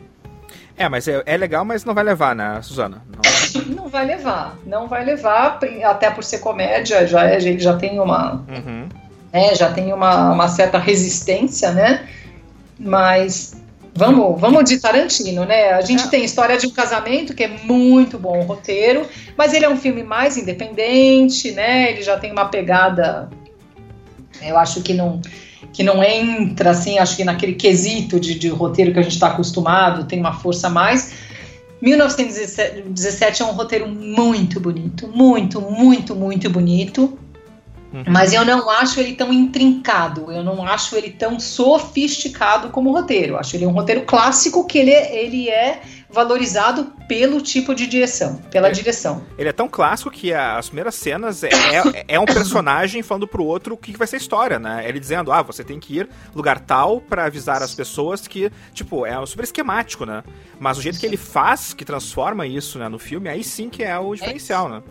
É, 0.76 0.88
mas 0.88 1.08
é, 1.08 1.22
é, 1.24 1.36
legal, 1.36 1.64
mas 1.64 1.84
não 1.84 1.94
vai 1.94 2.04
levar, 2.04 2.36
né, 2.36 2.60
Suzana? 2.62 3.02
Não... 3.08 3.64
não 3.74 3.88
vai 3.88 4.04
levar, 4.04 4.58
não 4.66 4.86
vai 4.86 5.04
levar, 5.04 5.58
até 5.84 6.10
por 6.10 6.22
ser 6.22 6.38
comédia, 6.38 7.06
já 7.06 7.28
é, 7.28 7.36
ele 7.36 7.58
já 7.58 7.74
tem 7.76 7.98
uma. 7.98 8.44
Uhum. 8.48 8.88
É, 9.32 9.54
já 9.54 9.72
tem 9.72 9.92
uma, 9.92 10.32
uma 10.32 10.48
certa 10.48 10.78
resistência, 10.78 11.72
né? 11.72 12.06
Mas 12.78 13.56
Vamos, 13.96 14.38
vamos 14.38 14.68
de 14.68 14.78
Tarantino, 14.78 15.46
né? 15.46 15.70
A 15.72 15.80
gente 15.80 16.04
é. 16.04 16.08
tem 16.08 16.22
História 16.22 16.58
de 16.58 16.66
um 16.66 16.70
Casamento, 16.70 17.34
que 17.34 17.42
é 17.42 17.48
muito 17.48 18.18
bom 18.18 18.40
o 18.40 18.42
roteiro, 18.42 19.08
mas 19.38 19.54
ele 19.54 19.64
é 19.64 19.70
um 19.70 19.76
filme 19.78 20.02
mais 20.02 20.36
independente, 20.36 21.52
né? 21.52 21.90
Ele 21.90 22.02
já 22.02 22.18
tem 22.18 22.30
uma 22.30 22.44
pegada. 22.44 23.30
Eu 24.42 24.58
acho 24.58 24.82
que 24.82 24.92
não 24.92 25.22
que 25.76 25.82
não 25.82 26.02
entra, 26.02 26.70
assim, 26.70 26.98
acho 26.98 27.14
que 27.18 27.22
naquele 27.22 27.52
quesito 27.52 28.18
de, 28.18 28.34
de 28.34 28.48
roteiro 28.48 28.94
que 28.94 28.98
a 28.98 29.02
gente 29.02 29.12
está 29.12 29.26
acostumado, 29.26 30.04
tem 30.04 30.18
uma 30.18 30.32
força 30.32 30.68
a 30.68 30.70
mais. 30.70 31.12
1917 31.82 33.42
é 33.42 33.44
um 33.44 33.52
roteiro 33.52 33.86
muito 33.86 34.58
bonito, 34.58 35.06
muito, 35.06 35.60
muito, 35.60 36.16
muito 36.16 36.48
bonito. 36.48 37.18
Uhum. 37.92 38.04
Mas 38.08 38.32
eu 38.32 38.44
não 38.44 38.68
acho 38.68 39.00
ele 39.00 39.14
tão 39.14 39.32
intrincado, 39.32 40.30
eu 40.32 40.42
não 40.42 40.66
acho 40.66 40.96
ele 40.96 41.10
tão 41.10 41.38
sofisticado 41.38 42.70
como 42.70 42.92
roteiro. 42.92 43.34
Eu 43.34 43.38
acho 43.38 43.56
ele 43.56 43.66
um 43.66 43.72
roteiro 43.72 44.02
clássico 44.02 44.66
que 44.66 44.78
ele, 44.78 44.90
é, 44.90 45.24
ele 45.24 45.48
é 45.48 45.80
valorizado 46.10 46.92
pelo 47.08 47.40
tipo 47.40 47.74
de 47.74 47.86
direção, 47.86 48.36
pela 48.50 48.70
direção. 48.70 49.24
Ele 49.38 49.48
é 49.48 49.52
tão 49.52 49.68
clássico 49.68 50.10
que 50.10 50.32
as 50.32 50.66
primeiras 50.66 50.94
cenas 50.94 51.42
é, 51.42 51.48
é, 51.48 52.04
é, 52.08 52.20
um 52.20 52.24
personagem 52.24 53.02
falando 53.02 53.26
pro 53.26 53.44
outro 53.44 53.74
o 53.74 53.76
que 53.76 53.96
vai 53.96 54.06
ser 54.06 54.16
a 54.16 54.18
história, 54.18 54.58
né? 54.58 54.88
Ele 54.88 54.98
dizendo, 54.98 55.32
ah, 55.32 55.42
você 55.42 55.62
tem 55.62 55.78
que 55.78 55.98
ir 55.98 56.08
lugar 56.34 56.60
tal 56.60 57.00
para 57.00 57.26
avisar 57.26 57.62
as 57.62 57.74
pessoas 57.74 58.26
que, 58.26 58.50
tipo, 58.72 59.06
é 59.06 59.24
super 59.26 59.44
esquemático, 59.44 60.04
né? 60.04 60.22
Mas 60.58 60.78
o 60.78 60.82
jeito 60.82 60.98
que 60.98 61.06
ele 61.06 61.16
faz, 61.16 61.74
que 61.74 61.84
transforma 61.84 62.46
isso 62.46 62.78
né, 62.78 62.88
no 62.88 62.98
filme, 62.98 63.28
aí 63.28 63.44
sim 63.44 63.68
que 63.68 63.82
é 63.82 63.98
o 63.98 64.14
diferencial, 64.14 64.68
né? 64.68 64.82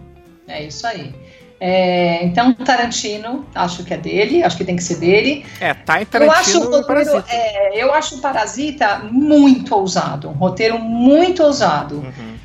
É 0.48 0.64
isso 0.64 0.86
aí. 0.86 1.14
É, 1.60 2.26
então, 2.26 2.54
Tarantino, 2.54 3.46
acho 3.56 3.84
que 3.84 3.94
é 3.94 3.98
dele, 3.98 4.44
acho 4.44 4.58
que 4.58 4.66
tem 4.66 4.76
que 4.76 4.84
ser 4.84 4.98
dele. 4.98 5.46
É, 5.60 5.74
tá 5.74 6.02
em 6.02 6.06
Tarantino 6.06 6.34
eu 6.34 6.40
acho 6.40 6.60
o 6.60 6.82
roteiro, 6.82 7.24
é, 7.30 7.84
eu 7.84 7.94
acho 7.94 8.16
o 8.16 8.22
Parasita 8.22 9.00
muito 9.10 9.74
ousado, 9.74 10.30
um 10.30 10.34
roteiro 10.34 10.78
muito 10.80 11.42
ousado. 11.44 11.96
Uhum. 11.96 12.36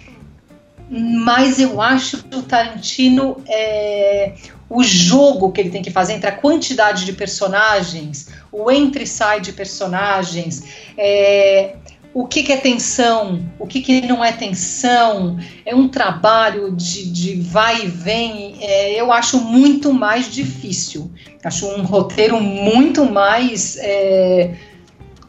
Mas 0.91 1.61
eu 1.61 1.81
acho 1.81 2.23
que 2.25 2.37
o 2.37 2.43
Tarantino, 2.43 3.37
é, 3.49 4.35
o 4.69 4.83
jogo 4.83 5.51
que 5.51 5.61
ele 5.61 5.71
tem 5.71 5.83
que 5.83 5.91
fazer 5.91 6.15
entre 6.15 6.29
a 6.29 6.33
quantidade 6.33 7.05
de 7.05 7.13
personagens, 7.13 8.29
o 8.51 8.71
entre 8.71 9.05
e 9.05 9.07
sai 9.07 9.41
de 9.41 9.53
personagens, 9.53 10.65
é, 10.97 11.75
o 12.13 12.27
que, 12.27 12.43
que, 12.43 12.53
é 12.53 12.57
tensão, 12.57 13.49
o 13.59 13.67
que, 13.67 13.81
que, 13.81 14.01
não 14.01 14.25
é 14.25 14.33
tensão, 14.33 15.39
é 15.65 15.75
um 15.75 15.89
trabalho 15.89 16.73
de, 16.73 17.09
de 17.11 17.41
vai 17.41 17.85
e 17.85 17.87
vem, 17.87 18.57
é, 18.61 19.01
eu 19.01 19.13
acho 19.13 19.41
muito 19.41 19.93
mais 19.93 20.31
difícil. 20.31 21.11
Acho 21.45 21.69
um 21.69 21.83
roteiro 21.83 22.41
muito 22.41 23.05
mais. 23.05 23.77
É, 23.81 24.55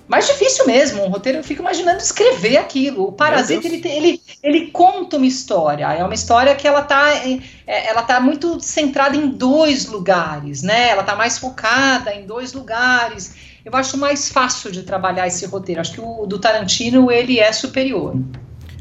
mais 0.08 0.28
difícil 0.28 0.68
mesmo, 0.68 1.06
um 1.06 1.08
roteiro, 1.08 1.38
eu 1.38 1.44
fico 1.44 1.62
imaginando 1.62 2.00
escrever 2.00 2.58
aquilo. 2.58 3.08
O 3.08 3.12
Parasita, 3.14 3.66
ele, 3.66 3.82
ele, 3.88 4.22
ele 4.44 4.68
conta 4.72 5.16
uma 5.16 5.26
história, 5.26 5.86
é 5.86 6.04
uma 6.04 6.14
história 6.14 6.54
que 6.54 6.68
ela 6.68 6.82
está 6.82 7.16
é, 7.16 7.40
ela 7.66 8.02
tá 8.02 8.20
muito 8.20 8.60
centrada 8.60 9.16
em 9.16 9.30
dois 9.30 9.86
lugares, 9.86 10.64
né? 10.64 10.90
Ela 10.90 11.00
está 11.02 11.16
mais 11.16 11.38
focada 11.38 12.14
em 12.14 12.26
dois 12.26 12.52
lugares 12.52 13.51
eu 13.64 13.76
acho 13.76 13.98
mais 13.98 14.30
fácil 14.30 14.72
de 14.72 14.84
trabalhar 14.84 15.28
esse 15.28 15.46
roteiro. 15.46 15.82
Acho 15.82 15.94
que 15.94 16.02
o 16.02 16.26
do 16.26 16.40
Tarantino 16.40 17.12
ele 17.12 17.40
é 17.40 17.52
superior. 17.52 18.16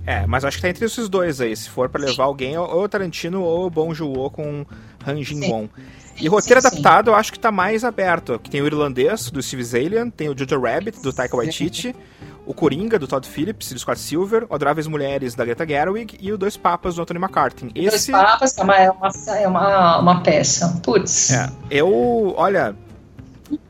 É, 0.07 0.27
mas 0.27 0.45
acho 0.45 0.57
que 0.57 0.63
tá 0.63 0.69
entre 0.69 0.85
esses 0.85 1.09
dois 1.09 1.41
aí. 1.41 1.55
Se 1.55 1.69
for 1.69 1.89
para 1.89 2.05
levar 2.05 2.25
alguém, 2.25 2.57
ou 2.57 2.83
o 2.83 2.89
Tarantino 2.89 3.43
ou 3.43 3.67
o 3.67 3.71
Bong 3.71 3.95
Joon-ho 3.95 4.31
com 4.31 4.65
Han 5.07 5.23
Jin-won. 5.23 5.69
E 6.21 6.29
roteiro 6.29 6.61
sim, 6.61 6.67
adaptado 6.67 7.07
sim. 7.07 7.11
eu 7.11 7.15
acho 7.15 7.33
que 7.33 7.39
tá 7.39 7.51
mais 7.51 7.85
aberto. 7.85 8.39
Que 8.39 8.51
tem 8.51 8.61
o 8.61 8.67
irlandês, 8.67 9.31
do 9.31 9.43
Steve 9.43 9.65
Zalian, 9.65 10.11
tem 10.11 10.29
o 10.29 10.37
Jojo 10.37 10.61
Rabbit, 10.61 11.01
do 11.01 11.13
Taika 11.13 11.37
Waititi, 11.37 11.95
o 12.45 12.53
Coringa, 12.53 12.99
do 12.99 13.07
Todd 13.07 13.27
Phillips, 13.27 13.73
do 13.73 13.79
Scott 13.79 13.99
Silver, 13.99 14.47
o 14.49 14.55
Adoráveis 14.55 14.87
Mulheres, 14.87 15.35
da 15.35 15.45
Greta 15.45 15.67
Gerwig 15.67 16.19
e 16.21 16.33
o 16.33 16.39
Dois 16.39 16.57
Papas, 16.57 16.97
do 16.97 17.03
Anthony 17.03 17.21
McCarthy. 17.21 17.71
Esse... 17.75 18.11
Dois 18.11 18.25
Papas 18.25 18.59
é 18.59 18.63
uma, 18.63 18.77
é 18.77 18.91
uma, 18.91 19.11
é 19.37 19.49
uma, 19.49 19.99
uma 19.99 20.23
peça. 20.23 20.81
Putz. 20.83 21.31
É, 21.31 21.51
eu, 21.71 22.35
olha, 22.37 22.77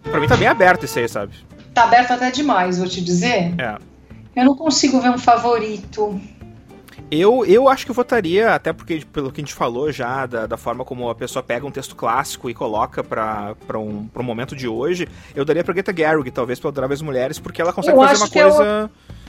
Pra 0.02 0.20
mim 0.20 0.26
tá 0.26 0.36
bem 0.36 0.48
aberto 0.48 0.84
esse 0.84 0.98
aí, 0.98 1.08
sabe? 1.08 1.34
Tá 1.74 1.84
aberto 1.84 2.12
até 2.12 2.30
demais, 2.30 2.78
vou 2.78 2.88
te 2.88 3.00
dizer. 3.00 3.54
É. 3.58 3.78
Eu 4.34 4.44
não 4.44 4.56
consigo 4.56 5.00
ver 5.00 5.10
um 5.10 5.18
favorito. 5.18 6.20
Eu, 7.10 7.44
eu 7.44 7.68
acho 7.68 7.84
que 7.84 7.92
votaria, 7.92 8.54
até 8.54 8.72
porque 8.72 9.02
pelo 9.12 9.32
que 9.32 9.40
a 9.40 9.44
gente 9.44 9.54
falou 9.54 9.90
já, 9.90 10.26
da, 10.26 10.46
da 10.46 10.56
forma 10.56 10.84
como 10.84 11.08
a 11.08 11.14
pessoa 11.14 11.42
pega 11.42 11.66
um 11.66 11.70
texto 11.70 11.96
clássico 11.96 12.48
e 12.48 12.54
coloca 12.54 13.02
pra, 13.02 13.56
pra, 13.66 13.78
um, 13.78 14.06
pra 14.06 14.22
um 14.22 14.24
momento 14.24 14.54
de 14.54 14.68
hoje, 14.68 15.08
eu 15.34 15.44
daria 15.44 15.64
pra 15.64 15.74
Greta 15.74 15.92
Gerwig, 15.96 16.30
talvez, 16.30 16.60
pra 16.60 16.68
Adoráveis 16.68 17.00
as 17.00 17.02
Mulheres, 17.02 17.38
porque 17.38 17.60
ela 17.60 17.72
consegue 17.72 17.96
eu 17.96 18.02
fazer 18.02 18.22
uma 18.22 18.26
é 18.26 18.42
coisa... 18.42 18.90
É 19.16 19.19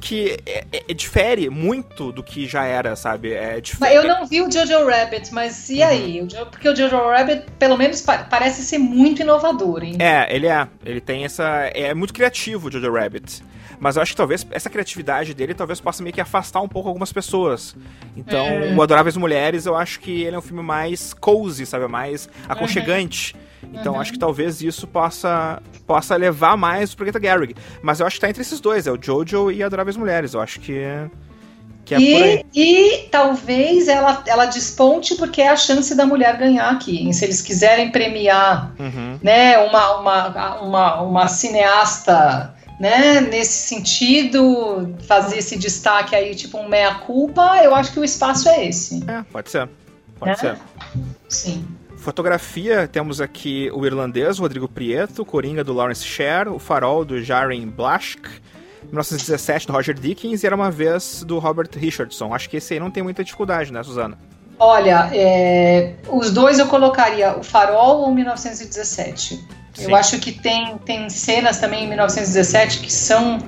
que 0.00 0.38
é, 0.46 0.64
é, 0.72 0.84
é, 0.88 0.94
difere 0.94 1.50
muito 1.50 2.10
do 2.10 2.22
que 2.22 2.46
já 2.46 2.64
era, 2.64 2.96
sabe? 2.96 3.32
É 3.32 3.60
Eu 3.92 4.04
não 4.04 4.26
vi 4.26 4.40
o 4.40 4.50
Jojo 4.50 4.86
Rabbit, 4.88 5.32
mas 5.32 5.68
e 5.68 5.80
uhum. 5.80 5.86
aí? 5.86 6.28
Porque 6.50 6.68
o 6.68 6.74
Jojo 6.74 6.96
Rabbit, 6.96 7.44
pelo 7.58 7.76
menos, 7.76 8.00
parece 8.00 8.62
ser 8.62 8.78
muito 8.78 9.22
inovador, 9.22 9.84
hein? 9.84 9.96
É, 9.98 10.34
ele 10.34 10.46
é. 10.46 10.66
Ele 10.84 11.00
tem 11.00 11.24
essa. 11.24 11.44
É 11.74 11.92
muito 11.94 12.14
criativo 12.14 12.68
o 12.68 12.72
Jojo 12.72 12.92
Rabbit. 12.92 13.42
Mas 13.78 13.96
eu 13.96 14.02
acho 14.02 14.12
que 14.12 14.16
talvez 14.16 14.46
essa 14.50 14.68
criatividade 14.68 15.32
dele 15.32 15.54
talvez 15.54 15.80
possa 15.80 16.02
meio 16.02 16.12
que 16.12 16.20
afastar 16.20 16.60
um 16.60 16.68
pouco 16.68 16.88
algumas 16.88 17.12
pessoas. 17.12 17.74
Então, 18.14 18.46
é. 18.46 18.74
o 18.74 18.82
Adoráveis 18.82 19.16
Mulheres, 19.16 19.64
eu 19.64 19.74
acho 19.74 20.00
que 20.00 20.22
ele 20.22 20.36
é 20.36 20.38
um 20.38 20.42
filme 20.42 20.62
mais 20.62 21.14
cozy, 21.14 21.64
sabe? 21.64 21.86
Mais 21.88 22.28
aconchegante. 22.46 23.34
Uhum. 23.34 23.49
Então 23.72 23.94
uhum. 23.94 24.00
acho 24.00 24.12
que 24.12 24.18
talvez 24.18 24.60
isso 24.62 24.86
possa, 24.86 25.62
possa 25.86 26.16
levar 26.16 26.56
mais 26.56 26.94
pro 26.94 27.04
Greta 27.04 27.20
Gerwig. 27.20 27.54
Mas 27.82 28.00
eu 28.00 28.06
acho 28.06 28.16
que 28.16 28.20
tá 28.20 28.28
entre 28.28 28.42
esses 28.42 28.60
dois, 28.60 28.86
é 28.86 28.92
o 28.92 28.98
Jojo 29.00 29.50
e 29.50 29.62
Adoráveis 29.62 29.96
Mulheres. 29.96 30.34
Eu 30.34 30.40
acho 30.40 30.60
que. 30.60 30.82
que 31.84 31.94
é 31.94 32.00
e, 32.00 32.46
e 32.54 33.08
talvez 33.10 33.88
ela, 33.88 34.22
ela 34.26 34.46
desponte 34.46 35.14
porque 35.16 35.42
é 35.42 35.48
a 35.48 35.56
chance 35.56 35.94
da 35.94 36.06
mulher 36.06 36.36
ganhar 36.38 36.70
aqui. 36.70 37.12
Se 37.12 37.24
eles 37.24 37.42
quiserem 37.42 37.90
premiar 37.90 38.72
uhum. 38.78 39.18
né, 39.22 39.58
uma, 39.58 39.98
uma, 39.98 40.60
uma, 40.60 41.02
uma 41.02 41.28
cineasta 41.28 42.54
né, 42.80 43.20
nesse 43.20 43.68
sentido, 43.68 44.96
fazer 45.06 45.36
esse 45.36 45.58
destaque 45.58 46.16
aí, 46.16 46.34
tipo 46.34 46.56
um 46.56 46.66
meia-culpa, 46.66 47.60
eu 47.62 47.74
acho 47.74 47.92
que 47.92 48.00
o 48.00 48.04
espaço 48.04 48.48
é 48.48 48.66
esse. 48.66 49.04
É, 49.06 49.22
pode 49.30 49.50
ser. 49.50 49.68
Pode 50.18 50.30
né? 50.30 50.36
ser. 50.36 50.58
Sim. 51.28 51.79
Fotografia, 52.00 52.88
temos 52.88 53.20
aqui 53.20 53.70
o 53.74 53.84
irlandês 53.84 54.38
Rodrigo 54.38 54.66
Prieto, 54.66 55.22
Coringa 55.22 55.62
do 55.62 55.74
Lawrence 55.74 56.02
Sher, 56.02 56.48
o 56.48 56.58
Farol 56.58 57.04
do 57.04 57.22
Jaren 57.22 57.66
Blaschk, 57.66 58.22
1917 58.84 59.66
do 59.66 59.74
Roger 59.74 59.94
Dickens 59.94 60.42
e 60.42 60.46
Era 60.46 60.56
Uma 60.56 60.70
Vez 60.70 61.22
do 61.22 61.38
Robert 61.38 61.68
Richardson. 61.76 62.34
Acho 62.34 62.48
que 62.48 62.56
esse 62.56 62.72
aí 62.72 62.80
não 62.80 62.90
tem 62.90 63.02
muita 63.02 63.22
dificuldade, 63.22 63.70
né, 63.70 63.82
Suzana? 63.82 64.16
Olha, 64.58 65.10
é, 65.12 65.96
os 66.08 66.30
dois 66.30 66.58
eu 66.58 66.66
colocaria 66.68 67.36
o 67.36 67.42
Farol 67.42 68.00
ou 68.00 68.14
1917. 68.14 69.34
Sim. 69.74 69.84
Eu 69.84 69.94
acho 69.94 70.18
que 70.18 70.32
tem, 70.32 70.78
tem 70.78 71.08
cenas 71.10 71.60
também 71.60 71.84
em 71.84 71.88
1917 71.88 72.80
que 72.80 72.92
são 72.92 73.38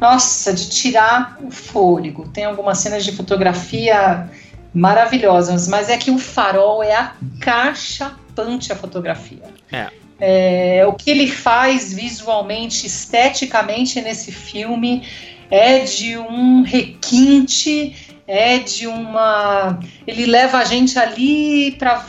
nossa, 0.00 0.54
de 0.54 0.70
tirar 0.70 1.38
o 1.40 1.50
fôlego. 1.50 2.26
Tem 2.28 2.46
algumas 2.46 2.78
cenas 2.78 3.04
de 3.04 3.12
fotografia 3.12 4.28
maravilhosas, 4.74 5.68
mas 5.68 5.88
é 5.88 5.96
que 5.96 6.10
o 6.10 6.18
farol 6.18 6.82
é 6.82 6.94
a 6.94 7.12
caixa 7.40 8.14
pante 8.34 8.72
a 8.72 8.76
fotografia. 8.76 9.44
É. 9.70 9.88
É, 10.24 10.86
o 10.86 10.92
que 10.92 11.10
ele 11.10 11.26
faz 11.26 11.92
visualmente, 11.92 12.86
esteticamente 12.86 14.00
nesse 14.00 14.30
filme 14.30 15.02
é 15.50 15.80
de 15.80 16.16
um 16.16 16.62
requinte, 16.62 18.14
é 18.26 18.58
de 18.58 18.86
uma. 18.86 19.80
Ele 20.06 20.26
leva 20.26 20.58
a 20.58 20.64
gente 20.64 20.98
ali 20.98 21.72
para 21.72 22.06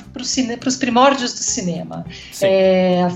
os 0.67 0.77
primórdios 0.77 1.33
do 1.33 1.39
cinema. 1.39 2.05
É, 2.41 3.07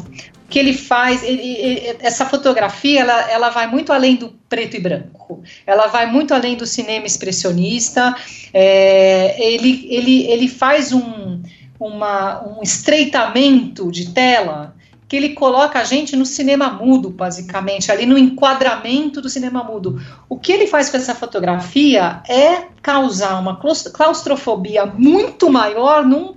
que 0.49 0.57
ele 0.57 0.73
faz, 0.73 1.23
ele, 1.23 1.41
ele, 1.41 1.97
essa 1.99 2.25
fotografia, 2.25 3.01
ela, 3.01 3.31
ela 3.31 3.49
vai 3.49 3.67
muito 3.67 3.91
além 3.91 4.15
do 4.15 4.29
preto 4.47 4.77
e 4.77 4.79
branco, 4.79 5.43
ela 5.65 5.87
vai 5.87 6.05
muito 6.05 6.33
além 6.33 6.55
do 6.55 6.65
cinema 6.65 7.05
expressionista, 7.05 8.15
é, 8.53 9.35
ele, 9.39 9.87
ele, 9.89 10.23
ele 10.27 10.47
faz 10.47 10.93
um, 10.93 11.41
uma, 11.79 12.43
um 12.47 12.63
estreitamento 12.63 13.91
de 13.91 14.11
tela 14.11 14.75
que 15.07 15.15
ele 15.15 15.29
coloca 15.29 15.79
a 15.79 15.83
gente 15.85 16.15
no 16.15 16.25
cinema 16.25 16.69
mudo, 16.69 17.09
basicamente, 17.09 17.91
ali 17.91 18.05
no 18.05 18.17
enquadramento 18.17 19.21
do 19.21 19.29
cinema 19.29 19.63
mudo. 19.63 20.01
O 20.27 20.37
que 20.37 20.51
ele 20.51 20.67
faz 20.67 20.89
com 20.89 20.97
essa 20.97 21.15
fotografia 21.15 22.21
é 22.27 22.65
causar 22.81 23.39
uma 23.39 23.57
claustrofobia 23.57 24.85
muito 24.85 25.49
maior 25.49 26.05
num, 26.05 26.35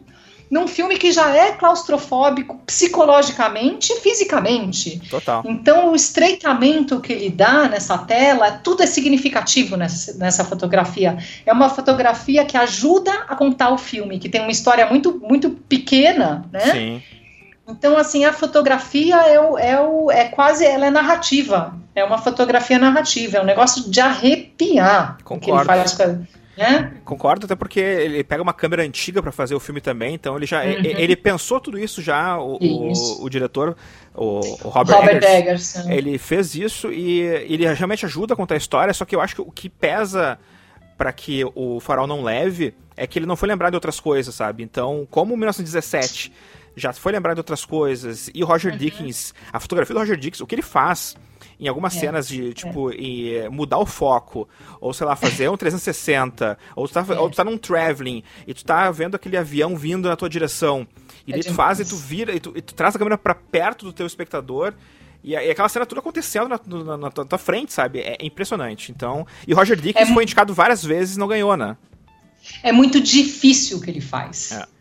num 0.51 0.66
filme 0.66 0.98
que 0.98 1.12
já 1.12 1.35
é 1.35 1.52
claustrofóbico 1.52 2.60
psicologicamente 2.66 3.93
e 3.93 4.01
fisicamente. 4.01 5.01
Total. 5.09 5.43
Então, 5.47 5.93
o 5.93 5.97
estreitamento 5.97 7.01
que 7.01 7.12
ele 7.12 7.31
dá 7.31 7.68
nessa 7.68 7.97
tela, 7.98 8.51
tudo 8.52 8.82
é 8.82 8.86
significativo 8.86 9.77
nessa, 9.77 10.14
nessa 10.18 10.44
fotografia. 10.44 11.16
É 11.47 11.52
uma 11.52 11.68
fotografia 11.68 12.44
que 12.44 12.56
ajuda 12.56 13.12
a 13.28 13.36
contar 13.36 13.70
o 13.70 13.78
filme, 13.78 14.18
que 14.18 14.28
tem 14.28 14.40
uma 14.40 14.51
história 14.51 14.86
muito, 14.86 15.20
muito 15.20 15.51
pequena, 15.51 16.44
né? 16.52 16.72
Sim 16.72 17.02
então, 17.70 17.97
assim, 17.97 18.24
a 18.24 18.32
fotografia 18.32 19.16
é, 19.16 19.39
o, 19.39 19.56
é, 19.56 19.81
o, 19.81 20.10
é 20.10 20.24
quase, 20.24 20.64
ela 20.64 20.86
é 20.86 20.90
narrativa. 20.90 21.74
É 21.94 22.05
uma 22.05 22.18
fotografia 22.18 22.78
narrativa, 22.78 23.39
é 23.39 23.40
um 23.40 23.44
negócio 23.44 23.89
de 23.89 24.01
arrepiar. 24.01 25.18
Concordo. 25.22 25.44
Que 25.44 25.51
ele 25.51 25.64
faz 25.64 25.94
com 25.94 26.27
né? 26.60 26.92
Concordo, 27.06 27.46
até 27.46 27.56
porque 27.56 27.80
ele 27.80 28.22
pega 28.22 28.42
uma 28.42 28.52
câmera 28.52 28.82
antiga 28.82 29.22
para 29.22 29.32
fazer 29.32 29.54
o 29.54 29.60
filme 29.60 29.80
também, 29.80 30.14
então 30.14 30.36
ele 30.36 30.44
já 30.44 30.62
uhum. 30.62 30.68
ele, 30.84 31.16
pensou 31.16 31.58
tudo 31.58 31.78
isso 31.78 32.02
já, 32.02 32.38
o, 32.38 32.58
isso. 32.60 33.22
o, 33.22 33.24
o 33.24 33.30
diretor, 33.30 33.74
o, 34.14 34.40
o 34.40 34.68
Robert, 34.68 34.96
Robert 34.96 35.16
Eggers, 35.24 35.74
Eggers, 35.74 35.88
ele 35.88 36.18
fez 36.18 36.54
isso 36.54 36.92
e 36.92 37.20
ele 37.20 37.66
realmente 37.72 38.04
ajuda 38.04 38.34
a 38.34 38.36
contar 38.36 38.56
a 38.56 38.58
história, 38.58 38.92
só 38.92 39.06
que 39.06 39.16
eu 39.16 39.22
acho 39.22 39.36
que 39.36 39.40
o 39.40 39.50
que 39.50 39.70
pesa 39.70 40.38
para 40.98 41.10
que 41.14 41.42
o 41.54 41.80
Farol 41.80 42.06
não 42.06 42.22
leve 42.22 42.74
é 42.94 43.06
que 43.06 43.18
ele 43.18 43.24
não 43.24 43.36
foi 43.36 43.48
lembrado 43.48 43.72
de 43.72 43.76
outras 43.76 43.98
coisas, 43.98 44.34
sabe? 44.34 44.62
Então, 44.62 45.08
como 45.10 45.34
1917 45.34 46.30
já 46.76 46.92
foi 46.92 47.12
lembrado 47.12 47.36
de 47.36 47.40
outras 47.40 47.64
coisas. 47.64 48.30
E 48.34 48.44
o 48.44 48.46
Roger 48.46 48.72
uhum. 48.72 48.78
Dickens, 48.78 49.32
a 49.50 49.58
fotografia 49.58 49.94
do 49.94 49.98
Roger 49.98 50.18
Dickens, 50.18 50.42
o 50.42 50.46
que 50.46 50.54
ele 50.54 50.62
faz 50.62 51.16
em 51.60 51.68
algumas 51.68 51.94
é, 51.94 52.00
cenas 52.00 52.26
de, 52.26 52.54
tipo, 52.54 52.90
é. 52.90 52.94
em, 52.94 53.34
eh, 53.34 53.48
mudar 53.48 53.78
o 53.78 53.86
foco, 53.86 54.48
ou 54.80 54.94
sei 54.94 55.06
lá, 55.06 55.14
fazer 55.14 55.48
um 55.50 55.56
360, 55.56 56.58
ou 56.74 56.88
tu, 56.88 56.94
tá, 56.94 57.04
é. 57.08 57.18
ou 57.18 57.28
tu 57.28 57.36
tá 57.36 57.44
num 57.44 57.58
traveling, 57.58 58.24
e 58.46 58.54
tu 58.54 58.64
tá 58.64 58.90
vendo 58.90 59.14
aquele 59.14 59.36
avião 59.36 59.76
vindo 59.76 60.08
na 60.08 60.16
tua 60.16 60.28
direção, 60.28 60.88
e 61.26 61.34
é 61.34 61.38
tu 61.38 61.52
faz, 61.52 61.78
e 61.78 61.84
tu 61.84 61.96
vira, 61.96 62.34
e 62.34 62.40
tu, 62.40 62.52
e 62.56 62.62
tu 62.62 62.74
traz 62.74 62.96
a 62.96 62.98
câmera 62.98 63.18
para 63.18 63.34
perto 63.34 63.84
do 63.84 63.92
teu 63.92 64.06
espectador, 64.06 64.72
e, 65.22 65.32
e, 65.32 65.50
aquela 65.50 65.68
cena 65.68 65.84
tudo 65.84 65.98
acontecendo 65.98 66.48
na, 66.48 66.58
na, 66.66 66.96
na, 66.96 67.10
tua 67.10 67.38
frente, 67.38 67.74
sabe? 67.74 68.00
É, 68.00 68.16
impressionante. 68.22 68.90
Então, 68.90 69.26
e 69.46 69.52
Roger 69.52 69.78
Dickens 69.78 70.08
é 70.08 70.14
foi 70.14 70.22
indicado 70.22 70.54
várias 70.54 70.82
vezes 70.82 71.16
e 71.16 71.18
não 71.18 71.28
ganhou, 71.28 71.54
né? 71.58 71.76
É 72.62 72.72
muito 72.72 72.98
difícil 72.98 73.76
o 73.76 73.80
que 73.82 73.90
ele 73.90 74.00
faz. 74.00 74.52
É 74.52 74.80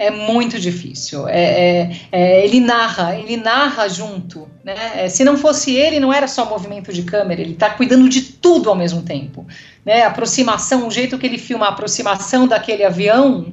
é 0.00 0.10
muito 0.10 0.58
difícil. 0.58 1.28
É, 1.28 1.42
é, 1.42 1.96
é, 2.10 2.44
ele 2.46 2.58
narra, 2.58 3.14
ele 3.14 3.36
narra 3.36 3.86
junto. 3.86 4.48
Né? 4.64 4.74
É, 4.94 5.08
se 5.10 5.22
não 5.22 5.36
fosse 5.36 5.76
ele, 5.76 6.00
não 6.00 6.10
era 6.10 6.26
só 6.26 6.46
movimento 6.46 6.90
de 6.90 7.02
câmera, 7.02 7.42
ele 7.42 7.52
está 7.52 7.68
cuidando 7.68 8.08
de 8.08 8.22
tudo 8.22 8.70
ao 8.70 8.74
mesmo 8.74 9.02
tempo. 9.02 9.46
Né? 9.84 10.02
Aproximação, 10.02 10.88
o 10.88 10.90
jeito 10.90 11.18
que 11.18 11.26
ele 11.26 11.36
filma 11.36 11.66
a 11.66 11.68
aproximação 11.68 12.48
daquele 12.48 12.82
avião 12.82 13.52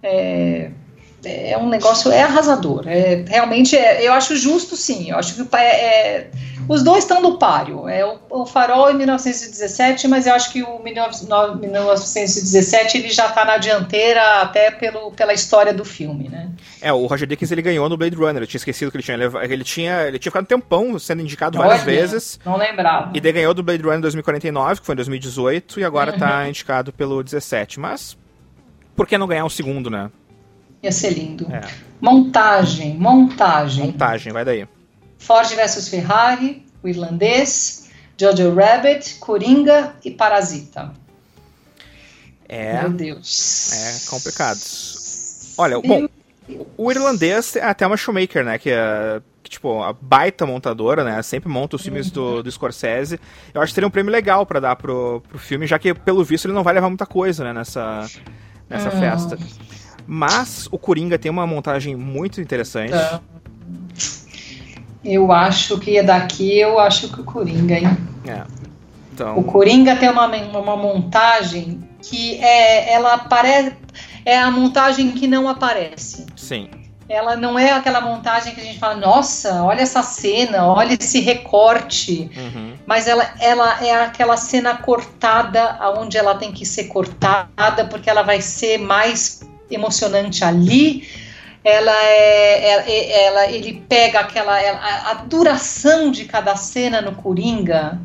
é, 0.00 0.70
é 1.24 1.56
um 1.58 1.68
negócio, 1.68 2.10
é 2.10 2.22
arrasador. 2.22 2.84
É, 2.86 3.24
realmente, 3.28 3.76
é, 3.76 4.06
eu 4.06 4.12
acho 4.12 4.36
justo 4.36 4.76
sim. 4.76 5.10
Eu 5.10 5.18
acho 5.18 5.34
que 5.34 5.56
é, 5.56 6.28
os 6.68 6.82
dois 6.82 7.04
estão 7.04 7.20
no 7.20 7.38
páreo. 7.38 7.88
É 7.88 8.04
o, 8.04 8.18
o, 8.30 8.46
Farol 8.46 8.90
em 8.90 8.94
1917, 8.94 10.08
mas 10.08 10.26
eu 10.26 10.34
acho 10.34 10.52
que 10.52 10.62
o 10.62 10.82
1917 10.82 12.98
ele 12.98 13.10
já 13.10 13.26
está 13.26 13.44
na 13.44 13.58
dianteira 13.58 14.40
até 14.40 14.70
pelo, 14.70 15.10
pela 15.12 15.32
história 15.32 15.74
do 15.74 15.84
filme, 15.84 16.28
né? 16.28 16.50
É, 16.80 16.92
o 16.92 17.06
Roger 17.06 17.28
Dickens 17.28 17.52
ele 17.52 17.62
ganhou 17.62 17.88
no 17.88 17.96
Blade 17.96 18.16
Runner. 18.16 18.42
Eu 18.42 18.46
tinha 18.46 18.58
esquecido 18.58 18.90
que 18.90 18.96
ele 18.96 19.04
tinha 19.04 19.16
ele 19.16 19.64
tinha 19.64 20.02
ele 20.02 20.18
tinha 20.18 20.30
ficado 20.30 20.44
um 20.44 20.46
tempão 20.46 20.98
sendo 20.98 21.22
indicado 21.22 21.58
várias 21.58 21.82
Olha, 21.82 21.84
vezes. 21.84 22.40
Não 22.44 22.56
lembrava. 22.56 23.10
E 23.14 23.20
daí 23.20 23.32
ganhou 23.32 23.52
do 23.52 23.62
Blade 23.62 23.82
Runner 23.82 24.00
2049, 24.00 24.80
que 24.80 24.86
foi 24.86 24.94
em 24.94 24.96
2018, 24.96 25.80
e 25.80 25.84
agora 25.84 26.12
está 26.12 26.40
uhum. 26.40 26.46
indicado 26.46 26.92
pelo 26.92 27.22
17. 27.22 27.78
Mas 27.78 28.16
por 28.96 29.06
que 29.06 29.18
não 29.18 29.26
ganhar 29.26 29.44
um 29.44 29.50
segundo, 29.50 29.90
né? 29.90 30.10
Ia 30.82 30.92
ser 30.92 31.10
lindo. 31.10 31.46
É. 31.52 31.60
Montagem, 32.00 32.96
montagem. 32.96 33.86
Montagem, 33.86 34.32
vai 34.32 34.44
daí. 34.44 34.66
Ford 35.18 35.48
versus 35.54 35.88
Ferrari, 35.88 36.64
O 36.82 36.88
Irlandês, 36.88 37.90
Jojo 38.18 38.54
Rabbit, 38.54 39.16
Coringa 39.16 39.94
e 40.04 40.10
Parasita. 40.10 40.92
É. 42.48 42.80
Meu 42.80 42.90
Deus. 42.90 43.72
É 43.72 44.10
complicado. 44.10 44.58
Olha, 45.56 45.78
Meu 45.78 45.82
bom, 45.82 46.08
Deus. 46.48 46.66
o 46.76 46.90
irlandês 46.90 47.56
é 47.56 47.62
até 47.62 47.86
uma 47.86 47.96
Shoemaker, 47.96 48.44
né? 48.44 48.58
Que 48.58 48.70
é 48.70 49.20
tipo, 49.50 49.82
a 49.82 49.92
baita 49.92 50.46
montadora, 50.46 51.04
né? 51.04 51.20
Sempre 51.22 51.48
monta 51.48 51.76
os 51.76 51.82
filmes 51.82 52.10
do, 52.10 52.36
uhum. 52.36 52.42
do 52.42 52.50
Scorsese. 52.50 53.20
Eu 53.52 53.60
acho 53.60 53.70
que 53.70 53.74
seria 53.74 53.88
um 53.88 53.90
prêmio 53.90 54.12
legal 54.12 54.46
para 54.46 54.60
dar 54.60 54.76
pro, 54.76 55.22
pro 55.28 55.38
filme, 55.38 55.66
já 55.66 55.78
que, 55.78 55.92
pelo 55.92 56.24
visto, 56.24 56.46
ele 56.46 56.54
não 56.54 56.62
vai 56.62 56.74
levar 56.74 56.88
muita 56.88 57.04
coisa, 57.06 57.44
né? 57.44 57.52
Nessa, 57.52 58.06
nessa 58.68 58.90
uhum. 58.90 59.00
festa. 59.00 59.38
Mas 60.12 60.66
o 60.72 60.76
Coringa 60.76 61.16
tem 61.16 61.30
uma 61.30 61.46
montagem 61.46 61.94
muito 61.94 62.40
interessante. 62.40 62.92
É. 62.92 63.20
Eu 65.04 65.30
acho 65.30 65.78
que 65.78 65.96
é 65.96 66.02
daqui, 66.02 66.58
eu 66.58 66.80
acho 66.80 67.12
que 67.12 67.20
o 67.20 67.24
Coringa, 67.24 67.78
hein? 67.78 67.96
É. 68.26 68.42
Então... 69.14 69.38
O 69.38 69.44
Coringa 69.44 69.94
tem 69.94 70.10
uma, 70.10 70.26
uma 70.26 70.76
montagem 70.76 71.88
que 72.02 72.38
é, 72.38 72.92
ela 72.92 73.14
aparece, 73.14 73.76
é 74.24 74.36
a 74.36 74.50
montagem 74.50 75.12
que 75.12 75.28
não 75.28 75.48
aparece. 75.48 76.26
Sim. 76.34 76.68
Ela 77.08 77.36
não 77.36 77.56
é 77.56 77.70
aquela 77.70 78.00
montagem 78.00 78.52
que 78.52 78.60
a 78.60 78.64
gente 78.64 78.80
fala, 78.80 78.96
nossa, 78.96 79.62
olha 79.62 79.80
essa 79.80 80.02
cena, 80.02 80.66
olha 80.66 80.96
esse 80.98 81.20
recorte. 81.20 82.28
Uhum. 82.36 82.72
Mas 82.84 83.06
ela, 83.06 83.32
ela 83.38 83.84
é 83.84 83.94
aquela 84.02 84.36
cena 84.36 84.74
cortada 84.76 85.76
aonde 85.78 86.18
ela 86.18 86.34
tem 86.34 86.50
que 86.50 86.66
ser 86.66 86.84
cortada, 86.84 87.84
porque 87.88 88.10
ela 88.10 88.22
vai 88.22 88.40
ser 88.40 88.76
mais 88.78 89.48
emocionante 89.70 90.44
ali 90.44 91.08
ela 91.62 91.94
é, 92.04 92.64
é, 92.64 92.90
é, 92.90 93.26
ela, 93.26 93.46
ele 93.50 93.82
pega 93.88 94.20
aquela 94.20 94.58
a, 94.58 95.10
a, 95.10 95.14
duração 95.14 96.10
de 96.10 96.24
cada 96.24 96.56
cena 96.56 97.02
no 97.02 97.14
Coringa 97.14 98.00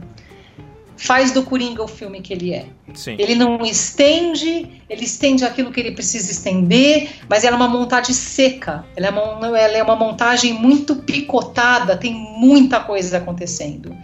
faz 0.97 1.31
do 1.31 1.43
Coringa 1.43 1.83
o 1.83 1.87
filme 1.87 2.21
que 2.21 2.33
ele 2.33 2.53
é. 2.53 2.65
Sim. 2.93 3.15
Ele 3.19 3.35
não 3.35 3.65
estende, 3.65 4.81
ele 4.89 5.03
estende 5.03 5.43
aquilo 5.43 5.71
que 5.71 5.79
ele 5.79 5.91
precisa 5.91 6.31
estender, 6.31 7.09
mas 7.29 7.43
ela 7.43 7.55
é 7.55 7.59
uma 7.59 7.67
montagem 7.67 8.13
seca. 8.13 8.85
Ela 8.95 9.07
é 9.07 9.09
uma, 9.09 9.59
ela 9.59 9.77
é 9.77 9.83
uma 9.83 9.95
montagem 9.95 10.53
muito 10.53 10.95
picotada, 10.95 11.97
tem 11.97 12.13
muita 12.13 12.79
coisa 12.79 13.17
acontecendo. 13.17 13.95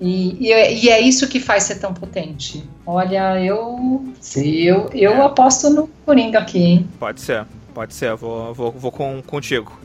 E, 0.00 0.48
e, 0.48 0.84
e, 0.84 0.88
é 0.88 1.00
isso 1.00 1.28
que 1.28 1.38
faz 1.38 1.64
ser 1.64 1.76
tão 1.76 1.94
potente. 1.94 2.64
Olha, 2.84 3.40
eu, 3.40 4.04
eu, 4.36 4.90
eu 4.92 5.12
é. 5.12 5.20
aposto 5.24 5.70
no 5.70 5.88
Coringa 6.04 6.40
aqui, 6.40 6.58
hein? 6.58 6.88
Pode 6.98 7.20
ser. 7.20 7.46
Pode 7.72 7.94
ser, 7.94 8.14
vou, 8.14 8.52
vou, 8.52 8.72
vou 8.72 8.92
com, 8.92 9.22
contigo. 9.22 9.80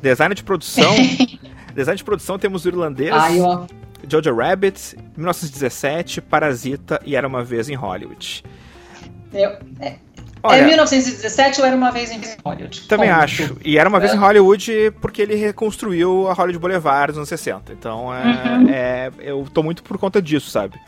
Design 0.00 0.34
de 0.34 0.42
produção. 0.42 0.92
design 1.74 1.96
de 1.96 2.04
produção 2.04 2.38
temos 2.38 2.64
o 2.64 2.68
irlandês. 2.68 3.12
Ai, 3.12 3.40
ó. 3.40 3.66
Jojo 4.08 4.34
Rabbit, 4.34 4.96
1917, 5.16 6.20
Parasita 6.20 7.00
e 7.04 7.14
Era 7.14 7.26
Uma 7.26 7.44
Vez 7.44 7.68
em 7.68 7.74
Hollywood. 7.74 8.44
Eu, 9.32 9.56
é, 9.80 9.96
Olha, 10.42 10.60
é 10.60 10.66
1917 10.66 11.60
ou 11.60 11.66
Era 11.66 11.76
Uma 11.76 11.90
Vez 11.90 12.10
em 12.10 12.20
Hollywood? 12.44 12.82
Também 12.88 13.10
Ponto. 13.10 13.22
acho. 13.22 13.56
E 13.64 13.78
Era 13.78 13.88
Uma 13.88 14.00
Vez 14.00 14.12
é. 14.12 14.16
em 14.16 14.18
Hollywood 14.18 14.92
porque 15.00 15.22
ele 15.22 15.34
reconstruiu 15.36 16.28
a 16.28 16.32
Hollywood 16.32 16.58
Boulevard 16.58 17.12
nos 17.12 17.18
anos 17.18 17.28
60. 17.28 17.72
Então, 17.72 18.12
é, 18.12 18.24
uhum. 18.24 18.68
é, 18.68 19.10
eu 19.20 19.46
tô 19.52 19.62
muito 19.62 19.82
por 19.82 19.98
conta 19.98 20.20
disso, 20.20 20.50
sabe? 20.50 20.78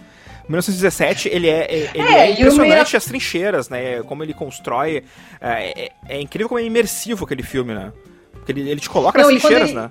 1917, 0.48 1.28
ele 1.28 1.48
é, 1.48 1.66
ele 1.72 2.08
é, 2.08 2.18
é 2.18 2.30
impressionante 2.32 2.96
as 2.96 3.04
trincheiras, 3.04 3.68
né? 3.68 4.02
Como 4.02 4.22
ele 4.22 4.34
constrói. 4.34 5.04
É, 5.40 5.84
é, 5.84 5.90
é, 6.08 6.20
incrível 6.20 6.48
como 6.48 6.60
é 6.60 6.64
imersivo 6.64 7.24
aquele 7.24 7.42
filme, 7.42 7.74
né? 7.74 7.92
Porque 8.32 8.52
ele, 8.52 8.68
ele 8.68 8.80
te 8.80 8.90
coloca 8.90 9.18
Não, 9.18 9.30
nas 9.30 9.40
trincheiras, 9.40 9.70
ele... 9.70 9.80
né? 9.80 9.90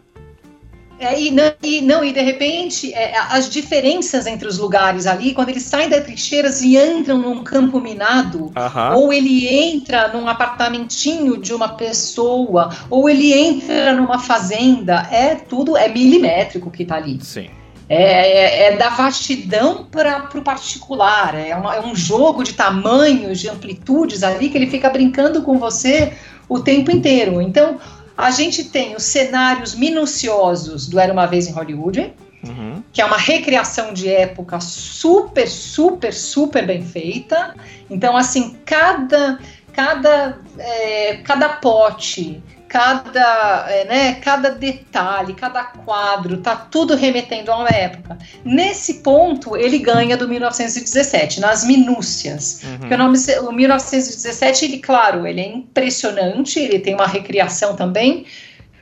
É, 1.03 1.19
e, 1.19 1.31
não, 1.31 1.51
e, 1.61 1.81
não, 1.81 2.03
e 2.03 2.13
de 2.13 2.21
repente, 2.21 2.93
é, 2.93 3.13
as 3.29 3.49
diferenças 3.49 4.25
entre 4.25 4.47
os 4.47 4.57
lugares 4.57 5.05
ali, 5.05 5.33
quando 5.33 5.49
eles 5.49 5.63
saem 5.63 5.89
das 5.89 6.03
trincheiras 6.03 6.61
e 6.61 6.77
entram 6.77 7.17
num 7.17 7.43
campo 7.43 7.79
minado, 7.81 8.53
ou 8.95 9.11
ele 9.11 9.47
entra 9.47 10.07
num 10.07 10.27
apartamentinho 10.29 11.37
de 11.37 11.53
uma 11.53 11.69
pessoa, 11.69 12.69
ou 12.89 13.09
ele 13.09 13.33
entra 13.33 13.93
numa 13.93 14.17
fazenda, 14.17 15.07
é 15.11 15.35
tudo, 15.35 15.75
é 15.75 15.89
milimétrico 15.89 16.71
que 16.71 16.85
tá 16.85 16.95
ali. 16.95 17.19
Sim. 17.21 17.49
É, 17.89 18.67
é, 18.69 18.73
é 18.73 18.77
da 18.77 18.89
vastidão 18.89 19.85
para 19.91 20.29
o 20.33 20.41
particular, 20.41 21.35
é, 21.35 21.53
uma, 21.53 21.75
é 21.75 21.81
um 21.81 21.93
jogo 21.93 22.41
de 22.41 22.53
tamanhos, 22.53 23.41
de 23.41 23.49
amplitudes 23.49 24.23
ali 24.23 24.49
que 24.49 24.57
ele 24.57 24.67
fica 24.67 24.89
brincando 24.89 25.41
com 25.41 25.59
você 25.59 26.13
o 26.47 26.61
tempo 26.61 26.91
inteiro. 26.91 27.41
Então, 27.41 27.77
a 28.17 28.31
gente 28.31 28.65
tem 28.65 28.95
os 28.95 29.03
cenários 29.03 29.75
minuciosos 29.75 30.87
do 30.87 30.99
Era 30.99 31.11
uma 31.11 31.25
Vez 31.25 31.47
em 31.47 31.51
Hollywood, 31.51 32.13
uhum. 32.47 32.83
que 32.91 33.01
é 33.01 33.05
uma 33.05 33.17
recriação 33.17 33.93
de 33.93 34.09
época 34.09 34.59
super, 34.59 35.47
super, 35.47 36.13
super 36.13 36.65
bem 36.65 36.83
feita. 36.83 37.55
Então, 37.89 38.15
assim, 38.15 38.57
cada, 38.65 39.39
cada, 39.71 40.37
é, 40.57 41.17
cada 41.17 41.49
pote, 41.49 42.41
cada, 42.73 43.67
é, 43.69 43.85
né, 43.85 44.15
cada 44.15 44.49
detalhe, 44.49 45.35
cada 45.35 45.63
quadro, 45.63 46.37
tá 46.37 46.55
tudo 46.55 46.95
remetendo 46.95 47.51
a 47.51 47.57
uma 47.59 47.69
época. 47.69 48.17
Nesse 48.43 48.95
ponto, 48.95 49.55
ele 49.55 49.77
ganha 49.77 50.17
do 50.17 50.27
1917, 50.27 51.39
nas 51.39 51.63
minúcias. 51.63 52.63
Uhum. 52.63 52.77
Porque 52.79 52.93
o, 52.95 52.97
nome, 52.97 53.17
o 53.47 53.51
1917, 53.51 54.65
ele, 54.65 54.79
claro, 54.79 55.27
ele 55.27 55.41
é 55.41 55.47
impressionante, 55.49 56.57
ele 56.57 56.79
tem 56.79 56.95
uma 56.95 57.05
recriação 57.05 57.75
também, 57.75 58.25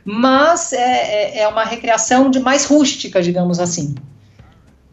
mas 0.05 0.72
é, 0.72 0.80
é, 0.80 1.39
é 1.39 1.47
uma 1.49 1.65
recriação 1.65 2.31
de 2.31 2.39
mais 2.39 2.63
rústica, 2.63 3.22
digamos 3.22 3.59
assim 3.59 3.93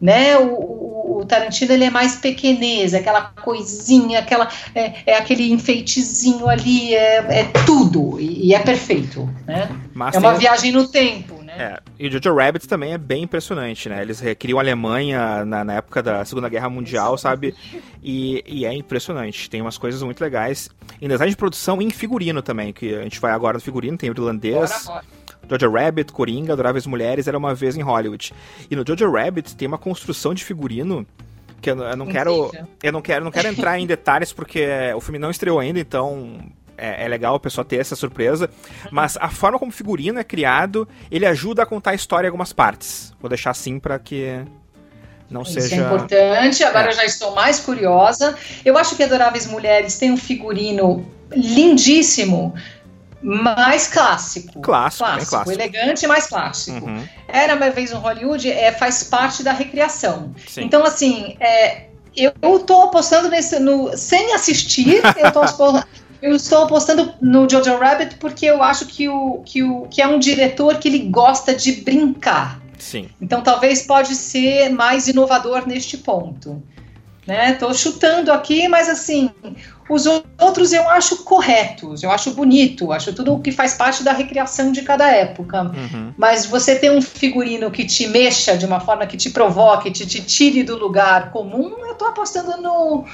né? 0.01 0.37
O, 0.37 0.53
o, 0.53 0.98
Tarantino 1.25 1.73
ele 1.73 1.85
é 1.85 1.89
mais 1.89 2.15
pequenez, 2.15 2.93
aquela 2.93 3.21
coisinha, 3.21 4.19
aquela 4.19 4.49
é, 4.73 4.93
é 5.05 5.17
aquele 5.17 5.51
enfeitezinho 5.51 6.47
ali, 6.47 6.93
é, 6.93 7.41
é 7.41 7.43
tudo 7.65 8.19
e, 8.19 8.47
e, 8.47 8.53
é 8.53 8.59
perfeito, 8.59 9.29
né? 9.45 9.69
Mas 9.93 10.15
é 10.15 10.19
uma 10.19 10.33
viagem 10.33 10.71
no 10.71 10.87
tempo, 10.87 11.41
né? 11.43 11.53
É, 11.57 11.79
e 11.99 12.07
o 12.07 12.11
Jojo 12.11 12.35
Rabbit 12.35 12.67
também 12.67 12.93
é 12.93 12.97
bem 12.97 13.23
impressionante, 13.23 13.89
né? 13.89 14.01
Eles 14.01 14.19
recriam 14.19 14.59
a 14.59 14.61
Alemanha 14.61 15.45
na, 15.45 15.63
na 15.63 15.73
época 15.73 16.01
da 16.01 16.23
Segunda 16.25 16.47
Guerra 16.49 16.69
Mundial, 16.69 17.17
sabe? 17.17 17.55
E, 18.03 18.43
e, 18.47 18.65
é 18.65 18.73
impressionante. 18.73 19.49
Tem 19.49 19.61
umas 19.61 19.77
coisas 19.77 20.01
muito 20.01 20.21
legais. 20.21 20.69
Em 21.01 21.07
design 21.07 21.29
de 21.29 21.37
produção 21.37 21.81
e 21.81 21.85
em 21.85 21.89
figurino 21.89 22.41
também, 22.41 22.71
que 22.71 22.95
a 22.95 23.03
gente 23.03 23.19
vai 23.19 23.31
agora 23.31 23.57
no 23.57 23.61
figurino, 23.61 23.97
tem 23.97 24.09
o 24.09 24.13
irlandês. 24.13 24.85
Bora, 24.85 25.01
bora 25.01 25.18
Jojo 25.49 25.71
Rabbit, 25.71 26.11
Coringa, 26.11 26.53
Adoráveis 26.53 26.85
Mulheres, 26.85 27.27
Era 27.27 27.37
Uma 27.37 27.55
Vez 27.55 27.75
em 27.75 27.81
Hollywood. 27.81 28.33
E 28.69 28.75
no 28.75 28.83
Jojo 28.85 29.11
Rabbit 29.11 29.55
tem 29.55 29.67
uma 29.67 29.77
construção 29.77 30.33
de 30.33 30.43
figurino 30.43 31.05
que 31.61 31.69
eu, 31.69 31.77
eu 31.77 31.97
não 31.97 32.07
quero 32.07 32.51
eu 32.81 32.91
não 32.91 33.01
quero 33.01 33.25
não 33.25 33.31
quero 33.31 33.47
entrar 33.49 33.77
em 33.77 33.85
detalhes 33.87 34.31
porque 34.31 34.65
o 34.95 35.01
filme 35.01 35.19
não 35.19 35.29
estreou 35.29 35.59
ainda, 35.59 35.79
então 35.79 36.39
é, 36.77 37.03
é, 37.03 37.07
legal 37.07 37.35
a 37.35 37.39
pessoa 37.39 37.65
ter 37.65 37.77
essa 37.77 37.95
surpresa. 37.95 38.49
Mas 38.91 39.17
a 39.17 39.29
forma 39.29 39.59
como 39.59 39.71
o 39.71 39.73
figurino 39.73 40.19
é 40.19 40.23
criado, 40.23 40.87
ele 41.11 41.25
ajuda 41.25 41.63
a 41.63 41.65
contar 41.65 41.91
a 41.91 41.95
história 41.95 42.27
em 42.27 42.29
algumas 42.29 42.53
partes. 42.53 43.13
Vou 43.19 43.29
deixar 43.29 43.51
assim 43.51 43.79
para 43.79 43.99
que 43.99 44.41
não 45.29 45.43
Isso 45.43 45.53
seja. 45.53 45.75
é 45.75 45.79
importante. 45.79 46.63
Agora 46.63 46.87
é. 46.87 46.89
eu 46.89 46.95
já 46.95 47.05
estou 47.05 47.35
mais 47.35 47.59
curiosa. 47.59 48.35
Eu 48.63 48.77
acho 48.77 48.95
que 48.95 49.03
Adoráveis 49.03 49.45
Mulheres 49.45 49.97
tem 49.97 50.11
um 50.11 50.17
figurino 50.17 51.05
lindíssimo 51.31 52.55
mais 53.21 53.87
clássico. 53.87 54.61
Clássico, 54.61 55.03
clássico, 55.03 55.29
clássico. 55.31 55.51
elegante, 55.51 56.07
mais 56.07 56.27
clássico. 56.27 56.85
Uhum. 56.85 57.07
Era 57.27 57.55
uma 57.55 57.69
vez 57.69 57.91
no 57.91 57.99
Hollywood, 57.99 58.49
é, 58.49 58.71
faz 58.71 59.03
parte 59.03 59.43
da 59.43 59.51
recriação. 59.51 60.33
Sim. 60.47 60.63
Então, 60.63 60.83
assim, 60.83 61.35
é, 61.39 61.87
eu 62.15 62.57
estou 62.57 62.83
apostando 62.83 63.29
nesse. 63.29 63.59
No, 63.59 63.95
sem 63.95 64.33
assistir, 64.33 65.01
eu, 65.17 65.31
tô, 65.31 65.41
eu 66.21 66.35
estou 66.35 66.63
apostando 66.63 67.13
no 67.21 67.49
Jojo 67.49 67.77
Rabbit 67.77 68.15
porque 68.15 68.45
eu 68.45 68.63
acho 68.63 68.85
que, 68.85 69.07
o, 69.07 69.41
que, 69.45 69.63
o, 69.63 69.87
que 69.89 70.01
é 70.01 70.07
um 70.07 70.19
diretor 70.19 70.77
que 70.77 70.87
ele 70.87 70.99
gosta 70.99 71.53
de 71.53 71.73
brincar. 71.73 72.61
Sim. 72.77 73.09
Então, 73.21 73.41
talvez 73.41 73.81
pode 73.81 74.15
ser 74.15 74.69
mais 74.69 75.07
inovador 75.07 75.67
neste 75.67 75.97
ponto. 75.97 76.63
Né? 77.27 77.53
Tô 77.53 77.71
chutando 77.73 78.31
aqui, 78.31 78.67
mas 78.67 78.89
assim, 78.89 79.29
os 79.89 80.05
outros 80.05 80.71
eu 80.71 80.87
acho 80.89 81.23
corretos, 81.23 82.03
eu 82.03 82.11
acho 82.11 82.31
bonito, 82.31 82.91
acho 82.91 83.11
tudo 83.13 83.33
o 83.33 83.39
que 83.39 83.51
faz 83.51 83.73
parte 83.73 84.03
da 84.03 84.13
recriação 84.13 84.71
de 84.71 84.83
cada 84.83 85.09
época. 85.09 85.63
Uhum. 85.63 86.13
Mas 86.15 86.45
você 86.45 86.75
ter 86.75 86.91
um 86.91 87.01
figurino 87.01 87.71
que 87.71 87.83
te 87.85 88.07
mexa 88.07 88.55
de 88.55 88.65
uma 88.65 88.79
forma 88.79 89.07
que 89.07 89.17
te 89.17 89.31
provoque, 89.31 89.89
te, 89.91 90.05
te 90.05 90.21
tire 90.21 90.63
do 90.63 90.77
lugar 90.77 91.31
comum, 91.31 91.73
eu 91.87 91.95
tô 91.95 92.05
apostando 92.05 92.61
no, 92.61 93.05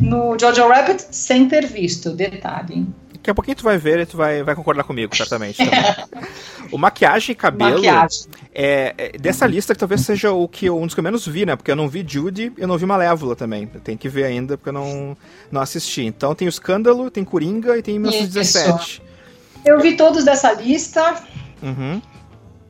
no 0.00 0.38
Jojo 0.38 0.66
Rabbit 0.66 1.04
sem 1.10 1.46
ter 1.46 1.66
visto, 1.66 2.10
detalhe. 2.10 2.86
Daqui 3.22 3.30
a 3.30 3.34
pouquinho 3.34 3.56
tu 3.56 3.62
vai 3.62 3.78
ver 3.78 4.00
e 4.00 4.06
tu 4.06 4.16
vai, 4.16 4.42
vai 4.42 4.52
concordar 4.56 4.82
comigo, 4.82 5.16
certamente. 5.16 5.58
o 6.72 6.76
maquiagem 6.76 7.34
e 7.34 7.36
cabelo 7.36 7.74
maquiagem. 7.76 8.26
É, 8.52 8.94
é, 8.98 9.16
dessa 9.16 9.46
lista 9.46 9.72
que 9.74 9.78
talvez 9.78 10.00
seja 10.00 10.32
o 10.32 10.48
que 10.48 10.66
eu, 10.66 10.76
um 10.76 10.86
dos 10.86 10.92
que 10.92 10.98
eu 10.98 11.04
menos 11.04 11.24
vi, 11.24 11.46
né? 11.46 11.54
Porque 11.54 11.70
eu 11.70 11.76
não 11.76 11.88
vi 11.88 12.04
Judy 12.04 12.52
eu 12.58 12.66
não 12.66 12.76
vi 12.76 12.84
Malévola 12.84 13.36
também. 13.36 13.68
Tenho 13.68 13.96
que 13.96 14.08
ver 14.08 14.24
ainda 14.24 14.58
porque 14.58 14.70
eu 14.70 14.72
não, 14.72 15.16
não 15.52 15.60
assisti. 15.60 16.02
Então 16.02 16.34
tem 16.34 16.48
o 16.48 16.50
Escândalo, 16.50 17.12
tem 17.12 17.22
Coringa 17.22 17.78
e 17.78 17.82
tem 17.82 17.96
1917. 17.96 18.90
Isso. 18.90 19.02
Eu 19.64 19.78
vi 19.78 19.96
todos 19.96 20.24
dessa 20.24 20.52
lista. 20.54 21.22
Uhum. 21.62 22.02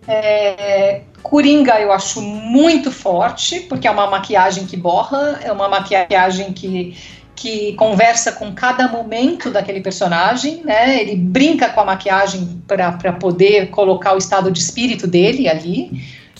É, 0.06 1.00
Coringa 1.22 1.80
eu 1.80 1.92
acho 1.92 2.20
muito 2.20 2.92
forte, 2.92 3.60
porque 3.60 3.88
é 3.88 3.90
uma 3.90 4.06
maquiagem 4.06 4.66
que 4.66 4.76
borra, 4.76 5.40
é 5.42 5.50
uma 5.50 5.66
maquiagem 5.66 6.52
que 6.52 6.94
que 7.42 7.72
conversa 7.72 8.30
com 8.30 8.52
cada 8.52 8.86
momento 8.86 9.50
daquele 9.50 9.80
personagem, 9.80 10.62
né? 10.64 11.00
Ele 11.00 11.16
brinca 11.16 11.68
com 11.68 11.80
a 11.80 11.84
maquiagem 11.84 12.62
para 12.68 13.12
poder 13.14 13.68
colocar 13.70 14.14
o 14.14 14.18
estado 14.18 14.48
de 14.48 14.60
espírito 14.60 15.08
dele 15.08 15.48
ali. 15.48 15.90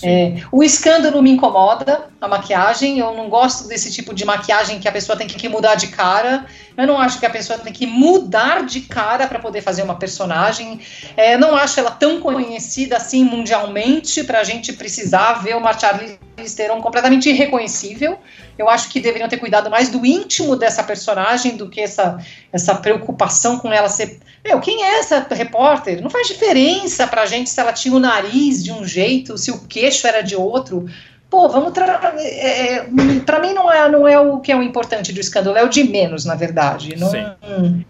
É, 0.00 0.36
o 0.52 0.62
escândalo 0.62 1.20
me 1.20 1.32
incomoda, 1.32 2.04
a 2.24 2.28
maquiagem. 2.28 2.98
Eu 2.98 3.14
não 3.14 3.28
gosto 3.28 3.66
desse 3.66 3.90
tipo 3.90 4.14
de 4.14 4.24
maquiagem 4.24 4.78
que 4.78 4.88
a 4.88 4.92
pessoa 4.92 5.16
tem 5.16 5.26
que 5.26 5.48
mudar 5.48 5.74
de 5.74 5.88
cara. 5.88 6.46
Eu 6.76 6.86
não 6.86 6.98
acho 6.98 7.18
que 7.18 7.26
a 7.26 7.30
pessoa 7.30 7.58
tem 7.58 7.72
que 7.72 7.86
mudar 7.86 8.64
de 8.64 8.82
cara 8.82 9.26
para 9.26 9.38
poder 9.38 9.60
fazer 9.60 9.82
uma 9.82 9.96
personagem. 9.96 10.80
É, 11.16 11.36
não 11.36 11.56
acho 11.56 11.78
ela 11.80 11.90
tão 11.90 12.20
conhecida 12.20 12.96
assim 12.96 13.24
mundialmente 13.24 14.24
para 14.24 14.40
a 14.40 14.44
gente 14.44 14.72
precisar 14.72 15.42
ver 15.42 15.56
uma 15.56 15.76
Charlize 15.78 16.18
Theron 16.56 16.80
completamente 16.80 17.28
irreconhecível. 17.28 18.18
Eu 18.58 18.68
acho 18.68 18.90
que 18.90 19.00
deveriam 19.00 19.28
ter 19.28 19.38
cuidado 19.38 19.70
mais 19.70 19.88
do 19.88 20.04
íntimo 20.04 20.56
dessa 20.56 20.82
personagem 20.82 21.56
do 21.56 21.68
que 21.68 21.80
essa, 21.80 22.18
essa 22.52 22.74
preocupação 22.74 23.58
com 23.58 23.72
ela 23.72 23.88
ser. 23.88 24.20
Meu, 24.44 24.60
quem 24.60 24.84
é 24.84 24.98
essa 24.98 25.26
repórter? 25.30 26.02
Não 26.02 26.10
faz 26.10 26.26
diferença 26.28 27.06
pra 27.06 27.26
gente 27.26 27.50
se 27.50 27.60
ela 27.60 27.72
tinha 27.72 27.94
o 27.94 28.00
nariz 28.00 28.62
de 28.62 28.72
um 28.72 28.84
jeito, 28.84 29.38
se 29.38 29.50
o 29.50 29.60
queixo 29.66 30.06
era 30.06 30.20
de 30.20 30.36
outro. 30.36 30.86
Pô, 31.32 31.48
vamos. 31.48 31.72
Tra... 31.72 32.12
É, 32.18 32.74
é 32.74 32.86
pra 33.24 33.40
mim 33.40 33.54
não 33.54 33.72
é, 33.72 33.88
não 33.88 34.06
é 34.06 34.20
o 34.20 34.38
que 34.40 34.52
é 34.52 34.56
o 34.56 34.62
importante 34.62 35.14
do 35.14 35.18
escândalo, 35.18 35.56
é 35.56 35.64
o 35.64 35.68
de 35.70 35.82
menos, 35.82 36.26
na 36.26 36.34
verdade. 36.34 36.94
Não, 36.94 37.10
Sim. 37.10 37.86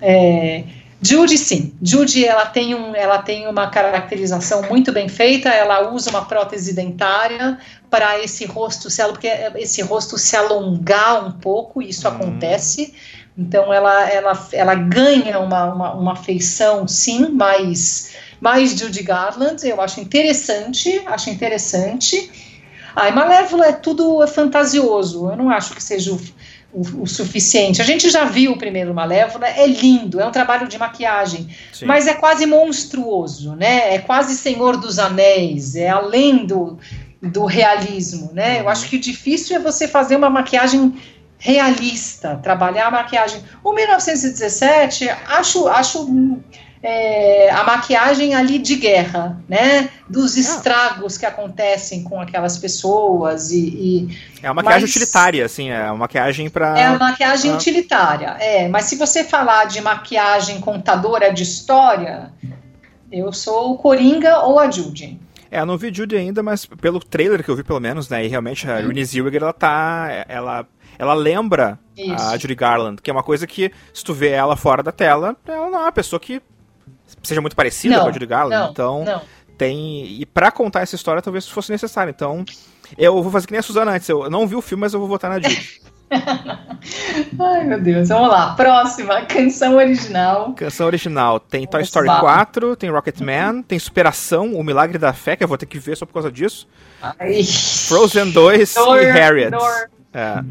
É, 0.00 0.64
Judy, 1.02 1.36
sim. 1.36 1.74
Judy, 1.82 2.24
ela 2.24 2.46
tem, 2.46 2.74
um, 2.74 2.96
ela 2.96 3.18
tem 3.18 3.46
uma 3.46 3.68
caracterização 3.68 4.62
muito 4.62 4.90
bem 4.90 5.06
feita. 5.06 5.50
Ela 5.50 5.92
usa 5.92 6.08
uma 6.08 6.24
prótese 6.24 6.72
dentária 6.72 7.58
para 7.90 8.18
esse 8.20 8.46
rosto 8.46 8.88
se 8.88 9.04
porque 9.04 9.28
esse 9.56 9.82
rosto 9.82 10.16
se 10.16 10.34
alongar 10.34 11.26
um 11.26 11.32
pouco. 11.32 11.82
Isso 11.82 12.08
hum. 12.08 12.12
acontece. 12.12 12.94
Então, 13.36 13.70
ela, 13.70 14.08
ela, 14.08 14.48
ela 14.50 14.74
ganha 14.74 15.38
uma, 15.40 15.74
uma, 15.74 15.92
uma 15.92 16.16
feição, 16.16 16.88
sim, 16.88 17.28
mais, 17.28 18.14
mais 18.40 18.70
Judy 18.70 19.02
Garland. 19.02 19.68
Eu 19.68 19.78
acho 19.78 20.00
interessante. 20.00 21.02
Acho 21.04 21.28
interessante. 21.28 22.47
A 22.98 23.10
Malévola 23.12 23.66
é 23.66 23.72
tudo 23.72 24.26
fantasioso. 24.26 25.28
Eu 25.30 25.36
não 25.36 25.50
acho 25.50 25.74
que 25.74 25.82
seja 25.82 26.12
o 26.12 26.20
o, 26.72 27.02
o, 27.02 27.06
suficiente. 27.06 27.80
A 27.80 27.84
gente 27.84 28.10
já 28.10 28.24
viu 28.24 28.52
o 28.52 28.58
primeiro 28.58 28.92
Malévola, 28.92 29.46
é 29.46 29.66
lindo, 29.66 30.20
é 30.20 30.26
um 30.26 30.30
trabalho 30.30 30.68
de 30.68 30.78
maquiagem, 30.78 31.48
Sim. 31.72 31.86
mas 31.86 32.06
é 32.06 32.14
quase 32.14 32.46
monstruoso, 32.46 33.54
né? 33.56 33.94
É 33.94 33.98
quase 33.98 34.36
Senhor 34.36 34.76
dos 34.76 34.98
Anéis, 34.98 35.76
é 35.76 35.88
além 35.88 36.44
do, 36.44 36.78
do 37.22 37.44
realismo, 37.44 38.30
né? 38.32 38.60
Eu 38.60 38.64
uhum. 38.64 38.68
acho 38.68 38.88
que 38.88 38.96
o 38.96 39.00
difícil 39.00 39.56
é 39.56 39.58
você 39.58 39.88
fazer 39.88 40.16
uma 40.16 40.30
maquiagem 40.30 40.94
realista, 41.38 42.36
trabalhar 42.42 42.88
a 42.88 42.90
maquiagem. 42.90 43.42
O 43.62 43.72
1917, 43.72 45.08
acho, 45.08 45.68
acho 45.68 46.04
é, 46.82 47.50
a 47.50 47.64
maquiagem 47.64 48.34
ali 48.34 48.58
de 48.58 48.76
guerra, 48.76 49.40
né? 49.48 49.90
Dos 50.08 50.36
Ah. 50.36 50.40
estragos 50.40 51.18
que 51.18 51.26
acontecem 51.26 52.04
com 52.04 52.20
aquelas 52.20 52.56
pessoas 52.58 53.50
e. 53.50 53.58
e 53.68 54.18
É 54.42 54.48
uma 54.48 54.54
maquiagem 54.54 54.82
mas- 54.82 54.90
utilitária, 54.90 55.44
assim, 55.44 55.70
é 55.70 55.84
uma 55.86 55.96
maquiagem 55.98 56.48
pra. 56.48 56.78
É 56.78 56.84
a 56.86 56.98
maquiagem 56.98 57.50
Ah. 57.50 57.54
utilitária, 57.54 58.36
é. 58.40 58.68
Mas 58.68 58.84
se 58.86 58.96
você 58.96 59.24
falar 59.24 59.64
de 59.66 59.80
maquiagem 59.80 60.60
contadora 60.60 61.32
de 61.32 61.42
história, 61.42 62.32
eu 63.10 63.32
sou 63.32 63.72
o 63.72 63.78
Coringa 63.78 64.38
ou 64.40 64.58
a 64.58 64.70
Judy. 64.70 65.18
É, 65.50 65.60
eu 65.60 65.66
não 65.66 65.78
vi 65.78 65.92
Judy 65.92 66.14
ainda, 66.16 66.42
mas 66.42 66.66
pelo 66.66 67.00
trailer 67.00 67.42
que 67.42 67.48
eu 67.50 67.56
vi, 67.56 67.64
pelo 67.64 67.80
menos, 67.80 68.08
né? 68.08 68.24
E 68.24 68.28
realmente 68.28 68.70
a 68.70 68.74
Uhum. 68.76 68.88
Renée 68.88 69.04
Zellweger, 69.04 69.42
ela 69.42 69.52
tá. 69.52 70.24
Ela, 70.28 70.66
ela 70.98 71.14
lembra 71.14 71.78
Isso. 71.96 72.22
a 72.22 72.36
Judy 72.36 72.54
Garland, 72.54 73.00
que 73.00 73.08
é 73.10 73.12
uma 73.12 73.22
coisa 73.22 73.46
que, 73.46 73.72
se 73.94 74.04
tu 74.04 74.12
vê 74.12 74.28
ela 74.28 74.56
fora 74.56 74.82
da 74.82 74.92
tela, 74.92 75.34
ela 75.46 75.70
não 75.70 75.78
é 75.78 75.82
uma 75.84 75.92
pessoa 75.92 76.20
que 76.20 76.42
seja 77.28 77.40
muito 77.40 77.54
parecida 77.56 77.96
Não, 77.96 78.02
com 78.04 78.08
a 78.08 78.12
Judy 78.12 78.26
Garland. 78.26 78.62
não, 78.64 78.70
então, 78.70 79.04
não. 79.04 79.22
tem. 79.56 80.06
E 80.20 80.26
pra 80.26 80.50
contar 80.50 80.80
essa 80.80 80.94
história, 80.96 81.22
talvez 81.22 81.46
fosse 81.48 81.70
necessário. 81.70 82.10
Então, 82.10 82.44
eu 82.96 83.22
vou 83.22 83.30
fazer 83.30 83.46
que 83.46 83.52
nem 83.52 83.60
a 83.60 83.62
Suzana 83.62 83.92
antes. 83.92 84.08
Eu 84.08 84.28
não 84.30 84.46
vi 84.46 84.56
o 84.56 84.62
filme, 84.62 84.80
mas 84.82 84.94
eu 84.94 85.00
vou 85.00 85.08
votar 85.08 85.30
na 85.30 85.36
Judy. 85.40 85.80
Ai, 87.38 87.64
meu 87.64 87.80
Deus, 87.80 88.08
vamos 88.08 88.28
lá. 88.30 88.54
Próxima, 88.54 89.22
canção 89.26 89.76
original. 89.76 90.52
Canção 90.54 90.86
original 90.86 91.38
tem 91.38 91.66
Toy 91.66 91.82
Story 91.82 92.06
lá. 92.06 92.20
4, 92.20 92.76
tem 92.76 92.90
Rocketman, 92.90 93.62
tem 93.62 93.78
Superação, 93.78 94.54
O 94.54 94.64
Milagre 94.64 94.96
da 94.98 95.12
Fé, 95.12 95.36
que 95.36 95.44
eu 95.44 95.48
vou 95.48 95.58
ter 95.58 95.66
que 95.66 95.78
ver 95.78 95.96
só 95.96 96.06
por 96.06 96.14
causa 96.14 96.32
disso. 96.32 96.66
Ai. 97.02 97.42
Frozen 97.44 98.30
2 98.30 98.74
Dor, 98.74 99.02
e 99.02 99.04
Harriet. 99.10 99.52
É. 100.14 100.42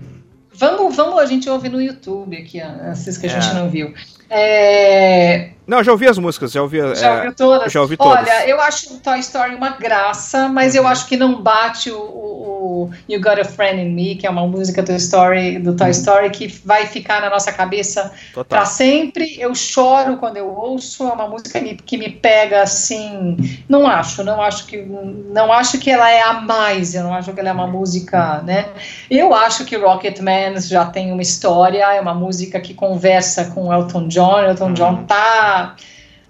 Vamos, 0.53 0.95
vamos, 0.95 1.19
a 1.19 1.25
gente 1.25 1.49
ouve 1.49 1.69
no 1.69 1.81
YouTube 1.81 2.35
aqui, 2.37 2.61
ó, 2.61 2.89
essas 2.89 3.17
que 3.17 3.25
a 3.27 3.29
gente 3.29 3.47
É. 3.49 3.53
não 3.53 3.69
viu. 3.69 3.93
É, 4.29 5.46
Não, 5.67 5.83
já 5.83 5.91
ouvi 5.91 6.07
as 6.07 6.17
músicas, 6.17 6.51
já 6.53 6.61
ouvi. 6.61 6.77
já 6.95 7.07
é, 7.07 7.15
ouviu 7.17 7.35
todas? 7.35 7.73
já 7.73 7.81
ouvi 7.81 7.97
todas. 7.97 8.19
Olha, 8.19 8.47
eu 8.47 8.61
acho 8.61 8.93
o 8.93 8.99
Toy 8.99 9.19
Story 9.19 9.53
uma 9.53 9.71
graça, 9.71 10.47
mas 10.47 10.73
Uhum. 10.73 10.81
eu 10.81 10.87
acho 10.87 11.05
que 11.07 11.17
não 11.17 11.41
bate 11.41 11.91
o, 11.91 11.99
o- 11.99 12.37
o 12.57 12.91
You 13.09 13.19
Got 13.21 13.39
a 13.41 13.45
Friend 13.45 13.81
in 13.81 13.89
Me, 13.93 14.15
que 14.15 14.25
é 14.25 14.29
uma 14.29 14.45
música 14.47 14.81
do, 14.81 14.91
Story, 14.93 15.59
do 15.59 15.71
Uhum. 15.71 15.75
Toy 15.75 15.89
Story 15.91 16.29
que 16.29 16.47
vai 16.63 16.85
ficar 16.85 17.19
na 17.21 17.29
nossa 17.29 17.51
cabeça. 17.51 18.11
Pra 18.47 18.63
sempre, 18.65 19.35
eu 19.39 19.53
choro 19.53 20.15
quando 20.17 20.37
eu 20.37 20.47
ouço, 20.47 21.03
é 21.07 21.11
uma 21.11 21.27
música 21.27 21.59
que, 21.85 21.97
me 21.97 22.09
pega 22.09 22.61
assim. 22.61 23.35
Não 23.67 23.85
acho, 23.87 24.23
não 24.23 24.41
acho 24.41 24.65
que 24.67 24.77
não 24.77 25.51
acho 25.51 25.77
que 25.79 25.89
ela 25.91 26.09
é 26.09 26.21
a 26.21 26.33
mais, 26.41 26.95
eu 26.95 27.03
não 27.03 27.13
acho 27.13 27.33
que 27.33 27.39
ela 27.39 27.49
é 27.49 27.53
uma 27.53 27.67
música, 27.67 28.41
né? 28.43 28.67
Eu 29.11 29.33
acho 29.33 29.65
que 29.65 29.75
Rocketman 29.75 30.59
já 30.61 30.85
tem 30.85 31.11
uma 31.11 31.21
história, 31.21 31.83
é 31.93 31.99
uma 31.99 32.13
música 32.13 32.59
que 32.59 32.73
conversa 32.73 33.45
com 33.53 33.73
Elton 33.73 34.07
John, 34.07 34.39
Elton 34.39 34.73
John 34.73 35.03
tá 35.03 35.56
да. 35.57 35.75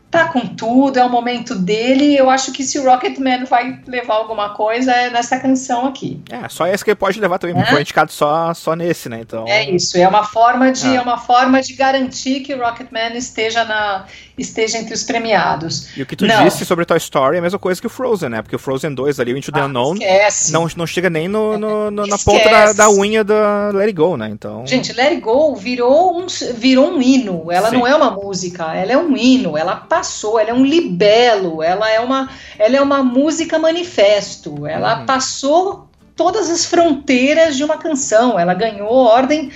Tá 0.10 0.26
com 0.30 0.40
tudo, 0.40 0.98
é 0.98 1.04
o 1.04 1.10
momento 1.10 1.54
dele. 1.54 2.16
Eu 2.16 2.30
acho 2.30 2.52
que 2.54 2.64
se 2.64 2.80
o 2.80 2.84
Rocketman 2.86 3.44
vai 3.46 3.80
levar 3.86 4.16
alguma 4.16 4.50
coisa 4.54 4.92
é 4.92 5.10
nessa 5.10 5.38
canção 5.40 5.86
aqui. 5.88 6.22
É, 6.30 6.48
só 6.48 6.66
esse 6.66 6.84
que 6.84 6.92
ele 6.92 6.96
pode 6.96 7.20
levar 7.20 7.38
também, 7.40 7.56
porque 7.56 7.70
É? 7.70 7.72
foi 7.74 7.82
indicado 7.82 8.12
só, 8.12 8.54
só 8.54 8.74
nesse, 8.76 9.10
né? 9.10 9.20
Então. 9.22 9.46
É 9.48 9.70
isso, 9.70 9.98
é 9.98 10.08
uma 10.08 10.24
forma 10.24 10.72
de, 10.72 10.88
Ah. 10.88 10.96
é 10.96 11.02
uma 11.02 11.18
forma 11.18 11.62
de 11.62 11.74
garantir 11.74 12.40
que 12.40 12.54
o 12.54 12.58
Rocketman 12.60 13.18
esteja, 13.18 13.66
na, 13.66 14.06
esteja 14.38 14.78
entre 14.78 14.94
os 14.94 15.04
premiados. 15.04 15.96
E 15.98 16.02
o 16.02 16.06
que 16.06 16.16
tu 16.16 16.26
Não. 16.26 16.44
disse 16.46 16.66
sobre 16.66 16.86
Toy 16.86 16.98
Story 16.98 17.36
é 17.36 17.40
a 17.40 17.42
mesma 17.42 17.60
coisa 17.60 17.80
que 17.82 17.88
o 17.88 17.90
Frozen, 17.90 18.30
né? 18.30 18.42
Porque 18.42 18.56
o 18.56 18.60
Frozen 18.60 18.94
2 18.94 19.20
ali, 19.20 19.34
o 19.34 19.38
Into 19.38 19.52
the 19.52 19.60
Ah, 19.60 19.66
Unknown, 19.66 19.94
esquece. 19.96 20.52
não, 20.54 20.68
não 20.78 20.88
chega 20.88 21.10
nem 21.10 21.28
no, 21.28 21.58
no- 21.58 21.92
no- 21.92 22.08
na 22.08 22.18
ponta 22.18 22.50
da, 22.50 22.72
da 22.74 22.90
unha 22.90 23.24
da 23.24 23.70
Let 23.74 23.88
It 23.88 23.94
Go, 23.94 24.16
né? 24.16 24.30
Então. 24.32 24.66
Gente, 24.66 24.94
Let 24.94 25.08
It 25.10 25.22
Go 25.22 25.54
virou 25.56 26.18
um, 26.22 26.28
virou 26.56 26.92
um 26.92 27.02
hino. 27.02 27.52
Ela 27.52 27.70
Sim. 27.70 27.78
não 27.78 27.86
é 27.88 27.94
uma 27.96 28.12
música, 28.12 28.74
ela 28.74 28.92
é 28.94 28.98
um 28.98 29.16
hino. 29.18 29.58
Ela 29.58 29.76
passou, 29.98 30.40
ela 30.40 30.50
é 30.52 30.54
um 30.54 30.66
libelo. 30.66 31.64
Ela 31.64 31.90
é 31.90 32.00
uma, 32.00 32.30
ela 32.60 32.76
é 32.78 32.82
uma 32.82 33.02
música 33.04 33.58
manifesto. 33.58 34.66
Ela 34.68 35.00
Uhum. 35.00 35.06
passou 35.06 35.90
todas 36.16 36.50
as 36.50 36.66
fronteiras 36.66 37.56
de 37.58 37.64
uma 37.64 37.78
canção. 37.78 38.40
Ela 38.40 38.54
ganhou 38.54 38.92
ordem 38.92 39.52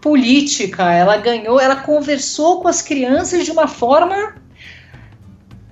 política. 0.00 0.92
Ela 0.92 1.16
ganhou, 1.16 1.58
ela 1.60 1.76
conversou 1.76 2.60
com 2.60 2.68
as 2.68 2.82
crianças 2.82 3.44
de 3.44 3.50
uma 3.50 3.66
forma 3.66 4.34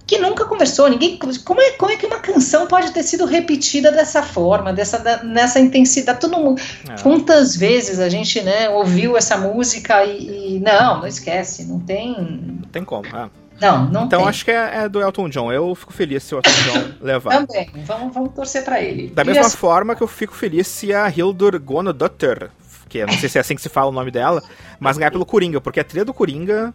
que 0.07 0.19
nunca 0.19 0.45
conversou. 0.45 0.89
Ninguém, 0.91 1.19
como 1.45 1.61
é, 1.63 1.71
como 1.73 1.91
é 1.91 1.97
que 1.97 2.05
uma 2.07 2.19
canção 2.19 2.67
pode 2.67 2.91
ter 2.93 3.03
sido 3.03 3.25
repetida 3.25 3.91
dessa 3.91 4.23
forma, 4.23 4.71
dessa 4.73 4.99
da- 4.99 5.23
nessa 5.23 5.59
intensidade? 5.59 6.21
Todo 6.21 6.37
mundo 6.39 6.61
é. 6.91 7.01
Quantas 7.03 7.57
vezes 7.57 7.99
a 7.99 8.09
gente 8.11 8.41
né, 8.43 8.69
ouviu 8.69 9.17
essa 9.17 9.37
música 9.39 10.05
e, 10.05 10.57
e- 10.57 10.61
não, 10.61 10.99
não 10.99 11.07
esquece, 11.07 11.65
não 11.65 11.81
tem. 11.81 12.15
Não 12.61 12.69
tem 12.71 12.85
como. 12.85 13.07
é. 13.07 13.31
Não, 13.61 13.87
não 13.89 14.05
Então 14.05 14.21
tem. 14.21 14.29
acho 14.29 14.45
que 14.45 14.51
é, 14.51 14.85
é 14.85 14.89
do 14.89 15.01
Elton 15.01 15.29
John. 15.29 15.53
Eu 15.53 15.75
fico 15.75 15.93
feliz 15.93 16.23
se 16.23 16.35
o 16.35 16.39
Elton 16.39 16.51
John 16.51 16.93
levar. 17.05 17.47
Também, 17.47 17.71
vamos, 17.87 18.13
vamos 18.15 18.33
torcer 18.35 18.65
pra 18.65 18.81
ele. 18.81 19.09
Da 19.09 19.23
E 19.23 19.27
mesma 19.27 19.47
as- 19.47 19.55
forma 19.55 19.95
que 19.95 20.03
eu 20.03 20.09
fico 20.09 20.35
feliz 20.35 20.67
se 20.67 20.93
a 20.93 21.09
Hildur 21.09 21.59
Guðnadóttir, 21.61 22.51
que 22.89 22.99
eu 22.99 23.07
não 23.07 23.15
sei 23.19 23.29
se 23.29 23.39
é 23.39 23.41
assim 23.41 23.55
que 23.55 23.63
se 23.63 23.69
fala 23.69 23.89
o 23.91 23.93
nome 23.93 24.11
dela, 24.11 24.43
mas 24.81 24.97
ganhar 24.99 25.11
pelo 25.11 25.25
Coringa, 25.27 25.61
porque 25.61 25.81
a 25.81 25.85
trilha 25.85 26.05
do 26.05 26.13
Coringa 26.15 26.73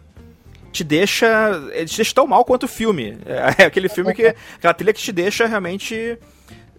te 0.72 0.84
deixa, 0.84 1.26
ele 1.72 1.86
te 1.86 1.96
deixa 1.96 2.14
tão 2.14 2.26
mal 2.26 2.44
quanto 2.44 2.64
o 2.64 2.68
filme. 2.68 3.18
É 3.58 3.64
aquele 3.64 3.88
filme 3.88 4.14
que 4.14 4.34
aquela 4.56 4.72
trilha 4.74 4.92
que 4.92 5.00
te 5.02 5.12
deixa 5.12 5.46
realmente 5.46 6.16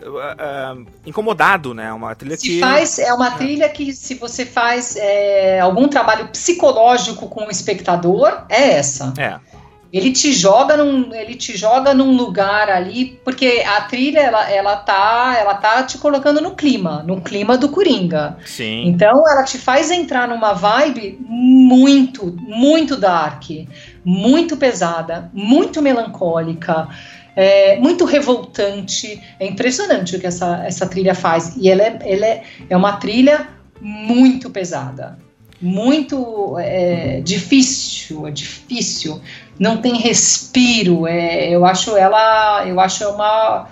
ah, 0.03 0.35
ah, 0.39 0.77
incomodado, 1.05 1.73
né? 1.73 1.91
Uma 1.93 2.15
trilha 2.15 2.35
se 2.37 2.41
que 2.47 2.59
faz, 2.59 2.97
é 2.99 3.13
uma 3.13 3.31
trilha 3.31 3.69
que, 3.69 3.93
se 3.93 4.15
você 4.15 4.45
faz 4.45 4.95
é, 4.95 5.59
algum 5.59 5.87
trabalho 5.87 6.27
psicológico 6.29 7.27
com 7.27 7.45
o 7.45 7.51
espectador, 7.51 8.45
é 8.49 8.71
essa. 8.73 9.13
é, 9.17 9.39
Ele 9.91 10.11
te 10.11 10.31
joga 10.31 10.77
num, 10.77 11.13
ele 11.13 11.35
te 11.35 11.57
joga 11.57 11.93
num 11.93 12.15
lugar 12.15 12.69
ali, 12.69 13.19
porque 13.25 13.63
a 13.67 13.81
trilha 13.81 14.19
ela, 14.19 14.49
ela 14.49 14.75
tá, 14.77 15.35
ela 15.37 15.55
tá 15.55 15.83
te 15.83 15.97
colocando 15.97 16.39
no 16.39 16.51
clima, 16.55 17.03
no 17.03 17.19
clima 17.19 17.57
do 17.57 17.69
Coringa. 17.69 18.37
sim. 18.45 18.87
Então 18.87 19.27
ela 19.29 19.43
te 19.43 19.57
faz 19.57 19.91
entrar 19.91 20.27
numa 20.29 20.53
vibe 20.53 21.19
muito, 21.27 22.35
muito 22.39 22.95
dark, 22.95 23.43
muito 24.03 24.55
pesada, 24.55 25.29
muito 25.33 25.81
melancólica, 25.81 26.87
é, 27.35 27.77
muito 27.79 28.05
revoltante. 28.05 29.21
É 29.39 29.45
impressionante 29.45 30.15
o 30.15 30.19
que 30.19 30.27
essa, 30.27 30.63
essa 30.65 30.85
trilha 30.85 31.15
faz. 31.15 31.55
E 31.57 31.69
ela 31.69 31.83
é, 31.83 31.99
ela 32.03 32.25
é, 32.25 32.43
é 32.69 32.77
uma 32.77 32.93
trilha 32.93 33.47
muito 33.79 34.49
pesada. 34.49 35.17
Muito 35.61 36.57
é, 36.57 37.21
difícil, 37.21 38.25
é 38.25 38.31
difícil, 38.31 39.21
não 39.61 39.77
tem 39.77 39.95
respiro. 39.95 41.05
É, 41.05 41.51
eu 41.51 41.63
acho 41.63 41.95
ela, 41.95 42.67
eu 42.67 42.79
acho 42.79 43.07
uma, 43.07 43.67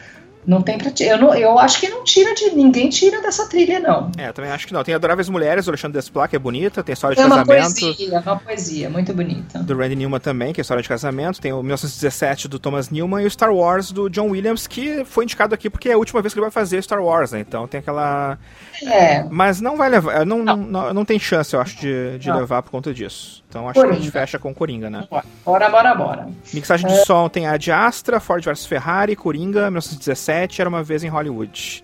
não 0.45 0.61
tem 0.61 0.77
pra 0.77 0.91
eu, 0.99 1.17
não, 1.17 1.33
eu 1.33 1.57
acho 1.57 1.79
que 1.79 1.89
não 1.89 2.03
tira 2.03 2.33
de 2.35 2.51
ninguém 2.51 2.89
tira 2.89 3.21
dessa 3.21 3.49
trilha 3.49 3.79
não. 3.79 4.11
É, 4.15 4.29
eu 4.29 4.33
também 4.33 4.51
acho 4.51 4.67
que 4.67 4.73
não. 4.73 4.83
Tem 4.83 4.93
Adoráveis 4.93 5.27
Mulheres, 5.29 5.65
do 5.65 5.69
Alexandre 5.71 5.99
Desplat, 5.99 6.29
que 6.29 6.35
é 6.35 6.39
bonita, 6.39 6.83
tem 6.83 6.93
História 6.93 7.15
de 7.15 7.21
É 7.21 7.25
uma 7.25 7.43
Casamento. 7.43 7.79
poesia, 7.79 8.15
é 8.15 8.19
uma 8.19 8.35
poesia 8.37 8.89
muito 8.89 9.13
bonita. 9.13 9.59
do 9.59 9.75
Randy 9.75 9.95
Newman 9.95 10.19
também, 10.19 10.53
que 10.53 10.59
é 10.59 10.63
História 10.63 10.83
de 10.83 10.89
Casamento. 10.89 11.41
Tem 11.41 11.51
o 11.51 11.63
1917 11.63 12.47
do 12.47 12.59
Thomas 12.59 12.91
Newman 12.91 13.23
e 13.23 13.25
o 13.25 13.31
Star 13.31 13.51
Wars 13.51 13.91
do 13.91 14.09
John 14.09 14.29
Williams, 14.29 14.67
que 14.67 15.03
foi 15.05 15.23
indicado 15.23 15.55
aqui 15.55 15.69
porque 15.71 15.89
é 15.89 15.93
a 15.93 15.97
última 15.97 16.21
vez 16.21 16.33
que 16.33 16.39
ele 16.39 16.45
vai 16.45 16.51
fazer 16.51 16.81
Star 16.83 17.03
Wars, 17.03 17.31
né? 17.31 17.39
Então 17.39 17.67
tem 17.67 17.79
aquela. 17.79 18.37
É, 18.83 19.23
Mas 19.29 19.59
não 19.59 19.75
vai 19.75 19.89
levar. 19.89 20.25
Não, 20.25 20.43
não. 20.43 20.55
não, 20.55 20.93
não 20.93 21.05
tem 21.05 21.17
chance, 21.19 21.55
eu 21.55 21.61
acho, 21.61 21.77
de, 21.77 22.19
de 22.19 22.31
levar 22.31 22.61
por 22.61 22.69
conta 22.69 22.93
disso. 22.93 23.43
Então 23.49 23.67
acho 23.67 23.73
que 23.73 23.79
a 23.79 23.83
gente 23.93 23.95
Coringa. 23.97 24.11
fecha 24.11 24.37
com 24.37 24.53
Coringa, 24.53 24.89
né? 24.91 25.07
bora, 25.43 25.69
bora, 25.69 25.95
bora. 25.95 26.27
Mixagem 26.53 26.87
de 26.87 27.03
som 27.03 27.27
tem 27.27 27.47
a 27.47 27.57
de 27.57 27.71
Astra, 27.71 28.19
Ford 28.19 28.43
vs 28.45 28.65
Ferrari, 28.67 29.15
Coringa, 29.15 29.71
1917, 29.71 30.61
Era 30.61 30.69
uma 30.69 30.83
vez 30.83 31.03
em 31.03 31.07
Hollywood. 31.07 31.83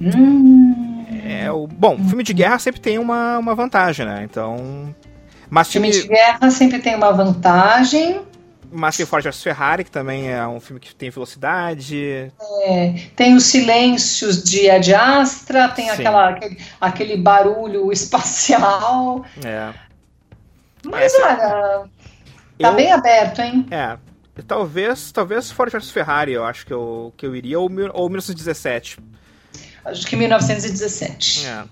Hum, 0.00 1.04
É 1.24 1.50
o, 1.52 1.66
bom, 1.66 1.96
filme 1.98 2.22
de 2.24 2.32
guerra 2.32 2.58
sempre 2.58 2.80
tem 2.80 2.98
uma, 2.98 3.38
uma 3.38 3.54
vantagem, 3.54 4.04
né? 4.06 4.22
Então. 4.24 4.94
Mas 5.50 5.70
filme 5.70 5.92
filme, 5.92 6.08
de 6.08 6.08
guerra 6.14 6.50
sempre 6.50 6.78
tem 6.78 6.94
uma 6.94 7.12
vantagem. 7.12 8.22
mas 8.72 8.96
tem 8.96 9.04
Ford 9.04 9.22
vs 9.22 9.42
Ferrari, 9.42 9.84
que 9.84 9.90
também 9.90 10.30
é 10.32 10.46
um 10.46 10.58
filme 10.58 10.80
que 10.80 10.94
tem 10.94 11.10
velocidade. 11.10 12.32
É, 12.64 12.94
tem 13.14 13.34
os 13.34 13.44
silêncios 13.44 14.42
de 14.42 14.70
Ad 14.70 14.94
Astra, 14.94 15.68
tem 15.68 15.84
Sim. 15.86 15.90
aquela, 15.92 16.28
aquele, 16.30 16.58
aquele 16.80 17.16
barulho 17.18 17.92
espacial. 17.92 19.22
É. 19.44 19.70
Mas 20.84 21.14
Essa- 21.14 21.26
olha, 21.26 21.38
tá 21.38 21.84
Eu- 22.58 22.74
bem 22.74 22.92
aberto, 22.92 23.40
hein? 23.40 23.66
É. 23.70 23.96
Talvez, 24.46 25.12
talvez 25.12 25.50
Ford 25.50 25.70
vs 25.70 25.90
Ferrari, 25.90 26.32
eu 26.32 26.44
acho 26.44 26.64
que 26.66 26.72
eu, 26.72 27.12
que 27.16 27.26
eu 27.26 27.36
iria, 27.36 27.58
ou, 27.60 27.64
ou 27.92 28.08
1917. 28.08 28.98
Acho 29.84 30.06
que 30.06 30.16
1917. 30.16 31.46
É. 31.46 31.64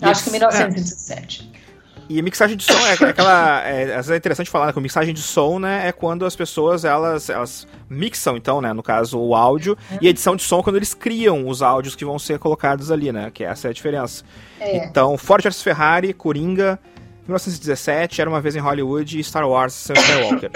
E 0.00 0.04
Acho 0.04 0.22
que 0.24 0.28
esse- 0.28 0.30
1917. 0.30 1.50
é. 1.58 1.62
E 2.08 2.20
mixagem 2.20 2.56
de 2.56 2.64
som 2.64 2.76
é 2.86 2.92
aquela. 3.08 3.62
É, 3.62 3.84
às 3.84 3.88
vezes 4.06 4.10
é 4.10 4.16
interessante 4.16 4.50
falar 4.50 4.66
né, 4.66 4.72
que 4.72 4.80
mixagem 4.80 5.14
de 5.14 5.22
som, 5.22 5.58
né? 5.58 5.88
É 5.88 5.92
quando 5.92 6.26
as 6.26 6.36
pessoas 6.36 6.84
elas, 6.84 7.30
elas 7.30 7.66
mixam, 7.88 8.36
então, 8.36 8.60
né? 8.60 8.72
No 8.74 8.82
caso, 8.82 9.18
o 9.18 9.34
áudio. 9.34 9.78
E 10.00 10.08
edição 10.08 10.36
de 10.36 10.42
som 10.42 10.58
é 10.60 10.62
quando 10.62 10.76
eles 10.76 10.92
criam 10.92 11.46
os 11.48 11.62
áudios 11.62 11.94
que 11.94 12.04
vão 12.04 12.18
ser 12.18 12.38
colocados 12.38 12.90
ali, 12.90 13.10
né? 13.12 13.30
Que 13.32 13.44
essa 13.44 13.68
é 13.68 13.70
a 13.70 13.72
diferença. 13.72 14.24
É. 14.60 14.84
Então, 14.84 15.16
Ford 15.16 15.42
vs 15.42 15.62
Ferrari, 15.62 16.12
Coringa, 16.12 16.78
1917, 17.26 18.20
Era 18.20 18.28
uma 18.30 18.40
vez 18.40 18.56
em 18.56 18.60
Hollywood 18.60 19.18
e 19.18 19.24
Star 19.24 19.48
Wars, 19.48 19.72
Sam 19.74 19.94
Skywalker. 19.94 20.50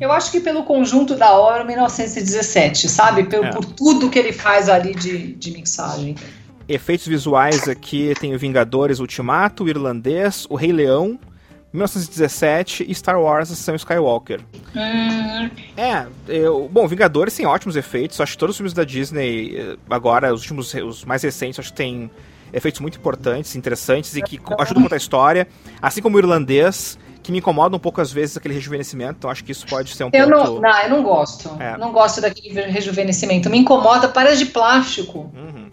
Eu 0.00 0.12
acho 0.12 0.30
que 0.30 0.40
pelo 0.40 0.62
conjunto 0.64 1.16
da 1.16 1.32
obra, 1.32 1.64
1917, 1.64 2.88
sabe? 2.88 3.24
Por, 3.24 3.44
É. 3.44 3.50
por 3.50 3.64
tudo 3.64 4.08
que 4.10 4.18
ele 4.18 4.32
faz 4.32 4.68
ali 4.68 4.94
de, 4.94 5.32
de 5.34 5.50
mixagem. 5.50 6.14
Efeitos 6.68 7.06
visuais 7.06 7.68
aqui 7.68 8.14
tem 8.20 8.34
o 8.34 8.38
Vingadores 8.38 9.00
Ultimato, 9.00 9.64
o 9.64 9.68
Irlandês, 9.68 10.46
o 10.48 10.54
Rei 10.54 10.72
Leão, 10.72 11.18
1917 11.72 12.84
e 12.88 12.94
Star 12.94 13.20
Wars 13.20 13.48
Sam 13.48 13.74
Skywalker. 13.76 14.40
Hum, 14.76 15.50
É, 15.76 16.06
eu, 16.28 16.68
bom, 16.70 16.86
Vingadores 16.86 17.34
tem 17.34 17.46
ótimos 17.46 17.74
efeitos. 17.76 18.20
Acho 18.20 18.32
que 18.32 18.38
todos 18.38 18.54
os 18.54 18.58
filmes 18.58 18.72
da 18.72 18.84
Disney, 18.84 19.56
eh, 19.56 19.76
agora, 19.90 20.32
os 20.32 20.42
últimos, 20.42 20.72
os 20.74 21.04
mais 21.04 21.22
recentes, 21.22 21.58
acho 21.58 21.70
que 21.70 21.76
tem 21.76 22.10
efeitos 22.52 22.80
muito 22.80 22.98
importantes, 22.98 23.54
interessantes 23.56 24.14
e 24.16 24.22
que 24.22 24.38
ajudam 24.58 24.80
a 24.80 24.84
contar 24.84 24.96
a 24.96 24.98
história. 24.98 25.48
Assim 25.80 26.02
como 26.02 26.16
o 26.16 26.20
irlandês, 26.20 26.98
que 27.22 27.30
me 27.32 27.38
incomoda 27.38 27.74
um 27.76 27.78
pouco 27.78 28.00
às 28.00 28.10
vezes 28.12 28.36
aquele 28.36 28.54
rejuvenescimento. 28.54 29.14
Então 29.18 29.30
acho 29.30 29.44
que 29.44 29.52
isso 29.52 29.66
pode 29.66 29.94
ser 29.94 30.04
um 30.04 30.10
eu 30.12 30.26
ponto. 30.28 30.36
não, 30.54 30.60
não, 30.60 30.80
eu 30.82 30.90
não 30.90 31.02
gosto. 31.02 31.50
É. 31.60 31.76
Não 31.78 31.92
gosto 31.92 32.20
daquele 32.20 32.60
rejuvenescimento. 32.62 33.48
Me 33.48 33.58
incomoda, 33.58 34.08
parece 34.08 34.38
de 34.44 34.46
plástico. 34.46 35.30
Uhum. 35.34 35.70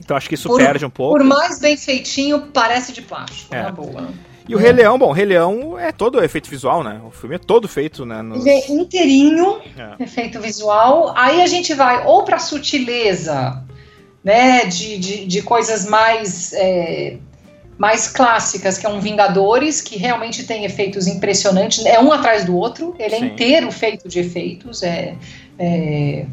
Então 0.00 0.16
acho 0.16 0.28
que 0.28 0.34
isso 0.36 0.48
Por- 0.48 0.58
perde 0.58 0.84
um 0.84 0.90
pouco. 0.90 1.16
Por 1.18 1.24
mais 1.24 1.58
bem 1.58 1.76
feitinho, 1.76 2.40
parece 2.52 2.92
de 2.92 3.02
plástico, 3.02 3.52
É. 3.54 3.62
na 3.62 3.72
boa. 3.72 4.08
E 4.48 4.54
o 4.54 4.58
Rei 4.58 4.70
Leão, 4.70 4.96
bom, 4.96 5.08
o 5.08 5.12
Rei 5.12 5.24
Leão 5.24 5.76
é 5.76 5.90
todo 5.90 6.22
efeito 6.22 6.48
visual, 6.48 6.84
né? 6.84 7.00
O 7.04 7.10
filme 7.10 7.34
é 7.34 7.38
todo 7.38 7.66
feito, 7.66 8.06
né? 8.06 8.22
nos- 8.22 8.46
Ele 8.46 8.50
é 8.50 8.70
inteirinho, 8.70 9.58
É. 9.76 10.04
efeito 10.04 10.40
visual. 10.40 11.12
Aí 11.16 11.42
a 11.42 11.48
gente 11.48 11.74
vai 11.74 12.04
ou 12.06 12.22
pra 12.22 12.38
sutileza, 12.38 13.60
né, 14.26 14.64
de, 14.64 14.98
de, 14.98 15.24
de 15.24 15.40
coisas 15.40 15.86
mais, 15.86 16.52
é, 16.52 17.16
mais 17.78 18.08
clássicas, 18.08 18.76
que 18.76 18.84
é 18.84 18.88
um 18.88 18.98
Vingadores, 18.98 19.80
que 19.80 19.96
realmente 19.96 20.44
tem 20.44 20.64
efeitos 20.64 21.06
impressionantes, 21.06 21.86
é 21.86 22.00
um 22.00 22.10
atrás 22.10 22.44
do 22.44 22.56
outro, 22.56 22.92
ele 22.98 23.14
é 23.14 23.18
Sim. 23.20 23.26
inteiro 23.26 23.70
feito 23.70 24.08
de 24.08 24.18
efeitos, 24.18 24.82
é, 24.82 25.14
é- 25.56 26.26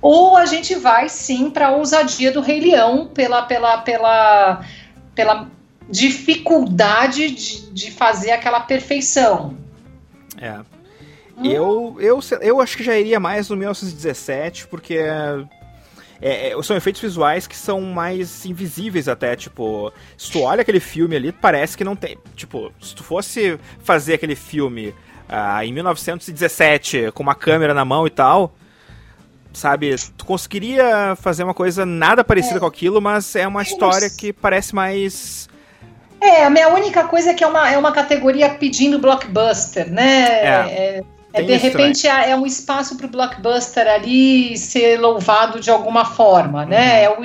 ou 0.00 0.36
a 0.36 0.46
gente 0.46 0.76
vai 0.76 1.08
sim 1.08 1.50
para 1.50 1.68
a 1.68 1.72
ousadia 1.72 2.30
do 2.30 2.40
Rei 2.40 2.60
Leão 2.60 3.08
pela, 3.08 3.42
pela, 3.42 3.78
pela, 3.78 4.64
pela 5.12 5.48
dificuldade 5.90 7.30
de, 7.30 7.72
de 7.72 7.90
fazer 7.90 8.30
aquela 8.30 8.60
perfeição. 8.60 9.56
É. 10.40 10.60
Eu, 11.42 11.96
eu, 11.98 12.20
eu 12.40 12.60
acho 12.60 12.76
que 12.76 12.84
já 12.84 12.96
iria 12.96 13.18
mais 13.18 13.48
no 13.48 13.56
1917, 13.56 14.68
porque 14.68 14.98
é, 16.24 16.52
é, 16.58 16.62
são 16.62 16.74
efeitos 16.74 17.02
visuais 17.02 17.46
que 17.46 17.54
são 17.54 17.82
mais 17.82 18.46
invisíveis 18.46 19.08
até, 19.08 19.36
tipo, 19.36 19.92
se 20.16 20.32
tu 20.32 20.40
olha 20.40 20.62
aquele 20.62 20.80
filme 20.80 21.14
ali, 21.14 21.30
parece 21.30 21.76
que 21.76 21.84
não 21.84 21.94
tem, 21.94 22.16
tipo, 22.34 22.72
se 22.80 22.94
tu 22.94 23.04
fosse 23.04 23.60
fazer 23.80 24.14
aquele 24.14 24.34
filme 24.34 24.94
ah, 25.28 25.62
em 25.62 25.70
1917 25.74 27.10
com 27.12 27.22
uma 27.22 27.34
câmera 27.34 27.74
na 27.74 27.84
mão 27.84 28.06
e 28.06 28.10
tal, 28.10 28.54
sabe, 29.52 29.94
tu 30.16 30.24
conseguiria 30.24 31.14
fazer 31.16 31.44
uma 31.44 31.52
coisa 31.52 31.84
nada 31.84 32.24
parecida 32.24 32.58
com 32.58 32.66
aquilo, 32.66 33.02
mas 33.02 33.36
é 33.36 33.46
uma 33.46 33.62
história 33.62 34.08
que 34.08 34.32
parece 34.32 34.74
mais 34.74 35.46
É, 36.22 36.46
a 36.46 36.48
minha 36.48 36.70
única 36.70 37.04
coisa 37.04 37.32
é 37.32 37.34
que 37.34 37.44
é 37.44 37.46
uma, 37.46 37.70
é 37.70 37.76
uma 37.76 37.92
categoria 37.92 38.48
pedindo 38.48 38.98
blockbuster, 38.98 39.92
né? 39.92 40.22
É, 40.40 40.46
É, 40.70 41.04
é, 41.34 41.42
de 41.42 41.56
repente 41.56 42.06
é, 42.06 42.30
é 42.30 42.36
um 42.36 42.46
espaço 42.46 42.96
para 42.96 43.06
o 43.06 43.08
blockbuster 43.08 43.86
ali 43.86 44.56
ser 44.56 44.98
louvado 44.98 45.60
de 45.60 45.70
alguma 45.70 46.04
forma, 46.04 46.62
Uhum. 46.62 46.68
né? 46.68 47.04
É, 47.04 47.10
o 47.10 47.22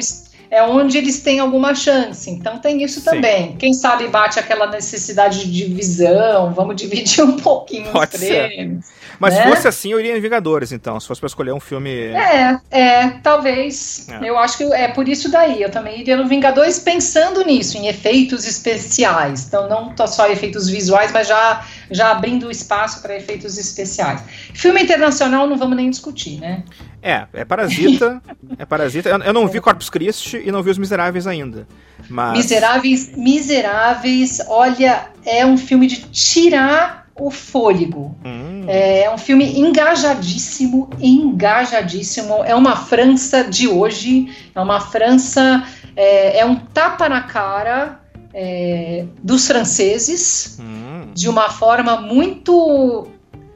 é 0.52 0.64
onde 0.64 0.98
eles 0.98 1.22
têm 1.22 1.40
alguma 1.40 1.76
chance. 1.76 2.30
Então 2.30 2.58
tem 2.58 2.82
isso 2.84 3.00
Sim. 3.02 3.06
também. 3.06 3.56
Quem 3.58 3.72
sabe 3.72 4.08
bate 4.08 4.40
aquela 4.40 4.66
necessidade 4.66 5.46
de 5.46 5.68
divisão, 5.68 6.52
vamos 6.54 6.76
dividir 6.82 7.24
um 7.24 7.38
pouquinho 7.38 7.86
os 7.86 7.92
Pode 7.92 8.18
ser. 8.18 8.80
Mas 9.20 9.36
né? 9.36 9.44
se 9.44 9.50
fosse 9.50 9.68
assim, 9.68 9.92
eu 9.92 10.00
iria 10.00 10.18
em 10.18 10.22
Vingadores, 10.22 10.72
então, 10.72 11.00
se 11.00 11.08
fosse 11.08 11.20
pra 11.20 11.28
escolher 11.28 11.52
um 11.52 11.60
filme. 11.60 11.90
É, 11.92 12.60
é, 12.72 13.10
talvez. 13.22 14.08
É. 14.10 14.30
Eu 14.30 14.38
acho 14.38 14.58
que 14.58 14.64
é 14.74 14.88
por 14.88 15.08
isso 15.10 15.30
daí. 15.30 15.62
Eu 15.62 15.70
também 15.70 16.00
iria 16.00 16.16
no 16.16 16.28
Vingadores 16.28 16.80
pensando 16.80 17.44
nisso, 17.44 17.78
em 17.78 17.88
efeitos 17.88 18.48
especiais. 18.48 19.46
Então, 19.48 19.68
não 19.68 19.94
só 20.08 20.28
efeitos 20.28 20.70
visuais, 20.70 21.12
mas 21.12 21.28
já, 21.28 21.66
já 21.92 22.12
abrindo 22.12 22.50
espaço 22.50 23.02
para 23.02 23.16
efeitos 23.16 23.58
especiais. 23.58 24.24
Filme 24.54 24.82
internacional 24.82 25.48
não 25.48 25.58
vamos 25.58 25.76
nem 25.76 25.90
discutir, 25.90 26.40
né? 26.40 26.64
É, 27.02 27.26
é 27.34 27.46
Parasita. 27.46 28.22
é 28.58 28.66
Parasita. 28.66 29.10
Eu, 29.10 29.20
eu 29.20 29.34
não 29.34 29.48
vi 29.48 29.60
Corpus 29.60 29.90
Christi 29.90 30.42
e 30.46 30.52
não 30.52 30.64
vi 30.64 30.70
Os 30.70 30.78
Miseráveis 30.78 31.28
ainda. 31.28 31.68
Mas. 32.10 32.38
Miseráveis, 32.38 33.16
Miseráveis, 33.18 34.40
olha, 34.48 35.08
é 35.26 35.46
um 35.46 35.58
filme 35.58 35.88
de 35.88 35.98
tirar 36.10 37.09
o 37.20 37.30
fôlego. 37.32 38.16
Hum, 38.26 38.64
É 38.68 39.10
um 39.14 39.18
filme 39.18 39.60
engajadíssimo, 39.60 40.90
engajadíssimo. 41.00 42.44
É 42.44 42.54
uma 42.56 42.76
França 42.76 43.44
de 43.44 43.68
hoje, 43.68 44.28
é 44.54 44.60
uma 44.60 44.80
França, 44.80 45.64
é, 45.96 46.40
é 46.40 46.46
um 46.46 46.56
tapa 46.56 47.10
na 47.10 47.22
cara 47.22 48.00
é, 48.34 49.06
dos 49.24 49.48
franceses, 49.48 50.58
hum. 50.60 51.12
de 51.14 51.28
uma 51.28 51.50
forma 51.50 52.00
muito. 52.02 53.08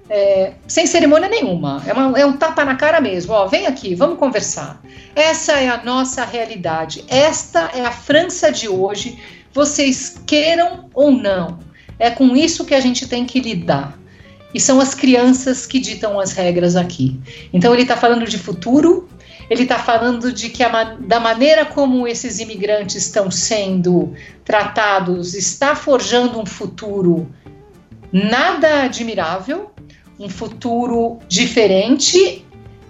é, 0.10 0.53
sem 0.68 0.85
cerimônia 0.85 1.30
nenhuma. 1.30 1.81
É, 1.88 1.94
uma- 1.94 2.19
é 2.19 2.26
um 2.26 2.34
tapa 2.34 2.64
na 2.65 2.76
cara 2.76 2.99
mesmo. 3.02 3.34
Ó, 3.34 3.48
vem 3.48 3.65
aqui, 3.65 3.95
vamos 3.95 4.19
conversar. 4.19 4.80
Essa 5.15 5.53
é 5.53 5.69
a 5.69 5.81
nossa 5.84 6.23
realidade. 6.26 7.03
Esta 7.07 7.72
é 7.73 7.81
a 7.85 7.90
França 7.91 8.52
de 8.52 8.68
hoje. 8.68 9.18
Vocês 9.53 10.22
queiram 10.27 10.90
ou 10.94 11.11
não. 11.11 11.57
É 11.98 12.10
com 12.10 12.36
isso 12.36 12.65
que 12.65 12.74
a 12.74 12.80
gente 12.80 13.07
tem 13.07 13.26
que 13.26 13.40
lidar. 13.40 13.98
E 14.53 14.60
são 14.60 14.80
as 14.80 14.94
crianças 14.94 15.65
que 15.65 15.80
ditam 15.80 16.20
as 16.20 16.34
regras 16.34 16.76
aqui. 16.76 17.20
Então 17.52 17.74
ele 17.74 17.84
está 17.84 17.98
falando 17.98 18.26
de 18.26 18.38
futuro, 18.38 19.10
ele 19.49 19.64
está 19.64 19.80
falando 19.80 20.32
de 20.32 20.49
que 20.49 20.64
a 20.64 20.95
da 20.99 21.20
maneira 21.20 21.65
como 21.65 22.07
esses 22.07 22.40
imigrantes 22.40 22.95
estão 22.95 23.32
sendo 23.32 24.14
tratados 24.45 25.34
está 25.34 25.76
forjando 25.76 26.40
um 26.40 26.45
futuro 26.45 27.28
nada 28.11 28.84
admirável, 28.84 29.72
um 30.20 30.30
futuro 30.30 31.20
diferente. 31.28 32.45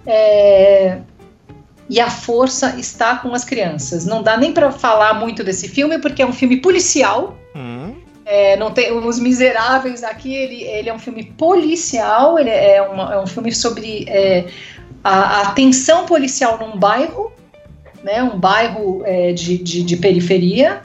é, 0.06 0.98
e 1.88 2.00
a 2.00 2.08
força 2.08 2.76
está 2.78 3.16
com 3.16 3.34
as 3.34 3.44
crianças. 3.44 4.06
Não 4.06 4.22
dá 4.22 4.36
nem 4.36 4.52
para 4.52 4.70
falar 4.72 5.14
muito 5.14 5.44
desse 5.44 5.68
filme 5.68 5.98
porque 5.98 6.22
é 6.22 6.26
um 6.26 6.32
filme 6.32 6.58
policial. 6.58 7.36
É, 8.26 8.56
não 8.56 8.70
tem 8.70 8.90
os 8.92 9.18
Miseráveis 9.18 10.02
aqui. 10.02 10.34
Ele, 10.34 10.62
ele 10.62 10.88
é 10.88 10.94
um 10.94 10.98
filme 10.98 11.24
policial. 11.24 12.38
Ele 12.38 12.50
é, 12.50 12.80
uma- 12.82 13.14
é 13.14 13.18
um 13.20 13.26
filme 13.26 13.52
sobre 13.54 14.04
é, 14.08 14.44
a, 15.02 15.40
a 15.42 15.50
tensão 15.52 16.06
policial 16.06 16.58
num 16.58 16.78
bairro, 16.78 17.30
né? 18.02 18.22
Um 18.22 18.38
bairro 18.38 19.02
é, 19.04 19.32
de, 19.32 19.58
de, 19.58 19.82
de 19.82 19.96
periferia. 19.96 20.80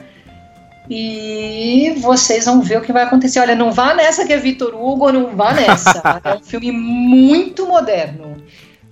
E 0.90 1.94
vocês 2.00 2.46
vão 2.46 2.62
ver 2.62 2.80
o 2.80 2.82
que 2.82 2.92
vai 2.92 3.04
acontecer. 3.04 3.40
Olha, 3.40 3.56
não 3.56 3.72
vá 3.72 3.94
nessa 3.94 4.26
que 4.26 4.34
é 4.34 4.38
Vitor 4.38 4.74
Hugo, 4.74 5.12
não 5.12 5.36
vá 5.36 5.54
nessa. 5.54 6.02
é 6.26 6.34
um 6.36 6.44
filme 6.44 6.72
muito 6.72 7.68
moderno. 7.68 8.38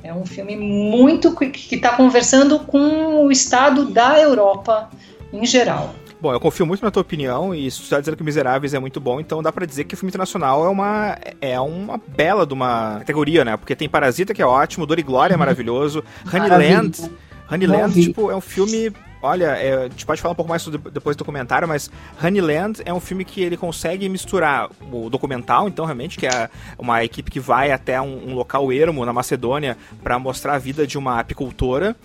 É 0.04 0.14
um 0.14 0.26
filme 0.26 0.56
muito 0.56 1.36
que 1.36 1.76
está 1.76 1.90
conversando 1.90 2.60
com 2.60 3.26
o 3.26 3.32
estado 3.32 3.86
da 3.86 4.20
Europa 4.20 4.90
em 5.34 5.46
geral. 5.46 5.94
Bom, 6.20 6.34
eu 6.34 6.40
confio 6.40 6.66
muito 6.66 6.84
na 6.84 6.90
tua 6.90 7.02
opinião 7.02 7.54
e 7.54 7.70
se 7.70 7.84
tu 7.84 7.90
tá 7.90 8.00
dizendo 8.00 8.18
que 8.18 8.24
Miseráveis 8.24 8.74
é 8.74 8.80
muito 8.80 9.00
bom, 9.00 9.20
então 9.20 9.44
dá 9.44 9.52
pra 9.52 9.66
dizer 9.68 9.84
que 9.84 9.94
o 9.94 9.98
filme 9.98 10.10
internacional 10.10 10.66
é 10.66 10.70
uma 10.70 11.18
é 11.40 11.60
uma 11.60 12.00
bela 12.08 12.46
de 12.46 12.54
uma 12.54 12.96
categoria, 13.00 13.46
né? 13.46 13.56
Porque 13.56 13.76
tem 13.76 13.88
Parasita 13.88 14.34
que 14.34 14.42
é 14.42 14.46
ótimo, 14.46 14.86
Dor 14.88 14.98
e 14.98 15.04
Glória 15.04 15.36
é 15.36 15.38
maravilhoso, 15.38 16.04
Honeyland, 16.34 17.12
Honeyland 17.52 17.94
tipo 18.02 18.32
é 18.32 18.36
um 18.36 18.42
filme 18.42 18.92
Olha, 19.20 19.46
é, 19.58 19.74
a 19.76 19.84
gente 19.90 20.06
pode 20.06 20.22
falar 20.22 20.34
um 20.34 20.36
pouco 20.36 20.48
mais 20.50 20.62
sobre- 20.62 20.92
depois 20.92 21.16
do 21.16 21.20
documentário, 21.20 21.68
mas 21.68 21.90
Honeyland 22.24 22.82
é 22.86 22.94
um 22.94 23.00
filme 23.00 23.26
que 23.26 23.42
ele 23.42 23.58
consegue 23.58 24.08
misturar 24.08 24.70
o 24.92 25.10
documental, 25.10 25.68
então 25.68 25.86
realmente, 25.86 26.20
que 26.20 26.28
é 26.28 26.50
uma 26.78 27.04
equipe 27.04 27.32
que 27.32 27.40
vai 27.40 27.72
até 27.72 28.00
um, 28.00 28.30
um 28.30 28.36
local 28.36 28.72
ermo 28.72 29.04
na 29.04 29.12
Macedônia 29.12 29.76
pra 30.04 30.20
mostrar 30.20 30.54
a 30.54 30.60
vida 30.60 30.86
de 30.86 31.00
uma 31.00 31.20
apicultora, 31.20 31.96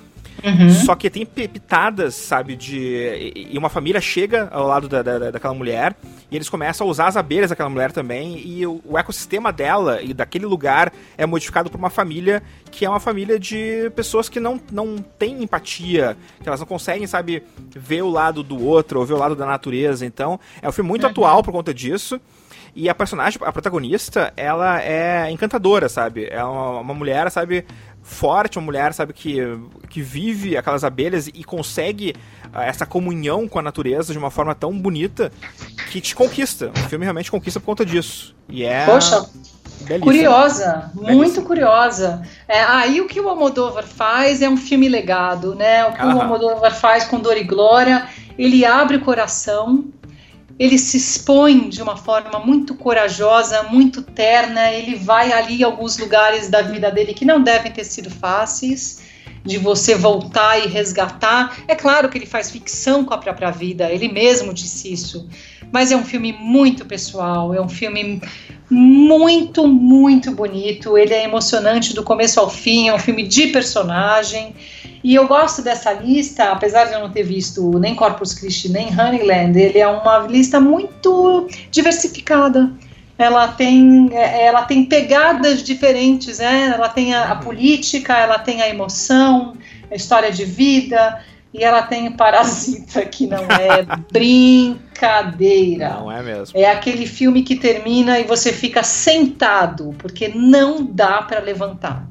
Uhum. 0.44 0.70
só 0.70 0.94
que 0.94 1.08
tem 1.08 1.24
pi- 1.24 1.46
pitadas, 1.48 2.14
sabe, 2.14 2.56
de. 2.56 3.32
E 3.50 3.56
uma 3.56 3.68
família 3.68 4.00
chega 4.00 4.48
ao 4.50 4.66
lado 4.66 4.88
da, 4.88 5.02
da- 5.02 5.30
daquela 5.30 5.54
mulher 5.54 5.94
e 6.30 6.36
eles 6.36 6.48
começam 6.48 6.86
a 6.86 6.90
usar 6.90 7.06
as 7.06 7.16
abelhas 7.16 7.50
daquela 7.50 7.68
mulher 7.68 7.92
também, 7.92 8.38
e 8.44 8.66
o, 8.66 8.80
o 8.84 8.98
ecossistema 8.98 9.52
dela 9.52 10.02
e 10.02 10.12
daquele 10.12 10.46
lugar 10.46 10.92
é 11.16 11.24
modificado 11.26 11.70
por 11.70 11.78
uma 11.78 11.90
família 11.90 12.42
que 12.70 12.84
é 12.84 12.88
uma 12.88 12.98
família 13.00 13.38
de 13.38 13.90
pessoas 13.94 14.28
que 14.28 14.40
não, 14.40 14.58
não 14.72 14.96
têm 14.96 15.42
empatia, 15.42 16.16
que 16.42 16.48
elas 16.48 16.58
não 16.60 16.66
conseguem, 16.66 17.06
sabe, 17.06 17.42
ver 17.70 18.02
o 18.02 18.08
lado 18.10 18.42
do 18.42 18.60
outro, 18.64 18.98
ou 19.00 19.06
ver 19.06 19.12
o 19.14 19.18
lado 19.18 19.36
da 19.36 19.44
natureza. 19.46 20.06
Então, 20.06 20.40
é 20.62 20.68
um 20.68 20.72
filme 20.72 20.88
muito 20.88 21.06
atual 21.06 21.42
por 21.42 21.52
conta 21.52 21.72
disso. 21.74 22.18
E 22.74 22.88
a 22.88 22.94
personagem, 22.94 23.38
a 23.44 23.52
protagonista, 23.52 24.32
ela 24.34 24.80
é 24.82 25.30
encantadora, 25.30 25.90
sabe? 25.90 26.26
É 26.30 26.42
uma, 26.42 26.80
uma 26.80 26.94
mulher, 26.94 27.30
sabe, 27.30 27.66
forte, 28.02 28.58
uma 28.58 28.64
mulher, 28.64 28.92
sabe, 28.92 29.12
que, 29.12 29.38
que 29.88 30.02
vive 30.02 30.56
aquelas 30.56 30.84
abelhas 30.84 31.28
e 31.28 31.44
consegue 31.44 32.14
ah, 32.52 32.64
essa 32.64 32.84
comunhão 32.84 33.48
com 33.48 33.58
a 33.58 33.62
natureza 33.62 34.12
de 34.12 34.18
uma 34.18 34.30
forma 34.30 34.54
tão 34.54 34.76
bonita 34.76 35.32
que 35.90 36.00
te 36.00 36.14
conquista. 36.14 36.70
O 36.74 36.88
filme 36.88 37.04
realmente 37.04 37.30
conquista 37.30 37.60
por 37.60 37.66
conta 37.66 37.86
disso. 37.86 38.34
E 38.48 38.64
é. 38.64 38.84
Poxa, 38.84 39.24
belíssimo. 39.82 40.04
Curiosa, 40.04 40.90
muito 40.94 41.06
Belíssimo. 41.06 41.46
curiosa. 41.46 42.22
É, 42.48 42.62
aí 42.62 43.00
o 43.00 43.06
que 43.06 43.20
o 43.20 43.28
Almodóvar 43.28 43.84
faz 43.84 44.42
é 44.42 44.48
um 44.48 44.56
filme 44.56 44.88
legado, 44.88 45.54
né? 45.54 45.86
O 45.86 45.92
que 45.92 46.00
Aham. 46.02 46.16
o 46.16 46.20
Almodóvar 46.22 46.74
faz 46.74 47.04
com 47.04 47.20
Dor 47.20 47.36
e 47.36 47.44
Glória, 47.44 48.08
ele 48.36 48.64
abre 48.64 48.96
o 48.96 49.00
coração, 49.00 49.84
ele 50.62 50.78
se 50.78 50.96
expõe 50.96 51.68
de 51.68 51.82
uma 51.82 51.96
forma 51.96 52.38
muito 52.38 52.76
corajosa, 52.76 53.64
muito 53.64 54.00
terna, 54.00 54.70
ele 54.70 54.94
vai 54.94 55.32
ali 55.32 55.60
em 55.60 55.64
alguns 55.64 55.98
lugares 55.98 56.48
da 56.48 56.62
vida 56.62 56.88
dele 56.88 57.14
que 57.14 57.24
não 57.24 57.42
devem 57.42 57.72
ter 57.72 57.82
sido 57.82 58.08
fáceis 58.08 59.02
de 59.44 59.58
você 59.58 59.96
voltar 59.96 60.64
e 60.64 60.68
resgatar. 60.68 61.58
É 61.66 61.74
claro 61.74 62.08
que 62.08 62.16
ele 62.16 62.26
faz 62.26 62.48
ficção 62.48 63.04
com 63.04 63.12
a 63.12 63.18
própria 63.18 63.50
vida, 63.50 63.90
ele 63.90 64.06
mesmo 64.06 64.54
disse 64.54 64.92
isso. 64.92 65.28
Mas 65.72 65.90
é 65.90 65.96
um 65.96 66.04
filme 66.04 66.32
muito 66.32 66.84
pessoal, 66.86 67.52
é 67.52 67.60
um 67.60 67.68
filme 67.68 68.22
muito, 68.72 69.68
muito 69.68 70.32
bonito. 70.32 70.96
Ele 70.96 71.12
é 71.12 71.24
emocionante 71.24 71.94
do 71.94 72.02
começo 72.02 72.40
ao 72.40 72.48
fim, 72.48 72.88
é 72.88 72.94
um 72.94 72.98
filme 72.98 73.22
de 73.22 73.48
personagem. 73.48 74.54
E 75.04 75.14
eu 75.14 75.26
gosto 75.26 75.62
dessa 75.62 75.92
lista, 75.92 76.44
apesar 76.50 76.86
de 76.86 76.94
eu 76.94 77.00
não 77.00 77.10
ter 77.10 77.22
visto 77.22 77.78
nem 77.78 77.94
Corpus 77.94 78.32
Christi 78.32 78.68
nem 78.70 78.88
Honeyland, 78.88 79.58
ele 79.58 79.78
é 79.78 79.86
uma 79.86 80.18
lista 80.20 80.58
muito 80.58 81.48
diversificada. 81.70 82.70
Ela 83.18 83.48
tem, 83.48 84.10
ela 84.14 84.62
tem 84.62 84.84
pegadas 84.86 85.62
diferentes, 85.62 86.38
né? 86.38 86.72
Ela 86.74 86.88
tem 86.88 87.14
a, 87.14 87.32
a 87.32 87.36
política, 87.36 88.16
ela 88.16 88.38
tem 88.38 88.62
a 88.62 88.68
emoção, 88.68 89.52
a 89.90 89.94
história 89.94 90.32
de 90.32 90.44
vida, 90.44 91.22
e 91.52 91.62
ela 91.62 91.82
tem 91.82 92.10
Parasita, 92.12 93.04
que 93.04 93.26
não 93.26 93.44
é 93.44 93.84
brincadeira. 94.10 95.90
Não 95.90 96.10
é 96.10 96.22
mesmo. 96.22 96.58
É 96.58 96.70
aquele 96.70 97.06
filme 97.06 97.42
que 97.42 97.56
termina 97.56 98.18
e 98.18 98.24
você 98.24 98.52
fica 98.52 98.82
sentado, 98.82 99.94
porque 99.98 100.28
não 100.28 100.84
dá 100.84 101.22
para 101.22 101.40
levantar. 101.40 102.06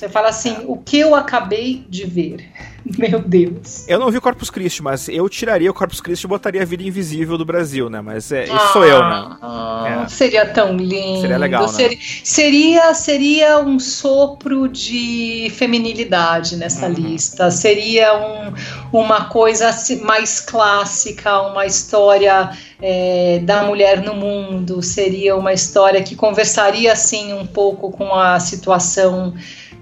Você 0.00 0.08
fala 0.08 0.28
assim: 0.30 0.56
o 0.66 0.78
que 0.78 0.98
eu 0.98 1.14
acabei 1.14 1.84
de 1.86 2.06
ver? 2.06 2.48
Meu 2.98 3.18
Deus. 3.20 3.86
Eu 3.86 3.98
não 3.98 4.10
vi 4.10 4.18
Corpus 4.18 4.48
Christi, 4.48 4.82
mas 4.82 5.06
eu 5.10 5.28
tiraria 5.28 5.70
o 5.70 5.74
Corpus 5.74 6.00
Christi 6.00 6.24
e 6.24 6.26
botaria 6.26 6.62
a 6.62 6.64
Vida 6.64 6.82
Invisível 6.82 7.36
do 7.36 7.44
Brasil, 7.44 7.90
né? 7.90 8.00
Mas 8.00 8.32
é, 8.32 8.44
isso 8.44 8.72
sou 8.72 8.86
eu, 8.86 8.98
né? 8.98 9.36
Ah, 9.42 10.02
É. 10.06 10.08
Seria 10.08 10.46
tão 10.46 10.74
lindo. 10.78 11.20
Seria 11.20 11.36
legal, 11.36 11.62
né? 11.64 11.68
Seria, 11.68 11.98
seria, 12.24 12.94
seria 12.94 13.58
um 13.58 13.78
sopro 13.78 14.66
de 14.66 15.52
feminilidade 15.54 16.56
nessa 16.56 16.86
Uhum. 16.86 16.94
lista. 16.94 17.50
Seria 17.50 18.14
um- 18.16 18.98
uma 18.98 19.26
coisa 19.26 19.70
mais 20.02 20.40
clássica, 20.40 21.42
uma 21.42 21.66
história 21.66 22.50
é, 22.82 23.40
da 23.44 23.64
mulher 23.64 24.02
no 24.02 24.14
mundo. 24.14 24.82
Seria 24.82 25.36
uma 25.36 25.52
história 25.52 26.02
que 26.02 26.16
conversaria 26.16 26.90
assim 26.90 27.34
um 27.34 27.44
pouco 27.46 27.90
com 27.90 28.14
a 28.14 28.40
situação 28.40 29.34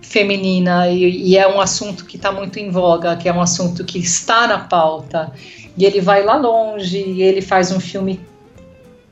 feminina 0.09 0.89
e, 0.89 1.29
e 1.29 1.37
é 1.37 1.47
um 1.47 1.61
assunto 1.61 2.07
que 2.07 2.17
está 2.17 2.33
muito 2.33 2.59
em 2.59 2.71
voga, 2.71 3.15
que 3.17 3.29
é 3.29 3.33
um 3.33 3.43
assunto 3.43 3.85
que 3.85 3.99
está 3.99 4.47
na 4.47 4.59
pauta. 4.59 5.31
E 5.77 5.85
ele 5.85 6.01
vai 6.01 6.25
lá 6.25 6.37
longe, 6.37 6.99
e 6.99 7.23
ele 7.23 7.41
faz 7.41 7.71
um 7.71 7.79
filme 7.79 8.19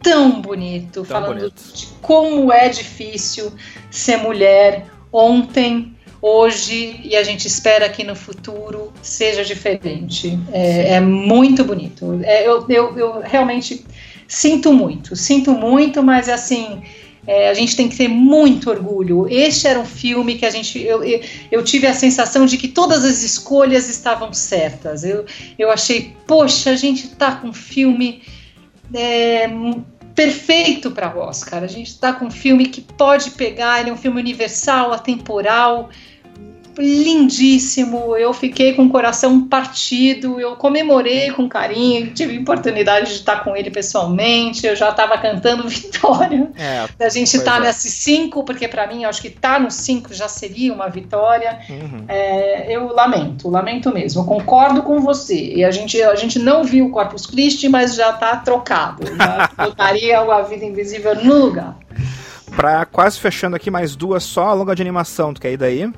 tão 0.03 0.41
bonito, 0.41 1.05
falando 1.05 1.39
bonito. 1.39 1.63
de 1.75 1.87
como 2.01 2.51
é 2.51 2.69
difícil 2.69 3.53
ser 3.91 4.17
mulher 4.17 4.87
ontem, 5.13 5.95
hoje, 6.21 6.99
e 7.05 7.15
a 7.15 7.23
gente 7.23 7.47
espera 7.47 7.89
que 7.89 8.03
no 8.03 8.17
futuro 8.17 8.93
seja 9.03 9.45
diferente. 9.45 10.37
É, 10.51 10.95
é 10.95 11.01
muito 11.01 11.63
bonito. 11.65 12.19
É, 12.25 12.49
eu, 12.49 12.65
eu, 12.69 12.99
eu 12.99 13.21
realmente 13.21 13.85
sinto 14.27 14.73
muito, 14.73 15.15
sinto 15.15 15.53
muito, 15.53 16.03
mas 16.03 16.29
assim. 16.29 16.83
É, 17.27 17.49
a 17.49 17.55
gente 17.55 17.77
tem 17.77 17.89
que 17.89 17.97
ter 17.97 18.09
muito 18.09 18.71
orgulho. 18.71 19.27
Este 19.29 19.67
era 19.67 19.81
um 19.81 19.85
filme 19.85 20.37
que 20.37 20.47
a 20.47 20.51
gente. 20.51 20.81
Eu, 20.81 21.03
eu, 21.51 21.65
tive 21.65 21.87
a 21.87 21.95
sensação 21.95 22.47
de 22.47 22.57
que 22.57 22.69
todas 22.69 23.05
as 23.05 23.23
escolhas 23.23 23.89
estavam 23.89 24.33
certas. 24.33 25.03
Eu, 25.03 25.27
eu 25.59 25.71
achei, 25.71 26.15
poxa, 26.27 26.71
a 26.71 26.77
gente 26.77 27.09
tá 27.09 27.33
com 27.33 27.49
um 27.49 27.53
filme 27.53 28.23
é, 28.95 29.49
perfeito 30.15 30.91
para 30.93 31.17
Oscar. 31.17 31.65
A 31.65 31.67
gente 31.67 31.89
está 31.89 32.13
com 32.13 32.27
um 32.27 32.31
filme 32.31 32.67
que 32.67 32.81
pode 32.81 33.33
pegar, 33.33 33.81
ele 33.81 33.91
é 33.91 33.93
um 33.93 33.99
filme 33.99 34.21
universal, 34.21 34.93
atemporal, 34.93 35.91
lindíssimo. 36.83 38.17
Eu 38.17 38.33
fiquei 38.33 38.75
com 38.75 38.85
o 38.85 38.89
coração 38.91 39.47
partido, 39.49 40.41
eu 40.41 40.57
comemorei 40.57 41.31
com 41.31 41.49
carinho, 41.49 42.13
tive 42.13 42.39
oportunidade 42.39 43.07
de 43.09 43.15
estar 43.15 43.43
com 43.43 43.57
ele 43.57 43.71
pessoalmente. 43.71 44.67
Eu 44.67 44.77
já 44.77 44.91
estava 44.91 45.17
cantando 45.19 45.67
vitória. 45.69 46.51
É, 46.57 47.05
A 47.05 47.09
gente 47.09 47.31
Pois 47.31 47.43
tá 47.45 47.57
é. 47.57 47.61
nesse 47.61 47.91
5, 47.91 48.45
porque 48.45 48.69
para 48.69 48.87
mim, 48.87 49.05
acho 49.05 49.21
que 49.23 49.31
tá 49.31 49.59
no 49.59 49.71
5 49.71 50.13
já 50.15 50.29
seria 50.29 50.73
uma 50.73 50.89
vitória. 50.89 51.59
uhum. 51.69 52.05
É, 52.09 52.75
eu 52.75 52.89
lamento, 52.89 53.49
lamento 53.49 53.93
mesmo. 53.93 54.23
Eu 54.23 54.27
concordo 54.27 54.83
com 54.83 55.01
você. 55.01 55.55
E 55.55 55.65
a 55.65 55.71
gente, 55.71 56.01
a 56.03 56.15
gente 56.15 56.39
não 56.39 56.65
viu 56.65 56.87
o 56.87 56.91
Corpus 56.91 57.27
Christi, 57.27 57.69
mas 57.69 57.95
já 57.95 58.13
tá 58.13 58.37
trocado. 58.37 59.05
Já 59.17 59.51
botaria 59.57 60.19
A 60.21 60.43
Vida 60.43 60.65
Invisível 60.65 61.15
no 61.15 61.35
lugar. 61.35 61.77
Pra 62.55 62.87
quase 62.87 63.19
fechando 63.19 63.57
aqui 63.57 63.71
mais 63.71 63.95
duas 63.97 64.23
só, 64.23 64.49
a 64.49 64.55
longa 64.55 64.75
de 64.75 64.83
animação, 64.83 65.35
tu 65.35 65.41
quer 65.41 65.53
ir 65.53 65.57
daí? 65.57 65.91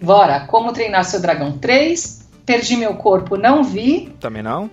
Bora, 0.00 0.40
Como 0.40 0.72
Treinar 0.72 1.04
Seu 1.04 1.20
Dragão 1.20 1.52
3. 1.58 2.28
Perdi 2.46 2.76
Meu 2.76 2.94
Corpo, 2.94 3.36
não 3.36 3.62
vi. 3.62 4.14
Também 4.20 4.42
não? 4.42 4.70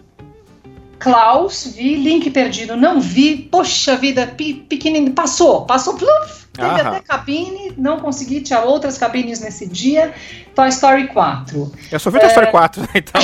Klaus, 0.97 1.73
vi. 1.75 1.95
Link 1.95 2.29
Perdido, 2.29 2.75
não 2.75 3.01
vi. 3.01 3.35
Poxa 3.51 3.95
vida, 3.97 4.27
pe 4.27 4.53
pequenininho. 4.53 5.13
Passou, 5.13 5.65
passou. 5.65 5.95
Pluf, 5.95 6.47
teve 6.53 6.67
Aham. 6.67 6.89
até 6.89 6.99
cabine, 7.01 7.73
não 7.77 7.99
consegui. 7.99 8.41
Tinha 8.41 8.61
outras 8.61 8.97
cabines 8.97 9.41
nesse 9.41 9.67
dia. 9.67 10.13
Toy 10.55 10.69
Story 10.69 11.07
4. 11.07 11.71
Eu 11.91 11.99
só 11.99 12.09
vi 12.09 12.19
Toy 12.19 12.29
Story 12.29 12.49
4, 12.49 12.81
né? 12.81 12.87
Então, 12.95 13.21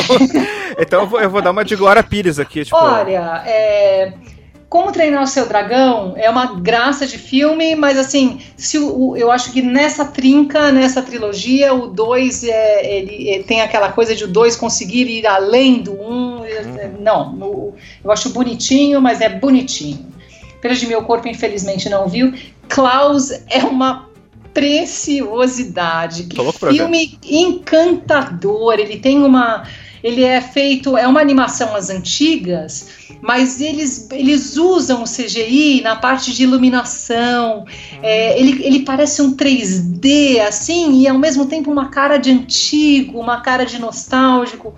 então 0.80 1.02
eu, 1.02 1.07
vou, 1.07 1.22
eu 1.22 1.30
vou 1.30 1.41
dar 1.41 1.52
uma 1.52 1.64
de 1.64 1.76
Glória 1.76 2.03
Pires 2.03 2.40
aqui, 2.40 2.65
tipo. 2.65 2.76
Olha, 2.76 3.41
é, 3.45 4.14
Como 4.72 4.89
Treinar 4.93 5.22
o 5.22 5.27
Seu 5.27 5.45
Dragão 5.49 6.14
é 6.15 6.30
uma 6.30 6.56
graça 6.61 7.06
de 7.06 7.18
filme, 7.18 7.76
mas 7.76 7.98
assim, 7.98 8.39
se 8.56 8.77
o, 8.77 9.10
o- 9.10 9.18
eu 9.18 9.30
acho 9.30 9.52
que 9.52 9.61
nessa 9.61 10.06
trinca, 10.06 10.72
nessa 10.72 11.02
trilogia, 11.02 11.73
o 11.73 11.88
2 11.88 12.45
é, 12.45 12.98
ele, 12.99 13.30
é, 13.31 13.43
tem 13.43 13.60
aquela 13.60 13.91
coisa 13.91 14.15
de 14.15 14.23
o 14.23 14.30
2 14.30 14.56
conseguir 14.56 15.10
ir 15.10 15.27
além 15.27 15.81
do 15.81 15.91
1. 15.91 15.95
Um, 16.10 16.45
é, 16.45 16.89
não, 17.02 17.34
no- 17.34 17.73
eu 18.02 18.10
acho 18.14 18.30
bonitinho, 18.30 19.02
mas 19.02 19.19
é 19.19 19.27
bonitinho. 19.27 20.06
Perdi 20.61 20.88
Meu 20.88 21.03
Corpo, 21.03 21.27
infelizmente, 21.27 21.89
não 21.89 22.07
viu. 22.07 22.34
Klaus 22.69 23.30
é 23.49 23.60
uma 23.65 24.10
preciosidade. 24.53 26.23
Que 26.23 26.35
filme 26.77 27.19
encantador. 27.23 28.76
Ele 28.80 28.98
tem 28.98 29.22
uma. 29.22 29.64
Ele 30.03 30.23
é 30.23 30.41
feito, 30.41 30.98
é 30.98 31.07
uma 31.07 31.22
animação 31.22 31.76
às 31.76 31.91
antigas, 31.91 32.88
mas 33.22 33.61
eles, 33.61 34.10
eles 34.11 34.57
usam 34.57 35.03
o 35.03 35.06
CGI 35.06 35.81
na 35.81 35.95
parte 35.95 36.34
de 36.34 36.43
iluminação. 36.43 37.65
É, 38.02 38.39
ele, 38.39 38.65
ele 38.65 38.80
parece 38.80 39.22
um 39.22 39.35
3D, 39.35 40.39
assim, 40.39 41.02
e 41.02 41.07
ao 41.07 41.19
mesmo 41.19 41.45
tempo 41.45 41.72
uma 41.72 41.89
cara 41.89 42.18
de 42.18 42.31
antigo, 42.31 43.19
uma 43.19 43.41
cara 43.41 43.64
de 43.64 43.80
nostálgico. 43.80 44.73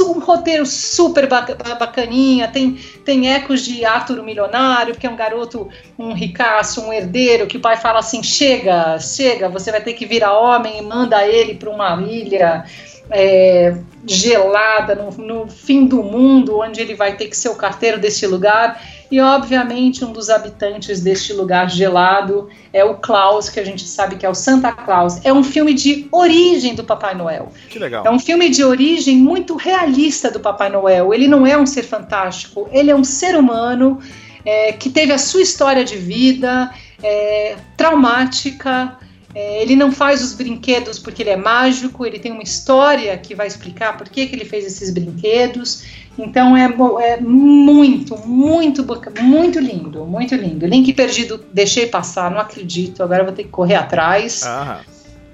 Um 0.00 0.20
roteiro 0.20 0.64
super 0.64 1.28
baca- 1.28 1.56
bacaninha. 1.78 2.48
Tem, 2.48 2.78
tem 3.04 3.30
ecos 3.32 3.62
de 3.62 3.84
Arthur 3.84 4.20
o 4.20 4.24
Milionário, 4.24 4.94
que 4.94 5.06
é 5.06 5.10
um 5.10 5.16
garoto, 5.16 5.68
um 5.98 6.14
ricaço, 6.14 6.80
um 6.80 6.92
herdeiro, 6.92 7.46
que 7.46 7.58
o 7.58 7.60
pai 7.60 7.76
fala 7.76 7.98
assim: 7.98 8.22
chega, 8.22 8.98
chega, 8.98 9.48
você 9.50 9.70
vai 9.70 9.82
ter 9.82 9.92
que 9.92 10.06
virar 10.06 10.38
homem 10.38 10.78
e 10.78 10.82
manda 10.82 11.26
ele 11.26 11.54
para 11.54 11.68
uma 11.68 12.00
ilha 12.02 12.64
é, 13.10 13.76
gelada, 14.06 14.94
no, 14.94 15.10
no 15.24 15.48
fim 15.48 15.86
do 15.86 16.02
mundo, 16.02 16.60
onde 16.60 16.80
ele 16.80 16.94
vai 16.94 17.16
ter 17.16 17.26
que 17.26 17.36
ser 17.36 17.48
o 17.48 17.54
carteiro 17.54 17.98
deste 17.98 18.26
lugar. 18.26 18.80
E, 19.10 19.20
obviamente, 19.20 20.04
um 20.04 20.12
dos 20.12 20.30
habitantes 20.30 21.00
deste 21.00 21.32
lugar 21.32 21.70
gelado 21.70 22.48
é 22.72 22.84
o 22.84 22.96
Klaus, 22.96 23.48
que 23.48 23.60
a 23.60 23.64
gente 23.64 23.86
sabe 23.86 24.16
que 24.16 24.26
é 24.26 24.28
o 24.28 24.34
Santa 24.34 24.72
Claus. 24.72 25.24
É 25.24 25.32
um 25.32 25.44
filme 25.44 25.74
de 25.74 26.08
origem 26.10 26.74
do 26.74 26.84
Papai 26.84 27.14
Noel. 27.14 27.52
Que 27.68 27.78
legal. 27.78 28.04
É 28.04 28.10
um 28.10 28.18
filme 28.18 28.48
de 28.48 28.64
origem 28.64 29.16
muito 29.16 29.56
realista 29.56 30.30
do 30.30 30.40
Papai 30.40 30.68
Noel. 30.68 31.14
Ele 31.14 31.28
não 31.28 31.46
é 31.46 31.56
um 31.56 31.66
ser 31.66 31.84
fantástico, 31.84 32.68
ele 32.72 32.90
é 32.90 32.96
um 32.96 33.04
ser 33.04 33.36
humano. 33.36 34.00
é, 34.46 34.72
que 34.72 34.88
teve 34.88 35.12
a 35.12 35.18
sua 35.18 35.42
história 35.42 35.84
de 35.84 35.96
vida 35.96 36.72
é, 37.02 37.56
traumática. 37.76 38.96
É, 39.38 39.60
ele 39.60 39.76
não 39.76 39.92
faz 39.92 40.22
os 40.24 40.32
brinquedos 40.32 40.98
porque 40.98 41.22
ele 41.22 41.28
é 41.28 41.36
mágico, 41.36 42.06
ele 42.06 42.18
tem 42.18 42.32
uma 42.32 42.42
história 42.42 43.14
que 43.18 43.34
vai 43.34 43.46
explicar 43.46 43.94
por 43.94 44.08
que, 44.08 44.26
que 44.26 44.34
ele 44.34 44.46
fez 44.46 44.64
esses 44.64 44.88
brinquedos. 44.88 45.84
Então 46.18 46.56
é, 46.56 46.64
é 47.02 47.20
muito, 47.20 48.16
muito, 48.26 48.82
muito 49.22 49.60
lindo, 49.60 50.06
muito 50.06 50.34
lindo. 50.34 50.66
Link 50.66 50.90
perdido, 50.94 51.44
deixei 51.52 51.86
passar, 51.86 52.30
não 52.30 52.38
acredito. 52.38 53.02
Agora 53.02 53.24
vou 53.24 53.32
ter 53.34 53.42
que 53.42 53.50
correr 53.50 53.74
atrás. 53.74 54.42
Aham. 54.42 54.80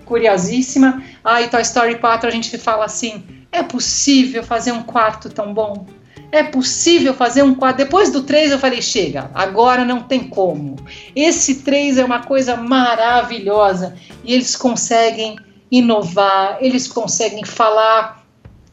Curiosíssima. 0.05 1.01
Ah, 1.23 1.41
e 1.41 1.47
Toy 1.47 1.62
Story 1.62 1.95
4 1.95 2.29
a 2.29 2.33
gente 2.33 2.59
fala 2.59 2.85
assim: 2.85 3.23
é 3.53 3.62
possível 3.62 4.43
fazer 4.43 4.73
um 4.73 4.83
quarto 4.83 5.31
tão 5.31 5.55
bom? 5.55 5.87
É 6.32 6.42
possível 6.42 7.12
fazer 7.12 7.42
um 7.42 7.54
quarto? 7.54 7.76
Depois 7.76 8.10
do 8.10 8.22
3 8.22 8.52
eu 8.52 8.59
falei: 8.59 8.80
chega, 8.80 9.30
agora 9.34 9.84
não 9.84 10.02
tem 10.02 10.24
como. 10.28 10.76
Esse 11.14 11.56
3 11.56 11.98
é 11.98 12.04
uma 12.04 12.22
coisa 12.22 12.56
maravilhosa 12.56 13.94
e 14.24 14.32
eles 14.32 14.56
conseguem 14.56 15.36
inovar, 15.70 16.56
eles 16.60 16.88
conseguem 16.88 17.44
falar 17.44 18.24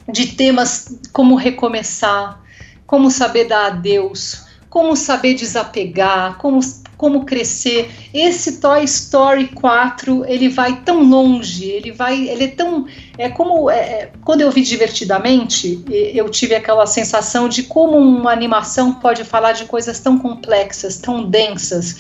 de 0.07 0.27
temas 0.27 0.99
como 1.11 1.35
recomeçar, 1.35 2.41
como 2.87 3.11
saber 3.11 3.45
dar 3.45 3.67
adeus, 3.67 4.45
como 4.69 4.95
saber 4.95 5.33
desapegar, 5.33 6.37
como, 6.37 6.59
como 6.99 7.23
crescer. 7.23 7.89
Esse 8.13 8.59
Toy 8.59 8.83
Story 8.83 9.47
4, 9.47 10.25
ele 10.25 10.49
vai 10.49 10.81
tão 10.81 11.01
longe, 11.01 11.63
ele 11.63 11.93
vai, 11.93 12.27
ele 12.27 12.43
é 12.43 12.47
tão, 12.49 12.85
é 13.17 13.29
como, 13.29 13.69
é, 13.69 13.77
é 13.77 14.11
quando 14.25 14.41
eu 14.41 14.51
vi 14.51 14.63
divertidamente, 14.63 15.81
eu 15.89 16.27
tive 16.27 16.55
aquela 16.55 16.85
sensação 16.85 17.47
de 17.47 17.63
como 17.63 17.97
uma 17.97 18.33
animação 18.33 18.95
pode 18.95 19.23
falar 19.23 19.53
de 19.53 19.63
coisas 19.63 20.01
tão 20.01 20.19
complexas, 20.19 20.97
tão 20.97 21.23
densas, 21.23 21.99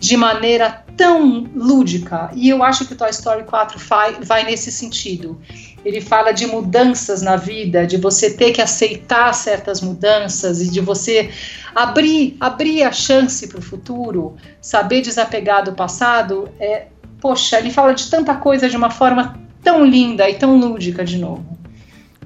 de 0.00 0.16
maneira 0.16 0.84
tão 0.96 1.48
lúdica. 1.54 2.32
E 2.34 2.48
eu 2.48 2.64
acho 2.64 2.84
que 2.86 2.94
o 2.94 2.96
Toy 2.96 3.10
Story 3.10 3.44
4 3.44 3.78
vai, 3.78 4.14
vai 4.20 4.42
nesse 4.42 4.72
sentido 4.72 5.40
ele 5.84 6.00
fala 6.00 6.32
de 6.32 6.46
mudanças 6.46 7.22
na 7.22 7.36
vida, 7.36 7.86
de 7.86 7.96
você 7.96 8.30
ter 8.30 8.52
que 8.52 8.60
aceitar 8.60 9.32
certas 9.32 9.80
mudanças 9.80 10.60
e 10.60 10.70
de 10.70 10.80
você 10.80 11.30
abrir, 11.74 12.36
abrir 12.38 12.82
a 12.82 12.92
chance 12.92 13.46
para 13.48 13.58
o 13.58 13.62
futuro, 13.62 14.36
saber 14.60 15.00
desapegar 15.00 15.64
do 15.64 15.72
passado. 15.72 16.48
É, 16.58 16.86
poxa, 17.20 17.58
ele 17.58 17.70
fala 17.70 17.94
de 17.94 18.10
tanta 18.10 18.34
coisa 18.34 18.68
de 18.68 18.76
uma 18.76 18.90
forma 18.90 19.38
tão 19.62 19.84
linda 19.84 20.28
e 20.28 20.34
tão 20.34 20.58
lúdica 20.58 21.04
de 21.04 21.18
novo. 21.18 21.58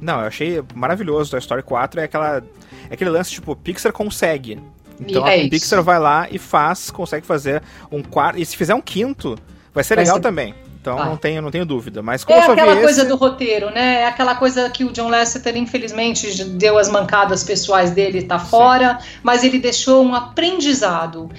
Não, 0.01 0.21
eu 0.21 0.27
achei 0.27 0.63
maravilhoso. 0.75 1.31
Toy 1.31 1.39
Story 1.39 1.63
4 1.63 2.01
é 2.01 2.05
aquela 2.05 2.43
é 2.91 2.95
aquele 2.95 3.11
lance 3.11 3.31
tipo 3.31 3.55
Pixar 3.57 3.93
consegue. 3.93 4.61
Então 5.01 5.27
é 5.27 5.45
a 5.45 5.49
Pixar 5.49 5.83
vai 5.83 5.99
lá 5.99 6.29
e 6.31 6.39
faz, 6.39 6.91
consegue 6.91 7.27
fazer 7.27 7.63
um 7.91 8.03
quarto. 8.03 8.39
E 8.39 8.45
se 8.45 8.57
fizer 8.57 8.75
um 8.75 8.81
quinto, 8.81 9.37
vai 9.73 9.83
ser 9.83 9.95
vai 9.95 10.05
legal 10.05 10.17
ser... 10.17 10.23
também. 10.23 10.55
Então 10.85 11.03
não 11.03 11.17
tenho, 11.17 11.41
não 11.41 11.51
tenho 11.51 11.65
dúvida. 11.65 12.03
Mas 12.03 12.25
como 12.25 12.39
é 12.39 12.45
aquela 12.45 12.77
coisa 12.77 13.01
esse... 13.01 13.09
do 13.09 13.17
roteiro, 13.17 13.71
né? 13.71 14.03
É 14.03 14.07
aquela 14.07 14.35
coisa 14.35 14.69
que 14.69 14.85
o 14.85 14.93
John 14.93 15.09
Lasseter, 15.09 15.57
infelizmente, 15.57 16.45
deu 16.45 16.77
as 16.77 16.91
mancadas 16.91 17.43
pessoais 17.43 17.93
dele, 17.93 18.23
tá 18.23 18.39
fora, 18.39 18.99
Sim. 19.01 19.07
mas 19.23 19.43
ele 19.43 19.59
deixou 19.59 20.05
um 20.05 20.15
aprendizado. 20.15 21.31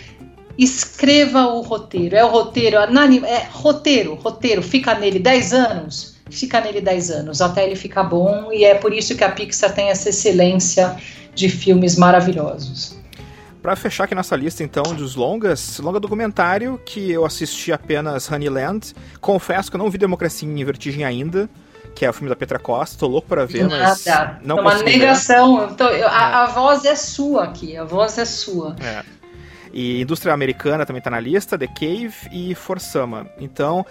Escreva 0.57 1.45
o 1.47 1.61
roteiro. 1.61 2.15
É 2.15 2.26
o 2.26 2.30
roteiro, 2.30 2.77
é 2.77 3.47
roteiro, 3.51 4.15
roteiro, 4.15 4.63
fica 4.63 4.95
nele 4.95 5.19
10 5.19 5.53
anos, 5.53 6.15
fica 6.31 6.59
nele 6.59 6.81
10 6.81 7.11
anos, 7.11 7.41
até 7.41 7.65
ele 7.65 7.76
ficar 7.76 8.03
bom, 8.03 8.51
e 8.51 8.63
é 8.63 8.73
por 8.73 8.93
isso 8.93 9.15
que 9.15 9.23
a 9.23 9.30
Pixar 9.30 9.73
tem 9.73 9.89
essa 9.89 10.09
excelência 10.09 10.95
de 11.35 11.49
filmes 11.49 11.97
maravilhosos. 11.97 12.97
Para 13.66 13.76
fechar 13.76 14.04
aqui 14.04 14.14
nossa 14.14 14.36
lista, 14.36 14.64
então, 14.64 14.84
dos 14.94 15.16
longas, 15.16 15.80
longa 15.80 16.00
documentário 16.00 16.80
que 16.86 17.12
eu 17.12 17.26
assisti 17.26 17.72
apenas 17.72 18.32
Honeyland. 18.32 18.94
Confesso 19.20 19.72
que 19.72 19.76
eu 19.76 19.80
não 19.80 19.90
vi 19.90 19.98
Democracia 19.98 20.48
em 20.48 20.64
Vertigem 20.64 21.04
ainda, 21.04 21.50
que 21.96 22.06
é 22.06 22.10
o 22.12 22.14
filme 22.14 22.30
da 22.30 22.36
Petra 22.36 22.60
Costa. 22.60 23.00
Tô 23.00 23.08
louco 23.08 23.28
para 23.28 23.44
ver, 23.44 23.68
Nada. 23.68 23.88
mas 23.88 24.06
não 24.44 24.60
é 24.60 24.62
uma 24.62 24.84
negação. 24.84 25.74
Tô, 25.74 25.86
eu, 25.86 26.08
a, 26.08 26.12
é. 26.12 26.14
a, 26.14 26.46
voz 26.46 26.86
é 26.86 26.94
sua 26.94 27.46
aqui, 27.46 27.76
a 27.76 27.84
voz 27.84 28.20
é 28.20 28.26
sua. 28.26 28.76
É. 28.80 29.04
E 29.74 30.00
Indústria 30.00 30.32
Americana 30.32 30.86
também 30.86 31.02
tá 31.02 31.10
na 31.10 31.20
lista, 31.20 31.58
The 31.58 31.66
Cave 31.66 32.14
e 32.32 32.54
Forsama. 32.54 33.26
Então, 33.40 33.84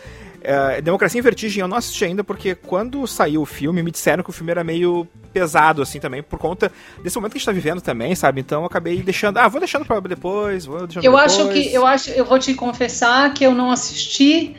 é, 0.44 0.80
Democracia 0.82 1.18
em 1.18 1.22
Vertigem 1.22 1.62
eu 1.62 1.68
não 1.68 1.76
assisti 1.76 2.04
ainda, 2.04 2.22
porque 2.22 2.54
quando 2.54 3.06
saiu 3.06 3.42
o 3.42 3.46
filme, 3.46 3.82
me 3.82 3.90
disseram 3.90 4.22
que 4.22 4.30
o 4.30 4.32
filme 4.32 4.50
era 4.50 4.62
meio 4.62 5.08
pesado, 5.32 5.82
assim, 5.82 5.98
também, 5.98 6.22
por 6.22 6.38
conta 6.38 6.70
desse 7.02 7.16
momento 7.16 7.32
que 7.32 7.38
a 7.38 7.40
gente 7.40 7.46
tá 7.46 7.52
vivendo 7.52 7.80
também, 7.80 8.14
sabe? 8.14 8.40
Então 8.40 8.60
eu 8.60 8.66
acabei 8.66 9.02
deixando. 9.02 9.38
Ah, 9.38 9.48
vou 9.48 9.58
deixando 9.58 9.84
pra 9.84 9.98
depois, 10.00 10.66
vou 10.66 10.86
deixando 10.86 11.04
Eu 11.04 11.12
depois. 11.12 11.32
acho 11.32 11.48
que. 11.48 11.72
Eu 11.72 11.86
acho, 11.86 12.10
eu 12.10 12.24
vou 12.24 12.38
te 12.38 12.54
confessar 12.54 13.32
que 13.32 13.44
eu 13.44 13.54
não 13.54 13.70
assisti. 13.70 14.54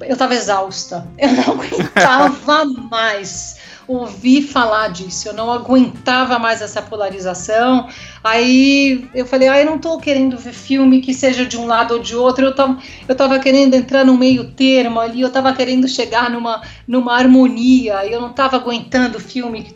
Eu 0.00 0.16
tava 0.16 0.34
exausta. 0.34 1.06
Eu 1.18 1.32
não 1.32 1.52
aguentava 1.60 2.64
mais 2.90 3.56
ouvir 3.88 4.42
falar 4.42 4.88
disso, 4.88 5.28
eu 5.28 5.32
não 5.32 5.50
aguentava 5.50 6.38
mais 6.38 6.60
essa 6.60 6.82
polarização. 6.82 7.88
Aí 8.22 9.08
eu 9.14 9.24
falei, 9.24 9.48
ah, 9.48 9.58
eu 9.58 9.64
não 9.64 9.78
tô 9.78 9.98
querendo 9.98 10.36
ver 10.36 10.52
filme 10.52 11.00
que 11.00 11.14
seja 11.14 11.46
de 11.46 11.56
um 11.56 11.66
lado 11.66 11.94
ou 11.94 11.98
de 11.98 12.14
outro, 12.14 12.44
eu 12.44 12.54
tava, 12.54 12.78
eu 13.08 13.40
querendo 13.40 13.72
entrar 13.72 14.04
no 14.04 14.16
meio 14.16 14.52
termo 14.52 15.00
ali, 15.00 15.22
eu 15.22 15.30
tava 15.30 15.54
querendo 15.54 15.88
chegar 15.88 16.30
numa, 16.30 16.60
numa 16.86 17.16
harmonia, 17.16 18.04
eu 18.06 18.20
não 18.20 18.32
tava 18.32 18.56
aguentando 18.56 19.18
filme, 19.18 19.74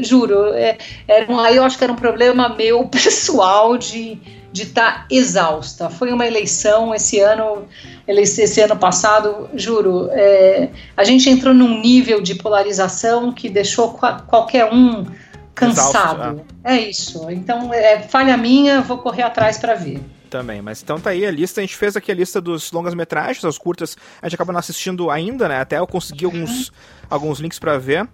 juro, 0.00 0.52
é, 0.52 0.76
era 1.08 1.32
um, 1.32 1.40
aí 1.40 1.56
eu 1.56 1.64
acho 1.64 1.78
que 1.78 1.84
era 1.84 1.92
um 1.92 1.96
problema 1.96 2.50
meu 2.50 2.84
pessoal 2.88 3.78
de 3.78 4.18
de 4.56 4.62
estar 4.62 5.00
tá 5.00 5.06
exausta. 5.10 5.90
Foi 5.90 6.10
uma 6.10 6.26
eleição 6.26 6.94
esse 6.94 7.20
ano, 7.20 7.66
esse 8.08 8.60
ano 8.60 8.76
passado, 8.76 9.48
juro, 9.54 10.08
é, 10.10 10.70
a 10.96 11.04
gente 11.04 11.28
entrou 11.28 11.52
num 11.52 11.80
nível 11.80 12.22
de 12.22 12.34
polarização 12.34 13.32
que 13.32 13.48
deixou 13.50 13.90
qualquer 14.26 14.72
um 14.72 15.06
cansado. 15.54 16.22
Exausto, 16.22 16.46
é. 16.64 16.76
é. 16.76 16.88
isso. 16.88 17.30
Então, 17.30 17.72
é 17.72 18.00
falha 18.00 18.36
minha, 18.36 18.80
vou 18.80 18.98
correr 18.98 19.22
atrás 19.22 19.58
para 19.58 19.74
ver 19.74 20.00
também. 20.28 20.60
Mas 20.60 20.82
então 20.82 20.98
tá 20.98 21.10
aí 21.10 21.24
a 21.24 21.30
lista. 21.30 21.60
A 21.60 21.62
gente 21.62 21.76
fez 21.76 21.96
aqui 21.96 22.10
a 22.10 22.14
lista 22.14 22.40
dos 22.40 22.72
longas 22.72 22.94
metragens, 22.94 23.44
as 23.44 23.56
curtas. 23.56 23.96
A 24.20 24.26
gente 24.26 24.34
acaba 24.34 24.52
não 24.52 24.58
assistindo 24.58 25.10
ainda, 25.10 25.48
né? 25.48 25.60
Até 25.60 25.78
eu 25.78 25.86
consegui 25.86 26.24
alguns, 26.24 26.72
alguns 27.08 27.38
links 27.38 27.58
para 27.58 27.78
ver. 27.78 28.08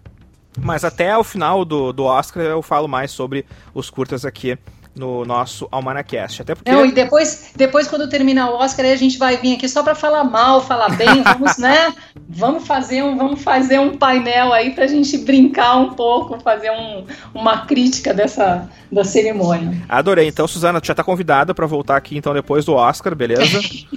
Mas 0.60 0.85
até 0.85 1.16
o 1.16 1.24
final 1.24 1.64
do, 1.64 1.93
do 1.93 2.05
Oscar 2.05 2.43
eu 2.43 2.60
falo 2.60 2.86
mais 2.86 3.10
sobre 3.10 3.47
os 3.74 3.89
curtas 3.89 4.24
aqui 4.27 4.59
no 4.94 5.24
nosso 5.24 5.66
Almanacast. 5.70 6.43
Até 6.43 6.55
porque. 6.55 6.70
Não, 6.70 6.85
e 6.85 6.93
depois, 6.93 7.52
depois, 7.56 7.89
quando 7.89 8.09
terminar 8.09 8.51
o 8.51 8.55
Oscar, 8.55 8.86
a 8.86 8.97
gente 8.97 9.19
vai 9.19 9.36
vir 9.36 9.56
aqui 9.56 9.69
só 9.69 9.82
para 9.82 9.94
falar 9.94 10.24
mal, 10.24 10.60
falar 10.60 10.90
bem, 10.97 11.23
vamos, 11.24 11.59
né? 11.59 11.94
Vamos 12.28 12.66
fazer 12.66 13.02
um, 13.02 13.16
vamos 13.16 13.43
fazer 13.43 13.78
um 13.78 13.97
painel 13.97 14.52
aí 14.52 14.74
para 14.74 14.85
a 14.85 14.89
gente 14.89 15.16
brincar 15.19 15.77
um 15.77 15.94
pouco, 15.94 16.39
fazer 16.40 16.70
um, 16.70 17.05
uma 17.35 17.66
crítica 17.66 18.12
dessa 18.12 18.69
da 18.90 19.05
cerimônia. 19.05 19.82
Adorei. 19.89 20.28
Então, 20.28 20.47
Suzana, 20.47 20.81
tu 20.81 20.86
já 20.86 20.93
está 20.93 21.02
convidada 21.02 21.55
para 21.55 21.66
voltar 21.66 21.97
aqui 21.97 22.16
então 22.16 22.35
depois 22.35 22.64
do 22.66 22.74
Oscar, 22.74 23.14
beleza? 23.14 23.60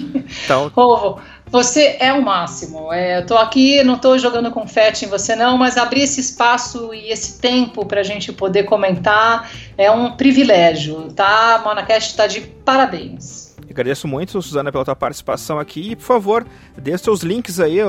então. 0.44 0.72
Ovo, 0.74 1.20
você 1.48 1.98
é 2.00 2.12
o 2.14 2.22
máximo. 2.22 2.92
É, 2.92 3.20
eu 3.20 3.26
tô 3.26 3.38
aqui, 3.38 3.84
não 3.84 3.96
estou 3.96 4.18
jogando 4.18 4.52
confete 4.52 5.06
em 5.06 5.08
você, 5.08 5.36
não, 5.36 5.58
mas 5.58 5.78
abrir 5.78 6.02
esse 6.02 6.20
espaço 6.20 6.94
e 6.94 7.12
esse 7.12 7.40
tempo 7.40 7.86
para 7.86 8.02
a 8.02 8.04
gente 8.04 8.32
poder 8.34 8.64
comentar 8.64 9.50
é 9.78 9.90
um 9.90 10.12
privilégio, 10.12 11.12
tá? 11.14 11.62
Monacast 11.64 12.12
está 12.12 12.28
de 12.28 12.42
parabéns. 12.42 13.56
Agradeço 13.70 14.08
muito, 14.08 14.42
Suzana, 14.42 14.72
pela 14.72 14.86
tua 14.86 14.96
participação 14.96 15.60
aqui. 15.60 15.92
E, 15.92 15.96
por 15.96 16.04
favor, 16.04 16.46
dê 16.78 16.94
os 16.94 17.02
seus 17.02 17.22
links 17.22 17.60
aí, 17.60 17.80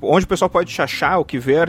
onde 0.00 0.24
o 0.24 0.28
pessoal 0.28 0.48
pode 0.48 0.72
te 0.72 0.80
achar, 0.80 1.18
o 1.18 1.24
que 1.24 1.38
ver, 1.38 1.68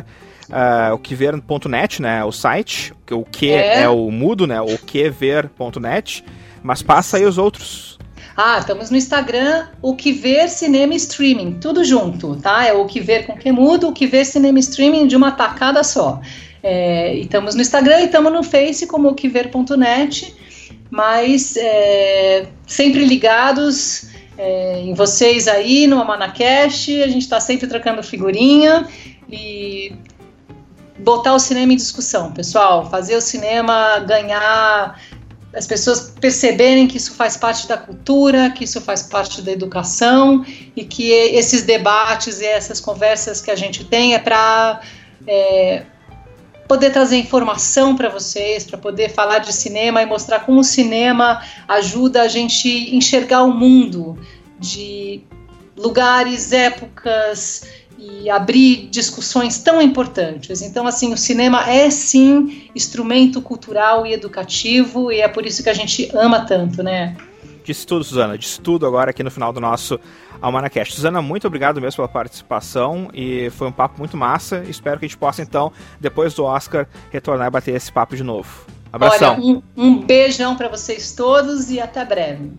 uh, 0.49 0.93
o 0.93 0.97
que 0.97 1.13
ver.net, 1.13 2.01
né? 2.01 2.23
O 2.23 2.31
site, 2.31 2.93
o 3.11 3.26
que 3.26 3.51
é. 3.51 3.81
é 3.81 3.89
o 3.89 4.09
mudo, 4.11 4.47
né? 4.47 4.61
O 4.61 4.77
que 4.77 5.09
ver.net. 5.09 6.23
Mas 6.63 6.81
passa 6.81 7.17
aí 7.17 7.26
os 7.26 7.38
outros. 7.38 7.99
Ah, 8.38 8.57
estamos 8.60 8.90
no 8.90 8.98
Instagram, 8.98 9.68
o 9.82 9.95
que 9.95 10.12
ver 10.12 10.49
cinema 10.49 10.94
streaming, 10.95 11.53
tudo 11.53 11.86
junto, 11.86 12.36
tá? 12.36 12.66
É 12.66 12.74
o 12.74 12.86
que 12.86 12.99
ver 12.99 13.26
com 13.26 13.38
que 13.38 13.49
mudo, 13.49 13.88
o 13.88 13.94
que 13.94 14.06
ver 14.06 14.26
cinema 14.26 14.60
streaming 14.60 15.07
de 15.07 15.16
uma 15.16 15.32
tacada 15.32 15.84
só. 15.86 16.20
É, 16.62 17.14
estamos 17.16 17.56
no 17.56 17.62
Instagram 17.62 18.02
e 18.02 18.06
estamos 18.06 18.34
no 18.34 18.44
Face 18.44 18.88
como 18.88 19.07
o 19.07 19.14
que 19.14 19.30
ver.net, 19.30 20.36
mas 20.90 21.56
é, 21.56 22.48
sempre 22.68 23.06
ligados 23.06 24.10
é, 24.38 24.82
em 24.82 24.94
vocês 24.94 25.48
aí 25.48 25.88
no 25.88 26.02
Amanacast, 26.02 27.03
a 27.03 27.07
gente 27.07 27.22
está 27.22 27.40
sempre 27.40 27.68
trocando 27.68 28.03
figurinha 28.03 28.86
e 29.32 29.94
botar 30.99 31.34
o 31.34 31.40
cinema 31.40 31.72
em 31.72 31.78
discussão, 31.78 32.34
pessoal, 32.34 32.90
fazer 32.90 33.16
o 33.16 33.22
cinema 33.22 33.99
ganhar 33.99 34.99
as 35.56 35.65
pessoas 35.65 36.14
perceberem 36.19 36.86
que 36.86 36.98
isso 36.98 37.14
faz 37.14 37.38
parte 37.38 37.65
da 37.65 37.77
cultura, 37.77 38.49
que 38.49 38.65
isso 38.65 38.82
faz 38.82 39.03
parte 39.03 39.41
da 39.41 39.52
educação 39.52 40.45
e 40.76 40.84
que 40.84 41.10
esses 41.10 41.64
debates 41.64 42.41
e 42.41 42.45
essas 42.45 42.82
conversas 42.82 43.41
que 43.41 43.49
a 43.49 43.56
gente 43.56 43.86
tem 43.86 44.14
é 44.14 44.19
para 44.19 44.82
é, 45.26 45.84
poder 46.68 46.91
trazer 46.91 47.15
informação 47.18 47.95
para 47.95 48.10
vocês, 48.10 48.65
para 48.65 48.77
poder 48.77 49.10
falar 49.10 49.40
de 49.40 49.53
cinema 49.53 50.02
e 50.02 50.06
mostrar 50.06 50.41
como 50.41 50.60
o 50.60 50.64
cinema 50.64 51.41
ajuda 51.69 52.23
a 52.23 52.27
gente 52.27 52.68
enxergar 52.94 53.44
o 53.44 53.53
mundo 53.53 54.19
de 54.60 55.23
lugares, 55.77 56.52
épocas 56.52 57.64
e 57.97 58.30
abrir 58.30 58.88
discussões 58.89 59.59
tão 59.59 59.81
importantes. 59.81 60.61
Então, 60.61 60.85
assim, 60.88 61.13
o 61.13 61.17
cinema 61.17 61.69
é 61.69 61.89
sim 61.89 62.69
instrumento 62.76 63.41
cultural 63.41 64.05
e 64.05 64.13
educativo 64.13 65.11
e 65.11 65.22
é 65.22 65.27
por 65.27 65.45
isso 65.45 65.63
que 65.63 65.69
a 65.69 65.73
gente 65.73 66.09
ama 66.15 66.45
tanto, 66.45 66.84
né? 66.84 67.15
Disse 67.63 67.85
tudo, 67.85 68.03
Suzana. 68.03 68.38
Disse 68.38 68.61
tudo 68.61 68.85
agora 68.85 69.09
aqui 69.09 69.23
no 69.23 69.31
final 69.31 69.51
do 69.51 69.59
nosso 69.59 69.99
Almanacast. 70.39 70.93
Suzana, 70.93 71.22
muito 71.22 71.47
obrigado 71.47 71.81
mesmo 71.81 71.95
pela 71.95 72.07
participação 72.07 73.09
e 73.13 73.49
foi 73.51 73.67
um 73.67 73.72
papo 73.72 73.97
muito 73.97 74.15
massa. 74.15 74.63
Espero 74.67 74.99
que 74.99 75.05
a 75.05 75.07
gente 75.07 75.17
possa, 75.17 75.41
então, 75.41 75.72
depois 75.99 76.34
do 76.35 76.43
Oscar, 76.43 76.88
retornar 77.11 77.47
e 77.47 77.51
bater 77.51 77.76
esse 77.76 77.91
papo 77.91 78.15
de 78.15 78.23
novo. 78.23 78.65
Abração. 78.93 79.34
Olha, 79.34 79.41
um, 79.41 79.61
um 79.76 80.05
beijão 80.05 80.55
para 80.55 80.69
vocês 80.69 81.11
todos 81.13 81.69
e 81.69 81.81
até 81.81 82.05
breve. 82.05 82.51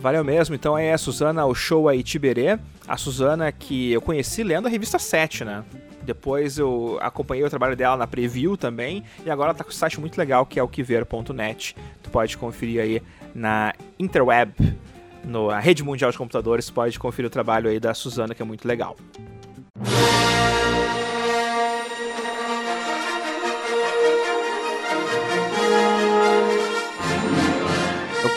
Valeu 0.00 0.24
mesmo. 0.24 0.54
Então 0.54 0.76
é 0.78 0.92
a 0.92 0.98
Suzana 0.98 1.44
o 1.44 1.54
show 1.54 1.88
aí 1.88 2.02
Tiberê. 2.02 2.58
A 2.88 2.96
Suzana 2.96 3.52
que 3.52 3.92
eu 3.92 4.00
conheci 4.00 4.42
lendo 4.42 4.66
a 4.66 4.70
revista 4.70 4.98
7, 4.98 5.44
né? 5.44 5.62
Depois 6.02 6.58
eu 6.58 6.98
acompanhei 7.02 7.44
o 7.44 7.50
trabalho 7.50 7.76
dela 7.76 7.98
na 7.98 8.06
Preview 8.06 8.56
também. 8.56 9.04
E 9.24 9.30
agora 9.30 9.50
ela 9.50 9.58
tá 9.58 9.62
com 9.62 9.70
um 9.70 9.72
site 9.74 10.00
muito 10.00 10.16
legal 10.16 10.46
que 10.46 10.58
é 10.58 10.62
o 10.62 10.68
quiver.net. 10.68 11.76
Tu 12.02 12.10
pode 12.10 12.38
conferir 12.38 12.80
aí 12.80 13.02
na 13.34 13.74
Interweb, 13.98 14.54
na 15.22 15.60
Rede 15.60 15.84
Mundial 15.84 16.10
de 16.10 16.16
Computadores. 16.16 16.70
Pode 16.70 16.98
conferir 16.98 17.26
o 17.26 17.30
trabalho 17.30 17.68
aí 17.68 17.78
da 17.78 17.92
Suzana 17.92 18.34
que 18.34 18.40
é 18.40 18.44
muito 18.44 18.66
legal. 18.66 18.96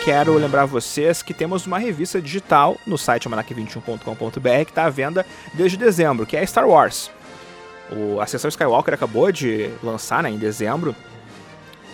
Quero 0.04 0.34
lembrar 0.34 0.66
vocês 0.66 1.22
que 1.22 1.32
temos 1.32 1.66
uma 1.66 1.78
revista 1.78 2.20
digital 2.20 2.76
no 2.86 2.98
site 2.98 3.26
almanac21.com.br 3.26 4.64
que 4.66 4.70
está 4.70 4.84
à 4.84 4.90
venda 4.90 5.24
desde 5.54 5.78
dezembro, 5.78 6.26
que 6.26 6.36
é 6.36 6.44
Star 6.44 6.68
Wars. 6.68 7.10
O, 7.90 8.20
a 8.20 8.26
sessão 8.26 8.50
Skywalker 8.50 8.92
acabou 8.92 9.32
de 9.32 9.70
lançar 9.82 10.22
né, 10.22 10.28
em 10.28 10.36
dezembro, 10.36 10.94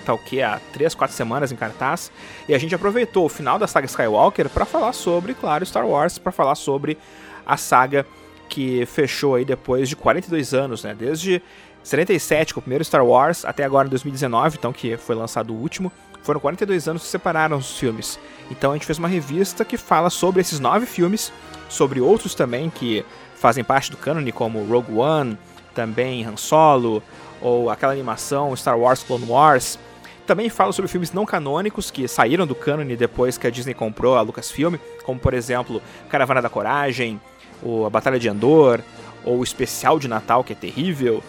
tá 0.04 0.12
o 0.12 0.18
que? 0.18 0.42
Há 0.42 0.60
3, 0.72 0.92
4 0.92 1.16
semanas 1.16 1.52
em 1.52 1.56
cartaz, 1.56 2.10
e 2.48 2.54
a 2.54 2.58
gente 2.58 2.74
aproveitou 2.74 3.26
o 3.26 3.28
final 3.28 3.60
da 3.60 3.68
saga 3.68 3.86
Skywalker 3.86 4.48
para 4.48 4.64
falar 4.64 4.92
sobre, 4.92 5.32
claro, 5.32 5.64
Star 5.64 5.86
Wars, 5.86 6.18
para 6.18 6.32
falar 6.32 6.56
sobre 6.56 6.98
a 7.46 7.56
saga 7.56 8.04
que 8.48 8.84
fechou 8.86 9.36
aí 9.36 9.44
depois 9.44 9.88
de 9.88 9.94
42 9.94 10.52
anos, 10.52 10.82
né? 10.82 10.96
Desde 10.98 11.40
77, 11.84 12.54
com 12.54 12.58
o 12.58 12.62
primeiro 12.62 12.84
Star 12.84 13.06
Wars, 13.06 13.44
até 13.44 13.62
agora 13.62 13.86
em 13.86 13.90
2019, 13.90 14.56
então 14.58 14.72
que 14.72 14.96
foi 14.96 15.14
lançado 15.14 15.54
o 15.54 15.56
último. 15.56 15.92
Foram 16.22 16.40
42 16.40 16.88
anos 16.88 17.02
que 17.02 17.08
separaram 17.08 17.56
os 17.56 17.78
filmes. 17.78 18.18
Então 18.50 18.72
a 18.72 18.74
gente 18.74 18.86
fez 18.86 18.98
uma 18.98 19.08
revista 19.08 19.64
que 19.64 19.76
fala 19.76 20.10
sobre 20.10 20.40
esses 20.40 20.60
nove 20.60 20.86
filmes, 20.86 21.32
sobre 21.68 22.00
outros 22.00 22.34
também 22.34 22.68
que 22.68 23.04
fazem 23.36 23.64
parte 23.64 23.90
do 23.90 23.96
cânone, 23.96 24.32
como 24.32 24.64
Rogue 24.64 24.92
One, 24.92 25.38
também 25.74 26.26
Han 26.26 26.36
Solo, 26.36 27.02
ou 27.40 27.70
aquela 27.70 27.92
animação 27.92 28.54
Star 28.54 28.78
Wars 28.78 29.02
Clone 29.02 29.26
Wars. 29.26 29.78
Também 30.26 30.48
fala 30.48 30.72
sobre 30.72 30.90
filmes 30.90 31.12
não 31.12 31.24
canônicos 31.24 31.90
que 31.90 32.06
saíram 32.06 32.46
do 32.46 32.54
cânone 32.54 32.96
depois 32.96 33.38
que 33.38 33.46
a 33.46 33.50
Disney 33.50 33.74
comprou 33.74 34.16
a 34.16 34.20
Lucasfilm, 34.20 34.76
como 35.04 35.18
por 35.18 35.34
exemplo 35.34 35.82
Caravana 36.08 36.42
da 36.42 36.48
Coragem, 36.48 37.20
ou 37.62 37.86
A 37.86 37.90
Batalha 37.90 38.18
de 38.18 38.28
Andor, 38.28 38.80
ou 39.24 39.38
o 39.38 39.44
especial 39.44 39.98
de 39.98 40.06
Natal 40.06 40.44
que 40.44 40.52
é 40.52 40.56
terrível, 40.56 41.22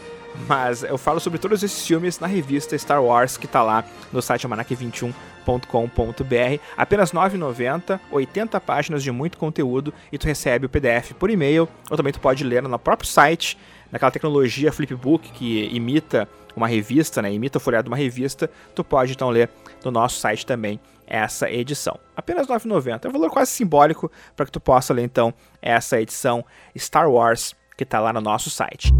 mas 0.47 0.83
eu 0.83 0.97
falo 0.97 1.19
sobre 1.19 1.39
todos 1.39 1.63
esses 1.63 1.85
filmes 1.85 2.19
na 2.19 2.27
revista 2.27 2.77
Star 2.77 3.03
Wars 3.03 3.37
que 3.37 3.45
está 3.45 3.61
lá 3.61 3.83
no 4.11 4.21
site 4.21 4.47
almanac21.com.br. 4.47 6.63
Apenas 6.77 7.11
R$ 7.11 7.19
9,90, 7.19 7.99
80 8.11 8.61
páginas 8.61 9.03
de 9.03 9.11
muito 9.11 9.37
conteúdo 9.37 9.93
e 10.11 10.17
tu 10.17 10.25
recebe 10.25 10.65
o 10.65 10.69
PDF 10.69 11.13
por 11.13 11.29
e-mail, 11.29 11.67
ou 11.89 11.97
também 11.97 12.13
tu 12.13 12.19
pode 12.19 12.43
ler 12.43 12.61
no 12.61 12.79
próprio 12.79 13.09
site, 13.09 13.57
naquela 13.91 14.11
tecnologia 14.11 14.71
Flipbook 14.71 15.31
que 15.31 15.69
imita 15.73 16.27
uma 16.55 16.67
revista, 16.67 17.21
né? 17.21 17.31
Imita 17.31 17.57
o 17.57 17.61
folheado 17.61 17.85
de 17.85 17.89
uma 17.89 17.97
revista, 17.97 18.49
tu 18.75 18.83
pode 18.83 19.13
então 19.13 19.29
ler 19.29 19.49
no 19.83 19.91
nosso 19.91 20.19
site 20.19 20.45
também 20.45 20.79
essa 21.07 21.51
edição. 21.51 21.99
Apenas 22.15 22.47
R$ 22.47 22.55
9,90. 22.55 23.05
É 23.05 23.09
um 23.09 23.11
valor 23.11 23.29
quase 23.29 23.51
simbólico 23.51 24.09
para 24.35 24.45
que 24.45 24.51
tu 24.51 24.61
possa 24.61 24.93
ler 24.93 25.03
então 25.03 25.33
essa 25.61 25.99
edição 25.99 26.45
Star 26.77 27.09
Wars 27.09 27.53
que 27.75 27.83
está 27.83 27.99
lá 27.99 28.13
no 28.13 28.21
nosso 28.21 28.49
site. 28.49 28.93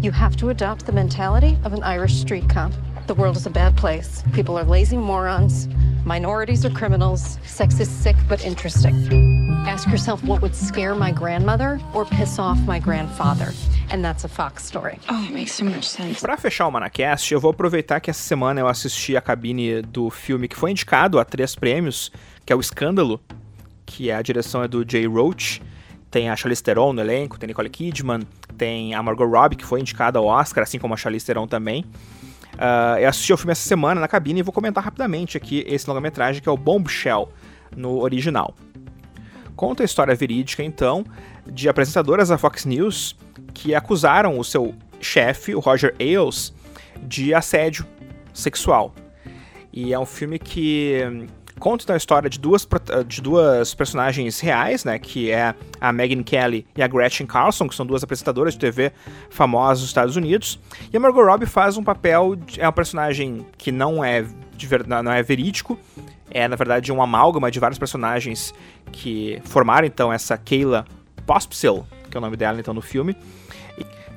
You 0.00 0.12
have 0.12 0.36
to 0.36 0.50
adopt 0.50 0.86
the 0.86 0.92
mentality 0.92 1.58
of 1.64 1.72
an 1.72 1.82
Irish 1.82 2.20
street 2.20 2.48
cop. 2.48 2.70
The 3.08 3.14
world 3.14 3.36
is 3.36 3.46
a 3.46 3.50
bad 3.50 3.76
place. 3.76 4.22
People 4.32 4.56
are 4.56 4.62
lazy 4.62 4.96
morons. 4.96 5.66
Minorities 6.04 6.64
are 6.64 6.70
criminals. 6.70 7.36
Sex 7.44 7.80
is 7.80 7.88
sick 7.90 8.14
but 8.28 8.44
interesting. 8.44 8.94
Ask 9.66 9.88
yourself 9.88 10.22
what 10.22 10.40
would 10.40 10.54
scare 10.54 10.94
my 10.94 11.10
grandmother 11.10 11.80
or 11.92 12.04
piss 12.04 12.38
off 12.38 12.56
my 12.60 12.78
grandfather. 12.78 13.52
And 13.90 14.04
that's 14.04 14.22
a 14.22 14.28
Fox 14.28 14.64
story. 14.64 15.00
Oh, 15.08 15.24
it 15.28 15.34
makes 15.34 15.54
so 15.54 15.64
much 15.64 15.88
sense. 15.88 16.20
Para 16.20 16.36
fechar 16.36 16.68
o 16.68 16.70
Manacast, 16.70 17.32
eu 17.32 17.40
vou 17.40 17.50
aproveitar 17.50 17.98
que 17.98 18.08
essa 18.08 18.22
semana 18.22 18.60
eu 18.60 18.68
assisti 18.68 19.16
a 19.16 19.20
cabine 19.20 19.82
do 19.82 20.10
filme 20.10 20.46
que 20.46 20.54
foi 20.54 20.70
indicado 20.70 21.18
a 21.18 21.24
três 21.24 21.56
prêmios, 21.56 22.12
que 22.46 22.52
é 22.52 22.56
o 22.56 22.60
Escândalo, 22.60 23.20
que 23.84 24.12
a 24.12 24.22
direção 24.22 24.62
é 24.62 24.68
do 24.68 24.84
Jay 24.88 25.08
Roach. 25.08 25.60
Tem 26.10 26.30
a 26.30 26.36
Charlize 26.36 26.62
Theron 26.62 26.92
no 26.92 27.00
elenco, 27.00 27.38
tem 27.38 27.46
Nicole 27.46 27.68
Kidman, 27.68 28.20
tem 28.56 28.94
a 28.94 29.02
Margot 29.02 29.26
Robbie, 29.26 29.56
que 29.56 29.64
foi 29.64 29.80
indicada 29.80 30.18
ao 30.18 30.26
Oscar, 30.26 30.62
assim 30.62 30.78
como 30.78 30.94
a 30.94 30.96
Charlize 30.96 31.26
Theron 31.26 31.46
também. 31.46 31.84
Uh, 32.54 32.98
eu 32.98 33.08
assisti 33.08 33.32
o 33.32 33.36
filme 33.36 33.52
essa 33.52 33.68
semana 33.68 34.00
na 34.00 34.08
cabine 34.08 34.40
e 34.40 34.42
vou 34.42 34.52
comentar 34.52 34.82
rapidamente 34.82 35.36
aqui 35.36 35.64
esse 35.66 35.86
longa-metragem 35.88 36.42
que 36.42 36.48
é 36.48 36.52
o 36.52 36.56
Bombshell, 36.56 37.28
no 37.76 38.00
original. 38.00 38.54
Conta 39.54 39.82
a 39.82 39.86
história 39.86 40.14
verídica, 40.14 40.62
então, 40.62 41.04
de 41.46 41.68
apresentadoras 41.68 42.28
da 42.28 42.38
Fox 42.38 42.64
News 42.64 43.16
que 43.52 43.74
acusaram 43.74 44.38
o 44.38 44.44
seu 44.44 44.74
chefe, 45.00 45.54
o 45.54 45.60
Roger 45.60 45.94
Ailes, 45.98 46.52
de 47.02 47.34
assédio 47.34 47.86
sexual. 48.32 48.94
E 49.72 49.92
é 49.92 49.98
um 49.98 50.06
filme 50.06 50.38
que 50.38 51.26
conta 51.58 51.84
então 51.84 51.94
a 51.94 51.96
história 51.96 52.28
de 52.28 52.38
duas, 52.38 52.66
de 53.06 53.20
duas 53.20 53.74
personagens 53.74 54.40
reais, 54.40 54.84
né? 54.84 54.98
Que 54.98 55.30
é 55.30 55.54
a 55.80 55.92
Megan 55.92 56.22
Kelly 56.22 56.66
e 56.76 56.82
a 56.82 56.86
Gretchen 56.86 57.26
Carlson, 57.26 57.68
que 57.68 57.74
são 57.74 57.86
duas 57.86 58.02
apresentadoras 58.02 58.54
de 58.54 58.60
TV 58.60 58.92
famosas 59.30 59.80
dos 59.80 59.88
Estados 59.88 60.16
Unidos. 60.16 60.58
E 60.92 60.96
a 60.96 61.00
Margot 61.00 61.24
Robbie 61.24 61.46
faz 61.46 61.76
um 61.76 61.84
papel, 61.84 62.36
é 62.56 62.68
um 62.68 62.72
personagem 62.72 63.46
que 63.56 63.72
não 63.72 64.04
é, 64.04 64.24
não 65.02 65.12
é 65.12 65.22
verídico, 65.22 65.78
é 66.30 66.46
na 66.46 66.56
verdade 66.56 66.92
um 66.92 67.02
amálgama 67.02 67.50
de 67.50 67.58
vários 67.58 67.78
personagens 67.78 68.54
que 68.92 69.40
formaram 69.44 69.86
então 69.86 70.12
essa 70.12 70.36
Kayla 70.36 70.84
Pospisil, 71.26 71.86
que 72.10 72.16
é 72.16 72.18
o 72.18 72.20
nome 72.20 72.36
dela 72.36 72.60
então 72.60 72.74
no 72.74 72.82
filme. 72.82 73.16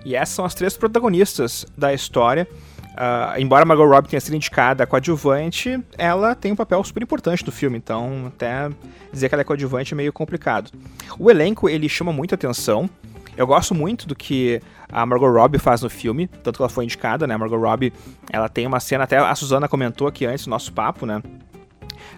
E 0.04 0.16
essas 0.16 0.36
são 0.36 0.46
as 0.46 0.56
três 0.56 0.76
protagonistas 0.76 1.66
da 1.78 1.94
história. 1.94 2.48
Uh, 2.92 3.40
embora 3.40 3.64
Margot 3.64 3.88
Robbie 3.88 4.10
tenha 4.10 4.20
sido 4.20 4.36
indicada 4.36 4.86
coadjuvante, 4.86 5.82
ela 5.98 6.36
tem 6.36 6.52
um 6.52 6.56
papel 6.58 6.84
super 6.84 7.02
importante 7.02 7.46
no 7.46 7.52
filme, 7.52 7.78
então 7.78 8.26
até 8.28 8.70
dizer 9.14 9.30
que 9.30 9.36
ela 9.36 9.42
é 9.42 9.46
coadjuvante 9.46 9.94
é 9.94 9.98
meio 9.98 10.12
complicado. 10.12 10.70
O 11.18 11.32
elenco, 11.32 11.70
ele 11.70 11.88
chama 11.88 12.12
muita 12.12 12.36
atenção. 12.36 12.90
Eu 13.38 13.48
gosto 13.48 13.74
muito 13.74 14.06
do 14.06 14.14
que 14.14 14.62
a 14.92 15.06
Margot 15.06 15.32
Robbie 15.32 15.58
faz 15.58 15.82
no 15.82 15.90
filme, 15.90 16.28
tanto 16.28 16.58
que 16.58 16.62
ela 16.62 16.70
foi 16.70 16.84
indicada, 16.84 17.26
né? 17.26 17.34
A 17.34 17.38
Margot 17.38 17.58
Robbie, 17.58 17.94
ela 18.30 18.50
tem 18.50 18.68
uma 18.68 18.80
cena, 18.82 19.06
até 19.06 19.18
a 19.18 19.34
Suzana 19.36 19.70
comentou 19.70 20.06
aqui 20.06 20.26
antes 20.26 20.46
no 20.46 20.50
nosso 20.50 20.74
papo, 20.74 21.06
né? 21.06 21.24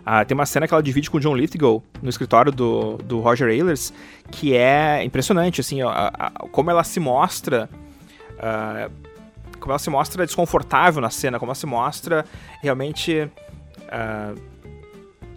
Uh, 0.02 0.26
tem 0.28 0.34
uma 0.34 0.46
cena 0.48 0.68
que 0.68 0.74
ela 0.74 0.82
divide 0.82 1.10
com 1.10 1.18
o 1.18 1.20
John 1.20 1.36
Lithgow 1.36 1.84
no 2.02 2.10
escritório 2.10 2.52
do, 2.52 2.98
do 2.98 3.20
Roger 3.20 3.48
Ailes, 3.48 3.94
que 4.32 4.56
é 4.56 5.04
impressionante, 5.04 5.62
assim, 5.62 5.84
a, 5.84 6.12
a, 6.14 6.30
como 6.52 6.72
ela 6.72 6.84
se 6.84 7.00
mostra... 7.00 7.70
Uh, 8.32 9.13
como 9.64 9.72
ela 9.72 9.80
se 9.80 9.90
mostra 9.90 10.26
desconfortável 10.26 11.02
na 11.02 11.10
cena, 11.10 11.40
como 11.40 11.50
ela 11.50 11.56
se 11.56 11.66
mostra 11.66 12.26
realmente. 12.62 13.32
Uh, 13.84 14.54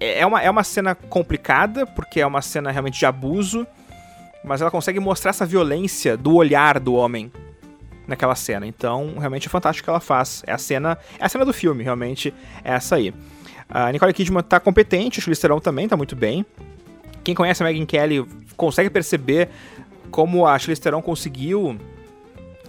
é, 0.01 0.27
uma, 0.27 0.43
é 0.43 0.51
uma 0.51 0.65
cena 0.65 0.94
complicada, 0.94 1.86
porque 1.86 2.20
é 2.20 2.27
uma 2.27 2.43
cena 2.43 2.73
realmente 2.73 2.98
de 2.98 3.07
abuso, 3.07 3.66
mas 4.44 4.61
ela 4.61 4.70
consegue 4.70 4.98
mostrar 4.98 5.31
essa 5.31 5.47
violência 5.47 6.16
do 6.16 6.35
olhar 6.35 6.81
do 6.81 6.94
homem 6.94 7.32
naquela 8.07 8.35
cena. 8.35 8.66
Então, 8.66 9.15
realmente 9.16 9.47
é 9.47 9.51
fantástico 9.51 9.85
o 9.85 9.86
que 9.86 9.90
ela 9.90 10.01
faz. 10.01 10.43
É 10.44 10.53
a 10.53 10.59
cena, 10.59 10.98
é 11.19 11.24
a 11.24 11.28
cena 11.28 11.44
do 11.44 11.53
filme, 11.53 11.85
realmente, 11.85 12.35
é 12.65 12.73
essa 12.73 12.97
aí. 12.97 13.15
A 13.70 13.90
Nicole 13.93 14.12
Kidman 14.12 14.43
tá 14.43 14.59
competente, 14.59 15.20
o 15.20 15.23
Charlize 15.23 15.62
também 15.62 15.89
tá 15.89 15.97
muito 15.97 16.16
bem. 16.16 16.44
Quem 17.23 17.35
conhece 17.35 17.62
a 17.62 17.66
Megan 17.66 17.86
Kelly 17.86 18.27
consegue 18.57 18.90
perceber 18.90 19.48
como 20.11 20.47
a 20.47 20.59
Charlize 20.59 20.82
conseguiu 21.03 21.78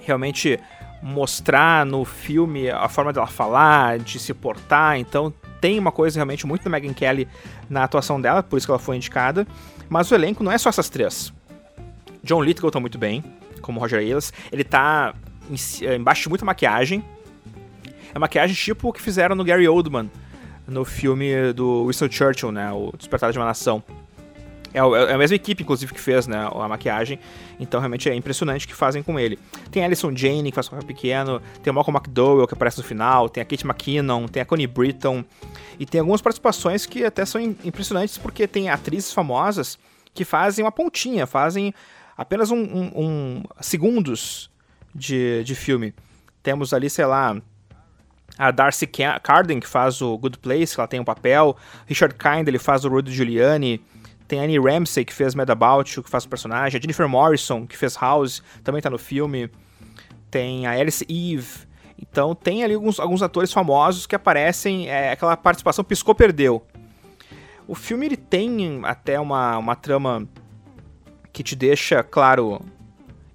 realmente 0.06 0.60
mostrar 1.02 1.86
no 1.86 2.04
filme 2.04 2.70
a 2.70 2.90
forma 2.90 3.14
dela 3.14 3.28
falar, 3.28 4.00
de 4.00 4.20
se 4.20 4.34
portar, 4.34 4.98
então 4.98 5.32
tem 5.62 5.78
uma 5.80 5.92
coisa 5.92 6.18
realmente 6.18 6.46
muito 6.46 6.64
da 6.64 6.70
Megan 6.70 6.94
Kelly 6.94 7.28
na 7.70 7.84
atuação 7.84 8.20
dela, 8.20 8.44
por 8.44 8.58
isso 8.58 8.66
que 8.66 8.72
ela 8.72 8.80
foi 8.80 8.96
indicada. 8.96 9.48
Mas 9.90 10.12
o 10.12 10.16
elenco 10.16 10.44
não 10.44 10.52
é 10.52 10.58
só 10.58 10.70
essas 10.70 10.90
três. 10.90 11.34
John 12.24 12.42
Lithgow 12.42 12.70
tá 12.70 12.80
muito 12.80 12.98
bem, 12.98 13.24
como 13.62 13.80
Roger 13.80 14.00
Ailes. 14.00 14.34
Ele 14.52 14.64
tá 14.64 15.14
embaixo 15.96 16.24
de 16.24 16.30
muita 16.30 16.46
maquiagem. 16.46 17.04
É 18.14 18.20
maquiagem 18.20 18.56
tipo 18.56 18.90
o 18.90 18.94
que 18.94 19.02
fizeram 19.02 19.36
no 19.36 19.44
Gary 19.44 19.68
Oldman, 19.68 20.12
no 20.68 20.84
filme 20.84 21.54
do 21.54 21.86
Winston 21.86 22.10
Churchill, 22.12 22.52
né? 22.52 22.72
O 22.72 22.92
Despertar 22.98 23.32
de 23.32 23.38
uma 23.38 23.46
Nação. 23.46 23.84
É, 24.74 24.80
é 24.80 25.14
a 25.14 25.18
mesma 25.18 25.36
equipe, 25.36 25.64
inclusive, 25.64 25.94
que 25.94 26.00
fez 26.00 26.28
né, 26.28 26.50
a 26.52 26.68
maquiagem. 26.68 27.20
Então, 27.60 27.80
realmente 27.80 28.10
é 28.10 28.16
impressionante 28.16 28.66
o 28.66 28.68
que 28.68 28.76
fazem 28.76 29.02
com 29.02 29.20
ele. 29.20 29.40
Tem 29.72 29.84
Alison 29.84 30.16
Jane, 30.16 30.52
que 30.52 30.56
faz 30.56 30.68
um 30.68 30.72
papel 30.72 30.88
pequeno. 30.88 31.42
Tem 31.64 31.72
o 31.72 31.74
Malcolm 31.74 31.98
McDowell, 31.98 32.48
que 32.48 32.54
aparece 32.54 32.78
no 32.78 32.84
final. 32.84 33.30
Tem 33.30 33.42
a 33.42 33.46
Kate 33.46 33.66
McKinnon. 33.66 34.28
Tem 34.28 34.42
a 34.42 34.46
Connie 34.46 34.68
Britton. 34.68 35.24
E 35.80 35.86
tem 35.86 36.00
algumas 36.00 36.22
participações 36.22 36.86
que 36.86 37.04
até 37.04 37.26
são 37.26 37.42
impressionantes, 37.42 38.18
porque 38.18 38.48
tem 38.48 38.70
atrizes 38.70 39.12
famosas 39.14 39.78
que 40.14 40.26
fazem 40.26 40.66
uma 40.66 40.72
pontinha, 40.72 41.28
fazem 41.28 41.74
apenas 42.18 42.50
um, 42.50 42.58
um, 42.58 42.92
um 42.96 43.44
segundos 43.62 44.50
de, 44.94 45.44
de 45.44 45.54
filme. 45.54 45.94
Temos 46.42 46.74
ali, 46.74 46.90
sei 46.90 47.06
lá, 47.06 47.40
a 48.38 48.52
Darcy 48.52 48.88
Carden, 48.88 49.60
que 49.60 49.68
faz 49.68 50.02
o 50.02 50.18
Good 50.18 50.40
Place, 50.40 50.74
que 50.74 50.80
ela 50.80 50.88
tem 50.88 51.00
um 51.00 51.06
papel. 51.06 51.56
Richard 51.86 52.16
Kind, 52.16 52.48
ele 52.48 52.60
faz 52.60 52.84
o 52.86 52.90
Rudy 52.90 53.12
Giuliani. 53.12 53.82
Tem 54.28 54.40
Annie 54.40 54.60
Ramsey, 54.60 55.06
que 55.06 55.14
fez 55.14 55.34
Mad 55.34 55.50
About 55.50 55.96
You, 55.96 56.04
que 56.04 56.10
faz 56.10 56.26
o 56.26 56.30
personagem. 56.30 56.78
A 56.78 56.82
Jennifer 56.82 57.08
Morrison, 57.08 57.66
que 57.66 57.78
fez 57.78 57.96
House, 57.96 58.44
também 58.64 58.82
tá 58.82 58.90
no 58.90 58.98
filme. 58.98 59.50
Tem 60.30 60.68
a 60.68 60.72
Alice 60.72 61.06
Eve. 61.10 61.68
Então 62.00 62.36
tem 62.36 62.64
ali 62.64 62.74
alguns, 62.74 63.00
alguns 63.00 63.24
atores 63.24 63.52
famosos 63.52 64.06
que 64.06 64.16
aparecem, 64.16 64.90
é, 64.90 65.12
aquela 65.12 65.36
participação 65.36 65.84
piscou-perdeu. 65.84 66.64
O 67.68 67.74
filme 67.74 68.06
ele 68.06 68.18
tem 68.18 68.82
até 68.84 69.20
uma, 69.20 69.58
uma 69.58 69.76
trama 69.76 70.28
que 71.34 71.44
te 71.44 71.56
deixa, 71.56 72.04
claro, 72.04 72.62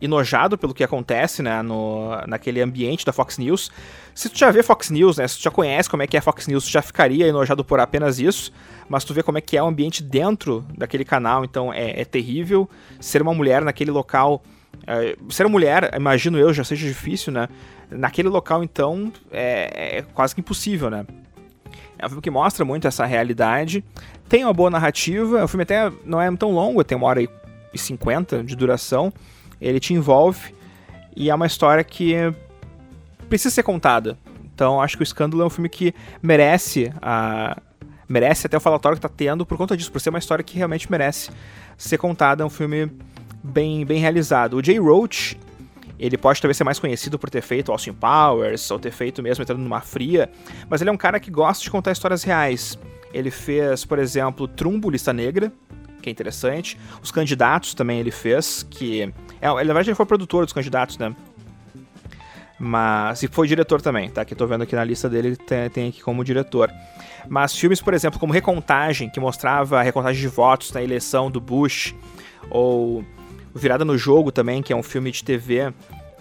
enojado 0.02 0.58
pelo 0.58 0.74
que 0.74 0.82
acontece 0.82 1.42
né, 1.42 1.62
no, 1.62 2.10
naquele 2.26 2.60
ambiente 2.60 3.06
da 3.06 3.12
Fox 3.12 3.38
News. 3.38 3.70
Se 4.14 4.28
tu 4.28 4.38
já 4.38 4.50
vê 4.50 4.62
Fox 4.62 4.90
News, 4.90 5.16
né, 5.16 5.28
se 5.28 5.38
tu 5.38 5.42
já 5.42 5.50
conhece 5.50 5.88
como 5.88 6.02
é 6.02 6.06
que 6.06 6.16
é 6.16 6.20
Fox 6.20 6.48
News, 6.48 6.64
tu 6.64 6.70
já 6.70 6.82
ficaria 6.82 7.26
enojado 7.26 7.64
por 7.64 7.78
apenas 7.78 8.18
isso, 8.18 8.52
mas 8.88 9.04
tu 9.04 9.14
vê 9.14 9.22
como 9.22 9.38
é 9.38 9.40
que 9.40 9.56
é 9.56 9.62
o 9.62 9.66
ambiente 9.66 10.02
dentro 10.02 10.66
daquele 10.76 11.04
canal, 11.04 11.44
então 11.44 11.72
é, 11.72 12.00
é 12.00 12.04
terrível. 12.04 12.68
Ser 13.00 13.22
uma 13.22 13.32
mulher 13.32 13.62
naquele 13.62 13.90
local. 13.90 14.42
É, 14.86 15.16
ser 15.30 15.46
mulher, 15.46 15.92
imagino 15.94 16.36
eu, 16.38 16.52
já 16.52 16.64
seja 16.64 16.86
difícil, 16.86 17.32
né? 17.32 17.48
Naquele 17.88 18.28
local, 18.28 18.64
então, 18.64 19.12
é, 19.30 19.98
é 19.98 20.02
quase 20.14 20.34
que 20.34 20.40
impossível, 20.40 20.90
né? 20.90 21.06
É 21.98 22.06
um 22.06 22.08
filme 22.08 22.22
que 22.22 22.30
mostra 22.30 22.64
muito 22.64 22.88
essa 22.88 23.06
realidade. 23.06 23.84
Tem 24.28 24.44
uma 24.44 24.52
boa 24.52 24.70
narrativa. 24.70 25.44
O 25.44 25.48
filme 25.48 25.62
até 25.62 25.92
não 26.04 26.20
é 26.20 26.34
tão 26.36 26.50
longo, 26.50 26.82
tem 26.82 26.98
uma 26.98 27.06
hora 27.06 27.22
e 27.22 27.78
cinquenta 27.78 28.42
de 28.42 28.56
duração 28.56 29.12
ele 29.62 29.80
te 29.80 29.94
envolve 29.94 30.54
e 31.16 31.30
é 31.30 31.34
uma 31.34 31.46
história 31.46 31.84
que 31.84 32.14
precisa 33.28 33.54
ser 33.54 33.62
contada. 33.62 34.18
Então 34.54 34.80
acho 34.80 34.96
que 34.96 35.02
o 35.02 35.04
Escândalo 35.04 35.42
é 35.42 35.46
um 35.46 35.50
filme 35.50 35.68
que 35.68 35.94
merece 36.22 36.92
a 37.00 37.56
merece 38.08 38.46
até 38.46 38.56
o 38.58 38.60
falatório 38.60 38.98
que 38.98 39.06
está 39.06 39.08
tendo 39.08 39.46
por 39.46 39.56
conta 39.56 39.74
disso, 39.74 39.90
por 39.90 40.00
ser 40.00 40.10
uma 40.10 40.18
história 40.18 40.44
que 40.44 40.58
realmente 40.58 40.90
merece 40.90 41.30
ser 41.78 41.96
contada, 41.96 42.42
é 42.42 42.46
um 42.46 42.50
filme 42.50 42.90
bem 43.42 43.86
bem 43.86 44.00
realizado. 44.00 44.58
O 44.58 44.64
Jay 44.64 44.78
Roach, 44.78 45.38
ele 45.98 46.18
pode 46.18 46.42
talvez 46.42 46.56
ser 46.56 46.64
mais 46.64 46.78
conhecido 46.78 47.18
por 47.18 47.30
ter 47.30 47.40
feito 47.40 47.72
Austin 47.72 47.94
Powers, 47.94 48.70
ou 48.70 48.78
ter 48.78 48.90
feito 48.90 49.22
mesmo 49.22 49.42
entrando 49.42 49.60
numa 49.60 49.80
fria, 49.80 50.30
mas 50.68 50.80
ele 50.80 50.90
é 50.90 50.92
um 50.92 50.96
cara 50.96 51.18
que 51.18 51.30
gosta 51.30 51.62
de 51.64 51.70
contar 51.70 51.92
histórias 51.92 52.22
reais. 52.22 52.78
Ele 53.14 53.30
fez, 53.30 53.84
por 53.84 53.98
exemplo, 53.98 54.48
Trumbo, 54.48 54.90
Lista 54.90 55.12
Negra, 55.12 55.52
que 56.02 56.10
é 56.10 56.12
interessante. 56.12 56.78
Os 57.02 57.10
candidatos 57.10 57.72
também 57.72 58.00
ele 58.00 58.10
fez, 58.10 58.66
que. 58.68 59.12
É, 59.42 59.48
na 59.48 59.54
verdade, 59.54 59.90
ele 59.90 59.96
foi 59.96 60.06
produtor 60.06 60.44
dos 60.44 60.52
candidatos, 60.52 60.96
né? 60.96 61.14
Mas. 62.58 63.24
E 63.24 63.28
foi 63.28 63.48
diretor 63.48 63.82
também, 63.82 64.08
tá? 64.08 64.24
Que 64.24 64.34
eu 64.34 64.38
tô 64.38 64.46
vendo 64.46 64.62
aqui 64.62 64.76
na 64.76 64.84
lista 64.84 65.08
dele, 65.08 65.34
tem, 65.36 65.68
tem 65.68 65.88
aqui 65.88 66.00
como 66.00 66.22
diretor. 66.22 66.70
Mas 67.28 67.56
filmes, 67.56 67.80
por 67.80 67.92
exemplo, 67.92 68.20
como 68.20 68.32
Recontagem, 68.32 69.10
que 69.10 69.18
mostrava 69.18 69.80
a 69.80 69.82
recontagem 69.82 70.20
de 70.20 70.28
votos 70.28 70.72
na 70.72 70.80
eleição 70.80 71.28
do 71.28 71.40
Bush, 71.40 71.92
ou 72.48 73.04
Virada 73.52 73.84
no 73.84 73.98
Jogo 73.98 74.30
também, 74.30 74.62
que 74.62 74.72
é 74.72 74.76
um 74.76 74.82
filme 74.82 75.10
de 75.10 75.24
TV 75.24 75.72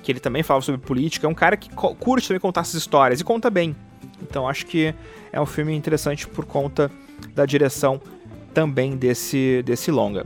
que 0.02 0.12
ele 0.12 0.20
também 0.20 0.42
falava 0.42 0.66
sobre 0.66 0.82
política. 0.82 1.28
É 1.28 1.30
um 1.30 1.36
cara 1.36 1.56
que 1.56 1.70
curte 1.70 2.28
também 2.28 2.40
contar 2.40 2.62
essas 2.62 2.74
histórias 2.74 3.22
e 3.22 3.24
conta 3.24 3.52
bem. 3.52 3.76
Então 4.20 4.50
acho 4.50 4.66
que 4.66 4.96
é 5.32 5.40
um 5.40 5.46
filme 5.46 5.76
interessante 5.76 6.28
por 6.28 6.44
conta 6.46 6.90
da 7.36 7.46
direção 7.46 8.02
também 8.52 8.98
desse, 8.98 9.62
desse 9.64 9.92
longa. 9.92 10.26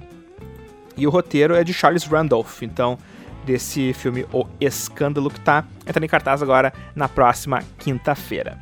E 0.97 1.05
o 1.05 1.09
roteiro 1.09 1.55
é 1.55 1.63
de 1.63 1.73
Charles 1.73 2.03
Randolph, 2.05 2.61
então 2.63 2.97
desse 3.45 3.93
filme 3.93 4.25
O 4.33 4.45
Escândalo 4.59 5.29
que 5.29 5.37
está 5.37 5.63
entrando 5.85 6.03
em 6.03 6.07
cartaz 6.07 6.41
agora 6.41 6.73
na 6.95 7.07
próxima 7.07 7.63
quinta-feira. 7.77 8.57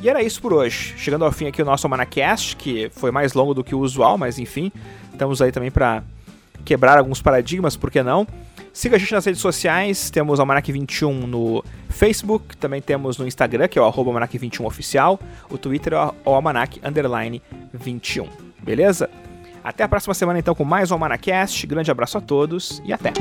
E 0.00 0.08
era 0.08 0.22
isso 0.22 0.42
por 0.42 0.52
hoje. 0.52 0.94
Chegando 0.98 1.24
ao 1.24 1.32
fim 1.32 1.46
aqui 1.46 1.62
o 1.62 1.64
nosso 1.64 1.88
Manacast, 1.88 2.56
que 2.56 2.90
foi 2.90 3.10
mais 3.10 3.32
longo 3.32 3.54
do 3.54 3.64
que 3.64 3.74
o 3.74 3.78
usual, 3.78 4.18
mas 4.18 4.38
enfim, 4.38 4.70
estamos 5.10 5.40
aí 5.40 5.50
também 5.50 5.70
para 5.70 6.02
quebrar 6.64 6.98
alguns 6.98 7.22
paradigmas, 7.22 7.76
por 7.76 7.90
que 7.90 8.02
não? 8.02 8.26
Siga 8.72 8.96
a 8.96 8.98
gente 8.98 9.12
nas 9.12 9.24
redes 9.24 9.40
sociais, 9.40 10.10
temos 10.10 10.38
o 10.38 10.42
Almanac 10.42 10.70
21 10.70 11.26
no 11.26 11.64
Facebook, 11.88 12.56
também 12.56 12.82
temos 12.82 13.16
no 13.18 13.26
Instagram, 13.26 13.68
que 13.68 13.78
é 13.78 13.82
o 13.82 13.84
arroba 13.84 14.10
Almanac 14.10 14.36
21 14.36 14.66
oficial, 14.66 15.18
o 15.48 15.56
Twitter 15.56 15.92
é 15.92 16.10
o 16.24 16.30
Almanac 16.34 16.80
21. 17.72 18.28
Beleza? 18.62 19.08
Até 19.64 19.82
a 19.82 19.88
próxima 19.88 20.12
semana 20.12 20.38
então 20.38 20.54
com 20.54 20.62
mais 20.62 20.90
um 20.90 20.94
Almanacast. 20.94 21.66
Grande 21.66 21.90
abraço 21.90 22.18
a 22.18 22.20
todos 22.20 22.82
e 22.84 22.92
até! 22.92 23.14